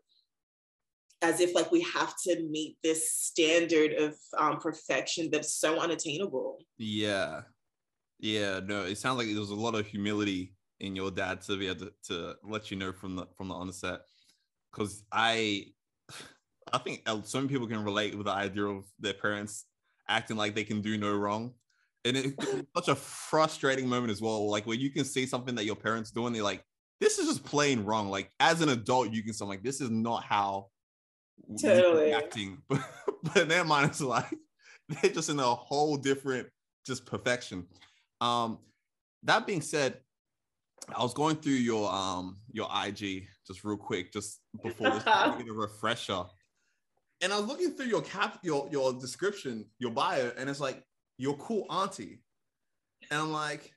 as 1.22 1.40
if 1.40 1.56
like 1.56 1.72
we 1.72 1.82
have 1.82 2.14
to 2.24 2.44
meet 2.50 2.78
this 2.84 3.12
standard 3.12 3.94
of 3.94 4.16
um, 4.38 4.58
perfection 4.60 5.30
that's 5.32 5.56
so 5.56 5.80
unattainable. 5.80 6.60
Yeah. 6.78 7.42
Yeah 8.20 8.60
no 8.64 8.84
it 8.84 8.98
sounds 8.98 9.18
like 9.18 9.28
there's 9.28 9.50
a 9.50 9.56
lot 9.56 9.76
of 9.76 9.88
humility 9.88 10.54
in 10.80 10.96
your 10.96 11.10
dad 11.10 11.42
to 11.42 11.58
be 11.58 11.68
able 11.68 11.86
to, 11.86 11.92
to 12.08 12.36
let 12.44 12.70
you 12.70 12.78
know 12.78 12.92
from 12.92 13.16
the 13.16 13.26
from 13.36 13.48
the 13.48 13.56
onset. 13.56 14.02
Because 14.72 15.04
i 15.12 15.66
I 16.74 16.80
think 16.80 17.08
some 17.24 17.48
people 17.48 17.66
can 17.66 17.82
relate 17.86 18.14
with 18.14 18.26
the 18.26 18.34
idea 18.34 18.66
of 18.66 18.84
their 19.00 19.14
parents 19.14 19.66
acting 20.10 20.36
like 20.36 20.54
they 20.54 20.66
can 20.66 20.82
do 20.82 20.98
no 20.98 21.16
wrong. 21.16 21.54
And 22.08 22.18
it's 22.18 22.46
such 22.76 22.88
a 22.88 22.96
frustrating 22.96 23.88
moment 23.88 24.12
as 24.12 24.22
well. 24.22 24.50
Like 24.50 24.66
where 24.66 24.78
you 24.78 24.90
can 24.90 25.06
see 25.06 25.26
something 25.26 25.56
that 25.56 25.66
your 25.66 25.76
parents 25.76 26.12
do 26.12 26.26
and 26.26 26.36
they're 26.36 26.44
like, 26.44 26.64
this 27.00 27.20
is 27.20 27.28
just 27.28 27.44
plain 27.44 27.84
wrong. 27.84 28.10
Like 28.10 28.32
as 28.40 28.62
an 28.62 28.70
adult, 28.70 29.12
you 29.12 29.24
can 29.24 29.34
say 29.34 29.46
like, 29.46 29.64
this 29.64 29.82
is 29.82 29.90
not 29.90 30.24
how 30.24 30.68
totally 31.62 32.14
acting. 32.14 32.60
But, 32.70 32.82
but 33.34 33.50
their 33.50 33.64
mind, 33.64 33.92
is 33.92 34.02
like 34.02 34.34
they're 34.90 35.12
just 35.12 35.30
in 35.30 35.40
a 35.40 35.44
whole 35.44 35.98
different 35.98 36.48
just 36.86 37.06
perfection. 37.06 37.66
Um, 38.22 38.60
that 39.24 39.46
being 39.48 39.62
said, 39.62 40.00
I 40.96 41.02
was 41.02 41.14
going 41.14 41.38
through 41.38 41.54
your 41.54 41.92
um 41.92 42.38
your 42.52 42.70
IG 42.86 43.28
just 43.46 43.64
real 43.64 43.78
quick, 43.78 44.14
just 44.14 44.40
before 44.64 44.92
this 44.92 45.04
get 45.04 45.48
a 45.48 45.54
refresher. 45.54 46.24
And 47.22 47.34
I 47.34 47.40
was 47.40 47.48
looking 47.48 47.72
through 47.72 47.88
your 47.88 48.02
cap 48.02 48.40
your 48.44 48.70
your 48.72 48.94
description, 48.94 49.66
your 49.80 49.92
bio, 49.92 50.32
and 50.38 50.50
it's 50.50 50.60
like 50.60 50.84
your 51.18 51.36
cool 51.38 51.66
auntie. 51.70 52.22
And 53.10 53.22
I'm 53.22 53.32
like, 53.32 53.74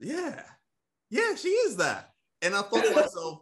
yeah, 0.00 0.42
yeah, 1.10 1.34
she 1.34 1.48
is 1.48 1.76
that. 1.76 2.10
And 2.42 2.54
I 2.54 2.62
thought 2.62 2.84
to 2.84 2.94
myself, 2.94 3.40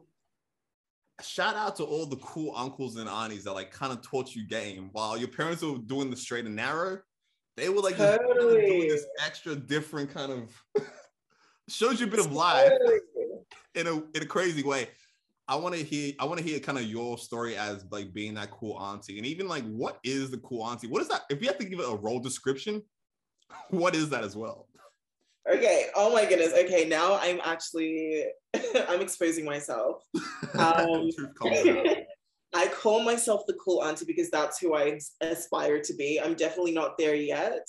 shout 1.23 1.57
out 1.57 1.77
to 1.77 1.85
all 1.85 2.07
the 2.07 2.17
cool 2.17 2.53
uncles 2.57 2.97
and 2.97 3.09
aunties 3.09 3.45
that 3.45 3.53
like 3.53 3.71
kind 3.71 3.93
of 3.93 4.03
taught 4.03 4.35
you 4.35 4.47
game 4.47 4.91
while 4.93 5.17
your 5.17 5.29
parents 5.29 5.63
were 5.63 5.79
doing 5.79 6.11
the 6.11 6.17
straight 6.17 6.45
and 6.45 6.57
narrow. 6.57 6.99
They 7.57 7.69
were 7.69 7.81
like 7.81 7.97
totally. 7.97 8.67
doing 8.67 8.89
this 8.89 9.07
extra 9.25 9.57
different 9.57 10.13
kind 10.13 10.31
of 10.31 10.63
shows 11.69 12.01
you 12.01 12.07
a 12.07 12.11
bit 12.11 12.21
of 12.21 12.33
life 12.33 12.71
in 13.75 13.87
a 13.87 13.95
in 13.95 14.23
a 14.23 14.27
crazy 14.27 14.63
way. 14.63 14.89
I 15.49 15.55
want 15.55 15.75
to 15.77 15.85
hear 15.85 16.13
I 16.19 16.25
want 16.25 16.39
to 16.39 16.45
hear 16.45 16.59
kind 16.59 16.79
of 16.79 16.85
your 16.85 17.19
story 17.19 17.57
as 17.57 17.85
like 17.91 18.13
being 18.13 18.35
that 18.35 18.51
cool 18.51 18.77
auntie 18.79 19.19
and 19.19 19.27
even 19.27 19.47
like 19.47 19.65
what 19.65 19.99
is 20.03 20.31
the 20.31 20.39
cool 20.39 20.65
auntie? 20.65 20.89
What 20.89 21.03
is 21.03 21.09
that? 21.09 21.23
If 21.31 21.41
you 21.41 21.47
have 21.49 21.59
to 21.59 21.65
give 21.65 21.79
it 21.79 21.89
a 21.89 21.95
role 21.95 22.19
description, 22.19 22.83
what 23.71 23.95
is 23.95 24.11
that 24.11 24.25
as 24.25 24.37
well? 24.37 24.69
Okay. 25.49 25.87
Oh 25.95 26.13
my 26.13 26.25
goodness. 26.25 26.53
Okay. 26.53 26.89
Now 26.89 27.19
I'm 27.21 27.41
actually 27.45 28.25
I'm 28.89 29.01
exposing 29.01 29.45
myself. 29.45 30.03
Um, 30.59 31.11
I 32.55 32.69
call 32.69 33.03
myself 33.03 33.43
the 33.47 33.55
cool 33.63 33.85
auntie 33.85 34.07
because 34.07 34.31
that's 34.31 34.59
who 34.59 34.75
I 34.75 34.99
aspire 35.21 35.81
to 35.81 35.95
be. 35.95 36.21
I'm 36.21 36.35
definitely 36.35 36.73
not 36.73 36.97
there 36.99 37.15
yet. 37.15 37.69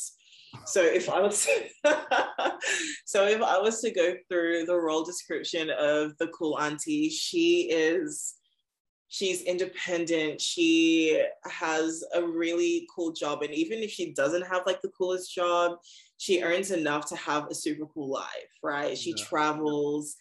So 0.65 0.81
if 0.81 1.09
I 1.09 1.19
was 1.21 1.47
so 3.05 3.25
if 3.25 3.41
I 3.41 3.57
was 3.59 3.81
to 3.81 3.91
go 3.91 4.15
through 4.29 4.65
the 4.65 4.75
role 4.75 5.03
description 5.03 5.69
of 5.69 6.17
the 6.17 6.27
cool 6.27 6.59
auntie, 6.59 7.09
she 7.09 7.69
is 7.71 8.35
she's 9.09 9.41
independent. 9.43 10.41
She 10.41 11.23
has 11.45 12.03
a 12.13 12.21
really 12.21 12.87
cool 12.93 13.11
job. 13.11 13.43
And 13.43 13.53
even 13.53 13.79
if 13.79 13.91
she 13.91 14.13
doesn't 14.13 14.45
have 14.45 14.63
like 14.65 14.81
the 14.81 14.91
coolest 14.97 15.33
job 15.33 15.77
she 16.19 16.41
earns 16.41 16.71
enough 16.71 17.05
to 17.05 17.15
have 17.15 17.45
a 17.47 17.53
super 17.53 17.85
cool 17.93 18.11
life 18.11 18.25
right? 18.63 18.97
She 18.97 19.11
yeah. 19.11 19.23
travels. 19.25 20.15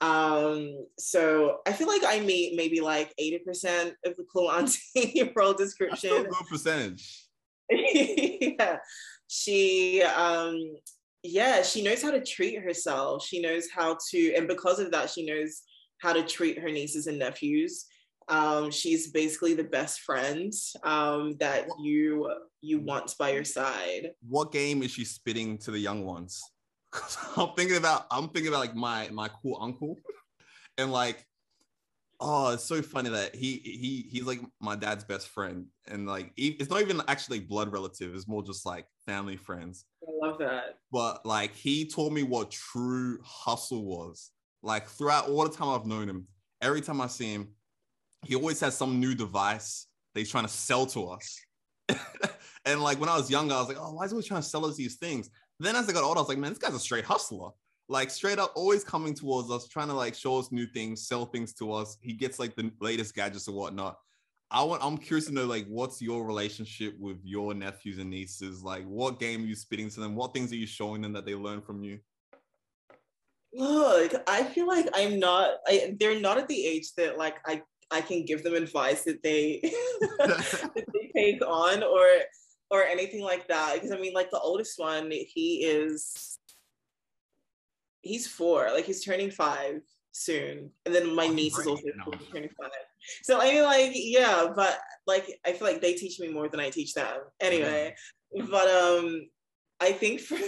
Um 0.00 0.86
so 0.98 1.58
i 1.66 1.72
feel 1.74 1.88
like 1.88 2.02
i 2.06 2.20
meet 2.20 2.56
maybe 2.56 2.80
like 2.80 3.12
80% 3.20 3.92
of 4.06 4.16
the 4.16 4.24
cool 4.32 4.50
auntie 4.50 5.30
role 5.36 5.52
description. 5.52 6.10
That's 6.10 6.38
good 6.38 6.48
percentage. 6.48 7.26
Yeah 7.72 8.78
she 9.30 10.02
um 10.02 10.58
yeah 11.22 11.62
she 11.62 11.82
knows 11.82 12.02
how 12.02 12.10
to 12.10 12.20
treat 12.20 12.60
herself 12.60 13.24
she 13.24 13.40
knows 13.40 13.68
how 13.72 13.96
to 14.10 14.34
and 14.34 14.48
because 14.48 14.80
of 14.80 14.90
that 14.90 15.08
she 15.08 15.24
knows 15.24 15.62
how 15.98 16.12
to 16.12 16.22
treat 16.24 16.58
her 16.58 16.68
nieces 16.68 17.06
and 17.06 17.18
nephews 17.18 17.86
um, 18.30 18.70
she's 18.70 19.10
basically 19.10 19.54
the 19.54 19.64
best 19.64 20.00
friend 20.00 20.52
um, 20.84 21.36
that 21.40 21.66
you 21.80 22.32
you 22.60 22.80
want 22.80 23.14
by 23.18 23.30
your 23.30 23.44
side. 23.44 24.12
What 24.28 24.52
game 24.52 24.84
is 24.84 24.92
she 24.92 25.04
spitting 25.04 25.58
to 25.58 25.72
the 25.72 25.78
young 25.78 26.04
ones? 26.04 26.40
I'm 27.36 27.50
thinking 27.56 27.76
about 27.76 28.06
I'm 28.10 28.28
thinking 28.28 28.48
about 28.48 28.60
like 28.60 28.76
my 28.76 29.08
my 29.10 29.28
cool 29.42 29.58
uncle, 29.60 29.96
and 30.78 30.92
like, 30.92 31.26
oh, 32.20 32.52
it's 32.52 32.64
so 32.64 32.82
funny 32.82 33.10
that 33.10 33.34
he 33.34 33.60
he 33.64 34.06
he's 34.10 34.24
like 34.24 34.40
my 34.60 34.76
dad's 34.76 35.04
best 35.04 35.28
friend, 35.28 35.66
and 35.88 36.06
like 36.06 36.32
it's 36.36 36.70
not 36.70 36.80
even 36.80 37.02
actually 37.08 37.40
blood 37.40 37.72
relative. 37.72 38.14
It's 38.14 38.28
more 38.28 38.42
just 38.42 38.66
like 38.66 38.86
family 39.06 39.36
friends. 39.36 39.86
I 40.06 40.26
love 40.26 40.38
that. 40.38 40.78
But 40.92 41.24
like 41.24 41.54
he 41.54 41.86
taught 41.86 42.12
me 42.12 42.22
what 42.22 42.50
true 42.50 43.18
hustle 43.24 43.84
was. 43.84 44.30
Like 44.62 44.86
throughout 44.86 45.28
all 45.28 45.44
the 45.44 45.54
time 45.54 45.68
I've 45.68 45.86
known 45.86 46.08
him, 46.08 46.26
every 46.60 46.82
time 46.82 47.00
I 47.00 47.06
see 47.06 47.32
him, 47.32 47.48
he 48.26 48.34
always 48.34 48.60
has 48.60 48.76
some 48.76 49.00
new 49.00 49.14
device 49.14 49.86
that 50.14 50.20
he's 50.20 50.30
trying 50.30 50.44
to 50.44 50.50
sell 50.50 50.86
to 50.86 51.08
us. 51.08 51.40
and 52.66 52.82
like 52.82 53.00
when 53.00 53.08
I 53.08 53.16
was 53.16 53.30
younger, 53.30 53.54
I 53.54 53.58
was 53.58 53.68
like, 53.68 53.78
oh, 53.80 53.92
why 53.94 54.04
is 54.04 54.10
he 54.10 54.14
always 54.14 54.26
trying 54.26 54.42
to 54.42 54.48
sell 54.48 54.66
us 54.66 54.76
these 54.76 54.96
things? 54.96 55.30
Then 55.58 55.76
as 55.76 55.88
I 55.88 55.92
got 55.92 56.04
older, 56.04 56.18
I 56.18 56.22
was 56.22 56.28
like, 56.28 56.38
man, 56.38 56.50
this 56.50 56.58
guy's 56.58 56.74
a 56.74 56.78
straight 56.78 57.04
hustler. 57.04 57.50
Like 57.90 58.08
straight 58.08 58.38
up, 58.38 58.52
always 58.54 58.84
coming 58.84 59.14
towards 59.14 59.50
us, 59.50 59.66
trying 59.66 59.88
to 59.88 59.94
like 59.94 60.14
show 60.14 60.38
us 60.38 60.52
new 60.52 60.64
things, 60.64 61.08
sell 61.08 61.26
things 61.26 61.52
to 61.54 61.72
us. 61.72 61.98
He 62.00 62.12
gets 62.12 62.38
like 62.38 62.54
the 62.54 62.70
latest 62.80 63.16
gadgets 63.16 63.48
or 63.48 63.56
whatnot. 63.56 63.96
I 64.48 64.62
want. 64.62 64.84
I'm 64.84 64.96
curious 64.96 65.26
to 65.26 65.34
know 65.34 65.44
like 65.44 65.66
what's 65.66 66.00
your 66.00 66.24
relationship 66.24 66.94
with 67.00 67.18
your 67.24 67.52
nephews 67.52 67.98
and 67.98 68.08
nieces? 68.08 68.62
Like, 68.62 68.84
what 68.84 69.18
game 69.18 69.42
are 69.42 69.46
you 69.46 69.56
spitting 69.56 69.90
to 69.90 69.98
them? 69.98 70.14
What 70.14 70.32
things 70.32 70.52
are 70.52 70.56
you 70.56 70.68
showing 70.68 71.02
them 71.02 71.12
that 71.14 71.26
they 71.26 71.34
learn 71.34 71.62
from 71.62 71.82
you? 71.82 71.98
Look, 73.52 74.12
I 74.28 74.44
feel 74.44 74.68
like 74.68 74.88
I'm 74.94 75.18
not. 75.18 75.54
I, 75.66 75.96
they're 75.98 76.20
not 76.20 76.38
at 76.38 76.46
the 76.46 76.64
age 76.64 76.92
that 76.96 77.18
like 77.18 77.38
I 77.44 77.60
I 77.90 78.02
can 78.02 78.24
give 78.24 78.44
them 78.44 78.54
advice 78.54 79.02
that 79.02 79.20
they 79.24 79.62
that 80.18 80.70
they 80.76 81.10
take 81.12 81.44
on 81.44 81.82
or 81.82 82.06
or 82.70 82.84
anything 82.84 83.22
like 83.22 83.48
that. 83.48 83.74
Because 83.74 83.90
I 83.90 83.98
mean, 83.98 84.14
like 84.14 84.30
the 84.30 84.38
oldest 84.38 84.78
one, 84.78 85.10
he 85.10 85.64
is 85.64 86.29
he's 88.02 88.26
four, 88.26 88.68
like 88.72 88.84
he's 88.84 89.04
turning 89.04 89.30
five 89.30 89.80
soon, 90.12 90.70
and 90.84 90.94
then 90.94 91.14
my 91.14 91.26
oh, 91.26 91.32
niece 91.32 91.58
is 91.58 91.66
also 91.66 91.82
turning 92.32 92.50
five. 92.60 92.70
So 93.22 93.40
I 93.40 93.52
mean, 93.52 93.64
like, 93.64 93.92
yeah, 93.94 94.46
but 94.54 94.78
like 95.06 95.38
I 95.46 95.52
feel 95.52 95.66
like 95.66 95.80
they 95.80 95.94
teach 95.94 96.20
me 96.20 96.28
more 96.28 96.48
than 96.48 96.60
I 96.60 96.70
teach 96.70 96.94
them. 96.94 97.18
Anyway, 97.40 97.94
mm-hmm. 98.36 98.50
but 98.50 98.68
um, 98.68 99.28
I 99.80 99.92
think 99.92 100.20
for 100.20 100.38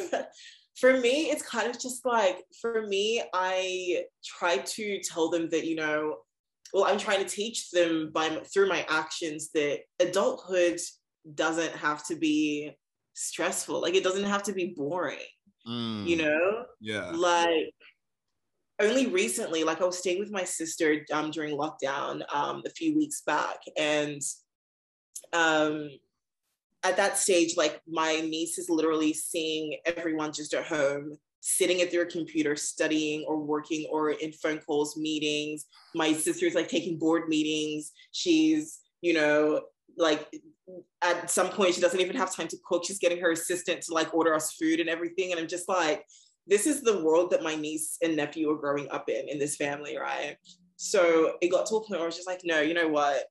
for 0.76 0.98
me, 0.98 1.30
it's 1.30 1.42
kind 1.42 1.68
of 1.68 1.80
just 1.80 2.04
like 2.04 2.38
for 2.60 2.86
me, 2.86 3.22
I 3.32 4.04
try 4.24 4.58
to 4.58 5.00
tell 5.00 5.30
them 5.30 5.48
that 5.50 5.66
you 5.66 5.76
know 5.76 6.16
well 6.72 6.84
i'm 6.84 6.98
trying 6.98 7.22
to 7.22 7.28
teach 7.28 7.70
them 7.70 8.10
by 8.12 8.28
through 8.52 8.68
my 8.68 8.84
actions 8.88 9.50
that 9.54 9.80
adulthood 10.00 10.78
doesn't 11.34 11.72
have 11.72 12.04
to 12.06 12.16
be 12.16 12.72
stressful 13.14 13.80
like 13.80 13.94
it 13.94 14.04
doesn't 14.04 14.24
have 14.24 14.42
to 14.42 14.52
be 14.52 14.74
boring 14.76 15.18
mm, 15.66 16.06
you 16.06 16.16
know 16.16 16.64
yeah 16.80 17.10
like 17.10 17.72
only 18.80 19.06
recently 19.06 19.64
like 19.64 19.80
i 19.80 19.84
was 19.84 19.98
staying 19.98 20.18
with 20.18 20.30
my 20.30 20.44
sister 20.44 21.04
um, 21.12 21.30
during 21.30 21.56
lockdown 21.56 22.22
um, 22.34 22.62
a 22.66 22.70
few 22.70 22.96
weeks 22.96 23.22
back 23.22 23.58
and 23.78 24.20
um, 25.32 25.88
at 26.82 26.96
that 26.96 27.16
stage 27.16 27.56
like 27.56 27.80
my 27.88 28.20
niece 28.20 28.58
is 28.58 28.68
literally 28.68 29.12
seeing 29.12 29.76
everyone 29.86 30.32
just 30.32 30.52
at 30.54 30.66
home 30.66 31.16
sitting 31.42 31.82
at 31.82 31.90
their 31.90 32.06
computer 32.06 32.54
studying 32.54 33.24
or 33.26 33.36
working 33.36 33.86
or 33.90 34.12
in 34.12 34.32
phone 34.32 34.58
calls, 34.58 34.96
meetings. 34.96 35.66
My 35.94 36.12
sister's 36.12 36.54
like 36.54 36.68
taking 36.68 36.98
board 36.98 37.28
meetings. 37.28 37.90
She's, 38.12 38.78
you 39.00 39.12
know, 39.12 39.62
like 39.98 40.32
at 41.02 41.30
some 41.30 41.48
point 41.48 41.74
she 41.74 41.80
doesn't 41.80 42.00
even 42.00 42.16
have 42.16 42.34
time 42.34 42.48
to 42.48 42.56
cook. 42.64 42.84
She's 42.84 42.98
getting 42.98 43.20
her 43.20 43.32
assistant 43.32 43.82
to 43.82 43.94
like 43.94 44.14
order 44.14 44.34
us 44.34 44.52
food 44.52 44.80
and 44.80 44.88
everything. 44.88 45.32
And 45.32 45.40
I'm 45.40 45.48
just 45.48 45.68
like, 45.68 46.04
this 46.46 46.66
is 46.66 46.82
the 46.82 47.02
world 47.02 47.30
that 47.30 47.42
my 47.42 47.54
niece 47.54 47.98
and 48.02 48.16
nephew 48.16 48.50
are 48.50 48.58
growing 48.58 48.88
up 48.90 49.08
in, 49.08 49.28
in 49.28 49.38
this 49.38 49.56
family, 49.56 49.96
right? 49.96 50.36
So 50.76 51.34
it 51.40 51.50
got 51.50 51.66
to 51.66 51.76
a 51.76 51.80
point 51.80 51.90
where 51.90 52.02
I 52.02 52.06
was 52.06 52.16
just 52.16 52.28
like, 52.28 52.42
no, 52.44 52.60
you 52.60 52.74
know 52.74 52.88
what? 52.88 53.24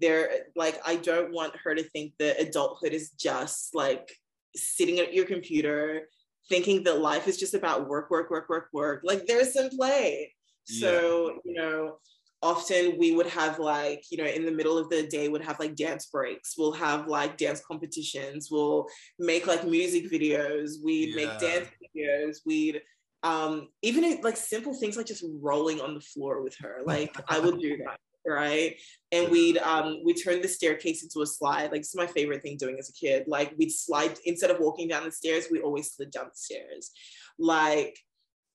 There, 0.00 0.30
like, 0.56 0.80
I 0.86 0.96
don't 0.96 1.32
want 1.32 1.54
her 1.62 1.74
to 1.74 1.82
think 1.82 2.14
that 2.18 2.40
adulthood 2.40 2.92
is 2.92 3.10
just 3.10 3.74
like 3.74 4.10
sitting 4.56 4.98
at 4.98 5.12
your 5.12 5.26
computer, 5.26 6.08
thinking 6.48 6.82
that 6.84 7.00
life 7.00 7.28
is 7.28 7.36
just 7.36 7.54
about 7.54 7.88
work, 7.88 8.10
work, 8.10 8.30
work, 8.30 8.48
work, 8.48 8.68
work. 8.72 9.02
Like 9.04 9.26
there's 9.26 9.52
some 9.52 9.68
play. 9.70 10.32
So, 10.64 11.28
yeah. 11.44 11.52
you 11.52 11.54
know, 11.60 11.98
often 12.44 12.96
we 12.98 13.16
would 13.16 13.26
have 13.26 13.58
like, 13.58 14.04
you 14.10 14.18
know, 14.18 14.28
in 14.28 14.44
the 14.44 14.52
middle 14.52 14.76
of 14.76 14.90
the 14.90 15.06
day, 15.06 15.28
would 15.28 15.42
have 15.42 15.58
like 15.58 15.74
dance 15.74 16.06
breaks. 16.06 16.54
We'll 16.58 16.72
have 16.72 17.08
like 17.08 17.38
dance 17.38 17.62
competitions. 17.66 18.48
We'll 18.50 18.86
make 19.18 19.46
like 19.46 19.66
music 19.66 20.10
videos. 20.12 20.72
We'd 20.84 21.14
yeah. 21.14 21.16
make 21.16 21.38
dance 21.40 21.68
videos. 21.82 22.36
We'd 22.44 22.82
um 23.22 23.68
even 23.80 24.20
like 24.22 24.36
simple 24.36 24.74
things 24.74 24.98
like 24.98 25.06
just 25.06 25.24
rolling 25.40 25.80
on 25.80 25.94
the 25.94 26.00
floor 26.00 26.42
with 26.42 26.56
her. 26.60 26.82
Like 26.86 27.16
I 27.28 27.40
would 27.40 27.58
do 27.58 27.78
that 27.78 27.98
right? 28.26 28.76
And 29.12 29.30
we'd 29.30 29.58
um 29.58 30.02
we 30.04 30.14
turn 30.14 30.42
the 30.42 30.48
staircase 30.48 31.02
into 31.02 31.22
a 31.22 31.26
slide. 31.26 31.72
Like 31.72 31.80
it's 31.80 31.96
my 31.96 32.06
favorite 32.06 32.42
thing 32.42 32.58
doing 32.58 32.76
as 32.78 32.90
a 32.90 32.92
kid. 32.92 33.24
Like 33.26 33.54
we'd 33.58 33.72
slide 33.72 34.18
instead 34.26 34.50
of 34.50 34.60
walking 34.60 34.88
down 34.88 35.04
the 35.04 35.12
stairs, 35.12 35.46
we 35.50 35.60
always 35.60 35.92
slid 35.92 36.10
down 36.10 36.26
the 36.26 36.36
stairs. 36.36 36.90
Like, 37.38 37.98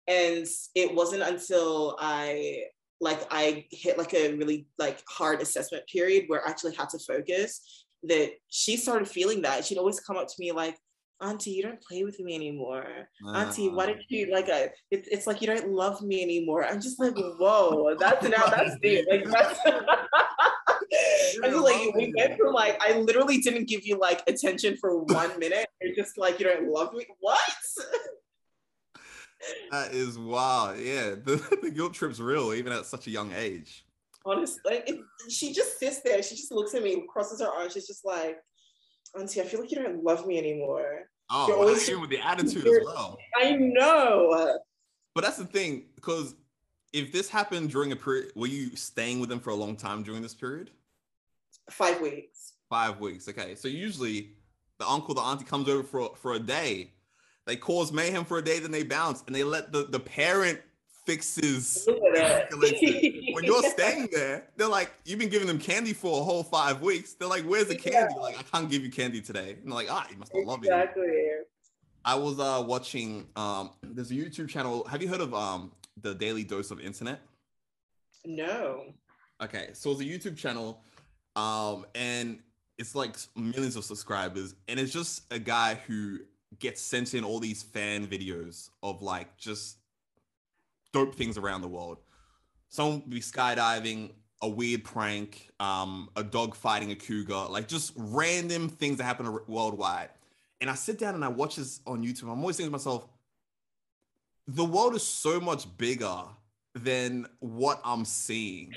and 0.08 0.48
it 0.76 0.96
wasn't 0.96 1.24
until 1.24 1.98
I 2.00 2.64
like 3.02 3.22
I 3.32 3.66
hit 3.72 3.98
like 3.98 4.14
a 4.14 4.34
really 4.36 4.68
like 4.78 5.02
hard 5.08 5.42
assessment 5.42 5.84
period 5.88 6.26
where 6.28 6.46
I 6.46 6.50
actually 6.50 6.76
had 6.76 6.90
to 6.90 7.00
focus, 7.00 7.86
that 8.04 8.32
she 8.50 8.78
started 8.78 9.08
feeling 9.08 9.42
that. 9.44 9.66
She'd 9.66 9.78
always 9.78 10.00
come 10.00 10.18
up 10.18 10.28
to 10.28 10.36
me 10.40 10.52
like, 10.52 10.78
Auntie, 11.22 11.52
you 11.52 11.64
don't 11.64 11.82
play 11.82 12.04
with 12.04 12.20
me 12.20 12.34
anymore. 12.34 12.86
Uh, 13.26 13.32
Auntie, 13.32 13.70
why 13.70 13.88
did 13.88 14.04
you 14.08 14.32
like? 14.32 14.50
I, 14.50 14.70
it, 14.90 15.08
it's 15.12 15.28
like 15.28 15.42
you 15.42 15.48
don't 15.48 15.70
love 15.70 16.02
me 16.02 16.22
anymore. 16.22 16.66
I'm 16.66 16.80
just 16.80 17.00
like, 17.00 17.16
whoa, 17.18 17.96
that's 18.00 18.24
now 18.24 18.46
that's 18.48 18.78
deep. 18.82 19.06
Like 19.10 19.26
that's. 19.26 19.60
I 21.44 21.50
like, 21.50 21.96
we 21.96 22.14
went 22.18 22.38
from 22.38 22.54
like, 22.54 22.82
I 22.82 23.00
literally 23.00 23.40
didn't 23.40 23.68
give 23.68 23.86
you 23.86 23.98
like 23.98 24.24
attention 24.28 24.78
for 24.78 25.04
one 25.04 25.38
minute. 25.40 25.68
You're 25.82 25.96
just 25.96 26.18
like, 26.18 26.40
you 26.40 26.46
don't 26.46 26.70
love 26.70 26.94
me. 26.94 27.06
What? 27.20 27.40
that 29.72 29.94
is 29.94 30.18
wow. 30.18 30.74
Yeah, 30.74 31.16
the, 31.16 31.60
the 31.62 31.72
guilt 31.72 31.94
trip's 31.94 32.20
real, 32.20 32.54
even 32.54 32.74
at 32.74 32.86
such 32.86 33.08
a 33.08 33.12
young 33.12 33.32
age. 33.36 33.86
Honestly, 34.26 34.82
it, 34.86 35.00
she 35.30 35.54
just 35.54 35.80
sits 35.80 36.02
there. 36.02 36.22
She 36.22 36.36
just 36.36 36.52
looks 36.52 36.74
at 36.74 36.84
me, 36.84 37.04
crosses 37.12 37.42
her 37.42 37.48
arms. 37.48 37.74
She's 37.74 37.88
just 37.88 38.06
like, 38.06 38.38
Auntie, 39.18 39.42
I 39.42 39.46
feel 39.46 39.62
like 39.62 39.72
you 39.72 39.82
don't 39.82 40.04
love 40.04 40.28
me 40.28 40.38
anymore. 40.38 41.10
Oh, 41.30 41.48
You're 41.48 41.58
always 41.58 41.90
well, 41.90 42.02
with 42.02 42.10
the 42.10 42.20
attitude 42.26 42.68
as 42.68 42.86
well. 42.86 43.18
I 43.36 43.52
know. 43.54 44.58
But 45.16 45.24
that's 45.24 45.38
the 45.38 45.46
thing, 45.46 45.86
because 45.96 46.36
if 46.94 47.12
this 47.12 47.30
happened 47.30 47.70
during 47.72 47.92
a 47.92 47.96
period, 47.96 48.32
were 48.36 48.48
you 48.48 48.76
staying 48.76 49.20
with 49.20 49.30
them 49.30 49.40
for 49.40 49.52
a 49.52 49.56
long 49.56 49.76
time 49.76 50.04
during 50.04 50.22
this 50.22 50.34
period? 50.34 50.72
Five 51.70 52.02
weeks. 52.02 52.54
Five 52.70 53.00
weeks. 53.00 53.28
Okay. 53.28 53.56
So 53.56 53.68
usually 53.68 54.32
the 54.80 54.88
uncle, 54.88 55.14
the 55.14 55.22
auntie 55.22 55.46
comes 55.46 55.70
over 55.70 55.84
for, 55.84 56.16
for 56.16 56.34
a 56.34 56.40
day. 56.40 56.92
They 57.50 57.56
cause 57.56 57.92
mayhem 57.92 58.26
for 58.26 58.38
a 58.38 58.44
day, 58.44 58.60
then 58.60 58.70
they 58.70 58.84
bounce 58.84 59.24
and 59.26 59.36
they 59.36 59.44
let 59.44 59.72
the, 59.72 59.86
the 59.86 60.00
parent 60.00 60.60
fixes 61.04 61.88
when 63.34 63.44
you're 63.44 63.64
staying 63.72 64.08
there, 64.12 64.46
they're 64.56 64.68
like, 64.68 64.92
you've 65.06 65.18
been 65.18 65.30
giving 65.30 65.48
them 65.48 65.58
candy 65.58 65.92
for 65.92 66.22
a 66.22 66.24
whole 66.24 66.44
five 66.44 66.84
weeks. 66.84 67.14
They're 67.14 67.28
like, 67.28 67.44
where's 67.46 67.66
the 67.66 67.76
candy? 67.76 68.14
Yeah. 68.16 68.22
Like, 68.22 68.38
I 68.38 68.44
can't 68.44 68.70
give 68.70 68.84
you 68.84 68.92
candy 68.92 69.20
today. 69.20 69.54
And 69.54 69.66
they're 69.66 69.74
like, 69.74 69.88
ah, 69.90 70.06
you 70.12 70.18
must 70.18 70.32
not 70.36 70.46
love 70.46 70.60
exactly. 70.60 71.08
it. 71.08 71.50
I 72.06 72.14
was 72.14 72.40
uh 72.40 72.64
watching 72.66 73.28
um 73.36 73.72
there's 73.82 74.12
a 74.12 74.14
YouTube 74.14 74.48
channel. 74.48 74.86
Have 74.88 75.02
you 75.02 75.08
heard 75.08 75.22
of 75.22 75.34
um 75.34 75.72
the 76.00 76.14
Daily 76.14 76.44
Dose 76.44 76.70
of 76.70 76.80
Internet? 76.80 77.20
No. 78.24 78.94
Okay, 79.42 79.70
so 79.74 79.92
it's 79.92 80.02
a 80.02 80.04
YouTube 80.04 80.38
channel, 80.38 80.84
um, 81.36 81.88
and 81.96 82.40
it's 82.78 82.94
like 82.94 83.16
millions 83.36 83.76
of 83.76 83.84
subscribers, 83.84 84.54
and 84.68 84.80
it's 84.80 84.94
just 84.94 85.24
a 85.32 85.40
guy 85.40 85.80
who 85.88 86.20
gets 86.58 86.82
sent 86.82 87.14
in 87.14 87.24
all 87.24 87.40
these 87.40 87.62
fan 87.62 88.08
videos 88.08 88.70
of 88.82 89.02
like 89.02 89.38
just 89.38 89.78
dope 90.92 91.16
things 91.16 91.38
around 91.38 91.62
the 91.62 91.68
world. 91.68 91.98
Someone 92.70 93.04
be 93.08 93.20
skydiving, 93.20 94.12
a 94.42 94.50
weird 94.50 94.84
prank, 94.84 95.50
um, 95.60 96.10
a 96.16 96.24
dog 96.24 96.56
fighting 96.56 96.92
a 96.92 96.96
cougar, 96.96 97.46
like 97.50 97.68
just 97.68 97.94
random 97.96 98.70
things 98.70 98.98
that 98.98 99.04
happen 99.04 99.40
worldwide. 99.48 100.10
And 100.62 100.70
I 100.70 100.76
sit 100.76 100.98
down 100.98 101.16
and 101.16 101.24
I 101.24 101.30
watch 101.30 101.56
this 101.56 101.82
on 101.86 102.04
YouTube. 102.04 102.24
I'm 102.24 102.40
always 102.40 102.58
thinking 102.58 102.70
to 102.70 102.78
myself, 102.78 103.08
the 104.48 104.66
world 104.66 104.96
is 104.96 105.04
so 105.04 105.40
much 105.40 105.66
bigger 105.78 106.24
than 106.74 107.28
what 107.40 107.80
I'm 107.84 108.06
seeing. 108.06 108.74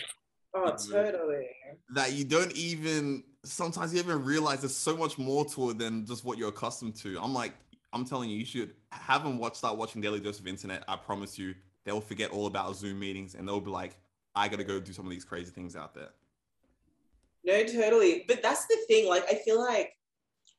Oh, 0.55 0.71
totally. 0.71 1.49
That 1.95 2.13
you 2.13 2.25
don't 2.25 2.53
even 2.53 3.25
sometimes 3.45 3.93
you 3.93 4.01
even 4.01 4.25
realize 4.25 4.61
there's 4.61 4.77
so 4.77 4.97
much 4.97 5.19
more 5.19 5.45
to 5.45 5.71
it 5.71 5.79
than 5.79 6.07
just 6.07 6.25
what 6.25 6.39
you're 6.39 6.51
accustomed 6.51 6.95
to. 6.97 7.19
I'm 7.21 7.35
like, 7.35 7.55
I'm 7.93 8.05
telling 8.05 8.31
you, 8.31 8.39
you 8.39 8.45
should 8.45 8.73
have 8.91 9.25
them 9.25 9.39
watch, 9.39 9.57
start 9.57 9.77
watching 9.77 10.01
Daily 10.01 10.21
Dose 10.21 10.39
of 10.39 10.47
Internet. 10.47 10.85
I 10.89 10.97
promise 10.97 11.39
you, 11.39 11.55
they'll 11.85 12.01
forget 12.01 12.31
all 12.31 12.47
about 12.47 12.77
Zoom 12.77 12.99
meetings 13.01 13.35
and 13.35 13.47
they'll 13.47 13.61
be 13.61 13.71
like, 13.71 13.97
I 14.35 14.49
gotta 14.49 14.65
go 14.65 14.81
do 14.81 14.93
some 14.93 15.05
of 15.05 15.11
these 15.11 15.25
crazy 15.25 15.51
things 15.51 15.77
out 15.77 15.95
there. 15.95 16.09
No, 17.45 17.65
totally. 17.65 18.25
But 18.29 18.43
that's 18.43 18.67
the 18.67 18.77
thing. 18.87 19.09
Like, 19.09 19.25
I 19.29 19.35
feel 19.35 19.61
like 19.61 19.93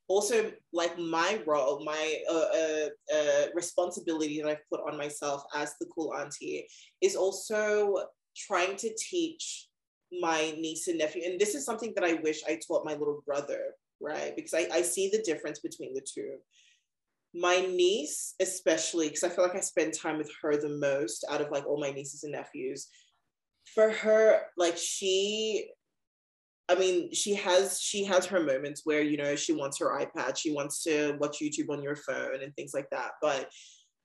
also 0.07 0.51
like 0.73 0.97
my 0.99 1.41
role, 1.47 1.83
my 1.83 2.19
uh, 2.29 2.33
uh, 2.33 3.15
uh, 3.15 3.45
responsibility 3.55 4.41
that 4.41 4.49
I've 4.49 4.69
put 4.69 4.81
on 4.87 4.97
myself 4.97 5.43
as 5.55 5.75
the 5.79 5.87
cool 5.87 6.13
auntie 6.13 6.67
is 7.01 7.15
also 7.15 7.95
trying 8.35 8.75
to 8.77 8.93
teach 8.97 9.69
my 10.19 10.53
niece 10.57 10.87
and 10.87 10.97
nephew. 10.97 11.23
And 11.25 11.39
this 11.39 11.55
is 11.55 11.65
something 11.65 11.93
that 11.95 12.03
I 12.03 12.13
wish 12.13 12.41
I 12.47 12.59
taught 12.65 12.85
my 12.85 12.93
little 12.93 13.23
brother, 13.25 13.73
right? 14.01 14.35
Because 14.35 14.53
I, 14.53 14.67
I 14.71 14.81
see 14.81 15.09
the 15.09 15.21
difference 15.21 15.59
between 15.59 15.93
the 15.93 16.01
two 16.01 16.37
my 17.33 17.61
niece 17.61 18.35
especially 18.39 19.07
because 19.07 19.23
i 19.23 19.29
feel 19.29 19.43
like 19.43 19.55
i 19.55 19.59
spend 19.59 19.93
time 19.93 20.17
with 20.17 20.31
her 20.41 20.55
the 20.55 20.69
most 20.69 21.25
out 21.29 21.41
of 21.41 21.49
like 21.51 21.65
all 21.65 21.79
my 21.79 21.89
nieces 21.89 22.23
and 22.23 22.33
nephews 22.33 22.87
for 23.73 23.89
her 23.89 24.41
like 24.55 24.77
she 24.77 25.67
i 26.69 26.75
mean 26.75 27.11
she 27.11 27.33
has 27.33 27.81
she 27.81 28.03
has 28.03 28.25
her 28.25 28.39
moments 28.39 28.81
where 28.83 29.01
you 29.01 29.17
know 29.17 29.35
she 29.35 29.51
wants 29.51 29.79
her 29.79 29.99
ipad 29.99 30.37
she 30.37 30.53
wants 30.53 30.83
to 30.83 31.17
watch 31.19 31.39
youtube 31.41 31.69
on 31.69 31.81
your 31.81 31.95
phone 31.95 32.43
and 32.43 32.55
things 32.55 32.73
like 32.73 32.89
that 32.91 33.11
but 33.21 33.49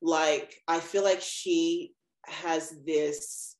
like 0.01 0.55
i 0.67 0.81
feel 0.81 1.05
like 1.05 1.21
she 1.21 1.93
has 2.27 2.75
this 2.87 3.57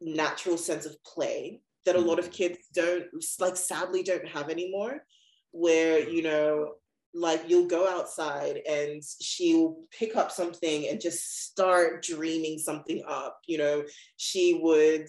natural 0.00 0.56
sense 0.56 0.86
of 0.86 0.96
play 1.04 1.60
that 1.86 1.96
a 1.96 2.00
lot 2.00 2.18
of 2.18 2.30
kids 2.30 2.58
don't 2.74 3.04
like 3.38 3.56
sadly 3.56 4.02
don't 4.02 4.28
have 4.28 4.50
anymore 4.50 5.04
where 5.52 6.08
you 6.08 6.22
know 6.22 6.74
like 7.12 7.42
you'll 7.48 7.66
go 7.66 7.88
outside 7.88 8.60
and 8.68 9.02
she'll 9.20 9.76
pick 9.90 10.14
up 10.14 10.30
something 10.30 10.86
and 10.88 11.00
just 11.00 11.44
start 11.44 12.04
dreaming 12.04 12.58
something 12.58 13.02
up. 13.08 13.40
You 13.46 13.58
know 13.58 13.82
she 14.16 14.60
would 14.62 15.08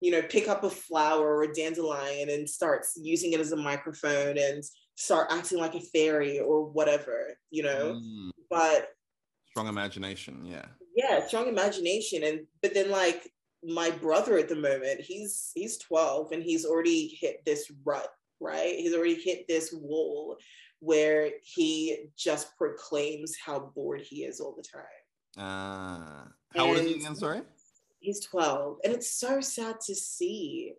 you 0.00 0.10
know 0.10 0.22
pick 0.22 0.48
up 0.48 0.64
a 0.64 0.70
flower 0.70 1.36
or 1.36 1.42
a 1.44 1.54
dandelion 1.54 2.30
and 2.30 2.48
starts 2.48 2.98
using 3.00 3.32
it 3.32 3.40
as 3.40 3.52
a 3.52 3.56
microphone 3.56 4.38
and 4.38 4.62
start 4.94 5.28
acting 5.30 5.58
like 5.58 5.74
a 5.74 5.80
fairy 5.80 6.38
or 6.40 6.64
whatever 6.64 7.36
you 7.50 7.62
know? 7.62 8.00
Mm. 8.02 8.30
but 8.50 8.88
strong 9.48 9.68
imagination 9.68 10.44
yeah. 10.44 10.66
Yeah 10.96 11.26
strong 11.26 11.48
imagination 11.48 12.24
and 12.24 12.40
but 12.62 12.74
then 12.74 12.90
like 12.90 13.30
my 13.64 13.90
brother 13.90 14.38
at 14.38 14.48
the 14.48 14.56
moment 14.56 15.00
he's 15.00 15.52
he's 15.54 15.78
12 15.78 16.32
and 16.32 16.42
he's 16.42 16.64
already 16.64 17.16
hit 17.20 17.44
this 17.46 17.70
rut 17.84 18.08
right 18.40 18.74
he's 18.76 18.94
already 18.94 19.14
hit 19.14 19.46
this 19.46 19.72
wall 19.72 20.36
where 20.82 21.30
he 21.44 22.06
just 22.18 22.58
proclaims 22.58 23.36
how 23.36 23.70
bored 23.72 24.00
he 24.00 24.24
is 24.24 24.40
all 24.40 24.52
the 24.56 24.64
time. 24.64 24.82
Uh, 25.38 26.24
how 26.58 26.64
and 26.64 26.70
old 26.70 26.76
is 26.78 26.86
he 26.86 26.94
again? 26.96 27.14
Sorry? 27.14 27.42
He's 28.00 28.18
12. 28.26 28.78
And 28.82 28.92
it's 28.92 29.12
so 29.12 29.40
sad 29.40 29.76
to 29.86 29.94
see 29.94 30.72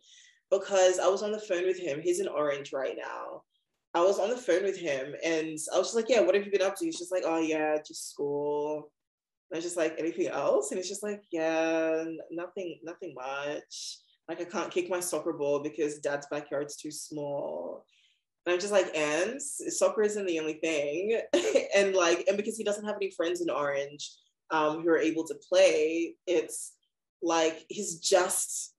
because 0.52 1.00
I 1.00 1.08
was 1.08 1.24
on 1.24 1.32
the 1.32 1.40
phone 1.40 1.66
with 1.66 1.80
him. 1.80 2.02
He's 2.02 2.20
in 2.20 2.28
Orange 2.28 2.74
right 2.74 2.98
now. 2.98 3.44
I 3.94 4.02
was 4.02 4.20
on 4.20 4.30
the 4.30 4.36
phone 4.36 4.64
with 4.64 4.78
him 4.78 5.16
and 5.24 5.58
I 5.74 5.78
was 5.78 5.88
just 5.88 5.96
like, 5.96 6.10
Yeah, 6.10 6.20
what 6.20 6.36
have 6.36 6.46
you 6.46 6.52
been 6.52 6.62
up 6.62 6.76
to? 6.78 6.86
He's 6.86 7.00
just 7.00 7.12
like, 7.12 7.24
Oh, 7.26 7.40
yeah, 7.40 7.78
just 7.78 8.12
school. 8.12 8.92
I 9.54 9.58
was 9.58 9.66
just 9.66 9.78
like, 9.78 9.96
Anything 9.98 10.28
else? 10.28 10.72
And 10.72 10.80
it's 10.80 10.90
just 10.90 11.04
like, 11.04 11.24
Yeah, 11.32 12.04
nothing, 12.32 12.80
nothing 12.84 13.14
much. 13.16 14.00
Like, 14.28 14.42
I 14.42 14.46
can't 14.46 14.72
kick 14.72 14.90
my 14.90 15.00
soccer 15.00 15.34
ball 15.34 15.60
because 15.60 16.00
dad's 16.00 16.28
backyard's 16.32 16.78
too 16.78 16.92
small. 16.92 17.86
And 18.46 18.54
I'm 18.54 18.60
just 18.60 18.74
like, 18.74 18.96
and 18.96 19.42
soccer 19.42 20.04
isn't 20.04 20.26
the 20.26 20.40
only 20.40 20.56
thing. 20.56 21.20
and 21.76 21.96
like, 21.96 22.26
and 22.28 22.38
because 22.38 22.58
he 22.58 22.64
doesn't 22.64 22.86
have 22.86 22.96
any 22.96 23.12
friends 23.12 23.42
in 23.42 23.50
Orange 23.50 24.12
um, 24.52 24.82
who 24.82 24.90
are 24.90 24.98
able 24.98 25.26
to 25.26 25.36
play, 25.50 26.16
it's 26.28 26.74
like 27.22 27.66
he's 27.70 28.00
just 28.00 28.74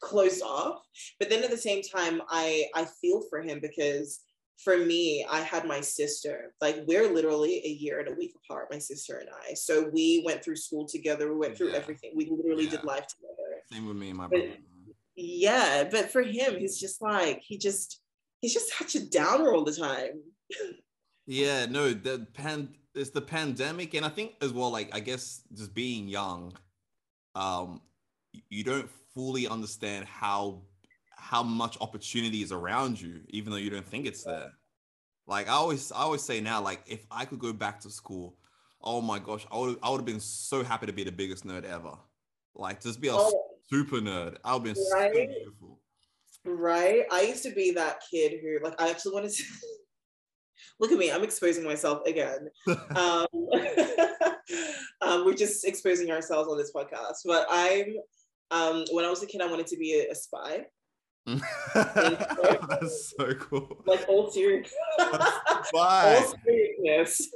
closed 0.00 0.42
off. 0.42 0.82
But 1.18 1.28
then 1.28 1.44
at 1.44 1.50
the 1.50 1.56
same 1.56 1.82
time, 1.82 2.22
I 2.28 2.66
I 2.74 2.86
feel 3.00 3.22
for 3.28 3.40
him 3.42 3.60
because 3.60 4.20
for 4.62 4.76
me, 4.76 5.26
I 5.28 5.40
had 5.40 5.66
my 5.66 5.80
sister. 5.80 6.54
Like 6.60 6.84
we're 6.86 7.12
literally 7.12 7.62
a 7.64 7.68
year 7.68 8.00
and 8.00 8.08
a 8.08 8.14
week 8.14 8.34
apart, 8.44 8.68
my 8.70 8.78
sister 8.78 9.18
and 9.18 9.28
I. 9.48 9.54
So 9.54 9.90
we 9.92 10.22
went 10.24 10.44
through 10.44 10.56
school 10.56 10.86
together. 10.86 11.32
We 11.32 11.38
went 11.38 11.56
through 11.56 11.70
yeah. 11.70 11.78
everything. 11.78 12.12
We 12.14 12.28
literally 12.30 12.64
yeah. 12.64 12.70
did 12.70 12.84
life 12.84 13.06
together. 13.06 13.62
Same 13.72 13.86
with 13.86 13.96
me 13.96 14.10
and 14.10 14.18
my 14.18 14.24
but, 14.24 14.30
brother. 14.30 14.56
Yeah, 15.16 15.88
but 15.90 16.10
for 16.10 16.22
him, 16.22 16.58
he's 16.58 16.78
just 16.78 17.02
like 17.02 17.42
he 17.42 17.58
just 17.58 18.00
he's 18.40 18.54
just 18.54 18.76
such 18.76 18.94
a 18.94 19.06
downer 19.08 19.52
all 19.52 19.64
the 19.64 19.72
time. 19.72 20.22
yeah, 21.26 21.66
no, 21.66 21.92
the 21.92 22.26
pan 22.34 22.74
it's 22.94 23.10
the 23.10 23.20
pandemic, 23.20 23.94
and 23.94 24.04
I 24.04 24.08
think 24.08 24.32
as 24.42 24.52
well, 24.52 24.70
like 24.70 24.94
I 24.94 25.00
guess 25.00 25.42
just 25.54 25.74
being 25.74 26.08
young, 26.08 26.52
um, 27.34 27.80
you 28.48 28.64
don't 28.64 28.88
fully 29.14 29.46
understand 29.46 30.06
how 30.06 30.62
how 31.20 31.42
much 31.42 31.76
opportunity 31.80 32.42
is 32.42 32.52
around 32.52 33.00
you, 33.00 33.20
even 33.28 33.50
though 33.52 33.58
you 33.58 33.70
don't 33.70 33.86
think 33.86 34.06
it's 34.06 34.24
there. 34.24 34.52
Like 35.26 35.48
I 35.48 35.52
always 35.52 35.92
I 35.92 36.00
always 36.00 36.22
say 36.22 36.40
now, 36.40 36.60
like 36.60 36.82
if 36.86 37.06
I 37.10 37.24
could 37.24 37.38
go 37.38 37.52
back 37.52 37.80
to 37.80 37.90
school, 37.90 38.36
oh 38.82 39.00
my 39.00 39.18
gosh, 39.18 39.46
I 39.52 39.58
would 39.58 39.78
I 39.82 39.90
would 39.90 39.98
have 39.98 40.06
been 40.06 40.20
so 40.20 40.64
happy 40.64 40.86
to 40.86 40.92
be 40.92 41.04
the 41.04 41.12
biggest 41.12 41.46
nerd 41.46 41.64
ever. 41.64 41.92
Like 42.54 42.80
just 42.80 43.00
be 43.00 43.08
a 43.08 43.14
oh, 43.14 43.32
super 43.68 43.96
nerd. 43.96 44.38
I 44.44 44.54
would 44.54 44.66
have 44.66 44.74
been 44.74 44.84
right? 44.92 45.12
so 45.12 45.26
beautiful. 45.26 45.80
Right. 46.44 47.02
I 47.10 47.22
used 47.22 47.42
to 47.44 47.52
be 47.52 47.72
that 47.72 48.02
kid 48.10 48.40
who, 48.42 48.58
like, 48.64 48.80
I 48.80 48.88
actually 48.90 49.12
wanted 49.12 49.32
to 49.32 49.44
look 50.80 50.90
at 50.90 50.98
me. 50.98 51.12
I'm 51.12 51.22
exposing 51.22 51.64
myself 51.64 52.06
again. 52.06 52.48
um, 52.66 53.26
um, 55.02 55.24
we're 55.24 55.34
just 55.34 55.64
exposing 55.66 56.10
ourselves 56.10 56.48
on 56.48 56.56
this 56.56 56.72
podcast, 56.72 57.18
but 57.24 57.46
I'm 57.50 57.96
Um, 58.50 58.84
when 58.90 59.04
I 59.04 59.10
was 59.10 59.22
a 59.22 59.26
kid, 59.26 59.42
I 59.42 59.46
wanted 59.46 59.68
to 59.68 59.76
be 59.76 60.00
a, 60.00 60.10
a 60.10 60.14
spy. 60.14 60.66
That's 61.74 63.14
so 63.16 63.34
cool. 63.34 63.82
Like 63.86 64.08
all 64.08 64.30
serious. 64.30 64.72
all 65.74 66.34
seriousness. 66.44 67.28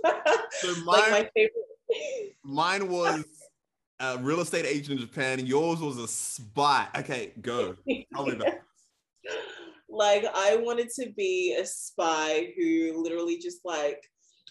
So 0.51 0.75
mine, 0.85 0.87
like 0.87 1.11
my 1.11 1.31
favorite. 1.35 2.37
mine 2.43 2.89
was 2.89 3.25
a 4.01 4.19
real 4.19 4.41
estate 4.41 4.67
agent 4.67 4.99
in 5.01 5.07
Japan, 5.07 5.39
and 5.39 5.49
yours 5.49 5.81
was 5.81 5.99
a 5.99 6.09
spy. 6.09 6.89
Okay, 6.99 7.33
go. 7.41 7.77
Tell 8.15 8.27
me 8.27 8.33
about 8.33 8.55
like 9.95 10.25
I 10.35 10.57
wanted 10.57 10.91
to 11.01 11.13
be 11.17 11.57
a 11.59 11.65
spy 11.65 12.53
who 12.57 13.01
literally 13.03 13.39
just 13.39 13.61
like 13.65 14.03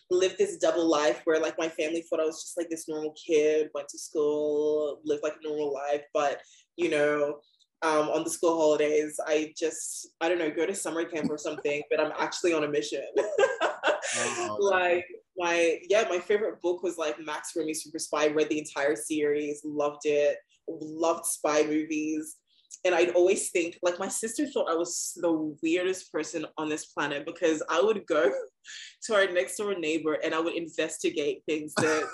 lived 0.09 0.37
this 0.37 0.57
double 0.57 0.89
life 0.89 1.21
where 1.25 1.39
like 1.39 1.57
my 1.57 1.67
family 1.69 2.01
thought 2.01 2.19
I 2.19 2.25
was 2.25 2.41
just 2.41 2.57
like 2.57 2.69
this 2.69 2.87
normal 2.87 3.13
kid, 3.13 3.69
went 3.73 3.89
to 3.89 3.97
school, 3.97 5.01
lived 5.03 5.23
like 5.23 5.35
a 5.39 5.47
normal 5.47 5.73
life, 5.73 6.03
but 6.13 6.39
you 6.77 6.89
know, 6.89 7.39
um, 7.83 8.09
on 8.09 8.23
the 8.23 8.29
school 8.29 8.57
holidays, 8.57 9.19
I 9.27 9.53
just 9.57 10.09
I 10.21 10.29
don't 10.29 10.39
know, 10.39 10.49
go 10.49 10.65
to 10.65 10.75
summer 10.75 11.05
camp 11.05 11.29
or 11.29 11.37
something, 11.37 11.81
but 11.89 11.99
I'm 11.99 12.13
actually 12.17 12.53
on 12.53 12.63
a 12.63 12.67
mission. 12.67 13.03
oh, 13.17 14.57
like 14.59 15.05
my 15.37 15.79
yeah, 15.89 16.05
my 16.09 16.19
favorite 16.19 16.61
book 16.61 16.81
was 16.83 16.97
like 16.97 17.19
Max 17.19 17.51
Remy 17.55 17.73
Super 17.73 17.99
Spy. 17.99 18.27
Read 18.27 18.49
the 18.49 18.59
entire 18.59 18.95
series, 18.95 19.61
loved 19.63 20.05
it, 20.05 20.37
loved 20.67 21.25
spy 21.25 21.63
movies 21.63 22.37
and 22.85 22.93
I'd 22.93 23.11
always 23.11 23.49
think 23.49 23.77
like 23.81 23.99
my 23.99 24.07
sister 24.07 24.45
thought 24.47 24.69
I 24.69 24.75
was 24.75 25.13
the 25.15 25.55
weirdest 25.61 26.11
person 26.11 26.45
on 26.57 26.69
this 26.69 26.87
planet 26.87 27.25
because 27.25 27.63
I 27.69 27.81
would 27.81 28.05
go 28.05 28.31
to 29.03 29.15
our 29.15 29.27
next 29.27 29.57
door 29.57 29.75
neighbor 29.75 30.17
and 30.23 30.33
I 30.33 30.39
would 30.39 30.55
investigate 30.55 31.43
things 31.47 31.73
that 31.75 32.07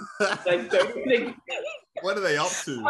like 0.45 0.69
don't 0.69 0.93
think. 1.07 1.35
What 2.01 2.17
are 2.17 2.21
they 2.21 2.37
up 2.37 2.51
to? 2.65 2.85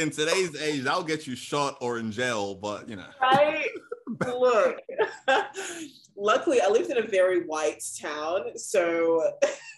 In 0.00 0.10
today's 0.10 0.60
age, 0.60 0.82
that'll 0.82 1.02
get 1.02 1.26
you 1.26 1.36
shot 1.36 1.76
or 1.80 1.98
in 1.98 2.10
jail, 2.10 2.54
but 2.54 2.88
you 2.88 2.96
know. 2.96 3.06
Right. 3.20 3.68
Look, 4.26 4.76
luckily 6.16 6.60
I 6.60 6.68
lived 6.68 6.90
in 6.90 6.98
a 6.98 7.06
very 7.06 7.44
white 7.44 7.82
town, 8.00 8.56
so 8.56 9.22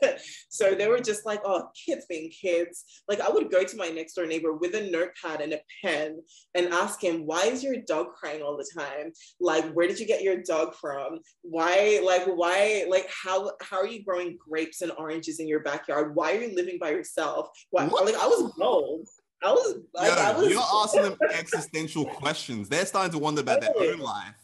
so 0.48 0.74
they 0.74 0.88
were 0.88 1.00
just 1.00 1.24
like, 1.24 1.40
oh, 1.44 1.68
kids 1.86 2.06
being 2.08 2.30
kids. 2.30 2.84
Like 3.08 3.20
I 3.20 3.30
would 3.30 3.50
go 3.50 3.64
to 3.64 3.76
my 3.76 3.88
next 3.88 4.14
door 4.14 4.26
neighbor 4.26 4.52
with 4.52 4.74
a 4.74 4.90
notepad 4.90 5.40
and 5.40 5.52
a 5.54 5.60
pen 5.82 6.20
and 6.54 6.72
ask 6.72 7.02
him, 7.02 7.26
why 7.26 7.42
is 7.42 7.62
your 7.62 7.76
dog 7.86 8.14
crying 8.14 8.42
all 8.42 8.56
the 8.56 8.68
time? 8.76 9.12
Like, 9.40 9.70
where 9.72 9.86
did 9.86 9.98
you 9.98 10.06
get 10.06 10.22
your 10.22 10.42
dog 10.42 10.74
from? 10.74 11.20
Why, 11.42 12.00
like, 12.04 12.24
why, 12.24 12.84
like, 12.88 13.08
how 13.10 13.52
how 13.62 13.78
are 13.78 13.86
you 13.86 14.04
growing 14.04 14.36
grapes 14.36 14.82
and 14.82 14.92
oranges 14.98 15.40
in 15.40 15.48
your 15.48 15.60
backyard? 15.60 16.14
Why 16.14 16.32
are 16.32 16.40
you 16.40 16.54
living 16.54 16.78
by 16.80 16.90
yourself? 16.90 17.48
Why, 17.70 17.84
like 17.84 18.16
I 18.16 18.26
was 18.26 18.52
bold. 18.56 19.08
I 19.44 19.52
was, 19.52 19.78
like, 19.94 20.08
Yo, 20.08 20.14
I 20.14 20.32
was 20.32 20.50
you're 20.50 20.60
asking 20.60 21.02
them 21.02 21.16
existential 21.32 22.04
questions. 22.04 22.68
They're 22.68 22.86
starting 22.86 23.12
to 23.12 23.18
wonder 23.18 23.40
about 23.40 23.60
their 23.60 23.72
own 23.76 23.98
life. 23.98 24.34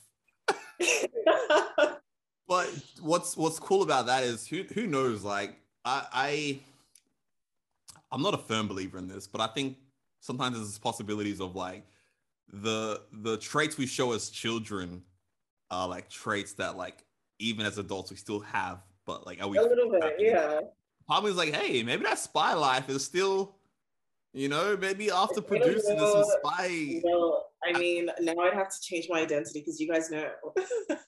but 2.49 2.71
what's 3.01 3.37
what's 3.37 3.59
cool 3.59 3.83
about 3.83 4.07
that 4.07 4.25
is 4.25 4.47
who 4.47 4.65
who 4.75 4.87
knows? 4.87 5.23
Like 5.23 5.57
I, 5.85 6.07
I 6.13 6.61
I'm 8.11 8.23
not 8.23 8.35
a 8.35 8.39
firm 8.39 8.69
believer 8.69 8.99
in 8.99 9.09
this, 9.09 9.27
but 9.27 9.41
I 9.41 9.49
think 9.49 9.77
sometimes 10.21 10.57
there's 10.57 10.79
possibilities 10.79 11.41
of 11.41 11.55
like 11.55 11.85
the 12.53 13.03
the 13.13 13.37
traits 13.37 13.77
we 13.77 13.87
show 13.87 14.13
as 14.13 14.31
children 14.31 15.03
are 15.71 15.87
like 15.87 16.09
traits 16.09 16.55
that 16.55 16.77
like 16.77 17.05
even 17.39 17.67
as 17.67 17.79
adults 17.79 18.11
we 18.11 18.17
still 18.17 18.41
have, 18.41 18.81
but 19.05 19.27
like 19.27 19.43
are 19.43 19.49
we 19.49 19.59
a 19.59 19.63
little 19.63 19.91
bit, 19.91 20.15
yeah. 20.19 20.61
Probably 21.07 21.33
like, 21.33 21.55
hey, 21.55 21.83
maybe 21.83 22.05
that 22.05 22.19
spy 22.19 22.53
life 22.53 22.91
is 22.91 23.05
still, 23.05 23.55
you 24.33 24.49
know, 24.49 24.77
maybe 24.77 25.11
after 25.11 25.41
producing 25.41 25.97
this 25.97 26.13
some 26.13 26.25
spy. 26.25 27.01
Well, 27.03 27.47
I 27.65 27.79
mean, 27.79 28.11
now 28.21 28.35
I'd 28.41 28.55
have 28.55 28.69
to 28.69 28.81
change 28.81 29.07
my 29.09 29.21
identity 29.21 29.61
because 29.61 29.81
you 29.81 29.89
guys 29.89 30.11
know. 30.11 30.31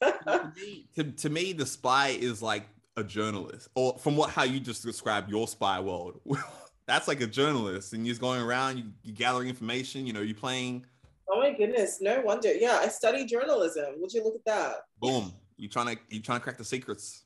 to, 0.02 0.52
me, 0.56 0.86
to, 0.97 1.05
to 1.05 1.30
me, 1.30 1.52
the 1.52 1.66
spy 1.66 2.09
is 2.09 2.42
like 2.42 2.66
a 2.97 3.05
journalist, 3.05 3.68
or 3.74 3.98
from 3.98 4.16
what 4.16 4.30
how 4.30 4.44
you 4.44 4.60
just 4.60 4.82
described 4.82 5.30
your 5.30 5.47
spy 5.47 5.80
world. 5.80 6.20
That's 6.86 7.06
like 7.06 7.20
a 7.20 7.26
journalist, 7.26 7.92
and 7.92 8.05
you're 8.05 8.12
just 8.12 8.20
going 8.20 8.40
around, 8.40 8.78
you, 8.78 8.84
you 9.05 9.12
gathering 9.12 9.48
information. 9.48 10.06
You 10.06 10.12
know, 10.12 10.22
you're 10.22 10.34
playing. 10.34 10.84
Oh 11.30 11.38
my 11.38 11.52
goodness! 11.52 12.01
No 12.01 12.20
wonder. 12.22 12.52
Yeah, 12.52 12.80
I 12.82 12.88
studied 12.88 13.28
journalism. 13.28 13.94
Would 13.98 14.12
you 14.12 14.24
look 14.24 14.34
at 14.34 14.44
that? 14.47 14.74
Boom! 15.01 15.32
You 15.56 15.68
trying 15.68 15.94
to 15.94 16.02
you 16.09 16.20
trying 16.20 16.40
to 16.40 16.42
crack 16.42 16.59
the 16.59 16.64
secrets. 16.64 17.24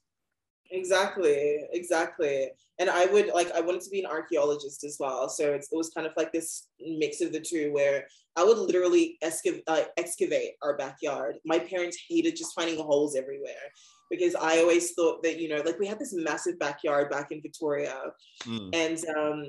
Exactly, 0.75 1.61
exactly. 1.73 2.51
And 2.81 2.91
I 2.91 3.07
would 3.07 3.29
like 3.29 3.53
I 3.53 3.61
wanted 3.61 3.83
to 3.83 3.91
be 3.91 4.01
an 4.01 4.11
archaeologist 4.11 4.83
as 4.83 4.97
well. 4.99 5.29
So 5.29 5.53
it 5.53 5.65
was 5.71 5.91
kind 5.91 6.07
of 6.07 6.13
like 6.17 6.33
this 6.33 6.69
mix 6.81 7.21
of 7.21 7.33
the 7.33 7.41
two 7.41 7.73
where 7.73 8.07
I 8.37 8.43
would 8.43 8.59
literally 8.59 9.17
excavate, 9.23 9.63
uh, 9.69 9.83
excavate 9.97 10.55
our 10.63 10.77
backyard. 10.77 11.37
My 11.45 11.61
parents 11.61 11.97
hated 12.09 12.35
just 12.35 12.55
finding 12.55 12.77
holes 12.77 13.15
everywhere 13.15 13.71
because 14.11 14.35
I 14.35 14.59
always 14.59 14.93
thought 14.93 15.23
that 15.23 15.39
you 15.41 15.49
know 15.49 15.63
like 15.65 15.79
we 15.79 15.87
had 15.87 16.01
this 16.01 16.13
massive 16.13 16.59
backyard 16.59 17.11
back 17.11 17.31
in 17.31 17.41
Victoria, 17.41 17.95
mm. 18.43 18.75
and 18.75 18.99
um 19.17 19.45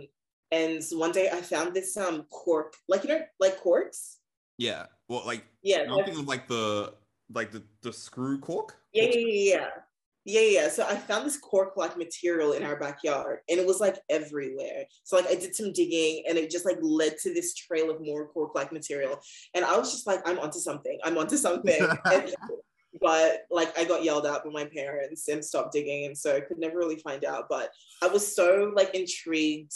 and 0.52 0.84
one 0.94 1.12
day 1.12 1.30
I 1.32 1.42
found 1.42 1.74
this 1.74 1.98
um 1.98 2.24
cork 2.32 2.76
like 2.88 3.04
you 3.04 3.10
know 3.10 3.22
like 3.40 3.60
corks. 3.60 4.20
Yeah, 4.60 4.86
well, 5.10 5.24
like 5.26 5.44
yeah, 5.64 5.86
I'm 5.90 6.04
thinking 6.06 6.20
of 6.20 6.28
like 6.28 6.48
the 6.48 6.94
like 7.34 7.52
the 7.52 7.64
the 7.82 7.92
screw 7.92 8.40
cork. 8.40 8.78
Yeah, 8.94 9.06
yeah, 9.06 9.18
yeah, 9.18 9.56
yeah, 9.56 9.68
yeah. 10.26 10.42
Yeah. 10.42 10.70
So 10.70 10.86
I 10.86 10.96
found 10.96 11.26
this 11.26 11.38
cork-like 11.38 11.98
material 11.98 12.54
in 12.54 12.64
our 12.64 12.78
backyard, 12.78 13.40
and 13.50 13.60
it 13.60 13.66
was 13.66 13.80
like 13.80 13.98
everywhere. 14.10 14.86
So 15.04 15.16
like 15.16 15.28
I 15.28 15.36
did 15.36 15.56
some 15.56 15.72
digging, 15.72 16.24
and 16.28 16.38
it 16.38 16.50
just 16.50 16.66
like 16.66 16.78
led 16.82 17.18
to 17.20 17.34
this 17.34 17.54
trail 17.54 17.92
of 17.92 18.04
more 18.04 18.28
cork-like 18.28 18.72
material. 18.72 19.20
And 19.54 19.64
I 19.64 19.78
was 19.78 19.92
just 19.92 20.08
like, 20.08 20.22
I'm 20.26 20.40
onto 20.40 20.60
something. 20.60 20.98
I'm 21.04 21.18
onto 21.18 21.38
something. 21.38 21.80
and, 22.12 22.36
but 23.00 23.46
like 23.52 23.78
I 23.78 23.86
got 23.86 24.04
yelled 24.04 24.26
at 24.26 24.44
by 24.44 24.50
my 24.52 24.66
parents 24.66 25.28
and 25.28 25.44
stopped 25.44 25.74
digging, 25.74 26.06
and 26.06 26.18
so 26.18 26.36
I 26.36 26.42
could 26.42 26.58
never 26.58 26.78
really 26.78 26.98
find 26.98 27.24
out. 27.24 27.46
But 27.50 27.70
I 28.02 28.08
was 28.08 28.36
so 28.36 28.72
like 28.76 28.96
intrigued 28.96 29.74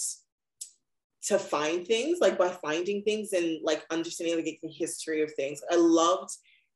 to 1.23 1.37
find 1.37 1.85
things, 1.85 2.19
like 2.21 2.37
by 2.37 2.49
finding 2.49 3.03
things 3.03 3.33
and 3.33 3.59
like 3.63 3.85
understanding 3.91 4.35
like 4.37 4.59
the 4.63 4.69
history 4.69 5.21
of 5.21 5.33
things. 5.33 5.61
I 5.71 5.75
loved 5.75 6.31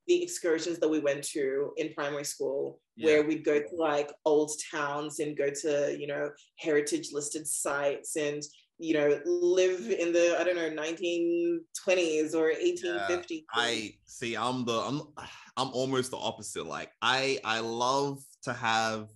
the 0.07 0.21
excursions 0.21 0.79
that 0.79 0.89
we 0.89 0.99
went 0.99 1.23
to 1.23 1.71
in 1.77 1.93
primary 1.93 2.25
school 2.25 2.79
yeah. 2.95 3.05
where 3.05 3.23
we'd 3.23 3.45
go 3.45 3.59
to 3.59 3.75
like 3.75 4.11
old 4.25 4.51
towns 4.71 5.19
and 5.19 5.37
go 5.37 5.49
to 5.49 5.95
you 5.97 6.07
know 6.07 6.29
heritage 6.59 7.09
listed 7.11 7.47
sites 7.47 8.15
and 8.15 8.43
you 8.79 8.93
know 8.93 9.19
live 9.25 9.89
in 9.91 10.11
the 10.11 10.35
i 10.39 10.43
don't 10.43 10.55
know 10.55 10.81
1920s 10.81 12.33
or 12.33 12.51
1850s 12.51 13.29
yeah, 13.29 13.39
i 13.53 13.93
see 14.05 14.35
i'm 14.35 14.65
the 14.65 14.73
i'm 14.73 15.01
i'm 15.57 15.69
almost 15.69 16.11
the 16.11 16.17
opposite 16.17 16.65
like 16.65 16.91
i 17.01 17.39
i 17.45 17.59
love 17.59 18.19
to 18.41 18.51
have 18.51 19.09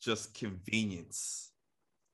just 0.00 0.34
convenience 0.34 1.52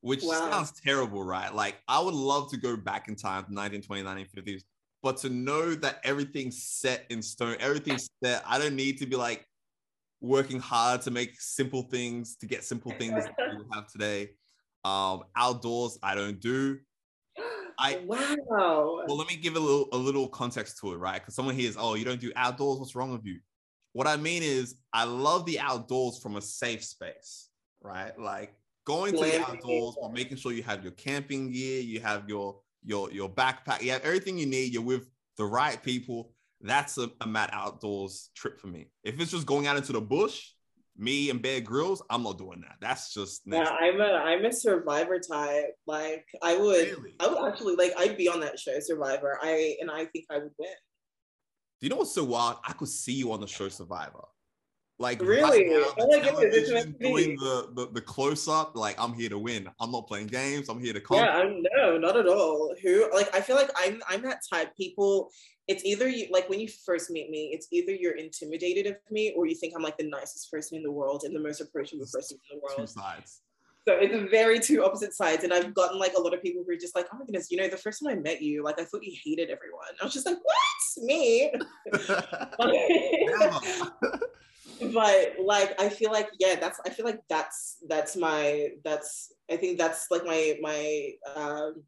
which 0.01 0.23
wow. 0.23 0.49
sounds 0.51 0.71
terrible 0.71 1.23
right 1.23 1.53
like 1.53 1.75
i 1.87 1.99
would 1.99 2.13
love 2.13 2.49
to 2.49 2.57
go 2.57 2.77
back 2.77 3.07
in 3.07 3.15
time 3.15 3.43
to 3.43 3.53
1920 3.53 4.03
1950s 4.03 4.63
but 5.03 5.17
to 5.17 5.29
know 5.29 5.75
that 5.75 5.99
everything's 6.05 6.63
set 6.63 7.05
in 7.09 7.21
stone, 7.21 7.57
everything's 7.59 8.09
set. 8.23 8.41
I 8.47 8.57
don't 8.57 8.75
need 8.75 8.97
to 8.99 9.05
be 9.05 9.17
like 9.17 9.45
working 10.21 10.61
hard 10.61 11.01
to 11.01 11.11
make 11.11 11.39
simple 11.39 11.83
things 11.83 12.37
to 12.37 12.47
get 12.47 12.63
simple 12.63 12.91
things 12.97 13.25
that 13.25 13.35
we 13.37 13.65
have 13.73 13.87
today. 13.91 14.31
Um, 14.85 15.23
outdoors, 15.35 15.99
I 16.01 16.15
don't 16.15 16.39
do. 16.39 16.79
I 17.77 18.01
wow. 18.05 19.03
Well, 19.05 19.17
let 19.17 19.27
me 19.27 19.35
give 19.35 19.57
a 19.57 19.59
little 19.59 19.89
a 19.91 19.97
little 19.97 20.29
context 20.29 20.79
to 20.79 20.93
it, 20.93 20.97
right? 20.97 21.19
Because 21.21 21.35
someone 21.35 21.55
hears, 21.55 21.75
"Oh, 21.77 21.95
you 21.95 22.05
don't 22.05 22.21
do 22.21 22.31
outdoors. 22.35 22.79
What's 22.79 22.95
wrong 22.95 23.11
with 23.11 23.25
you?" 23.25 23.39
What 23.91 24.07
I 24.07 24.15
mean 24.15 24.41
is, 24.41 24.75
I 24.91 25.03
love 25.03 25.45
the 25.45 25.59
outdoors 25.59 26.17
from 26.17 26.37
a 26.37 26.41
safe 26.41 26.83
space, 26.83 27.49
right? 27.81 28.17
Like 28.17 28.55
going 28.85 29.13
to 29.13 29.19
the 29.19 29.41
outdoors, 29.41 29.97
but 30.01 30.13
making 30.13 30.37
sure 30.37 30.51
you 30.51 30.63
have 30.63 30.81
your 30.81 30.93
camping 30.93 31.51
gear, 31.51 31.81
you 31.81 31.99
have 31.99 32.27
your 32.27 32.59
your 32.83 33.11
your 33.11 33.29
backpack, 33.29 33.81
you 33.81 33.91
have 33.91 34.03
everything 34.03 34.37
you 34.37 34.45
need. 34.45 34.73
You're 34.73 34.83
with 34.83 35.07
the 35.37 35.45
right 35.45 35.81
people. 35.81 36.33
That's 36.61 36.97
a, 36.97 37.11
a 37.21 37.27
Matt 37.27 37.49
Outdoors 37.53 38.29
trip 38.35 38.59
for 38.59 38.67
me. 38.67 38.87
If 39.03 39.19
it's 39.19 39.31
just 39.31 39.45
going 39.45 39.67
out 39.67 39.75
into 39.75 39.91
the 39.91 40.01
bush, 40.01 40.51
me 40.97 41.29
and 41.29 41.41
Bear 41.41 41.59
Grylls, 41.59 42.01
I'm 42.09 42.23
not 42.23 42.37
doing 42.37 42.61
that. 42.61 42.75
That's 42.79 43.13
just 43.13 43.41
yeah. 43.45 43.69
I'm 43.69 43.99
a 43.99 44.03
I'm 44.03 44.45
a 44.45 44.53
Survivor 44.53 45.19
type. 45.19 45.75
Like 45.87 46.25
I 46.41 46.57
would 46.57 46.87
really? 46.87 47.15
I 47.19 47.27
would 47.27 47.51
actually 47.51 47.75
like 47.75 47.93
I'd 47.97 48.17
be 48.17 48.29
on 48.29 48.39
that 48.41 48.59
show 48.59 48.79
Survivor. 48.79 49.37
I 49.41 49.75
and 49.81 49.89
I 49.89 50.05
think 50.05 50.25
I 50.29 50.37
would 50.37 50.51
win. 50.57 50.69
Do 51.81 51.87
you 51.87 51.89
know 51.89 51.97
what's 51.97 52.15
so 52.15 52.23
wild? 52.23 52.57
I 52.65 52.73
could 52.73 52.87
see 52.87 53.13
you 53.13 53.31
on 53.33 53.41
the 53.41 53.47
show 53.47 53.69
Survivor. 53.69 54.23
Like 54.99 55.21
really, 55.21 55.73
right 55.73 55.85
now, 55.97 56.05
my 56.05 56.19
goodness, 56.19 56.85
doing 56.99 57.35
the, 57.37 57.69
the 57.73 57.89
the 57.93 58.01
close 58.01 58.47
up. 58.47 58.75
Like 58.75 58.95
I'm 58.99 59.13
here 59.13 59.29
to 59.29 59.39
win. 59.39 59.67
I'm 59.81 59.91
not 59.91 60.07
playing 60.07 60.27
games. 60.27 60.69
I'm 60.69 60.79
here 60.79 60.93
to 60.93 61.01
come. 61.01 61.17
Yeah, 61.17 61.29
I'm 61.29 61.63
no, 61.75 61.97
not 61.97 62.15
at 62.15 62.27
all. 62.27 62.75
Who 62.81 63.09
like 63.13 63.33
I 63.35 63.41
feel 63.41 63.55
like 63.55 63.71
I'm 63.75 64.01
I'm 64.07 64.21
that 64.21 64.41
type. 64.47 64.75
People, 64.77 65.31
it's 65.67 65.83
either 65.83 66.07
you 66.07 66.27
like 66.31 66.47
when 66.47 66.59
you 66.59 66.69
first 66.85 67.09
meet 67.09 67.31
me, 67.31 67.49
it's 67.53 67.67
either 67.71 67.91
you're 67.91 68.17
intimidated 68.17 68.85
of 68.85 68.97
me 69.09 69.33
or 69.35 69.47
you 69.47 69.55
think 69.55 69.73
I'm 69.75 69.81
like 69.81 69.97
the 69.97 70.07
nicest 70.07 70.51
person 70.51 70.77
in 70.77 70.83
the 70.83 70.91
world 70.91 71.23
and 71.25 71.35
the 71.35 71.41
most 71.41 71.59
approachable 71.59 72.05
person 72.13 72.37
in 72.51 72.59
the 72.59 72.61
world. 72.61 72.87
Two 72.87 73.01
sides. 73.01 73.41
So 73.87 73.95
it's 73.95 74.31
very 74.31 74.59
two 74.59 74.85
opposite 74.85 75.13
sides. 75.13 75.43
And 75.43 75.53
I've 75.53 75.73
gotten 75.73 75.99
like 75.99 76.13
a 76.15 76.21
lot 76.21 76.33
of 76.33 76.41
people 76.41 76.63
who 76.65 76.71
are 76.71 76.77
just 76.77 76.95
like, 76.95 77.07
oh 77.11 77.17
my 77.17 77.25
goodness, 77.25 77.51
you 77.51 77.57
know, 77.57 77.67
the 77.67 77.77
first 77.77 78.01
time 78.01 78.11
I 78.11 78.15
met 78.15 78.41
you, 78.41 78.63
like 78.63 78.79
I 78.79 78.85
thought 78.85 79.03
you 79.03 79.17
hated 79.25 79.49
everyone. 79.49 79.89
I 79.99 80.05
was 80.05 80.13
just 80.13 80.25
like, 80.25 80.37
what? 80.37 81.03
Me? 81.03 81.51
but 84.79 85.33
like 85.43 85.79
I 85.79 85.89
feel 85.89 86.11
like, 86.11 86.29
yeah, 86.39 86.55
that's 86.59 86.79
I 86.85 86.89
feel 86.89 87.05
like 87.05 87.19
that's 87.29 87.77
that's 87.87 88.15
my 88.15 88.69
that's 88.83 89.31
I 89.51 89.57
think 89.57 89.77
that's 89.77 90.07
like 90.11 90.25
my 90.25 90.57
my 90.61 91.11
um 91.35 91.83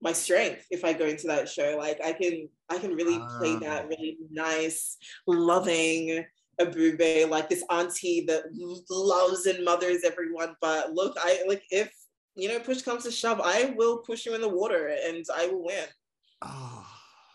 my 0.00 0.12
strength 0.12 0.66
if 0.70 0.84
I 0.84 0.92
go 0.92 1.06
into 1.06 1.28
that 1.28 1.48
show. 1.48 1.76
Like 1.78 2.00
I 2.04 2.12
can 2.12 2.48
I 2.68 2.78
can 2.78 2.94
really 2.94 3.18
play 3.38 3.56
that 3.56 3.84
ah. 3.84 3.88
really 3.88 4.18
nice, 4.30 4.96
loving 5.26 6.24
Ebube, 6.60 7.28
like 7.28 7.48
this 7.48 7.64
auntie 7.70 8.24
that 8.26 8.44
loves 8.90 9.46
and 9.46 9.64
mothers 9.64 10.02
everyone. 10.04 10.54
But 10.60 10.92
look, 10.92 11.16
I 11.20 11.44
like 11.46 11.62
if 11.70 11.92
you 12.34 12.48
know 12.48 12.58
push 12.60 12.82
comes 12.82 13.04
to 13.04 13.10
shove, 13.10 13.40
I 13.42 13.74
will 13.76 13.98
push 13.98 14.26
you 14.26 14.34
in 14.34 14.40
the 14.40 14.48
water 14.48 14.94
and 15.06 15.24
I 15.34 15.46
will 15.46 15.64
win. 15.64 15.84
Oh, 16.42 16.86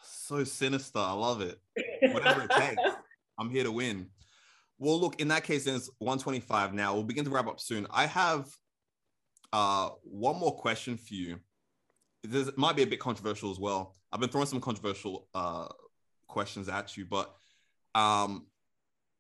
so 0.04 0.44
sinister. 0.44 1.00
I 1.00 1.14
love 1.14 1.42
it. 1.42 1.60
Whatever 2.12 2.44
it 2.44 2.52
takes. 2.52 2.82
I'm 3.40 3.50
here 3.50 3.64
to 3.64 3.72
win. 3.72 4.10
Well, 4.80 5.00
look, 5.00 5.20
in 5.20 5.30
that 5.30 5.44
case, 5.44 5.66
then 5.66 5.76
it's 5.76 5.90
125 6.00 6.74
now. 6.74 6.94
We'll 6.94 7.04
begin 7.04 7.26
to 7.26 7.32
wrap 7.32 7.48
up 7.48 7.60
soon. 7.60 7.88
I 7.90 8.06
have 8.06 8.48
uh, 9.52 9.90
one 10.04 10.38
more 10.38 10.56
question 10.56 10.98
for 10.98 11.14
you. 11.14 11.40
This 12.24 12.50
might 12.58 12.76
be 12.76 12.84
a 12.84 12.88
bit 12.88 13.00
controversial 13.00 13.50
as 13.50 13.60
well. 13.60 13.96
I've 14.12 14.20
been 14.20 14.30
throwing 14.30 14.48
some 14.48 14.62
controversial 14.62 15.28
uh, 15.34 15.68
questions 16.28 16.70
at 16.70 16.96
you, 16.98 17.06
but 17.06 17.34
um, 17.96 18.48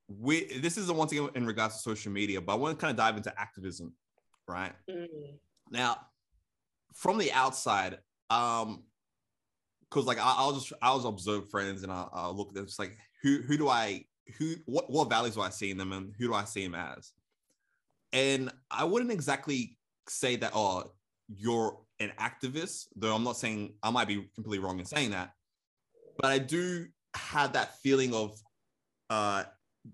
we 0.07 0.45
this 0.59 0.77
is 0.77 0.87
the 0.87 0.93
one 0.93 1.07
thing 1.07 1.27
in 1.35 1.45
regards 1.45 1.75
to 1.75 1.81
social 1.81 2.11
media, 2.11 2.41
but 2.41 2.53
I 2.53 2.55
want 2.55 2.77
to 2.77 2.81
kind 2.81 2.91
of 2.91 2.97
dive 2.97 3.17
into 3.17 3.33
activism, 3.39 3.93
right? 4.47 4.73
Mm. 4.89 5.07
Now, 5.71 5.97
from 6.93 7.17
the 7.17 7.31
outside, 7.31 7.97
um, 8.29 8.83
because 9.89 10.05
like 10.05 10.19
I, 10.19 10.45
will 10.45 10.53
just 10.53 10.73
I'll 10.81 10.97
just 10.97 11.07
observe 11.07 11.49
friends 11.49 11.83
and 11.83 11.91
I'll, 11.91 12.09
I'll 12.13 12.35
look 12.35 12.49
at 12.49 12.55
them 12.55 12.65
just 12.65 12.79
like 12.79 12.97
who 13.23 13.41
who 13.41 13.57
do 13.57 13.69
I 13.69 14.05
who 14.37 14.55
what 14.65 14.89
what 14.89 15.09
values 15.09 15.35
do 15.35 15.41
I 15.41 15.49
see 15.49 15.71
in 15.71 15.77
them 15.77 15.91
and 15.91 16.13
who 16.17 16.27
do 16.27 16.33
I 16.33 16.43
see 16.43 16.63
them 16.63 16.75
as? 16.75 17.13
And 18.13 18.51
I 18.71 18.83
wouldn't 18.83 19.11
exactly 19.11 19.77
say 20.07 20.35
that 20.37 20.51
oh 20.53 20.91
you're 21.27 21.77
an 21.99 22.11
activist, 22.19 22.87
though 22.95 23.13
I'm 23.13 23.23
not 23.23 23.37
saying 23.37 23.73
I 23.83 23.89
might 23.91 24.07
be 24.07 24.27
completely 24.35 24.59
wrong 24.59 24.79
in 24.79 24.85
saying 24.85 25.11
that, 25.11 25.31
but 26.17 26.31
I 26.31 26.39
do 26.39 26.87
have 27.15 27.53
that 27.53 27.77
feeling 27.79 28.13
of 28.13 28.39
uh 29.09 29.43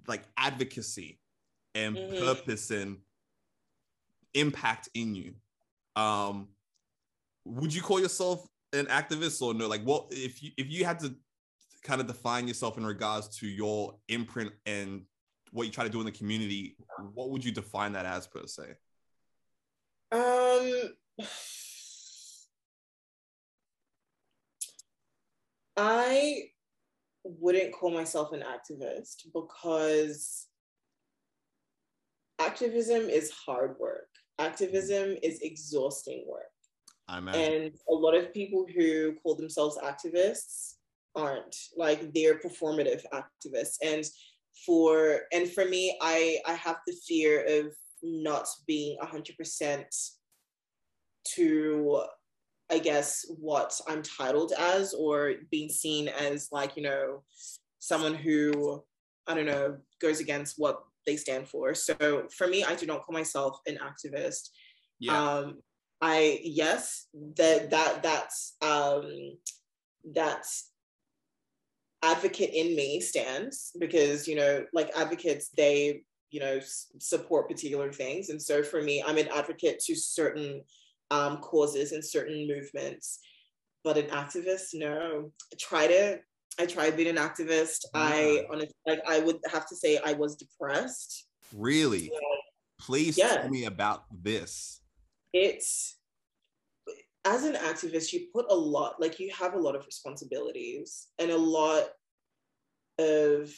like 0.08 0.24
advocacy 0.38 1.20
and 1.76 1.96
mm-hmm. 1.96 2.24
purpose 2.24 2.72
and 2.72 2.98
impact 4.34 4.90
in 4.94 5.16
you. 5.16 5.34
Um, 5.96 6.50
would 7.46 7.74
you 7.74 7.82
call 7.82 8.00
yourself 8.00 8.48
an 8.74 8.86
activist 8.88 9.42
or 9.42 9.54
no? 9.54 9.68
Like, 9.68 9.84
what 9.84 10.08
if 10.12 10.42
you 10.42 10.52
if 10.58 10.70
you 10.70 10.86
had 10.86 11.00
to 11.00 11.16
kind 11.84 12.02
of 12.02 12.08
define 12.08 12.48
yourself 12.48 12.78
in 12.78 12.86
regards 12.86 13.28
to 13.40 13.48
your 13.48 13.96
imprint 14.08 14.52
and 14.66 15.04
what 15.52 15.66
you 15.66 15.72
try 15.72 15.84
to 15.84 15.90
do 15.90 16.00
in 16.00 16.06
the 16.06 16.12
community? 16.12 16.76
What 17.14 17.30
would 17.30 17.44
you 17.44 17.52
define 17.52 17.94
that 17.94 18.06
as 18.06 18.28
per 18.28 18.46
se? 18.48 18.76
Um. 20.12 20.94
I 25.76 26.44
wouldn't 27.24 27.74
call 27.74 27.92
myself 27.92 28.32
an 28.32 28.44
activist 28.44 29.26
because 29.34 30.48
activism 32.40 33.10
is 33.10 33.32
hard 33.32 33.76
work. 33.80 34.08
Activism 34.40 35.16
is 35.24 35.40
exhausting 35.42 36.26
work. 36.28 36.44
I 37.08 37.18
imagine. 37.18 37.42
And 37.42 37.72
a 37.90 37.94
lot 37.94 38.16
of 38.16 38.34
people 38.34 38.66
who 38.74 39.14
call 39.22 39.36
themselves 39.36 39.78
activists 39.78 40.73
aren't 41.16 41.56
like 41.76 42.14
they're 42.14 42.40
performative 42.40 43.04
activists. 43.14 43.78
And 43.84 44.04
for 44.66 45.22
and 45.32 45.50
for 45.50 45.66
me, 45.66 45.98
I 46.02 46.40
I 46.46 46.54
have 46.54 46.78
the 46.88 46.96
fear 47.08 47.44
of 47.60 47.74
not 48.02 48.48
being 48.68 48.98
hundred 49.02 49.38
percent 49.38 49.88
to 51.36 52.06
I 52.74 52.80
guess, 52.80 53.26
what 53.40 53.80
I'm 53.88 54.02
titled 54.02 54.54
as 54.58 54.94
or 54.94 55.34
being 55.52 55.70
seen 55.70 56.08
as 56.08 56.50
like, 56.52 56.76
you 56.76 56.84
know, 56.84 57.24
someone 57.80 58.16
who, 58.16 58.84
I 59.28 59.36
don't 59.36 59.46
know, 59.46 59.78
goes 60.02 60.20
against 60.20 60.56
what 60.58 60.82
they 61.06 61.18
stand 61.18 61.48
for. 61.48 61.76
So 61.76 62.28
for 62.36 62.48
me, 62.48 62.64
I 62.64 62.76
do 62.76 62.86
not 62.86 63.04
call 63.04 63.14
myself 63.14 63.60
an 63.68 63.78
activist. 63.78 64.50
Yeah. 65.00 65.22
Um, 65.22 65.62
I 66.02 66.40
yes, 66.44 67.08
that 67.38 67.70
that 67.70 68.04
that's 68.04 68.56
um 68.62 69.38
that 70.16 70.46
advocate 72.04 72.52
in 72.54 72.76
me 72.76 73.00
stands 73.00 73.72
because 73.80 74.28
you 74.28 74.36
know 74.36 74.66
like 74.74 74.92
advocates 74.96 75.50
they 75.56 76.04
you 76.32 76.40
know 76.40 76.58
s- 76.58 76.92
support 77.00 77.50
particular 77.50 77.92
things 77.92 78.30
and 78.30 78.42
so 78.42 78.62
for 78.62 78.82
me 78.82 79.02
i'm 79.08 79.18
an 79.18 79.30
advocate 79.30 79.80
to 79.80 79.96
certain 79.96 80.62
um, 81.14 81.38
causes 81.38 81.92
and 81.92 82.04
certain 82.04 82.48
movements. 82.48 83.20
But 83.84 83.98
an 83.98 84.08
activist, 84.08 84.74
no. 84.74 85.32
I 85.52 85.56
tried 85.60 85.92
it. 85.92 86.22
I 86.60 86.66
tried 86.66 86.96
being 86.96 87.10
an 87.10 87.24
activist. 87.24 87.86
I 87.94 88.46
honestly, 88.50 88.76
like, 88.88 89.02
I 89.08 89.20
would 89.20 89.38
have 89.52 89.68
to 89.68 89.76
say 89.76 90.00
I 90.04 90.14
was 90.14 90.36
depressed. 90.36 91.28
Really? 91.56 92.12
Please 92.80 93.18
yeah. 93.18 93.38
tell 93.38 93.50
me 93.50 93.66
about 93.66 94.06
this. 94.24 94.82
It's 95.34 95.98
as 97.26 97.46
an 97.46 97.56
activist, 97.56 98.12
you 98.12 98.28
put 98.34 98.46
a 98.50 98.56
lot, 98.56 99.00
like 99.00 99.20
you 99.20 99.32
have 99.38 99.54
a 99.54 99.60
lot 99.60 99.76
of 99.76 99.86
responsibilities 99.86 101.08
and 101.20 101.32
a 101.32 101.38
lot 101.38 101.86
of 103.00 103.52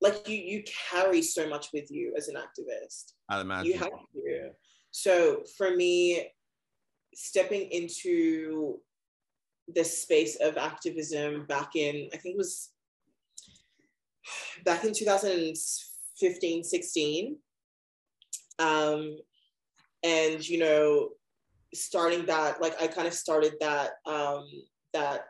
like 0.00 0.28
you 0.28 0.36
you 0.36 0.64
carry 0.90 1.22
so 1.22 1.48
much 1.48 1.68
with 1.72 1.90
you 1.90 2.12
as 2.16 2.28
an 2.28 2.34
activist. 2.34 3.12
I 3.28 3.40
imagine. 3.40 3.72
You 3.72 3.78
have 3.78 3.90
to. 3.90 4.50
So 4.90 5.44
for 5.56 5.74
me, 5.74 6.28
stepping 7.14 7.70
into 7.70 8.80
the 9.72 9.84
space 9.84 10.36
of 10.40 10.56
activism 10.56 11.46
back 11.46 11.76
in, 11.76 12.08
I 12.12 12.16
think 12.16 12.34
it 12.34 12.38
was 12.38 12.70
back 14.64 14.84
in 14.84 14.92
2015, 14.92 16.64
16. 16.64 17.36
Um, 18.58 19.16
and 20.02 20.46
you 20.46 20.58
know, 20.58 21.10
starting 21.74 22.26
that, 22.26 22.60
like 22.60 22.80
I 22.80 22.86
kind 22.86 23.06
of 23.08 23.14
started 23.14 23.54
that 23.60 23.92
um, 24.06 24.46
that 24.92 25.26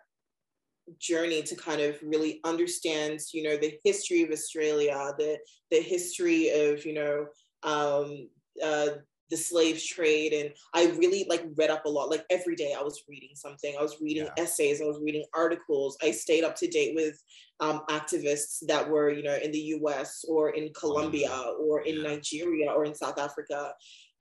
journey 0.98 1.42
to 1.42 1.56
kind 1.56 1.80
of 1.80 1.96
really 2.02 2.40
understand, 2.44 3.20
you 3.32 3.42
know, 3.42 3.56
the 3.56 3.78
history 3.84 4.22
of 4.22 4.30
Australia, 4.30 5.12
the 5.18 5.38
the 5.70 5.80
history 5.80 6.50
of, 6.50 6.84
you 6.84 6.94
know, 6.94 7.26
um, 7.62 8.28
uh, 8.62 8.88
the 9.30 9.36
slave 9.36 9.82
trade. 9.82 10.32
And 10.34 10.52
i 10.74 10.94
really 10.98 11.24
like 11.28 11.44
read 11.56 11.70
up 11.70 11.86
a 11.86 11.88
lot 11.88 12.10
like 12.10 12.24
every 12.30 12.54
day 12.54 12.74
i 12.78 12.82
was 12.82 13.02
reading 13.08 13.34
something. 13.34 13.74
I 13.78 13.82
was 13.82 13.96
reading 14.00 14.26
yeah. 14.26 14.42
essays. 14.44 14.80
I 14.80 14.84
was 14.84 15.00
reading 15.02 15.24
articles. 15.34 15.96
I 16.02 16.10
stayed 16.10 16.44
up 16.44 16.54
to 16.56 16.68
date 16.68 16.94
with 16.94 17.20
um, 17.60 17.82
activists 17.88 18.58
that 18.66 18.88
were 18.88 19.10
you 19.10 19.22
know 19.22 19.36
in 19.42 19.50
the 19.50 19.60
us 19.60 20.24
or 20.28 20.50
in 20.50 20.72
colombia. 20.74 21.30
Or 21.58 21.80
in 21.82 22.02
nigeria 22.02 22.70
or 22.70 22.84
in 22.84 22.94
south 22.94 23.18
africa 23.18 23.72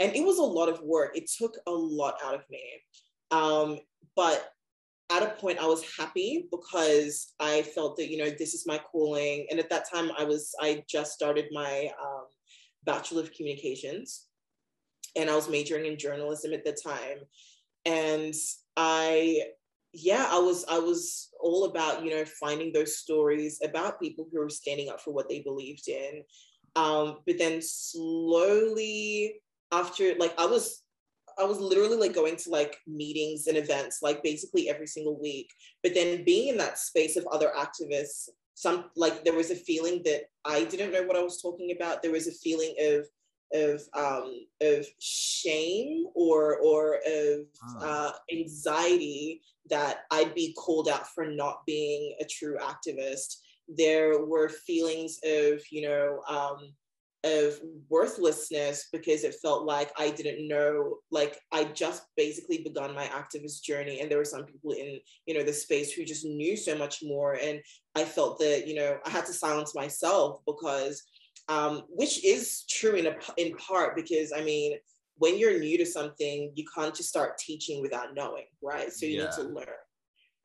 and 0.01 0.15
it 0.15 0.25
was 0.25 0.37
a 0.37 0.43
lot 0.43 0.69
of 0.69 0.81
work 0.81 1.15
it 1.15 1.29
took 1.37 1.55
a 1.67 1.71
lot 1.71 2.15
out 2.23 2.33
of 2.33 2.41
me 2.49 2.63
um, 3.31 3.79
but 4.15 4.49
at 5.11 5.23
a 5.23 5.35
point 5.41 5.59
i 5.59 5.65
was 5.65 5.83
happy 5.97 6.47
because 6.51 7.33
i 7.39 7.61
felt 7.61 7.97
that 7.97 8.09
you 8.09 8.17
know 8.17 8.29
this 8.29 8.53
is 8.53 8.65
my 8.65 8.79
calling 8.91 9.45
and 9.49 9.59
at 9.59 9.69
that 9.69 9.85
time 9.91 10.11
i 10.17 10.23
was 10.23 10.53
i 10.61 10.83
just 10.89 11.13
started 11.13 11.45
my 11.51 11.89
um, 12.01 12.25
bachelor 12.85 13.21
of 13.21 13.33
communications 13.33 14.27
and 15.15 15.29
I 15.29 15.35
was 15.35 15.49
majoring 15.49 15.85
in 15.85 15.97
journalism 15.97 16.53
at 16.53 16.63
the 16.63 16.73
time. 16.73 17.19
And 17.85 18.33
I 18.77 19.41
yeah, 19.93 20.27
I 20.29 20.39
was 20.39 20.63
I 20.69 20.79
was 20.79 21.29
all 21.39 21.65
about, 21.65 22.03
you 22.03 22.11
know, 22.11 22.23
finding 22.25 22.71
those 22.71 22.97
stories 22.97 23.59
about 23.63 23.99
people 23.99 24.27
who 24.31 24.39
were 24.39 24.49
standing 24.49 24.89
up 24.89 25.01
for 25.01 25.13
what 25.13 25.27
they 25.27 25.41
believed 25.41 25.87
in. 25.87 26.23
Um, 26.75 27.17
but 27.25 27.37
then 27.37 27.61
slowly 27.61 29.41
after 29.71 30.13
like 30.19 30.33
I 30.37 30.45
was 30.45 30.83
I 31.39 31.43
was 31.43 31.59
literally 31.59 31.97
like 31.97 32.13
going 32.13 32.35
to 32.37 32.49
like 32.49 32.77
meetings 32.87 33.47
and 33.47 33.57
events 33.57 33.99
like 34.01 34.23
basically 34.23 34.69
every 34.69 34.87
single 34.87 35.19
week. 35.19 35.49
But 35.83 35.93
then 35.93 36.23
being 36.23 36.49
in 36.49 36.57
that 36.57 36.77
space 36.77 37.15
of 37.15 37.27
other 37.31 37.51
activists, 37.57 38.29
some 38.53 38.85
like 38.95 39.23
there 39.23 39.33
was 39.33 39.51
a 39.51 39.55
feeling 39.55 40.01
that 40.05 40.23
I 40.45 40.65
didn't 40.65 40.91
know 40.91 41.03
what 41.03 41.17
I 41.17 41.23
was 41.23 41.41
talking 41.41 41.73
about. 41.75 42.01
There 42.01 42.11
was 42.11 42.27
a 42.27 42.31
feeling 42.31 42.75
of 42.79 43.05
of 43.53 43.81
um, 43.93 44.45
of 44.61 44.85
shame 44.99 46.05
or 46.15 46.57
or 46.57 46.99
of 47.07 47.39
uh, 47.81 48.11
anxiety 48.31 49.41
that 49.69 50.01
I'd 50.11 50.35
be 50.35 50.53
called 50.53 50.89
out 50.89 51.07
for 51.07 51.25
not 51.25 51.65
being 51.65 52.15
a 52.19 52.25
true 52.25 52.57
activist. 52.61 53.37
There 53.67 54.25
were 54.25 54.49
feelings 54.49 55.19
of 55.23 55.61
you 55.71 55.83
know 55.83 56.21
um, 56.27 56.73
of 57.23 57.59
worthlessness 57.89 58.87
because 58.91 59.23
it 59.23 59.35
felt 59.41 59.65
like 59.65 59.91
I 59.97 60.09
didn't 60.09 60.47
know, 60.47 60.97
like 61.11 61.37
I 61.51 61.65
just 61.65 62.03
basically 62.17 62.63
begun 62.63 62.95
my 62.95 63.05
activist 63.05 63.63
journey. 63.63 63.99
And 63.99 64.09
there 64.09 64.17
were 64.17 64.25
some 64.25 64.45
people 64.45 64.71
in, 64.71 64.99
you 65.25 65.35
know, 65.35 65.43
the 65.43 65.53
space 65.53 65.91
who 65.91 66.03
just 66.03 66.25
knew 66.25 66.57
so 66.57 66.75
much 66.75 67.03
more. 67.03 67.33
And 67.33 67.61
I 67.95 68.05
felt 68.05 68.39
that, 68.39 68.67
you 68.67 68.75
know, 68.75 68.97
I 69.05 69.09
had 69.09 69.25
to 69.27 69.33
silence 69.33 69.75
myself 69.75 70.41
because, 70.47 71.03
um, 71.47 71.83
which 71.89 72.25
is 72.25 72.63
true 72.67 72.95
in 72.95 73.07
a, 73.07 73.15
in 73.37 73.55
part 73.57 73.95
because 73.95 74.33
I 74.35 74.41
mean, 74.41 74.77
when 75.17 75.37
you're 75.37 75.59
new 75.59 75.77
to 75.77 75.85
something, 75.85 76.51
you 76.55 76.65
can't 76.73 76.95
just 76.95 77.09
start 77.09 77.37
teaching 77.37 77.81
without 77.81 78.15
knowing, 78.15 78.45
right? 78.63 78.91
So 78.91 79.05
you 79.05 79.17
yeah. 79.17 79.25
need 79.25 79.31
to 79.33 79.43
learn. 79.43 79.67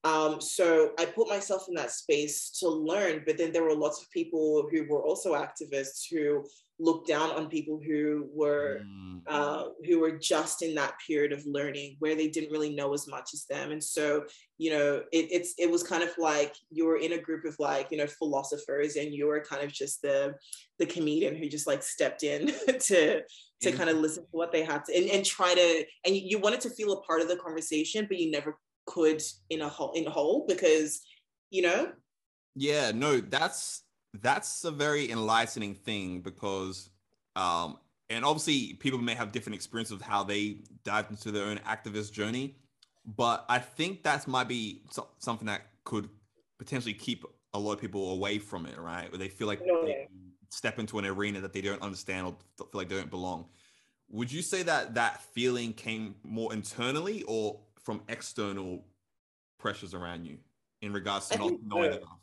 Um, 0.04 0.40
so 0.40 0.92
I 1.00 1.06
put 1.06 1.28
myself 1.28 1.64
in 1.68 1.74
that 1.74 1.90
space 1.90 2.50
to 2.60 2.68
learn, 2.68 3.22
but 3.26 3.38
then 3.38 3.50
there 3.50 3.64
were 3.64 3.74
lots 3.74 4.00
of 4.00 4.10
people 4.10 4.68
who 4.70 4.86
were 4.88 5.02
also 5.02 5.34
activists 5.34 6.04
who 6.08 6.44
looked 6.78 7.08
down 7.08 7.30
on 7.30 7.48
people 7.48 7.80
who 7.84 8.28
were 8.32 8.82
mm. 8.84 9.20
uh, 9.26 9.64
who 9.86 9.98
were 10.00 10.18
just 10.18 10.62
in 10.62 10.74
that 10.74 10.94
period 11.06 11.32
of 11.32 11.44
learning 11.46 11.96
where 12.00 12.14
they 12.14 12.28
didn't 12.28 12.52
really 12.52 12.74
know 12.74 12.92
as 12.92 13.08
much 13.08 13.30
as 13.32 13.46
them. 13.46 13.70
And 13.70 13.82
so, 13.82 14.24
you 14.58 14.70
know, 14.70 15.02
it, 15.12 15.28
it's 15.30 15.54
it 15.58 15.70
was 15.70 15.82
kind 15.82 16.02
of 16.02 16.10
like 16.18 16.54
you 16.70 16.86
were 16.86 16.98
in 16.98 17.12
a 17.12 17.20
group 17.20 17.44
of 17.44 17.56
like 17.58 17.88
you 17.90 17.98
know 17.98 18.06
philosophers, 18.06 18.96
and 18.96 19.14
you 19.14 19.26
were 19.26 19.40
kind 19.40 19.62
of 19.62 19.72
just 19.72 20.02
the 20.02 20.34
the 20.78 20.86
comedian 20.86 21.34
who 21.34 21.48
just 21.48 21.66
like 21.66 21.82
stepped 21.82 22.22
in 22.22 22.48
to 22.80 23.22
to 23.62 23.72
kind 23.72 23.88
of 23.88 23.96
listen 23.96 24.22
to 24.22 24.28
what 24.32 24.52
they 24.52 24.62
had 24.62 24.84
to 24.84 24.94
and, 24.94 25.08
and 25.10 25.24
try 25.24 25.54
to 25.54 25.84
and 26.04 26.14
you 26.14 26.38
wanted 26.38 26.60
to 26.60 26.70
feel 26.70 26.92
a 26.92 27.02
part 27.02 27.22
of 27.22 27.28
the 27.28 27.36
conversation, 27.36 28.06
but 28.08 28.18
you 28.18 28.30
never 28.30 28.58
could 28.86 29.22
in 29.50 29.62
a 29.62 29.68
whole 29.68 29.92
in 29.92 30.06
a 30.06 30.10
whole 30.10 30.44
because 30.46 31.00
you 31.50 31.62
know 31.62 31.90
yeah 32.54 32.92
no 32.94 33.20
that's 33.20 33.82
that's 34.22 34.64
a 34.64 34.70
very 34.70 35.10
enlightening 35.10 35.74
thing 35.74 36.20
because 36.20 36.90
um 37.34 37.78
and 38.08 38.24
obviously 38.24 38.74
people 38.74 38.98
may 38.98 39.14
have 39.14 39.32
different 39.32 39.54
experiences 39.54 39.92
of 39.92 40.02
how 40.02 40.22
they 40.22 40.58
dive 40.84 41.06
into 41.10 41.30
their 41.30 41.46
own 41.46 41.58
activist 41.58 42.12
journey 42.12 42.56
but 43.16 43.44
i 43.48 43.58
think 43.58 44.02
that 44.02 44.26
might 44.26 44.48
be 44.48 44.82
something 45.18 45.46
that 45.46 45.62
could 45.84 46.08
potentially 46.58 46.94
keep 46.94 47.24
a 47.54 47.58
lot 47.58 47.72
of 47.72 47.80
people 47.80 48.12
away 48.12 48.38
from 48.38 48.66
it 48.66 48.78
right 48.78 49.10
where 49.10 49.18
they 49.18 49.28
feel 49.28 49.46
like 49.46 49.60
no, 49.66 49.84
they 49.84 50.06
step 50.50 50.78
into 50.78 50.98
an 50.98 51.06
arena 51.06 51.40
that 51.40 51.52
they 51.52 51.60
don't 51.60 51.82
understand 51.82 52.26
or 52.26 52.36
feel 52.56 52.68
like 52.72 52.88
they 52.88 52.96
don't 52.96 53.10
belong 53.10 53.46
would 54.08 54.30
you 54.30 54.42
say 54.42 54.62
that 54.62 54.94
that 54.94 55.20
feeling 55.22 55.72
came 55.72 56.14
more 56.22 56.52
internally 56.52 57.24
or 57.24 57.58
from 57.82 58.02
external 58.08 58.84
pressures 59.58 59.94
around 59.94 60.24
you 60.24 60.38
in 60.82 60.92
regards 60.92 61.28
to 61.28 61.38
not 61.38 61.52
knowing 61.64 61.90
both. 61.90 61.98
enough? 61.98 62.18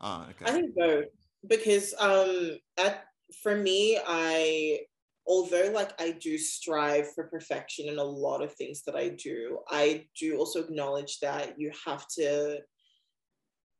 Ah, 0.00 0.26
okay. 0.30 0.44
I 0.46 0.52
think 0.52 0.74
both 0.74 1.04
because 1.46 1.94
um 2.00 2.58
at 2.78 3.04
for 3.42 3.54
me 3.54 3.98
I 4.06 4.80
although 5.26 5.70
like 5.74 5.92
I 6.00 6.12
do 6.12 6.38
strive 6.38 7.12
for 7.14 7.24
perfection 7.24 7.88
in 7.88 7.98
a 7.98 8.04
lot 8.04 8.42
of 8.42 8.54
things 8.54 8.82
that 8.84 8.96
I 8.96 9.10
do, 9.10 9.58
I 9.68 10.06
do 10.18 10.38
also 10.38 10.60
acknowledge 10.60 11.20
that 11.20 11.60
you 11.60 11.70
have 11.86 12.06
to 12.16 12.60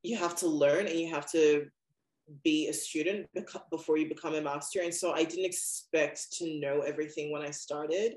you 0.02 0.16
have 0.16 0.36
to 0.36 0.46
learn 0.46 0.86
and 0.86 0.98
you 0.98 1.10
have 1.10 1.30
to 1.32 1.66
be 2.44 2.68
a 2.68 2.72
student 2.72 3.26
before 3.70 3.96
you 3.96 4.08
become 4.08 4.34
a 4.34 4.40
master. 4.40 4.80
And 4.82 4.94
so 4.94 5.12
I 5.12 5.24
didn't 5.24 5.46
expect 5.46 6.32
to 6.34 6.60
know 6.60 6.80
everything 6.80 7.32
when 7.32 7.42
I 7.42 7.50
started. 7.50 8.14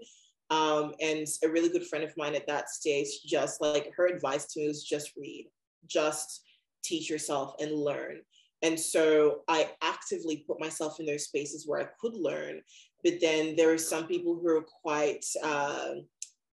Um, 0.49 0.93
and 0.99 1.26
a 1.45 1.49
really 1.49 1.69
good 1.69 1.88
friend 1.88 2.03
of 2.03 2.15
mine 2.18 2.35
at 2.35 2.45
that 2.47 2.69
stage, 2.69 3.07
just 3.26 3.61
like 3.61 3.89
her 3.95 4.07
advice 4.07 4.47
to 4.47 4.59
me 4.59 4.68
was 4.68 4.84
just 4.84 5.13
read, 5.15 5.47
just 5.88 6.41
teach 6.84 7.09
yourself 7.09 7.55
and 7.61 7.72
learn. 7.72 8.19
And 8.64 8.80
so 8.80 9.42
I 9.48 9.72
actively 9.82 10.44
put 10.48 10.60
myself 10.60 11.00
in 11.00 11.06
those 11.06 11.26
spaces 11.26 11.68
where 11.68 11.82
I 11.82 11.88
could 12.00 12.16
learn. 12.16 12.62
But 13.04 13.20
then 13.20 13.56
there 13.56 13.72
are 13.74 13.78
some 13.78 14.06
people 14.06 14.36
who 14.36 14.48
are 14.48 14.66
quite 14.84 15.26
uh, 15.44 15.94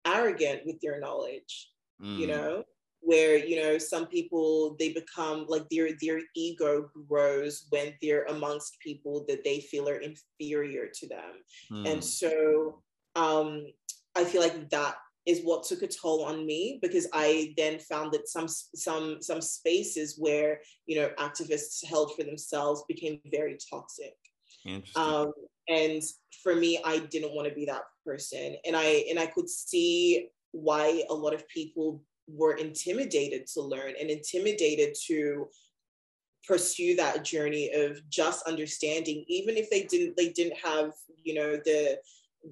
arrogant 0.06 0.62
with 0.66 0.80
their 0.80 1.00
knowledge, 1.00 1.70
mm. 2.02 2.18
you 2.18 2.26
know, 2.26 2.64
where 3.00 3.36
you 3.36 3.60
know 3.62 3.76
some 3.76 4.06
people 4.06 4.76
they 4.78 4.90
become 4.92 5.44
like 5.48 5.68
their 5.70 5.90
their 6.00 6.20
ego 6.34 6.90
grows 7.06 7.66
when 7.68 7.92
they're 8.00 8.24
amongst 8.24 8.80
people 8.80 9.24
that 9.28 9.44
they 9.44 9.60
feel 9.60 9.88
are 9.88 10.00
inferior 10.00 10.88
to 10.92 11.08
them. 11.08 11.32
Mm. 11.70 11.92
And 11.92 12.04
so 12.04 12.82
um, 13.16 13.66
I 14.16 14.24
feel 14.24 14.40
like 14.40 14.70
that 14.70 14.96
is 15.26 15.40
what 15.42 15.64
took 15.64 15.82
a 15.82 15.86
toll 15.86 16.24
on 16.24 16.44
me 16.44 16.78
because 16.82 17.06
I 17.12 17.54
then 17.56 17.78
found 17.78 18.12
that 18.12 18.28
some 18.28 18.46
some 18.48 19.22
some 19.22 19.40
spaces 19.40 20.16
where 20.18 20.60
you 20.86 21.00
know 21.00 21.10
activists 21.18 21.84
held 21.84 22.14
for 22.14 22.24
themselves 22.24 22.84
became 22.88 23.20
very 23.30 23.56
toxic. 23.70 24.14
Um, 24.96 25.32
and 25.68 26.02
for 26.42 26.54
me, 26.54 26.80
I 26.84 26.98
didn't 26.98 27.34
want 27.34 27.48
to 27.48 27.54
be 27.54 27.64
that 27.66 27.82
person, 28.04 28.56
and 28.66 28.76
I 28.76 29.04
and 29.08 29.18
I 29.18 29.26
could 29.26 29.48
see 29.48 30.28
why 30.52 31.04
a 31.08 31.14
lot 31.14 31.34
of 31.34 31.48
people 31.48 32.02
were 32.28 32.54
intimidated 32.54 33.46
to 33.46 33.60
learn 33.60 33.94
and 34.00 34.10
intimidated 34.10 34.94
to 35.06 35.48
pursue 36.46 36.94
that 36.96 37.24
journey 37.24 37.72
of 37.72 37.98
just 38.10 38.46
understanding 38.46 39.24
even 39.28 39.56
if 39.56 39.68
they 39.70 39.84
didn't 39.84 40.16
they 40.16 40.28
didn't 40.30 40.56
have 40.62 40.92
you 41.22 41.34
know 41.34 41.56
the 41.64 41.98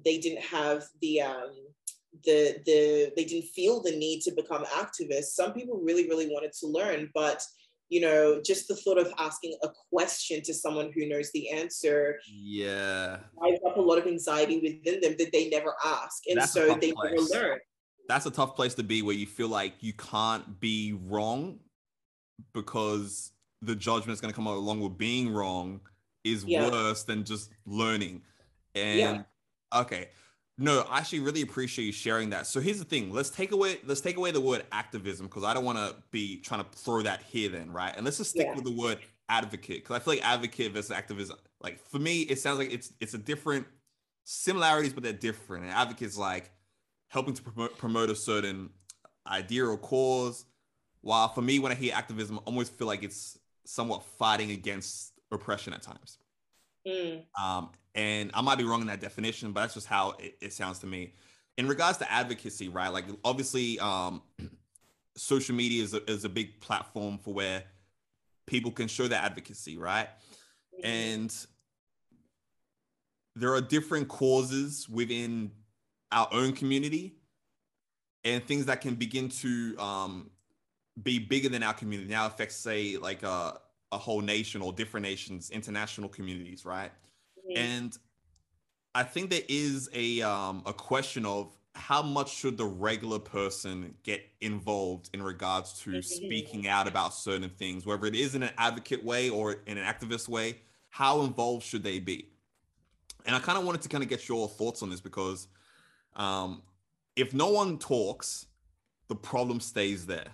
they 0.03 0.17
didn't 0.17 0.41
have 0.41 0.83
the 1.01 1.21
um, 1.21 1.53
the 2.23 2.57
the 2.65 3.11
they 3.15 3.25
didn't 3.25 3.49
feel 3.49 3.81
the 3.81 3.95
need 3.95 4.21
to 4.21 4.31
become 4.31 4.65
activists. 4.65 5.33
Some 5.35 5.53
people 5.53 5.79
really 5.83 6.07
really 6.07 6.27
wanted 6.27 6.53
to 6.59 6.67
learn, 6.67 7.09
but 7.13 7.43
you 7.89 8.01
know, 8.01 8.41
just 8.43 8.67
the 8.67 8.75
thought 8.75 8.97
of 8.97 9.13
asking 9.19 9.55
a 9.61 9.69
question 9.91 10.41
to 10.43 10.53
someone 10.53 10.91
who 10.95 11.07
knows 11.07 11.31
the 11.31 11.51
answer, 11.51 12.19
yeah, 12.27 13.17
drives 13.39 13.59
up 13.67 13.77
a 13.77 13.81
lot 13.81 13.97
of 13.97 14.07
anxiety 14.07 14.59
within 14.59 15.01
them 15.01 15.15
that 15.19 15.31
they 15.31 15.49
never 15.49 15.75
ask, 15.85 16.23
and 16.27 16.39
That's 16.39 16.53
so 16.53 16.75
they 16.79 16.91
place. 16.91 17.13
never 17.13 17.47
learn. 17.47 17.59
That's 18.07 18.25
a 18.25 18.31
tough 18.31 18.55
place 18.55 18.73
to 18.75 18.83
be 18.83 19.01
where 19.01 19.15
you 19.15 19.25
feel 19.25 19.47
like 19.47 19.75
you 19.81 19.93
can't 19.93 20.59
be 20.59 20.97
wrong 21.05 21.59
because 22.53 23.31
the 23.61 23.75
judgment 23.75 24.11
is 24.11 24.21
going 24.21 24.31
to 24.31 24.35
come 24.35 24.47
along 24.47 24.81
with 24.81 24.97
being 24.97 25.31
wrong 25.31 25.79
is 26.23 26.43
yeah. 26.43 26.69
worse 26.69 27.03
than 27.03 27.23
just 27.23 27.51
learning. 27.65 28.21
And 28.75 28.99
yeah. 28.99 29.21
Okay. 29.81 30.09
No, 30.57 30.85
I 30.89 30.99
actually 30.99 31.21
really 31.21 31.41
appreciate 31.41 31.85
you 31.85 31.91
sharing 31.91 32.29
that. 32.29 32.45
So 32.45 32.59
here's 32.59 32.77
the 32.77 32.85
thing. 32.85 33.11
Let's 33.11 33.31
take 33.31 33.51
away 33.51 33.79
let's 33.85 34.01
take 34.01 34.17
away 34.17 34.31
the 34.31 34.41
word 34.41 34.63
activism 34.71 35.25
because 35.25 35.43
I 35.43 35.53
don't 35.53 35.65
want 35.65 35.79
to 35.79 35.95
be 36.11 36.37
trying 36.37 36.63
to 36.63 36.69
throw 36.77 37.01
that 37.01 37.23
here 37.23 37.49
then, 37.49 37.71
right? 37.71 37.93
And 37.95 38.05
let's 38.05 38.17
just 38.17 38.31
stick 38.31 38.45
yeah. 38.45 38.55
with 38.55 38.63
the 38.63 38.71
word 38.71 38.99
advocate 39.29 39.83
because 39.83 39.95
I 39.95 39.99
feel 39.99 40.13
like 40.15 40.23
advocate 40.23 40.73
versus 40.73 40.91
activism. 40.91 41.37
Like 41.59 41.79
for 41.89 41.97
me, 41.97 42.21
it 42.21 42.39
sounds 42.39 42.59
like 42.59 42.71
it's 42.71 42.93
it's 42.99 43.15
a 43.15 43.17
different 43.17 43.65
similarities, 44.25 44.93
but 44.93 45.01
they're 45.03 45.13
different. 45.13 45.63
And 45.63 45.73
advocate's 45.73 46.17
like 46.17 46.51
helping 47.07 47.33
to 47.33 47.41
promote 47.41 47.77
promote 47.77 48.09
a 48.11 48.15
certain 48.15 48.69
idea 49.25 49.65
or 49.65 49.77
cause. 49.77 50.45
While 51.01 51.29
for 51.29 51.41
me, 51.41 51.59
when 51.59 51.71
I 51.71 51.75
hear 51.75 51.95
activism, 51.95 52.37
I 52.37 52.41
almost 52.45 52.73
feel 52.73 52.87
like 52.87 53.03
it's 53.03 53.39
somewhat 53.65 54.03
fighting 54.03 54.51
against 54.51 55.13
oppression 55.31 55.73
at 55.73 55.81
times. 55.81 56.19
Mm. 56.87 57.23
Um, 57.39 57.69
and 57.95 58.31
I 58.33 58.41
might 58.41 58.57
be 58.57 58.63
wrong 58.63 58.81
in 58.81 58.87
that 58.87 59.01
definition, 59.01 59.51
but 59.51 59.61
that's 59.61 59.73
just 59.75 59.87
how 59.87 60.11
it, 60.19 60.37
it 60.41 60.53
sounds 60.53 60.79
to 60.79 60.87
me. 60.87 61.13
In 61.57 61.67
regards 61.67 61.99
to 61.99 62.11
advocacy, 62.11 62.67
right? 62.69 62.89
Like 62.89 63.05
obviously, 63.23 63.79
um, 63.79 64.21
social 65.15 65.55
media 65.55 65.83
is 65.83 65.93
a, 65.93 66.09
is 66.09 66.25
a 66.25 66.29
big 66.29 66.59
platform 66.59 67.19
for 67.19 67.33
where 67.33 67.63
people 68.47 68.71
can 68.71 68.87
show 68.87 69.07
their 69.07 69.19
advocacy, 69.19 69.77
right? 69.77 70.07
Mm-hmm. 70.75 70.85
And 70.85 71.35
there 73.35 73.53
are 73.53 73.61
different 73.61 74.07
causes 74.07 74.87
within 74.89 75.51
our 76.11 76.27
own 76.31 76.53
community 76.53 77.15
and 78.23 78.45
things 78.45 78.65
that 78.65 78.81
can 78.81 78.95
begin 78.95 79.29
to 79.29 79.75
um, 79.77 80.29
be 81.01 81.19
bigger 81.19 81.49
than 81.49 81.63
our 81.63 81.73
community 81.73 82.09
now 82.09 82.25
affects 82.25 82.55
say 82.55 82.97
like 82.97 83.23
a, 83.23 83.59
a 83.93 83.97
whole 83.97 84.21
nation 84.21 84.61
or 84.61 84.73
different 84.73 85.05
nations 85.05 85.49
international 85.49 86.09
communities 86.09 86.65
right 86.65 86.91
Mm-hmm. 87.49 87.57
And 87.57 87.97
I 88.95 89.03
think 89.03 89.29
there 89.29 89.41
is 89.47 89.89
a 89.93 90.21
um, 90.21 90.63
a 90.65 90.73
question 90.73 91.25
of 91.25 91.55
how 91.75 92.03
much 92.03 92.33
should 92.35 92.57
the 92.57 92.65
regular 92.65 93.17
person 93.17 93.95
get 94.03 94.21
involved 94.41 95.09
in 95.13 95.23
regards 95.23 95.73
to 95.81 95.89
mm-hmm. 95.89 96.01
speaking 96.01 96.67
out 96.67 96.87
about 96.87 97.13
certain 97.13 97.49
things, 97.49 97.85
whether 97.85 98.05
it 98.05 98.15
is 98.15 98.35
in 98.35 98.43
an 98.43 98.51
advocate 98.57 99.03
way 99.03 99.29
or 99.29 99.57
in 99.65 99.77
an 99.77 99.85
activist 99.85 100.29
way. 100.29 100.57
How 100.89 101.23
involved 101.23 101.65
should 101.65 101.83
they 101.83 101.99
be? 101.99 102.29
And 103.25 103.35
I 103.35 103.39
kind 103.39 103.57
of 103.57 103.65
wanted 103.65 103.81
to 103.81 103.89
kind 103.89 104.03
of 104.03 104.09
get 104.09 104.29
your 104.29 104.47
thoughts 104.47 104.83
on 104.83 104.91
this 104.91 105.01
because 105.01 105.47
um, 106.15 106.61
if 107.15 107.33
no 107.33 107.49
one 107.49 107.79
talks, 107.79 108.45
the 109.07 109.15
problem 109.15 109.59
stays 109.59 110.05
there, 110.05 110.27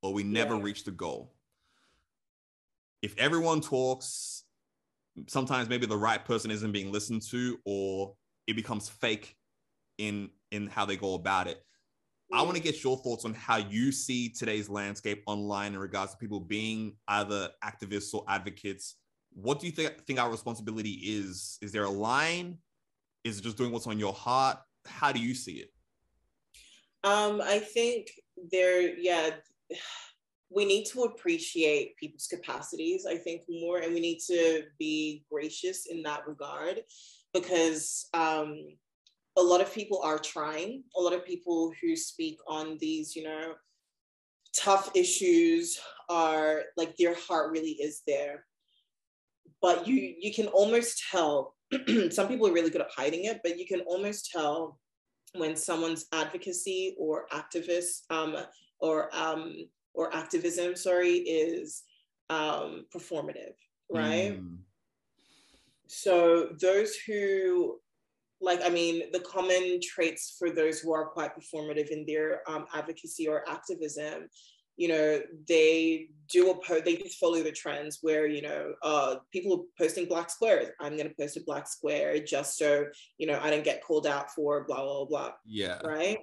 or 0.00 0.14
we 0.14 0.22
never 0.22 0.54
yeah. 0.56 0.62
reach 0.62 0.84
the 0.84 0.90
goal. 0.90 1.35
If 3.02 3.16
everyone 3.18 3.60
talks, 3.60 4.44
sometimes 5.28 5.68
maybe 5.68 5.86
the 5.86 5.96
right 5.96 6.24
person 6.24 6.50
isn't 6.50 6.72
being 6.72 6.92
listened 6.92 7.22
to 7.30 7.58
or 7.64 8.14
it 8.46 8.54
becomes 8.54 8.88
fake 8.88 9.36
in 9.98 10.30
in 10.50 10.66
how 10.66 10.84
they 10.84 10.94
go 10.94 11.14
about 11.14 11.46
it 11.46 11.64
i 12.34 12.42
want 12.42 12.54
to 12.54 12.62
get 12.62 12.84
your 12.84 12.98
thoughts 12.98 13.24
on 13.24 13.32
how 13.32 13.56
you 13.56 13.90
see 13.90 14.28
today's 14.28 14.68
landscape 14.68 15.22
online 15.26 15.72
in 15.72 15.78
regards 15.78 16.12
to 16.12 16.18
people 16.18 16.38
being 16.38 16.94
either 17.08 17.48
activists 17.64 18.12
or 18.12 18.22
advocates 18.28 18.96
what 19.36 19.60
do 19.60 19.66
you 19.66 19.72
think 19.72 20.04
think 20.06 20.18
our 20.18 20.30
responsibility 20.30 20.90
is? 20.90 21.58
Is 21.60 21.70
there 21.70 21.84
a 21.84 21.90
line? 21.90 22.58
Is 23.22 23.38
it 23.38 23.42
just 23.42 23.58
doing 23.58 23.70
what's 23.70 23.86
on 23.86 23.98
your 23.98 24.14
heart? 24.14 24.58
How 24.86 25.12
do 25.12 25.20
you 25.20 25.34
see 25.34 25.56
it? 25.56 25.70
Um, 27.04 27.40
I 27.42 27.58
think 27.58 28.08
there, 28.50 28.96
yeah, 28.98 29.30
we 30.50 30.64
need 30.64 30.84
to 30.86 31.02
appreciate 31.02 31.96
people's 31.96 32.28
capacities, 32.28 33.06
I 33.06 33.16
think, 33.16 33.42
more, 33.48 33.78
and 33.78 33.92
we 33.92 34.00
need 34.00 34.20
to 34.28 34.62
be 34.78 35.24
gracious 35.30 35.86
in 35.86 36.02
that 36.04 36.26
regard 36.26 36.80
because 37.34 38.08
um, 38.14 38.66
a 39.36 39.42
lot 39.42 39.60
of 39.60 39.74
people 39.74 40.00
are 40.02 40.18
trying. 40.18 40.84
A 40.96 41.00
lot 41.00 41.12
of 41.12 41.26
people 41.26 41.72
who 41.82 41.96
speak 41.96 42.38
on 42.46 42.78
these, 42.80 43.16
you 43.16 43.24
know, 43.24 43.54
tough 44.56 44.90
issues 44.94 45.78
are 46.08 46.62
like 46.76 46.96
their 46.96 47.14
heart 47.14 47.50
really 47.50 47.72
is 47.72 48.02
there. 48.06 48.44
But 49.60 49.86
you 49.86 50.14
you 50.18 50.32
can 50.32 50.46
almost 50.48 51.02
tell. 51.10 51.54
some 52.10 52.28
people 52.28 52.46
are 52.46 52.52
really 52.52 52.70
good 52.70 52.80
at 52.80 52.90
hiding 52.96 53.24
it, 53.24 53.40
but 53.42 53.58
you 53.58 53.66
can 53.66 53.80
almost 53.80 54.30
tell 54.30 54.78
when 55.34 55.56
someone's 55.56 56.06
advocacy 56.12 56.94
or 56.96 57.26
activist 57.32 58.02
um, 58.10 58.36
or 58.78 59.10
um, 59.12 59.56
or 59.96 60.14
activism, 60.14 60.76
sorry, 60.76 61.14
is 61.14 61.82
um, 62.30 62.86
performative, 62.94 63.54
right? 63.90 64.40
Mm. 64.40 64.58
So 65.88 66.50
those 66.60 66.96
who 67.06 67.80
like 68.40 68.60
i 68.64 68.68
mean 68.68 69.10
the 69.12 69.20
common 69.20 69.80
traits 69.82 70.36
for 70.38 70.50
those 70.50 70.78
who 70.78 70.92
are 70.92 71.06
quite 71.06 71.30
performative 71.34 71.88
in 71.88 72.04
their 72.06 72.42
um, 72.48 72.66
advocacy 72.74 73.26
or 73.26 73.48
activism 73.48 74.28
you 74.76 74.88
know 74.88 75.20
they 75.48 76.08
do 76.30 76.50
a 76.50 76.54
post 76.62 76.84
they 76.84 76.96
just 76.96 77.18
follow 77.18 77.42
the 77.42 77.52
trends 77.52 77.98
where 78.02 78.26
you 78.26 78.42
know 78.42 78.74
uh, 78.82 79.16
people 79.32 79.54
are 79.54 79.84
posting 79.84 80.06
black 80.06 80.28
squares 80.30 80.68
i'm 80.80 80.96
going 80.96 81.08
to 81.08 81.14
post 81.18 81.36
a 81.36 81.40
black 81.46 81.66
square 81.66 82.18
just 82.18 82.58
so 82.58 82.84
you 83.18 83.26
know 83.26 83.40
i 83.42 83.50
don't 83.50 83.64
get 83.64 83.82
called 83.82 84.06
out 84.06 84.30
for 84.30 84.64
blah 84.66 84.82
blah 84.82 85.04
blah 85.06 85.30
yeah 85.46 85.78
right 85.84 86.18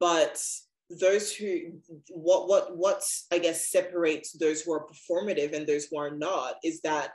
but 0.00 0.42
those 0.88 1.34
who 1.34 1.72
what 2.10 2.48
what 2.48 2.76
what 2.76 3.02
i 3.32 3.38
guess 3.38 3.70
separates 3.70 4.32
those 4.32 4.62
who 4.62 4.72
are 4.72 4.86
performative 4.86 5.52
and 5.52 5.66
those 5.66 5.86
who 5.86 5.98
are 5.98 6.12
not 6.12 6.54
is 6.62 6.80
that 6.82 7.10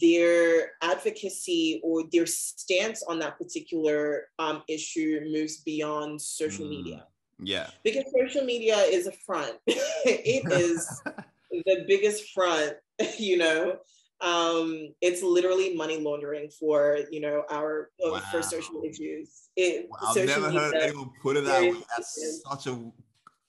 their 0.00 0.72
advocacy 0.82 1.80
or 1.84 2.04
their 2.12 2.26
stance 2.26 3.02
on 3.02 3.18
that 3.20 3.38
particular 3.38 4.28
um, 4.38 4.62
issue 4.68 5.20
moves 5.30 5.58
beyond 5.58 6.20
social 6.20 6.64
mm, 6.64 6.70
media. 6.70 7.06
Yeah. 7.42 7.68
Because 7.82 8.04
social 8.18 8.44
media 8.44 8.76
is 8.76 9.06
a 9.06 9.12
front. 9.12 9.56
it 9.66 10.50
is 10.52 11.02
the 11.50 11.84
biggest 11.86 12.32
front, 12.32 12.74
you 13.18 13.36
know. 13.36 13.76
Um, 14.24 14.94
it's 15.00 15.22
literally 15.22 15.76
money 15.76 15.98
laundering 15.98 16.48
for, 16.48 16.98
you 17.10 17.20
know, 17.20 17.44
our 17.50 17.90
uh, 18.04 18.12
wow. 18.12 18.22
for 18.30 18.42
social 18.42 18.82
issues. 18.82 19.50
It, 19.54 19.86
wow, 19.90 19.98
I've 20.08 20.26
never 20.26 20.50
heard 20.50 20.74
anyone 20.74 21.10
put 21.22 21.36
it 21.36 21.44
that 21.44 21.60
way. 21.60 21.74
That's 21.90 22.42
such 22.48 22.66
a 22.66 22.90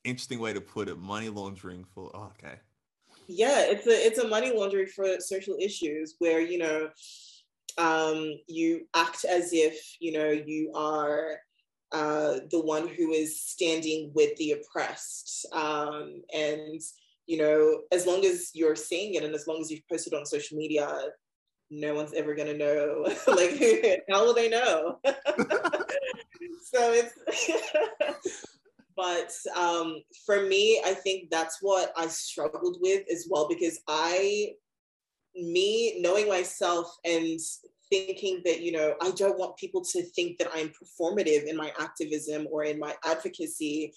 interesting 0.04 0.40
way 0.40 0.54
to 0.54 0.62
put 0.62 0.90
it. 0.90 0.98
Money 0.98 1.30
laundering 1.30 1.86
for 1.94 2.12
oh, 2.14 2.32
okay 2.40 2.56
yeah 3.28 3.62
it's 3.62 3.88
a 3.88 4.06
it's 4.06 4.20
a 4.20 4.28
money 4.28 4.52
laundering 4.56 4.88
for 4.88 5.20
social 5.20 5.56
issues 5.60 6.16
where 6.20 6.40
you 6.40 6.58
know 6.58 6.90
um, 7.78 8.40
you 8.48 8.88
act 8.94 9.26
as 9.26 9.52
if 9.52 9.98
you 10.00 10.14
know 10.14 10.30
you 10.30 10.72
are 10.76 11.40
uh, 11.92 12.40
the 12.52 12.60
one 12.60 12.88
who 12.88 13.12
is 13.12 13.42
standing 13.42 14.12
with 14.14 14.36
the 14.38 14.52
oppressed 14.52 15.46
um, 15.54 16.22
and 16.34 16.82
you 17.26 17.38
know 17.38 17.82
as 17.92 18.06
long 18.06 18.26
as 18.26 18.52
you're 18.54 18.76
seeing 18.76 19.16
it 19.16 19.24
and 19.24 19.34
as 19.34 19.48
long 19.48 19.60
as 19.62 19.72
you've 19.72 19.88
posted 19.90 20.14
on 20.14 20.26
social 20.26 20.58
media 20.58 20.88
no 21.72 21.94
one's 21.96 22.14
ever 22.14 22.36
gonna 22.36 22.58
know 22.58 23.04
like 23.28 23.62
how 24.10 24.24
will 24.24 24.34
they 24.34 24.50
know 24.50 25.00
so 26.64 26.94
it's 26.94 27.14
but 28.96 29.32
um, 29.56 30.02
for 30.26 30.44
me, 30.44 30.82
I 30.86 30.94
think 30.94 31.30
that's 31.30 31.58
what 31.62 31.92
I 31.98 32.08
struggled 32.08 32.78
with 32.80 33.04
as 33.12 33.28
well 33.30 33.48
because 33.48 33.80
I, 33.88 34.54
me 35.36 36.00
knowing 36.00 36.30
myself 36.30 36.96
and 37.04 37.40
thinking 37.90 38.42
that, 38.46 38.62
you 38.62 38.72
know, 38.72 38.96
I 39.02 39.12
don't 39.12 39.38
want 39.38 39.58
people 39.58 39.84
to 39.92 40.02
think 40.02 40.38
that 40.38 40.50
I'm 40.54 40.70
performative 40.70 41.46
in 41.46 41.58
my 41.58 41.74
activism 41.80 42.48
or 42.50 42.64
in 42.64 42.80
my 42.80 42.96
advocacy. 43.04 43.94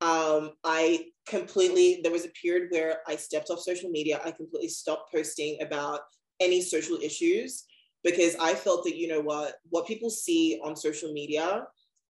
Um, 0.00 0.52
I 0.64 1.06
completely, 1.26 2.00
there 2.02 2.12
was 2.12 2.24
a 2.24 2.30
period 2.30 2.68
where 2.70 2.98
I 3.06 3.16
stepped 3.16 3.50
off 3.50 3.60
social 3.60 3.90
media. 3.90 4.20
I 4.24 4.30
completely 4.30 4.68
stopped 4.68 5.12
posting 5.12 5.58
about 5.62 6.00
any 6.40 6.60
social 6.60 6.98
issues 6.98 7.64
because 8.04 8.36
I 8.36 8.54
felt 8.54 8.84
that, 8.84 8.96
you 8.96 9.08
know 9.08 9.20
what, 9.20 9.54
what 9.70 9.86
people 9.86 10.10
see 10.10 10.60
on 10.62 10.76
social 10.76 11.12
media 11.12 11.66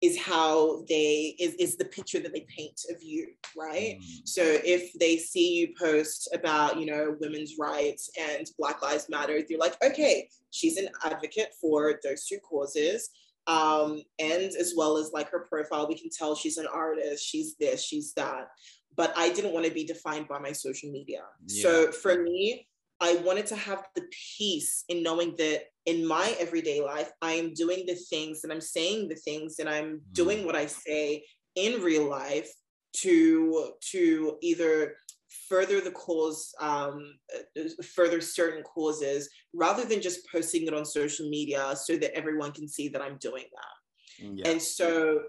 is 0.02 0.18
how 0.18 0.84
they 0.88 1.36
is, 1.38 1.54
is 1.54 1.76
the 1.76 1.84
picture 1.84 2.18
that 2.18 2.34
they 2.34 2.44
paint 2.54 2.80
of 2.90 3.00
you 3.02 3.28
right 3.56 3.98
mm. 3.98 4.20
so 4.24 4.42
if 4.42 4.92
they 4.94 5.16
see 5.16 5.54
you 5.54 5.68
post 5.78 6.28
about 6.34 6.78
you 6.78 6.86
know 6.86 7.16
women's 7.20 7.54
rights 7.58 8.10
and 8.20 8.50
black 8.58 8.82
lives 8.82 9.08
matter 9.08 9.40
they're 9.48 9.58
like 9.58 9.76
okay 9.82 10.28
she's 10.50 10.76
an 10.76 10.88
advocate 11.04 11.54
for 11.60 12.00
those 12.02 12.26
two 12.26 12.38
causes 12.40 13.10
um, 13.46 14.02
and 14.18 14.42
as 14.42 14.74
well 14.76 14.96
as 14.96 15.10
like 15.12 15.30
her 15.30 15.46
profile 15.48 15.88
we 15.88 15.98
can 15.98 16.10
tell 16.16 16.34
she's 16.34 16.58
an 16.58 16.66
artist 16.72 17.26
she's 17.26 17.56
this 17.56 17.84
she's 17.84 18.12
that 18.14 18.48
but 18.96 19.12
i 19.16 19.32
didn't 19.32 19.52
want 19.52 19.66
to 19.66 19.72
be 19.72 19.84
defined 19.84 20.28
by 20.28 20.38
my 20.38 20.52
social 20.52 20.90
media 20.90 21.22
yeah. 21.46 21.62
so 21.62 21.92
for 21.92 22.22
me 22.22 22.66
I 23.02 23.16
wanted 23.16 23.46
to 23.46 23.56
have 23.56 23.84
the 23.96 24.04
peace 24.38 24.84
in 24.88 25.02
knowing 25.02 25.34
that 25.36 25.64
in 25.86 26.06
my 26.06 26.36
everyday 26.38 26.80
life, 26.80 27.10
I 27.20 27.32
am 27.32 27.52
doing 27.52 27.84
the 27.84 27.96
things 27.96 28.44
and 28.44 28.52
I'm 28.52 28.60
saying 28.60 29.08
the 29.08 29.16
things 29.16 29.58
and 29.58 29.68
I'm 29.68 29.96
mm. 29.96 30.00
doing 30.12 30.46
what 30.46 30.54
I 30.54 30.66
say 30.66 31.24
in 31.56 31.82
real 31.82 32.08
life 32.08 32.48
to 32.98 33.72
to 33.90 34.36
either 34.40 34.94
further 35.48 35.80
the 35.80 35.90
cause, 35.90 36.54
um, 36.60 37.14
further 37.94 38.20
certain 38.20 38.62
causes, 38.62 39.28
rather 39.54 39.84
than 39.84 40.00
just 40.00 40.30
posting 40.30 40.66
it 40.66 40.74
on 40.74 40.84
social 40.84 41.28
media 41.28 41.74
so 41.76 41.96
that 41.96 42.16
everyone 42.16 42.52
can 42.52 42.68
see 42.68 42.88
that 42.88 43.02
I'm 43.02 43.18
doing 43.18 43.44
that. 43.52 44.24
Mm, 44.24 44.38
yeah. 44.38 44.50
And 44.50 44.62
so 44.62 45.20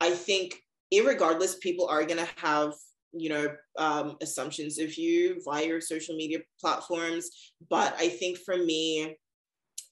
I 0.00 0.10
think, 0.10 0.62
regardless, 0.92 1.56
people 1.56 1.86
are 1.86 2.04
going 2.04 2.24
to 2.24 2.28
have 2.36 2.74
you 3.12 3.30
know 3.30 3.48
um, 3.78 4.16
assumptions 4.20 4.78
of 4.78 4.96
you 4.96 5.40
via 5.44 5.66
your 5.66 5.80
social 5.80 6.14
media 6.14 6.40
platforms 6.60 7.30
but 7.70 7.94
i 7.98 8.08
think 8.08 8.36
for 8.38 8.56
me 8.56 9.16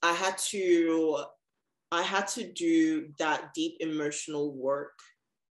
i 0.03 0.13
had 0.13 0.37
to 0.37 1.25
i 1.93 2.03
had 2.03 2.29
to 2.29 2.53
do 2.53 3.09
that 3.19 3.55
deep 3.55 3.77
emotional 3.81 4.55
work 4.55 4.93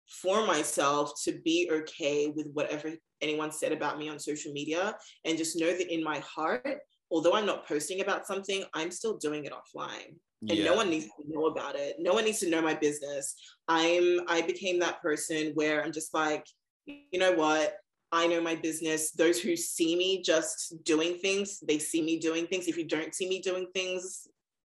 for 0.08 0.46
myself 0.46 1.12
to 1.24 1.32
be 1.44 1.70
okay 1.70 2.28
with 2.28 2.50
whatever 2.52 2.92
anyone 3.22 3.52
said 3.52 3.72
about 3.72 3.98
me 3.98 4.08
on 4.08 4.18
social 4.18 4.52
media 4.52 4.96
and 5.24 5.38
just 5.38 5.58
know 5.58 5.76
that 5.76 5.92
in 5.92 6.02
my 6.02 6.18
heart 6.20 6.78
although 7.10 7.34
i'm 7.34 7.46
not 7.46 7.66
posting 7.66 8.00
about 8.00 8.26
something 8.26 8.64
i'm 8.74 8.90
still 8.90 9.16
doing 9.16 9.44
it 9.44 9.52
offline 9.52 10.14
and 10.48 10.58
yeah. 10.58 10.64
no 10.64 10.74
one 10.74 10.88
needs 10.88 11.04
to 11.04 11.24
know 11.28 11.46
about 11.46 11.76
it 11.76 11.96
no 11.98 12.14
one 12.14 12.24
needs 12.24 12.38
to 12.38 12.48
know 12.48 12.62
my 12.62 12.74
business 12.74 13.34
i'm 13.68 14.20
i 14.28 14.42
became 14.46 14.78
that 14.78 15.00
person 15.02 15.52
where 15.54 15.82
i'm 15.84 15.92
just 15.92 16.14
like 16.14 16.44
you 16.86 17.18
know 17.18 17.32
what? 17.32 17.74
I 18.12 18.26
know 18.26 18.40
my 18.40 18.56
business. 18.56 19.12
Those 19.12 19.40
who 19.40 19.56
see 19.56 19.96
me 19.96 20.22
just 20.22 20.82
doing 20.84 21.18
things, 21.18 21.60
they 21.60 21.78
see 21.78 22.02
me 22.02 22.18
doing 22.18 22.46
things. 22.46 22.66
If 22.66 22.76
you 22.76 22.86
don't 22.86 23.14
see 23.14 23.28
me 23.28 23.40
doing 23.40 23.68
things, 23.74 24.26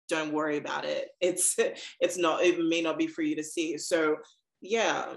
don't 0.09 0.33
worry 0.33 0.57
about 0.57 0.85
it. 0.85 1.09
It's 1.21 1.55
it's 1.99 2.17
not 2.17 2.43
it 2.43 2.59
may 2.59 2.81
not 2.81 2.97
be 2.97 3.07
for 3.07 3.21
you 3.21 3.35
to 3.35 3.43
see. 3.43 3.77
So 3.77 4.17
yeah. 4.61 5.13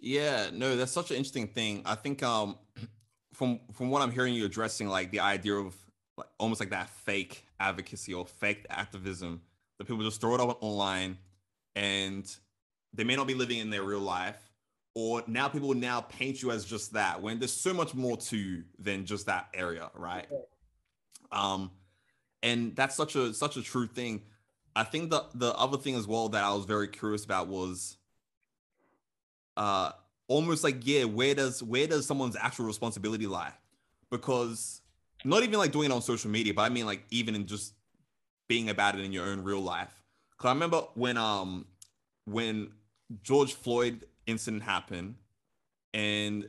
Yeah, 0.00 0.50
no, 0.52 0.76
that's 0.76 0.92
such 0.92 1.10
an 1.10 1.16
interesting 1.16 1.46
thing. 1.48 1.82
I 1.84 1.94
think 1.94 2.22
um 2.22 2.56
from 3.34 3.60
from 3.72 3.90
what 3.90 4.02
I'm 4.02 4.10
hearing 4.10 4.34
you 4.34 4.44
addressing 4.44 4.88
like 4.88 5.10
the 5.10 5.20
idea 5.20 5.54
of 5.54 5.74
like 6.16 6.28
almost 6.38 6.60
like 6.60 6.70
that 6.70 6.88
fake 6.90 7.46
advocacy 7.58 8.14
or 8.14 8.26
fake 8.26 8.66
activism 8.70 9.42
that 9.78 9.86
people 9.86 10.02
just 10.02 10.20
throw 10.20 10.34
it 10.34 10.40
up 10.40 10.62
online 10.62 11.18
and 11.76 12.34
they 12.94 13.04
may 13.04 13.16
not 13.16 13.26
be 13.26 13.34
living 13.34 13.58
in 13.58 13.70
their 13.70 13.82
real 13.82 14.00
life 14.00 14.50
or 14.94 15.22
now 15.26 15.48
people 15.48 15.68
will 15.68 15.76
now 15.76 16.00
paint 16.00 16.42
you 16.42 16.50
as 16.50 16.64
just 16.64 16.92
that 16.94 17.20
when 17.22 17.38
there's 17.38 17.52
so 17.52 17.72
much 17.72 17.94
more 17.94 18.16
to 18.16 18.36
you 18.36 18.64
than 18.78 19.04
just 19.04 19.26
that 19.26 19.48
area 19.54 19.90
right? 19.94 20.26
Um 21.32 21.70
and 22.42 22.74
that's 22.76 22.96
such 22.96 23.16
a 23.16 23.34
such 23.34 23.56
a 23.56 23.62
true 23.62 23.86
thing. 23.86 24.22
I 24.76 24.84
think 24.84 25.10
the 25.10 25.26
the 25.34 25.54
other 25.54 25.78
thing 25.78 25.94
as 25.96 26.06
well 26.06 26.28
that 26.30 26.44
i 26.44 26.54
was 26.54 26.64
very 26.64 26.88
curious 26.88 27.24
about 27.24 27.48
was 27.48 27.96
uh 29.56 29.92
almost 30.28 30.64
like 30.64 30.86
yeah 30.86 31.04
where 31.04 31.34
does 31.34 31.62
where 31.62 31.86
does 31.86 32.06
someone's 32.06 32.36
actual 32.36 32.66
responsibility 32.66 33.26
lie 33.26 33.52
because 34.10 34.80
not 35.24 35.42
even 35.42 35.58
like 35.58 35.72
doing 35.72 35.90
it 35.90 35.92
on 35.92 36.02
social 36.02 36.30
media 36.30 36.54
but 36.54 36.62
i 36.62 36.68
mean 36.68 36.86
like 36.86 37.04
even 37.10 37.34
in 37.34 37.46
just 37.46 37.74
being 38.48 38.68
about 38.68 38.98
it 38.98 39.04
in 39.04 39.12
your 39.12 39.26
own 39.26 39.42
real 39.42 39.60
life 39.60 40.02
because 40.30 40.48
i 40.48 40.52
remember 40.52 40.82
when 40.94 41.16
um 41.16 41.66
when 42.24 42.70
george 43.22 43.54
floyd 43.54 44.04
incident 44.26 44.62
happened 44.62 45.14
and 45.92 46.48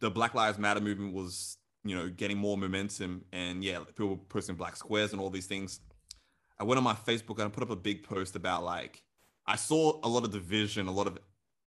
the 0.00 0.10
Black 0.10 0.34
Lives 0.34 0.58
Matter 0.58 0.80
movement 0.80 1.14
was 1.14 1.58
you 1.84 1.96
know, 1.96 2.08
getting 2.08 2.36
more 2.36 2.58
momentum 2.58 3.24
and 3.32 3.64
yeah, 3.64 3.78
people 3.78 4.16
posting 4.28 4.54
black 4.54 4.76
squares 4.76 5.12
and 5.12 5.20
all 5.20 5.30
these 5.30 5.46
things. 5.46 5.80
I 6.58 6.64
went 6.64 6.76
on 6.76 6.84
my 6.84 6.94
Facebook 6.94 7.38
and 7.38 7.44
I 7.44 7.48
put 7.48 7.62
up 7.62 7.70
a 7.70 7.76
big 7.76 8.02
post 8.02 8.36
about 8.36 8.64
like 8.64 9.02
I 9.46 9.56
saw 9.56 9.98
a 10.04 10.08
lot 10.08 10.24
of 10.24 10.30
division, 10.30 10.86
a 10.88 10.92
lot 10.92 11.06
of 11.06 11.18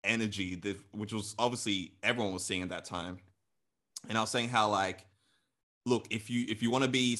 energy, 0.03 0.61
which 0.91 1.13
was 1.13 1.35
obviously 1.39 1.93
everyone 2.03 2.33
was 2.33 2.45
seeing 2.45 2.61
at 2.61 2.69
that 2.69 2.85
time. 2.85 3.17
And 4.09 4.17
I 4.17 4.21
was 4.21 4.29
saying 4.29 4.49
how 4.49 4.69
like, 4.69 5.05
look, 5.85 6.07
if 6.09 6.29
you 6.29 6.45
if 6.49 6.61
you 6.61 6.71
want 6.71 6.83
to 6.83 6.89
be 6.89 7.17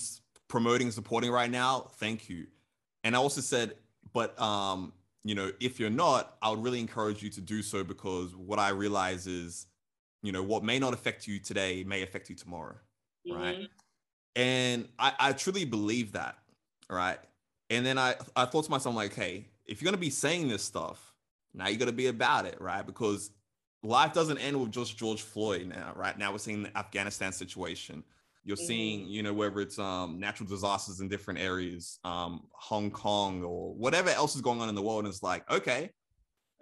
promoting 0.48 0.88
and 0.88 0.94
supporting 0.94 1.32
right 1.32 1.50
now, 1.50 1.88
thank 1.98 2.30
you. 2.30 2.48
And 3.04 3.16
I 3.16 3.20
also 3.20 3.42
said, 3.42 3.76
but 4.14 4.40
um, 4.40 4.94
you 5.24 5.36
know, 5.36 5.52
if 5.60 5.80
you're 5.80 5.90
not, 5.90 6.36
I 6.42 6.50
would 6.50 6.64
really 6.64 6.80
encourage 6.80 7.24
you 7.24 7.30
to 7.32 7.42
do 7.42 7.62
so 7.62 7.84
because 7.84 8.36
what 8.36 8.60
I 8.60 8.70
realize 8.70 9.28
is, 9.28 9.68
you 10.22 10.32
know, 10.32 10.44
what 10.44 10.64
may 10.64 10.80
not 10.80 10.94
affect 10.94 11.28
you 11.28 11.40
today 11.40 11.84
may 11.84 12.02
affect 12.02 12.30
you 12.30 12.36
tomorrow, 12.36 12.76
mm-hmm. 13.28 13.42
right? 13.42 13.68
And 14.36 14.88
I, 14.98 15.14
I 15.20 15.34
truly 15.34 15.66
believe 15.66 16.14
that, 16.14 16.38
right? 16.90 17.20
And 17.70 17.86
then 17.86 17.98
I, 17.98 18.16
I 18.36 18.46
thought 18.46 18.66
to 18.66 18.72
myself, 18.72 18.96
like, 18.96 19.14
hey, 19.14 19.46
if 19.66 19.82
you're 19.82 19.90
gonna 19.90 19.98
be 19.98 20.10
saying 20.10 20.50
this 20.50 20.64
stuff, 20.64 21.13
now 21.54 21.68
you 21.68 21.78
got 21.78 21.86
to 21.86 21.92
be 21.92 22.08
about 22.08 22.46
it, 22.46 22.60
right? 22.60 22.86
Because 22.86 23.32
life 23.84 24.14
doesn't 24.14 24.38
end 24.38 24.60
with 24.60 24.72
just 24.72 24.98
George 24.98 25.22
Floyd 25.22 25.68
now, 25.68 25.94
right? 25.96 26.18
Now 26.18 26.32
we're 26.32 26.38
seeing 26.40 26.64
the 26.64 26.78
Afghanistan 26.78 27.32
situation. 27.32 28.04
You're 28.44 28.58
mm-hmm. 28.58 28.66
seeing, 28.66 29.08
you 29.08 29.24
know, 29.24 29.34
whether 29.34 29.60
it's 29.62 29.80
um, 29.80 30.20
natural 30.20 30.48
disasters 30.50 31.00
in 31.00 31.08
different 31.08 31.40
areas, 31.40 32.00
um, 32.04 32.42
Hong 32.52 32.92
Kong 32.92 33.44
or 33.44 33.74
whatever 33.74 34.10
else 34.10 34.36
is 34.36 34.42
going 34.42 34.62
on 34.62 34.70
in 34.70 34.76
the 34.76 34.82
world. 34.82 35.06
And 35.06 35.14
it's 35.14 35.24
like, 35.24 35.50
okay, 35.50 35.90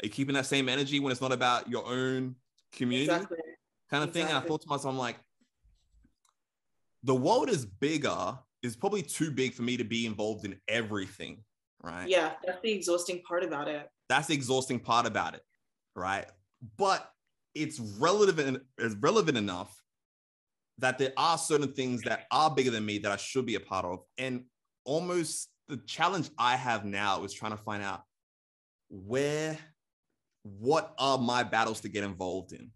are 0.02 0.06
you 0.06 0.10
keeping 0.10 0.36
that 0.36 0.46
same 0.46 0.70
energy 0.70 1.00
when 1.00 1.12
it's 1.12 1.22
not 1.22 1.32
about 1.32 1.70
your 1.70 1.86
own 1.88 2.36
community 2.72 3.12
exactly. 3.12 3.38
kind 3.90 4.04
of 4.04 4.10
exactly. 4.10 4.22
thing? 4.22 4.36
And 4.36 4.38
I 4.38 4.48
thought 4.48 4.62
to 4.62 4.68
myself, 4.68 4.94
I'm 4.94 4.98
like, 4.98 5.18
the 7.04 7.16
world 7.16 7.50
is 7.50 7.66
bigger, 7.66 8.38
is 8.62 8.76
probably 8.76 9.02
too 9.02 9.32
big 9.32 9.54
for 9.54 9.64
me 9.64 9.78
to 9.78 9.84
be 9.84 10.06
involved 10.06 10.46
in 10.46 10.60
everything, 10.68 11.44
right? 11.82 12.08
Yeah, 12.08 12.34
that's 12.46 12.62
the 12.62 12.72
exhausting 12.72 13.24
part 13.24 13.44
about 13.44 13.68
it. 13.68 13.90
That's 14.12 14.28
the 14.28 14.34
exhausting 14.34 14.80
part 14.80 15.06
about 15.06 15.36
it, 15.36 15.42
right? 15.96 16.26
But 16.78 17.10
it's 17.56 17.80
relevant, 17.80 18.62
it's 18.78 18.96
relevant 18.96 19.38
enough 19.38 19.74
that 20.80 20.98
there 20.98 21.14
are 21.16 21.38
certain 21.38 21.72
things 21.72 22.02
that 22.02 22.26
are 22.30 22.54
bigger 22.54 22.72
than 22.72 22.86
me 22.86 22.98
that 22.98 23.12
I 23.14 23.16
should 23.16 23.46
be 23.46 23.56
a 23.56 23.62
part 23.62 23.86
of. 23.86 24.00
And 24.18 24.44
almost 24.84 25.48
the 25.70 25.78
challenge 25.78 26.30
I 26.38 26.58
have 26.58 26.84
now 26.84 27.24
is 27.24 27.32
trying 27.32 27.52
to 27.52 27.58
find 27.58 27.82
out 27.82 28.02
where, 28.90 29.58
what 30.44 30.94
are 30.98 31.18
my 31.18 31.44
battles 31.44 31.80
to 31.82 31.88
get 31.88 32.04
involved 32.04 32.52
in, 32.52 32.72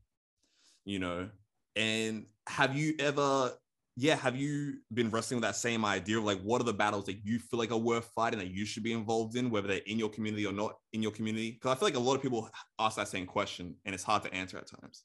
you 0.86 1.00
know? 1.00 1.30
And 1.76 2.28
have 2.48 2.78
you 2.78 2.96
ever, 2.98 3.52
yeah, 3.98 4.16
have 4.16 4.36
you 4.36 4.76
been 4.94 5.10
wrestling 5.10 5.40
with 5.40 5.48
that 5.48 5.56
same 5.56 5.86
idea 5.86 6.18
of 6.18 6.24
like, 6.24 6.42
what 6.42 6.62
are 6.62 6.66
the 6.66 6.74
battles 6.74 7.06
that 7.06 7.26
you 7.26 7.40
feel 7.40 7.60
like 7.60 7.72
are 7.72 7.78
worth 7.78 8.10
fighting 8.16 8.40
that 8.40 8.52
you 8.52 8.66
should 8.66 8.84
be 8.84 8.94
involved 8.94 9.36
in, 9.36 9.50
whether 9.50 9.68
they're 9.68 9.78
in 9.86 9.98
your 9.98 10.10
community 10.10 10.46
or 10.46 10.54
not 10.54 10.76
in 10.94 11.02
your 11.02 11.12
community? 11.12 11.52
Because 11.52 11.72
I 11.72 11.80
feel 11.80 11.88
like 11.88 11.96
a 11.96 12.00
lot 12.00 12.16
of 12.16 12.22
people 12.22 12.50
ask 12.80 12.98
that 12.98 13.08
same 13.08 13.26
question 13.26 13.76
and 13.86 13.96
it's 13.96 14.04
hard 14.04 14.24
to 14.24 14.34
answer 14.34 14.58
at 14.58 14.68
times 14.68 15.04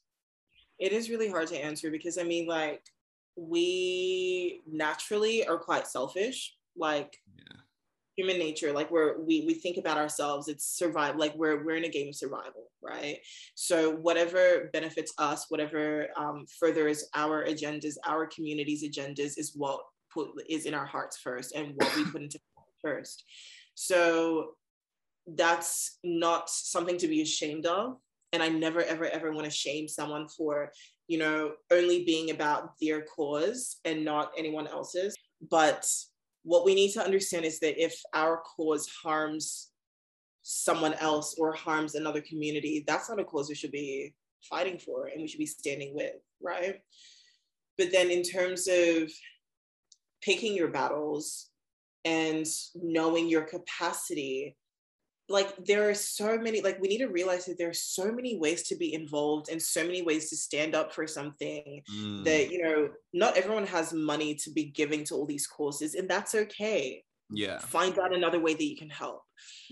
it 0.81 0.91
is 0.91 1.11
really 1.11 1.29
hard 1.29 1.47
to 1.47 1.63
answer 1.63 1.91
because 1.91 2.17
I 2.17 2.23
mean, 2.23 2.47
like, 2.47 2.81
we 3.37 4.61
naturally 4.69 5.47
are 5.47 5.57
quite 5.57 5.87
selfish. 5.87 6.55
Like, 6.75 7.17
yeah. 7.37 7.60
Human 8.21 8.37
nature, 8.37 8.71
like 8.71 8.91
we're 8.91 9.19
we 9.19 9.43
we 9.47 9.53
think 9.53 9.77
about 9.77 9.97
ourselves. 9.97 10.47
It's 10.47 10.65
survive. 10.65 11.15
Like 11.15 11.33
we're 11.35 11.63
we're 11.63 11.75
in 11.75 11.85
a 11.85 11.89
game 11.89 12.09
of 12.09 12.15
survival, 12.15 12.69
right? 12.81 13.17
So 13.55 13.95
whatever 13.95 14.69
benefits 14.73 15.13
us, 15.17 15.47
whatever 15.49 16.07
um, 16.15 16.45
furthers 16.59 17.05
our 17.15 17.45
agendas, 17.45 17.95
our 18.05 18.27
community's 18.27 18.83
agendas, 18.83 19.37
is 19.37 19.53
what 19.55 19.81
put 20.13 20.29
is 20.47 20.65
in 20.65 20.73
our 20.73 20.85
hearts 20.85 21.17
first, 21.17 21.55
and 21.55 21.73
what 21.75 21.95
we 21.95 22.05
put 22.05 22.21
into 22.21 22.39
first. 22.81 23.23
So 23.75 24.51
that's 25.25 25.97
not 26.03 26.49
something 26.49 26.97
to 26.97 27.07
be 27.07 27.21
ashamed 27.21 27.65
of 27.67 27.97
and 28.33 28.41
i 28.41 28.49
never 28.49 28.81
ever 28.83 29.05
ever 29.05 29.31
want 29.31 29.45
to 29.45 29.51
shame 29.51 29.87
someone 29.87 30.27
for 30.27 30.71
you 31.07 31.19
know 31.19 31.51
only 31.71 32.03
being 32.03 32.31
about 32.31 32.71
their 32.81 33.03
cause 33.03 33.77
and 33.85 34.03
not 34.03 34.31
anyone 34.35 34.67
else's 34.67 35.15
but 35.49 35.87
what 36.43 36.65
we 36.65 36.75
need 36.75 36.91
to 36.91 37.03
understand 37.03 37.45
is 37.45 37.59
that 37.59 37.81
if 37.81 37.95
our 38.13 38.37
cause 38.37 38.87
harms 39.03 39.69
someone 40.43 40.93
else 40.95 41.35
or 41.37 41.53
harms 41.53 41.93
another 41.93 42.21
community 42.21 42.83
that's 42.87 43.09
not 43.09 43.19
a 43.19 43.23
cause 43.23 43.47
we 43.47 43.53
should 43.53 43.71
be 43.71 44.11
fighting 44.49 44.79
for 44.79 45.05
and 45.07 45.21
we 45.21 45.27
should 45.27 45.37
be 45.37 45.45
standing 45.45 45.93
with 45.93 46.15
right? 46.41 46.79
But 47.77 47.91
then 47.91 48.09
in 48.11 48.23
terms 48.23 48.67
of 48.67 49.11
picking 50.21 50.55
your 50.55 50.69
battles 50.69 51.49
and 52.05 52.45
knowing 52.75 53.29
your 53.29 53.43
capacity 53.43 54.55
like 55.31 55.55
there 55.65 55.89
are 55.89 55.93
so 55.93 56.37
many 56.37 56.61
like 56.61 56.79
we 56.81 56.87
need 56.87 56.99
to 56.99 57.07
realize 57.07 57.45
that 57.45 57.57
there 57.57 57.69
are 57.69 57.73
so 57.73 58.11
many 58.11 58.37
ways 58.37 58.63
to 58.63 58.75
be 58.75 58.93
involved 58.93 59.49
and 59.49 59.61
so 59.61 59.83
many 59.83 60.01
ways 60.01 60.29
to 60.29 60.35
stand 60.35 60.75
up 60.75 60.93
for 60.93 61.07
something 61.07 61.81
mm. 61.93 62.23
that 62.23 62.51
you 62.51 62.61
know 62.61 62.89
not 63.13 63.37
everyone 63.37 63.65
has 63.65 63.93
money 63.93 64.35
to 64.35 64.51
be 64.51 64.65
giving 64.65 65.03
to 65.03 65.15
all 65.15 65.25
these 65.25 65.47
courses 65.47 65.95
and 65.95 66.09
that's 66.09 66.35
okay 66.35 67.03
yeah 67.31 67.59
find 67.59 67.97
out 67.99 68.13
another 68.13 68.39
way 68.39 68.53
that 68.53 68.63
you 68.63 68.75
can 68.75 68.89
help 68.89 69.23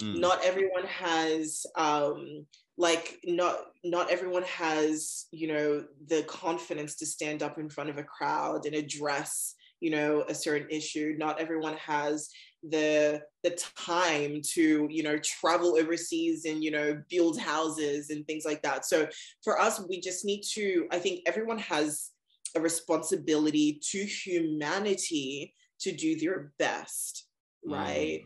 mm. 0.01 0.17
not 0.17 0.43
everyone 0.43 0.85
has 0.85 1.65
um 1.75 2.45
like 2.77 3.19
not 3.25 3.57
not 3.83 4.09
everyone 4.09 4.43
has 4.43 5.25
you 5.31 5.47
know 5.47 5.83
the 6.07 6.23
confidence 6.23 6.95
to 6.95 7.05
stand 7.05 7.43
up 7.43 7.59
in 7.59 7.69
front 7.69 7.89
of 7.89 7.97
a 7.97 8.03
crowd 8.03 8.65
and 8.65 8.73
address 8.73 9.55
you 9.81 9.91
know 9.91 10.23
a 10.29 10.33
certain 10.33 10.69
issue 10.69 11.15
not 11.17 11.39
everyone 11.39 11.75
has 11.75 12.29
the 12.63 13.21
the 13.43 13.51
time 13.77 14.41
to 14.41 14.87
you 14.91 15.01
know 15.01 15.17
travel 15.19 15.77
overseas 15.77 16.45
and 16.45 16.63
you 16.63 16.71
know 16.71 17.01
build 17.09 17.39
houses 17.39 18.09
and 18.09 18.25
things 18.27 18.43
like 18.45 18.61
that. 18.63 18.85
So 18.85 19.07
for 19.43 19.59
us 19.59 19.81
we 19.87 19.99
just 19.99 20.25
need 20.25 20.41
to 20.41 20.87
i 20.91 20.99
think 20.99 21.21
everyone 21.25 21.59
has 21.59 22.11
a 22.55 22.61
responsibility 22.61 23.79
to 23.91 23.99
humanity 23.99 25.53
to 25.79 25.91
do 25.91 26.19
their 26.19 26.51
best 26.59 27.27
right? 27.65 28.21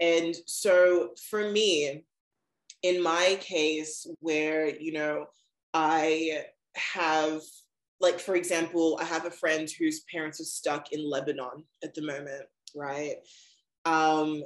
Mm. 0.00 0.24
and 0.24 0.36
so 0.46 1.10
for 1.28 1.50
me 1.50 2.04
in 2.82 3.02
my 3.02 3.36
case 3.40 4.06
where 4.20 4.68
you 4.68 4.92
know 4.92 5.26
i 5.74 6.44
have 6.76 7.40
like 8.00 8.18
for 8.18 8.36
example 8.36 8.98
i 9.00 9.04
have 9.04 9.26
a 9.26 9.30
friend 9.30 9.68
whose 9.78 10.00
parents 10.10 10.40
are 10.40 10.44
stuck 10.44 10.92
in 10.92 11.08
lebanon 11.08 11.64
at 11.84 11.94
the 11.94 12.02
moment 12.02 12.46
right 12.74 13.16
um, 13.90 14.42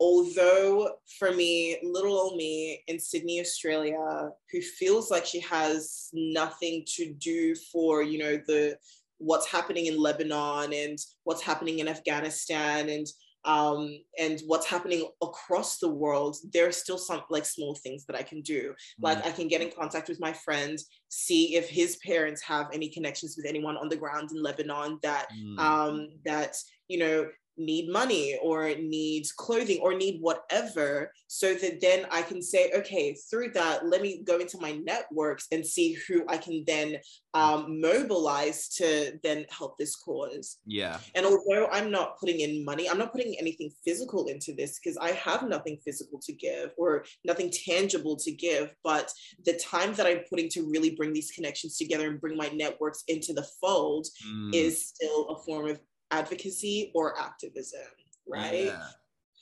although 0.00 0.96
for 1.18 1.32
me, 1.32 1.78
little 1.82 2.18
old 2.18 2.36
me 2.36 2.82
in 2.88 2.98
Sydney, 2.98 3.40
Australia, 3.40 4.30
who 4.50 4.60
feels 4.60 5.10
like 5.10 5.24
she 5.24 5.40
has 5.40 6.08
nothing 6.12 6.84
to 6.96 7.14
do 7.14 7.54
for, 7.72 8.02
you 8.02 8.18
know, 8.18 8.40
the 8.46 8.76
what's 9.18 9.46
happening 9.46 9.86
in 9.86 9.96
Lebanon 9.96 10.72
and 10.72 10.98
what's 11.22 11.42
happening 11.42 11.78
in 11.78 11.88
Afghanistan 11.88 12.88
and 12.88 13.06
um, 13.44 13.98
and 14.20 14.40
what's 14.46 14.66
happening 14.66 15.08
across 15.20 15.78
the 15.78 15.88
world, 15.88 16.36
there 16.52 16.68
are 16.68 16.72
still 16.72 16.98
some 16.98 17.22
like 17.28 17.44
small 17.44 17.74
things 17.74 18.04
that 18.06 18.14
I 18.14 18.22
can 18.22 18.40
do. 18.40 18.70
Mm. 18.70 18.74
Like 19.00 19.26
I 19.26 19.32
can 19.32 19.48
get 19.48 19.60
in 19.60 19.70
contact 19.76 20.08
with 20.08 20.20
my 20.20 20.32
friend, 20.32 20.78
see 21.08 21.56
if 21.56 21.68
his 21.68 21.96
parents 22.06 22.40
have 22.42 22.68
any 22.72 22.88
connections 22.88 23.34
with 23.36 23.46
anyone 23.46 23.76
on 23.76 23.88
the 23.88 23.96
ground 23.96 24.30
in 24.30 24.40
Lebanon 24.40 24.98
that 25.02 25.26
mm. 25.36 25.58
um, 25.58 26.08
that 26.24 26.56
you 26.86 26.98
know 26.98 27.26
need 27.56 27.90
money 27.90 28.38
or 28.42 28.74
needs 28.76 29.32
clothing 29.32 29.80
or 29.82 29.94
need 29.94 30.20
whatever 30.20 31.12
so 31.26 31.54
that 31.54 31.80
then 31.80 32.06
i 32.10 32.22
can 32.22 32.40
say 32.42 32.70
okay 32.74 33.14
through 33.30 33.50
that 33.50 33.86
let 33.86 34.00
me 34.00 34.22
go 34.24 34.38
into 34.38 34.58
my 34.58 34.72
networks 34.84 35.46
and 35.52 35.64
see 35.64 35.92
who 36.06 36.24
i 36.28 36.36
can 36.36 36.64
then 36.66 36.96
um, 37.34 37.80
mobilize 37.80 38.68
to 38.68 39.18
then 39.22 39.46
help 39.50 39.78
this 39.78 39.96
cause 39.96 40.58
yeah 40.66 40.98
and 41.14 41.24
although 41.24 41.66
i'm 41.72 41.90
not 41.90 42.18
putting 42.18 42.40
in 42.40 42.64
money 42.64 42.88
i'm 42.88 42.98
not 42.98 43.12
putting 43.12 43.34
anything 43.38 43.70
physical 43.84 44.26
into 44.28 44.54
this 44.54 44.78
because 44.78 44.98
i 44.98 45.10
have 45.12 45.48
nothing 45.48 45.78
physical 45.84 46.18
to 46.20 46.32
give 46.32 46.70
or 46.76 47.04
nothing 47.24 47.50
tangible 47.50 48.16
to 48.16 48.32
give 48.32 48.74
but 48.84 49.10
the 49.46 49.58
time 49.58 49.94
that 49.94 50.06
i'm 50.06 50.20
putting 50.28 50.48
to 50.48 50.68
really 50.70 50.94
bring 50.94 51.12
these 51.12 51.30
connections 51.30 51.78
together 51.78 52.08
and 52.08 52.20
bring 52.20 52.36
my 52.36 52.48
networks 52.48 53.02
into 53.08 53.32
the 53.32 53.46
fold 53.60 54.06
mm. 54.26 54.54
is 54.54 54.86
still 54.86 55.28
a 55.28 55.38
form 55.44 55.68
of 55.68 55.80
advocacy 56.12 56.92
or 56.94 57.18
activism, 57.18 57.80
right? 58.28 58.66
Yeah. 58.66 58.86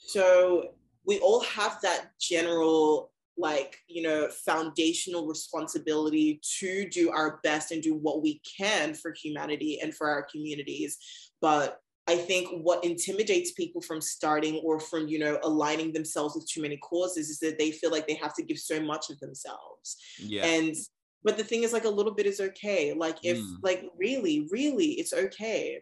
So 0.07 0.69
we 1.05 1.19
all 1.19 1.41
have 1.41 1.79
that 1.83 2.11
general, 2.19 3.11
like, 3.37 3.77
you 3.87 4.01
know, 4.01 4.29
foundational 4.29 5.27
responsibility 5.27 6.39
to 6.59 6.89
do 6.89 7.11
our 7.11 7.39
best 7.43 7.71
and 7.71 7.83
do 7.83 7.95
what 7.95 8.23
we 8.23 8.41
can 8.57 8.93
for 8.93 9.13
humanity 9.13 9.79
and 9.81 9.93
for 9.93 10.09
our 10.09 10.23
communities. 10.23 10.97
But 11.41 11.79
I 12.07 12.15
think 12.15 12.49
what 12.63 12.83
intimidates 12.83 13.51
people 13.51 13.81
from 13.81 14.01
starting 14.01 14.61
or 14.63 14.79
from, 14.79 15.07
you 15.07 15.19
know, 15.19 15.39
aligning 15.43 15.93
themselves 15.93 16.35
with 16.35 16.47
too 16.49 16.61
many 16.61 16.77
causes 16.77 17.29
is 17.29 17.39
that 17.39 17.59
they 17.59 17.71
feel 17.71 17.91
like 17.91 18.07
they 18.07 18.15
have 18.15 18.33
to 18.35 18.43
give 18.43 18.57
so 18.57 18.81
much 18.81 19.09
of 19.09 19.19
themselves. 19.19 19.97
Yeah. 20.17 20.45
And 20.45 20.75
but 21.23 21.37
the 21.37 21.43
thing 21.43 21.63
is 21.63 21.73
like 21.73 21.85
a 21.85 21.89
little 21.89 22.13
bit 22.13 22.25
is 22.25 22.39
okay 22.39 22.93
like 22.93 23.17
if 23.23 23.37
mm. 23.37 23.55
like 23.61 23.85
really 23.97 24.47
really 24.51 24.93
it's 24.93 25.13
okay 25.13 25.81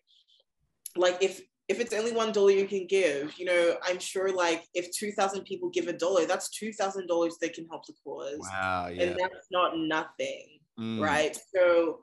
like 0.95 1.18
if 1.22 1.41
if 1.68 1.80
it's 1.80 1.94
only 1.94 2.11
one 2.11 2.32
dollar 2.32 2.52
you 2.52 2.66
can 2.66 2.88
give 2.88 3.34
you 3.38 3.45
know 3.45 3.76
i'm 3.84 3.99
sure 3.99 4.34
like 4.34 4.66
if 4.74 4.91
2000 4.91 5.44
people 5.44 5.70
give 5.70 5.88
a 5.88 5.94
dollar 5.94 6.26
that's 6.26 6.49
$2000 6.49 7.32
they 7.40 7.49
can 7.49 7.68
help 7.68 7.86
the 7.86 7.94
cause 8.03 8.40
wow 8.40 8.90
yeah. 8.91 9.03
and 9.03 9.20
that's 9.20 9.48
not 9.52 9.78
nothing 9.78 10.60
mm. 10.80 10.99
right 10.99 11.38
so 11.56 11.99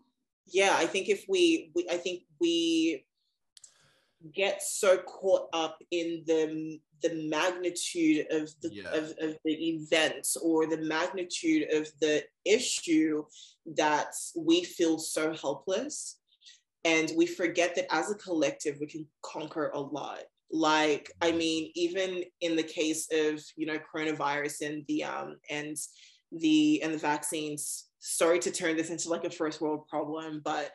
yeah 0.47 0.75
i 0.79 0.87
think 0.87 1.09
if 1.09 1.25
we, 1.29 1.71
we 1.75 1.87
i 1.91 1.97
think 1.97 2.23
we 2.41 3.05
get 4.33 4.63
so 4.63 4.99
caught 4.99 5.49
up 5.53 5.79
in 5.91 6.23
the 6.27 6.81
the 7.03 7.29
magnitude 7.29 8.27
of 8.31 8.51
the 8.63 8.71
yeah. 8.73 8.89
of, 8.91 9.11
of 9.21 9.37
the 9.45 9.69
events 9.69 10.37
or 10.37 10.67
the 10.67 10.79
magnitude 10.79 11.69
of 11.73 11.89
the 12.01 12.25
issue 12.45 13.23
that 13.77 14.15
we 14.37 14.65
feel 14.65 14.99
so 14.99 15.35
helpless 15.35 16.19
and 16.87 17.13
we 17.17 17.27
forget 17.27 17.75
that 17.75 17.93
as 17.93 18.11
a 18.11 18.15
collective 18.15 18.77
we 18.81 18.87
can 18.87 19.07
conquer 19.23 19.71
a 19.75 19.81
lot 19.81 20.21
like 20.51 21.11
i 21.21 21.33
mean 21.33 21.71
even 21.75 22.23
in 22.41 22.55
the 22.57 22.63
case 22.63 23.09
of 23.13 23.43
you 23.57 23.67
know 23.67 23.79
coronavirus 23.93 24.67
and 24.67 24.85
the 24.87 25.03
um 25.03 25.37
and 25.51 25.77
the 26.33 26.81
and 26.83 26.95
the 26.95 26.99
vaccines 26.99 27.87
sorry 27.99 28.39
to 28.39 28.51
turn 28.51 28.77
this 28.77 28.91
into 28.91 29.09
like 29.09 29.25
a 29.25 29.31
first 29.31 29.61
world 29.61 29.87
problem 29.89 30.41
but 30.45 30.71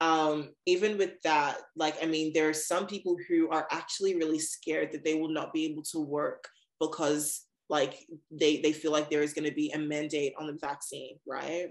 um, 0.00 0.50
even 0.66 0.98
with 0.98 1.22
that, 1.22 1.58
like, 1.76 1.94
I 2.02 2.06
mean, 2.06 2.32
there 2.34 2.48
are 2.48 2.54
some 2.54 2.86
people 2.86 3.16
who 3.28 3.48
are 3.48 3.66
actually 3.70 4.16
really 4.16 4.38
scared 4.38 4.92
that 4.92 5.04
they 5.04 5.14
will 5.14 5.30
not 5.30 5.52
be 5.52 5.64
able 5.66 5.82
to 5.92 6.00
work 6.00 6.48
because 6.80 7.42
like 7.70 8.04
they 8.30 8.60
they 8.60 8.72
feel 8.72 8.92
like 8.92 9.08
there 9.08 9.22
is 9.22 9.32
going 9.32 9.48
to 9.48 9.54
be 9.54 9.70
a 9.70 9.78
mandate 9.78 10.34
on 10.38 10.46
the 10.46 10.58
vaccine, 10.60 11.16
right? 11.26 11.68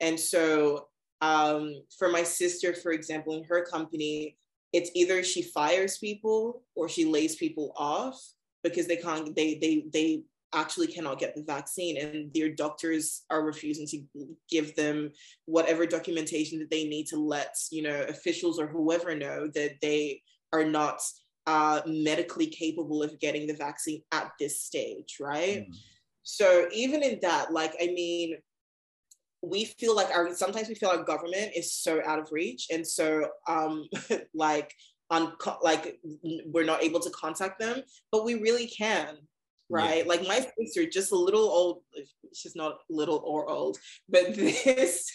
And 0.00 0.18
so 0.18 0.88
um, 1.24 1.82
for 1.98 2.08
my 2.08 2.22
sister, 2.22 2.74
for 2.74 2.92
example, 2.92 3.34
in 3.34 3.44
her 3.44 3.64
company, 3.64 4.36
it's 4.74 4.90
either 4.94 5.22
she 5.22 5.42
fires 5.42 5.96
people 5.98 6.62
or 6.74 6.88
she 6.88 7.04
lays 7.04 7.36
people 7.36 7.72
off 7.76 8.20
because 8.62 8.86
they 8.86 8.96
can't 8.96 9.34
they 9.34 9.54
they 9.54 9.84
they 9.92 10.22
actually 10.52 10.86
cannot 10.86 11.18
get 11.18 11.34
the 11.34 11.42
vaccine 11.42 11.96
and 11.96 12.32
their 12.32 12.48
doctors 12.48 13.22
are 13.30 13.44
refusing 13.44 13.86
to 13.86 14.26
give 14.48 14.74
them 14.76 15.10
whatever 15.46 15.84
documentation 15.84 16.58
that 16.58 16.70
they 16.70 16.84
need 16.84 17.06
to 17.06 17.16
let 17.16 17.54
you 17.70 17.82
know 17.82 18.02
officials 18.08 18.60
or 18.60 18.66
whoever 18.66 19.14
know 19.14 19.48
that 19.54 19.72
they 19.82 20.20
are 20.52 20.64
not 20.64 21.00
uh, 21.46 21.80
medically 21.86 22.46
capable 22.46 23.02
of 23.02 23.18
getting 23.18 23.46
the 23.46 23.54
vaccine 23.54 24.00
at 24.12 24.30
this 24.38 24.60
stage 24.60 25.16
right 25.20 25.66
mm. 25.68 25.74
so 26.22 26.68
even 26.72 27.02
in 27.02 27.18
that 27.20 27.52
like 27.52 27.74
i 27.82 27.86
mean 27.86 28.36
we 29.48 29.64
feel 29.64 29.94
like 29.94 30.10
our 30.10 30.34
sometimes 30.34 30.68
we 30.68 30.74
feel 30.74 30.90
our 30.90 31.02
government 31.02 31.52
is 31.54 31.72
so 31.72 32.00
out 32.04 32.18
of 32.18 32.28
reach 32.32 32.66
and 32.70 32.86
so 32.86 33.26
um 33.48 33.86
like 34.34 34.72
on 35.10 35.32
like 35.62 35.98
we're 36.46 36.64
not 36.64 36.82
able 36.82 37.00
to 37.00 37.10
contact 37.10 37.58
them 37.58 37.82
but 38.10 38.24
we 38.24 38.34
really 38.34 38.66
can 38.66 39.16
right? 39.70 40.04
Yeah. 40.04 40.08
Like 40.08 40.26
my 40.26 40.46
sister, 40.58 40.86
just 40.88 41.12
a 41.12 41.16
little 41.16 41.48
old, 41.48 41.82
she's 42.34 42.56
not 42.56 42.78
little 42.90 43.22
or 43.24 43.48
old, 43.48 43.78
but 44.08 44.34
this 44.36 45.10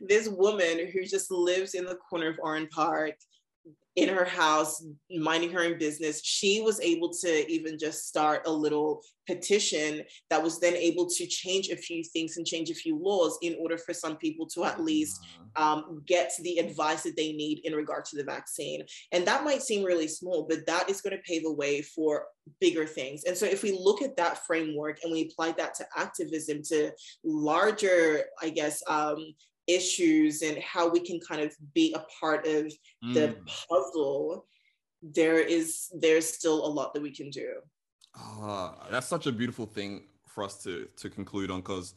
this 0.00 0.28
woman 0.28 0.88
who 0.92 1.04
just 1.04 1.30
lives 1.30 1.74
in 1.74 1.84
the 1.84 1.96
corner 1.96 2.28
of 2.28 2.38
Oran 2.42 2.68
Park 2.68 3.14
in 3.94 4.08
her 4.08 4.24
house, 4.24 4.82
minding 5.10 5.50
her 5.52 5.62
own 5.62 5.78
business, 5.78 6.24
she 6.24 6.62
was 6.62 6.80
able 6.80 7.12
to 7.12 7.50
even 7.50 7.78
just 7.78 8.08
start 8.08 8.46
a 8.46 8.50
little 8.50 9.02
petition 9.26 10.02
that 10.30 10.42
was 10.42 10.58
then 10.58 10.74
able 10.74 11.08
to 11.08 11.26
change 11.26 11.68
a 11.68 11.76
few 11.76 12.02
things 12.02 12.36
and 12.36 12.46
change 12.46 12.70
a 12.70 12.74
few 12.74 12.98
laws 12.98 13.38
in 13.42 13.54
order 13.60 13.76
for 13.76 13.92
some 13.92 14.16
people 14.16 14.46
to 14.46 14.64
at 14.64 14.82
least 14.82 15.20
mm-hmm. 15.22 15.62
um, 15.62 16.02
get 16.06 16.32
the 16.42 16.58
advice 16.58 17.02
that 17.02 17.16
they 17.16 17.32
need 17.32 17.60
in 17.64 17.74
regard 17.74 18.06
to 18.06 18.16
the 18.16 18.24
vaccine. 18.24 18.82
And 19.12 19.26
that 19.26 19.44
might 19.44 19.62
seem 19.62 19.84
really 19.84 20.08
small, 20.08 20.46
but 20.48 20.66
that 20.66 20.88
is 20.88 21.02
going 21.02 21.16
to 21.16 21.22
pave 21.22 21.42
the 21.42 21.52
way 21.52 21.82
for 21.82 22.24
bigger 22.60 22.86
things. 22.86 23.24
And 23.24 23.36
so 23.36 23.44
if 23.44 23.62
we 23.62 23.72
look 23.72 24.00
at 24.00 24.16
that 24.16 24.44
framework 24.46 25.00
and 25.02 25.12
we 25.12 25.30
apply 25.30 25.52
that 25.52 25.74
to 25.74 25.86
activism, 25.96 26.62
to 26.68 26.92
larger, 27.22 28.24
I 28.40 28.48
guess, 28.48 28.82
um, 28.88 29.34
issues 29.66 30.42
and 30.42 30.58
how 30.58 30.88
we 30.88 31.00
can 31.00 31.20
kind 31.20 31.40
of 31.40 31.54
be 31.74 31.94
a 31.94 32.04
part 32.20 32.46
of 32.46 32.72
mm. 33.04 33.14
the 33.14 33.36
puzzle 33.46 34.46
there 35.02 35.38
is 35.38 35.90
there's 35.98 36.28
still 36.28 36.64
a 36.64 36.68
lot 36.68 36.94
that 36.94 37.02
we 37.02 37.10
can 37.10 37.30
do. 37.30 37.54
Uh, 38.14 38.72
that's 38.90 39.08
such 39.08 39.26
a 39.26 39.32
beautiful 39.32 39.66
thing 39.66 40.04
for 40.28 40.44
us 40.44 40.62
to 40.62 40.88
to 40.96 41.10
conclude 41.10 41.50
on 41.50 41.60
because 41.60 41.94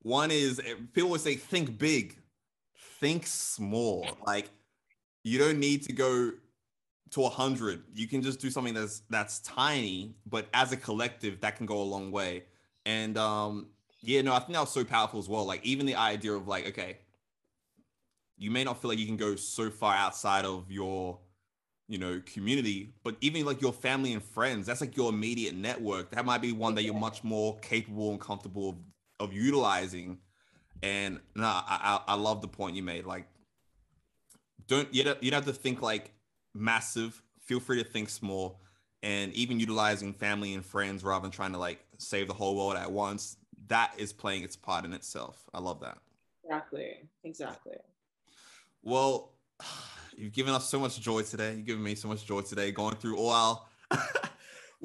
one 0.00 0.30
is 0.30 0.60
eh, 0.60 0.74
people 0.92 1.08
always 1.08 1.22
say 1.22 1.34
think 1.34 1.78
big 1.78 2.16
think 3.00 3.26
small. 3.26 4.06
Like 4.26 4.50
you 5.24 5.38
don't 5.38 5.58
need 5.58 5.82
to 5.84 5.92
go 5.92 6.32
to 7.10 7.24
a 7.24 7.28
hundred. 7.28 7.82
You 7.94 8.06
can 8.06 8.22
just 8.22 8.40
do 8.40 8.50
something 8.50 8.74
that's 8.74 9.02
that's 9.10 9.40
tiny 9.40 10.14
but 10.26 10.46
as 10.54 10.72
a 10.72 10.76
collective 10.76 11.40
that 11.40 11.56
can 11.56 11.66
go 11.66 11.82
a 11.82 11.84
long 11.84 12.10
way. 12.10 12.44
And 12.86 13.16
um 13.18 13.68
yeah 14.06 14.20
no 14.20 14.34
i 14.34 14.38
think 14.38 14.52
that 14.52 14.60
was 14.60 14.70
so 14.70 14.84
powerful 14.84 15.18
as 15.18 15.28
well. 15.28 15.44
Like 15.44 15.64
even 15.64 15.86
the 15.86 15.96
idea 15.96 16.32
of 16.32 16.46
like 16.46 16.68
okay 16.68 16.98
you 18.36 18.50
may 18.50 18.64
not 18.64 18.80
feel 18.80 18.90
like 18.90 18.98
you 18.98 19.06
can 19.06 19.16
go 19.16 19.36
so 19.36 19.70
far 19.70 19.94
outside 19.94 20.44
of 20.44 20.70
your 20.70 21.18
you 21.86 21.98
know 21.98 22.20
community 22.24 22.94
but 23.02 23.16
even 23.20 23.44
like 23.44 23.60
your 23.60 23.72
family 23.72 24.14
and 24.14 24.22
friends 24.22 24.66
that's 24.66 24.80
like 24.80 24.96
your 24.96 25.10
immediate 25.10 25.54
network. 25.54 26.10
That 26.10 26.24
might 26.24 26.40
be 26.40 26.52
one 26.52 26.74
that 26.76 26.82
you're 26.82 26.94
much 26.94 27.22
more 27.22 27.58
capable 27.58 28.10
and 28.10 28.20
comfortable 28.20 28.70
of, 28.70 28.76
of 29.20 29.32
utilizing. 29.32 30.18
And 30.82 31.20
no 31.34 31.44
I, 31.44 32.00
I 32.06 32.14
love 32.14 32.40
the 32.40 32.48
point 32.48 32.76
you 32.76 32.82
made. 32.82 33.04
Like 33.06 33.26
don't 34.66 34.92
you 34.94 35.04
don't, 35.04 35.22
you 35.22 35.30
don't 35.30 35.44
have 35.44 35.54
to 35.54 35.60
think 35.60 35.82
like 35.82 36.12
massive. 36.54 37.22
Feel 37.40 37.60
free 37.60 37.82
to 37.82 37.88
think 37.88 38.08
small. 38.08 38.60
And 39.02 39.34
even 39.34 39.60
utilizing 39.60 40.14
family 40.14 40.54
and 40.54 40.64
friends 40.64 41.04
rather 41.04 41.22
than 41.22 41.30
trying 41.30 41.52
to 41.52 41.58
like 41.58 41.84
save 41.98 42.26
the 42.26 42.32
whole 42.32 42.56
world 42.56 42.76
at 42.76 42.90
once 42.90 43.36
that 43.68 43.92
is 43.98 44.12
playing 44.12 44.42
its 44.42 44.56
part 44.56 44.84
in 44.84 44.92
itself. 44.92 45.44
I 45.52 45.58
love 45.58 45.80
that. 45.80 45.98
Exactly. 46.44 46.96
Exactly 47.22 47.76
well, 48.84 49.32
you've 50.16 50.32
given 50.32 50.54
us 50.54 50.68
so 50.68 50.78
much 50.78 51.00
joy 51.00 51.22
today. 51.22 51.54
You've 51.54 51.66
given 51.66 51.82
me 51.82 51.94
so 51.94 52.08
much 52.08 52.24
joy 52.24 52.42
today 52.42 52.70
going 52.70 52.94
through 52.96 53.16
all 53.16 53.30
our 53.30 53.60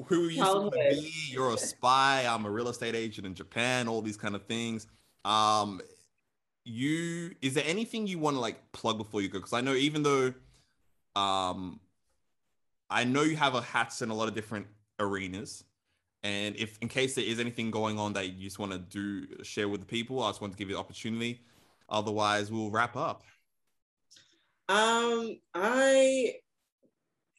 who 0.07 0.23
you 0.23 0.43
used 0.43 0.51
to 0.51 0.71
be. 0.71 1.11
You're 1.29 1.53
a 1.53 1.57
spy. 1.57 2.25
I'm 2.27 2.45
a 2.45 2.49
real 2.49 2.69
estate 2.69 2.95
agent 2.95 3.27
in 3.27 3.35
Japan. 3.35 3.87
All 3.87 4.01
these 4.01 4.17
kind 4.17 4.35
of 4.35 4.45
things. 4.45 4.87
Um, 5.25 5.81
you 6.65 7.31
is 7.41 7.53
there 7.53 7.63
anything 7.65 8.07
you 8.07 8.19
want 8.19 8.35
to 8.35 8.39
like 8.39 8.71
plug 8.71 8.97
before 8.97 9.21
you 9.21 9.27
go? 9.27 9.39
Because 9.39 9.53
I 9.53 9.61
know 9.61 9.73
even 9.73 10.03
though, 10.03 10.33
um, 11.15 11.79
I 12.89 13.03
know 13.03 13.21
you 13.21 13.35
have 13.35 13.55
a 13.55 13.61
hats 13.61 14.01
in 14.01 14.09
a 14.09 14.13
lot 14.13 14.27
of 14.27 14.33
different 14.35 14.67
arenas. 14.99 15.63
And 16.21 16.55
if 16.57 16.77
in 16.81 16.89
case 16.89 17.15
there 17.15 17.23
is 17.23 17.39
anything 17.39 17.71
going 17.71 17.97
on 17.97 18.13
that 18.13 18.27
you 18.27 18.43
just 18.43 18.59
want 18.59 18.73
to 18.73 18.77
do 18.77 19.43
share 19.43 19.69
with 19.69 19.81
the 19.81 19.85
people, 19.85 20.21
I 20.21 20.29
just 20.29 20.41
want 20.41 20.53
to 20.53 20.57
give 20.57 20.69
you 20.69 20.75
the 20.75 20.79
opportunity. 20.79 21.41
Otherwise, 21.87 22.51
we'll 22.51 22.69
wrap 22.69 22.95
up. 22.95 23.23
Um, 24.69 25.39
I 25.55 26.35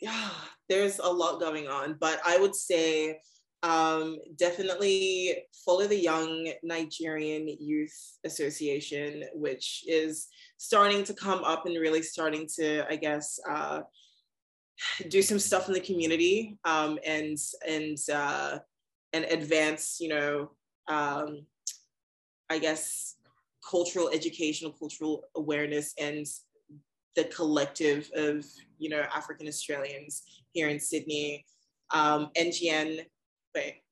yeah, 0.00 0.30
there's 0.68 0.98
a 0.98 1.08
lot 1.08 1.38
going 1.38 1.68
on, 1.68 1.96
but 2.00 2.20
I 2.26 2.38
would 2.38 2.56
say 2.56 3.20
um, 3.62 4.18
definitely 4.36 5.44
follow 5.64 5.86
the 5.86 5.96
Young 5.96 6.52
Nigerian 6.64 7.46
Youth 7.46 8.18
Association, 8.24 9.24
which 9.34 9.84
is 9.86 10.26
starting 10.56 11.04
to 11.04 11.14
come 11.14 11.44
up 11.44 11.66
and 11.66 11.78
really 11.78 12.02
starting 12.02 12.48
to, 12.56 12.84
I 12.90 12.96
guess, 12.96 13.38
uh, 13.48 13.82
do 15.08 15.22
some 15.22 15.38
stuff 15.38 15.68
in 15.68 15.74
the 15.74 15.80
community 15.80 16.58
um, 16.64 16.98
and 17.06 17.38
and 17.68 17.98
uh, 18.12 18.58
and 19.12 19.24
advance, 19.26 19.98
you 20.00 20.08
know, 20.08 20.50
um, 20.88 21.46
I 22.48 22.58
guess, 22.58 23.14
cultural 23.68 24.08
educational, 24.08 24.72
cultural 24.72 25.22
awareness, 25.36 25.94
and 25.96 26.26
the 27.16 27.24
collective 27.24 28.10
of 28.14 28.44
you 28.78 28.88
know 28.88 29.02
African 29.14 29.48
Australians 29.48 30.22
here 30.52 30.68
in 30.68 30.80
Sydney. 30.80 31.44
Um, 31.92 32.30
NGN, 32.36 33.04
wait. 33.54 33.82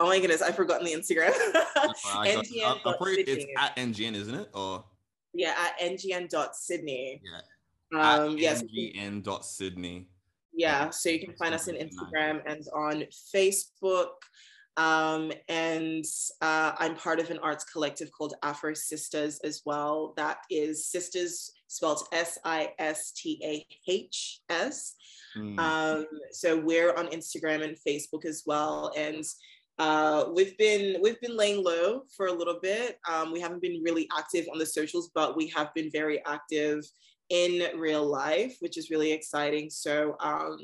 Oh 0.00 0.08
my 0.08 0.18
goodness, 0.18 0.42
I've 0.42 0.56
forgotten 0.56 0.84
the 0.84 0.92
Instagram. 0.92 1.32
NGN. 2.06 2.78
i 2.86 2.94
pretty, 3.00 3.22
it's 3.22 3.46
at 3.58 3.76
NGN, 3.76 4.14
isn't 4.14 4.34
it? 4.34 4.48
Or 4.54 4.84
yeah, 5.32 5.54
at 5.58 5.78
ngn.sydney. 5.80 7.22
Yeah. 7.24 8.00
Um, 8.00 8.38
yes. 8.38 8.62
ngn.sydney. 8.62 10.08
Yeah, 10.54 10.90
so 10.90 11.08
you 11.08 11.20
can 11.20 11.34
find 11.34 11.54
us 11.54 11.68
on 11.68 11.74
Instagram 11.74 12.42
and 12.46 12.66
on 12.74 13.04
Facebook. 13.34 14.08
Um, 14.76 15.32
and 15.48 16.04
uh, 16.40 16.72
I'm 16.78 16.94
part 16.96 17.20
of 17.20 17.30
an 17.30 17.38
arts 17.42 17.64
collective 17.64 18.10
called 18.12 18.34
Afro 18.42 18.72
Sistahs 18.72 19.38
as 19.44 19.62
well. 19.64 20.14
That 20.16 20.38
is 20.50 20.86
sisters 20.86 21.50
spelled 21.76 22.02
S 22.26 22.38
I 22.44 22.60
S 22.78 23.12
T 23.18 23.22
A 23.52 23.54
H 23.90 24.40
S. 24.48 24.94
Mm. 25.36 25.58
Um, 25.58 26.06
so 26.30 26.48
we're 26.68 26.94
on 27.00 27.06
Instagram 27.16 27.60
and 27.66 27.76
Facebook 27.86 28.24
as 28.32 28.38
well. 28.50 28.92
And 29.06 29.24
Uh, 29.78 30.20
we've 30.36 30.56
been 30.64 30.86
we've 31.02 31.22
been 31.24 31.36
laying 31.42 31.60
low 31.64 31.86
for 32.14 32.26
a 32.28 32.38
little 32.40 32.58
bit. 32.70 32.90
Um, 33.12 33.26
we 33.34 33.40
haven't 33.44 33.62
been 33.66 33.82
really 33.88 34.06
active 34.20 34.44
on 34.52 34.58
the 34.58 34.72
socials, 34.78 35.06
but 35.18 35.34
we 35.38 35.44
have 35.56 35.70
been 35.76 35.90
very 36.00 36.18
active 36.36 36.78
in 37.30 37.52
real 37.86 38.06
life, 38.22 38.54
which 38.62 38.76
is 38.80 38.92
really 38.92 39.10
exciting. 39.18 39.66
So 39.70 39.94
um, 40.30 40.58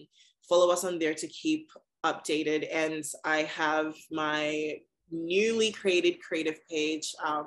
follow 0.48 0.68
us 0.74 0.85
on 0.89 0.98
there 0.98 1.16
to 1.22 1.28
keep 1.43 1.64
updated. 2.10 2.62
And 2.85 3.02
I 3.24 3.39
have 3.62 3.89
my 4.24 4.76
newly 5.10 5.70
created 5.80 6.14
creative 6.26 6.59
page, 6.68 7.06
um, 7.28 7.47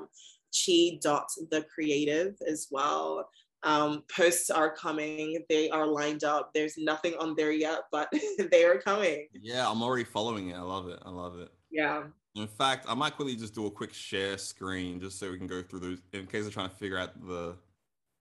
chi 0.57 0.79
dot 1.07 1.29
the 1.53 1.61
creative 1.73 2.33
as 2.53 2.61
well. 2.75 3.29
Um, 3.63 4.03
posts 4.15 4.49
are 4.49 4.73
coming. 4.73 5.43
They 5.47 5.69
are 5.69 5.85
lined 5.85 6.23
up. 6.23 6.51
There's 6.53 6.77
nothing 6.77 7.13
on 7.19 7.35
there 7.35 7.51
yet, 7.51 7.81
but 7.91 8.11
they 8.51 8.63
are 8.63 8.79
coming. 8.79 9.27
Yeah, 9.39 9.69
I'm 9.69 9.83
already 9.83 10.03
following 10.03 10.49
it. 10.49 10.55
I 10.55 10.61
love 10.61 10.87
it. 10.87 10.99
I 11.05 11.09
love 11.09 11.37
it. 11.39 11.49
Yeah. 11.69 12.03
In 12.35 12.47
fact, 12.47 12.85
I 12.87 12.93
might 12.95 13.15
quickly 13.15 13.35
just 13.35 13.53
do 13.53 13.67
a 13.67 13.71
quick 13.71 13.93
share 13.93 14.37
screen 14.37 14.99
just 14.99 15.19
so 15.19 15.29
we 15.29 15.37
can 15.37 15.47
go 15.47 15.61
through 15.61 15.79
those 15.79 16.01
in 16.13 16.25
case 16.27 16.43
they're 16.43 16.51
trying 16.51 16.69
to 16.69 16.75
figure 16.75 16.97
out 16.97 17.19
the 17.27 17.55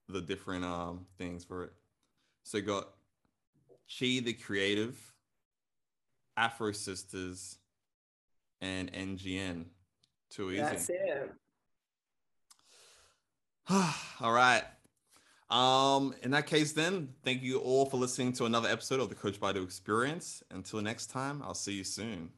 the 0.09 0.21
different 0.21 0.65
um 0.65 1.07
things 1.17 1.45
for 1.45 1.65
it. 1.65 1.73
So 2.43 2.61
got 2.61 2.89
Chi 3.99 4.21
the 4.21 4.33
Creative, 4.33 4.99
Afro 6.37 6.73
Sistahs, 6.73 7.57
and 8.61 8.93
NGN. 8.93 9.67
Too 10.31 10.51
easy. 10.51 10.61
That's 10.61 10.91
it. 10.91 11.33
all 14.21 14.33
right. 14.33 14.65
Um, 15.51 16.15
in 16.23 16.31
that 16.31 16.47
case, 16.47 16.73
then, 16.73 17.15
thank 17.25 17.43
you 17.43 17.59
all 17.59 17.87
for 17.87 17.97
listening 17.97 18.33
to 18.35 18.45
another 18.45 18.69
episode 18.69 19.01
of 19.01 19.09
the 19.09 19.17
Coach 19.17 19.41
Baidu 19.41 19.65
Experience. 19.65 20.45
Until 20.51 20.81
next 20.81 21.07
time, 21.07 21.43
I'll 21.43 21.55
see 21.55 21.73
you 21.73 21.85
soon. 21.85 22.31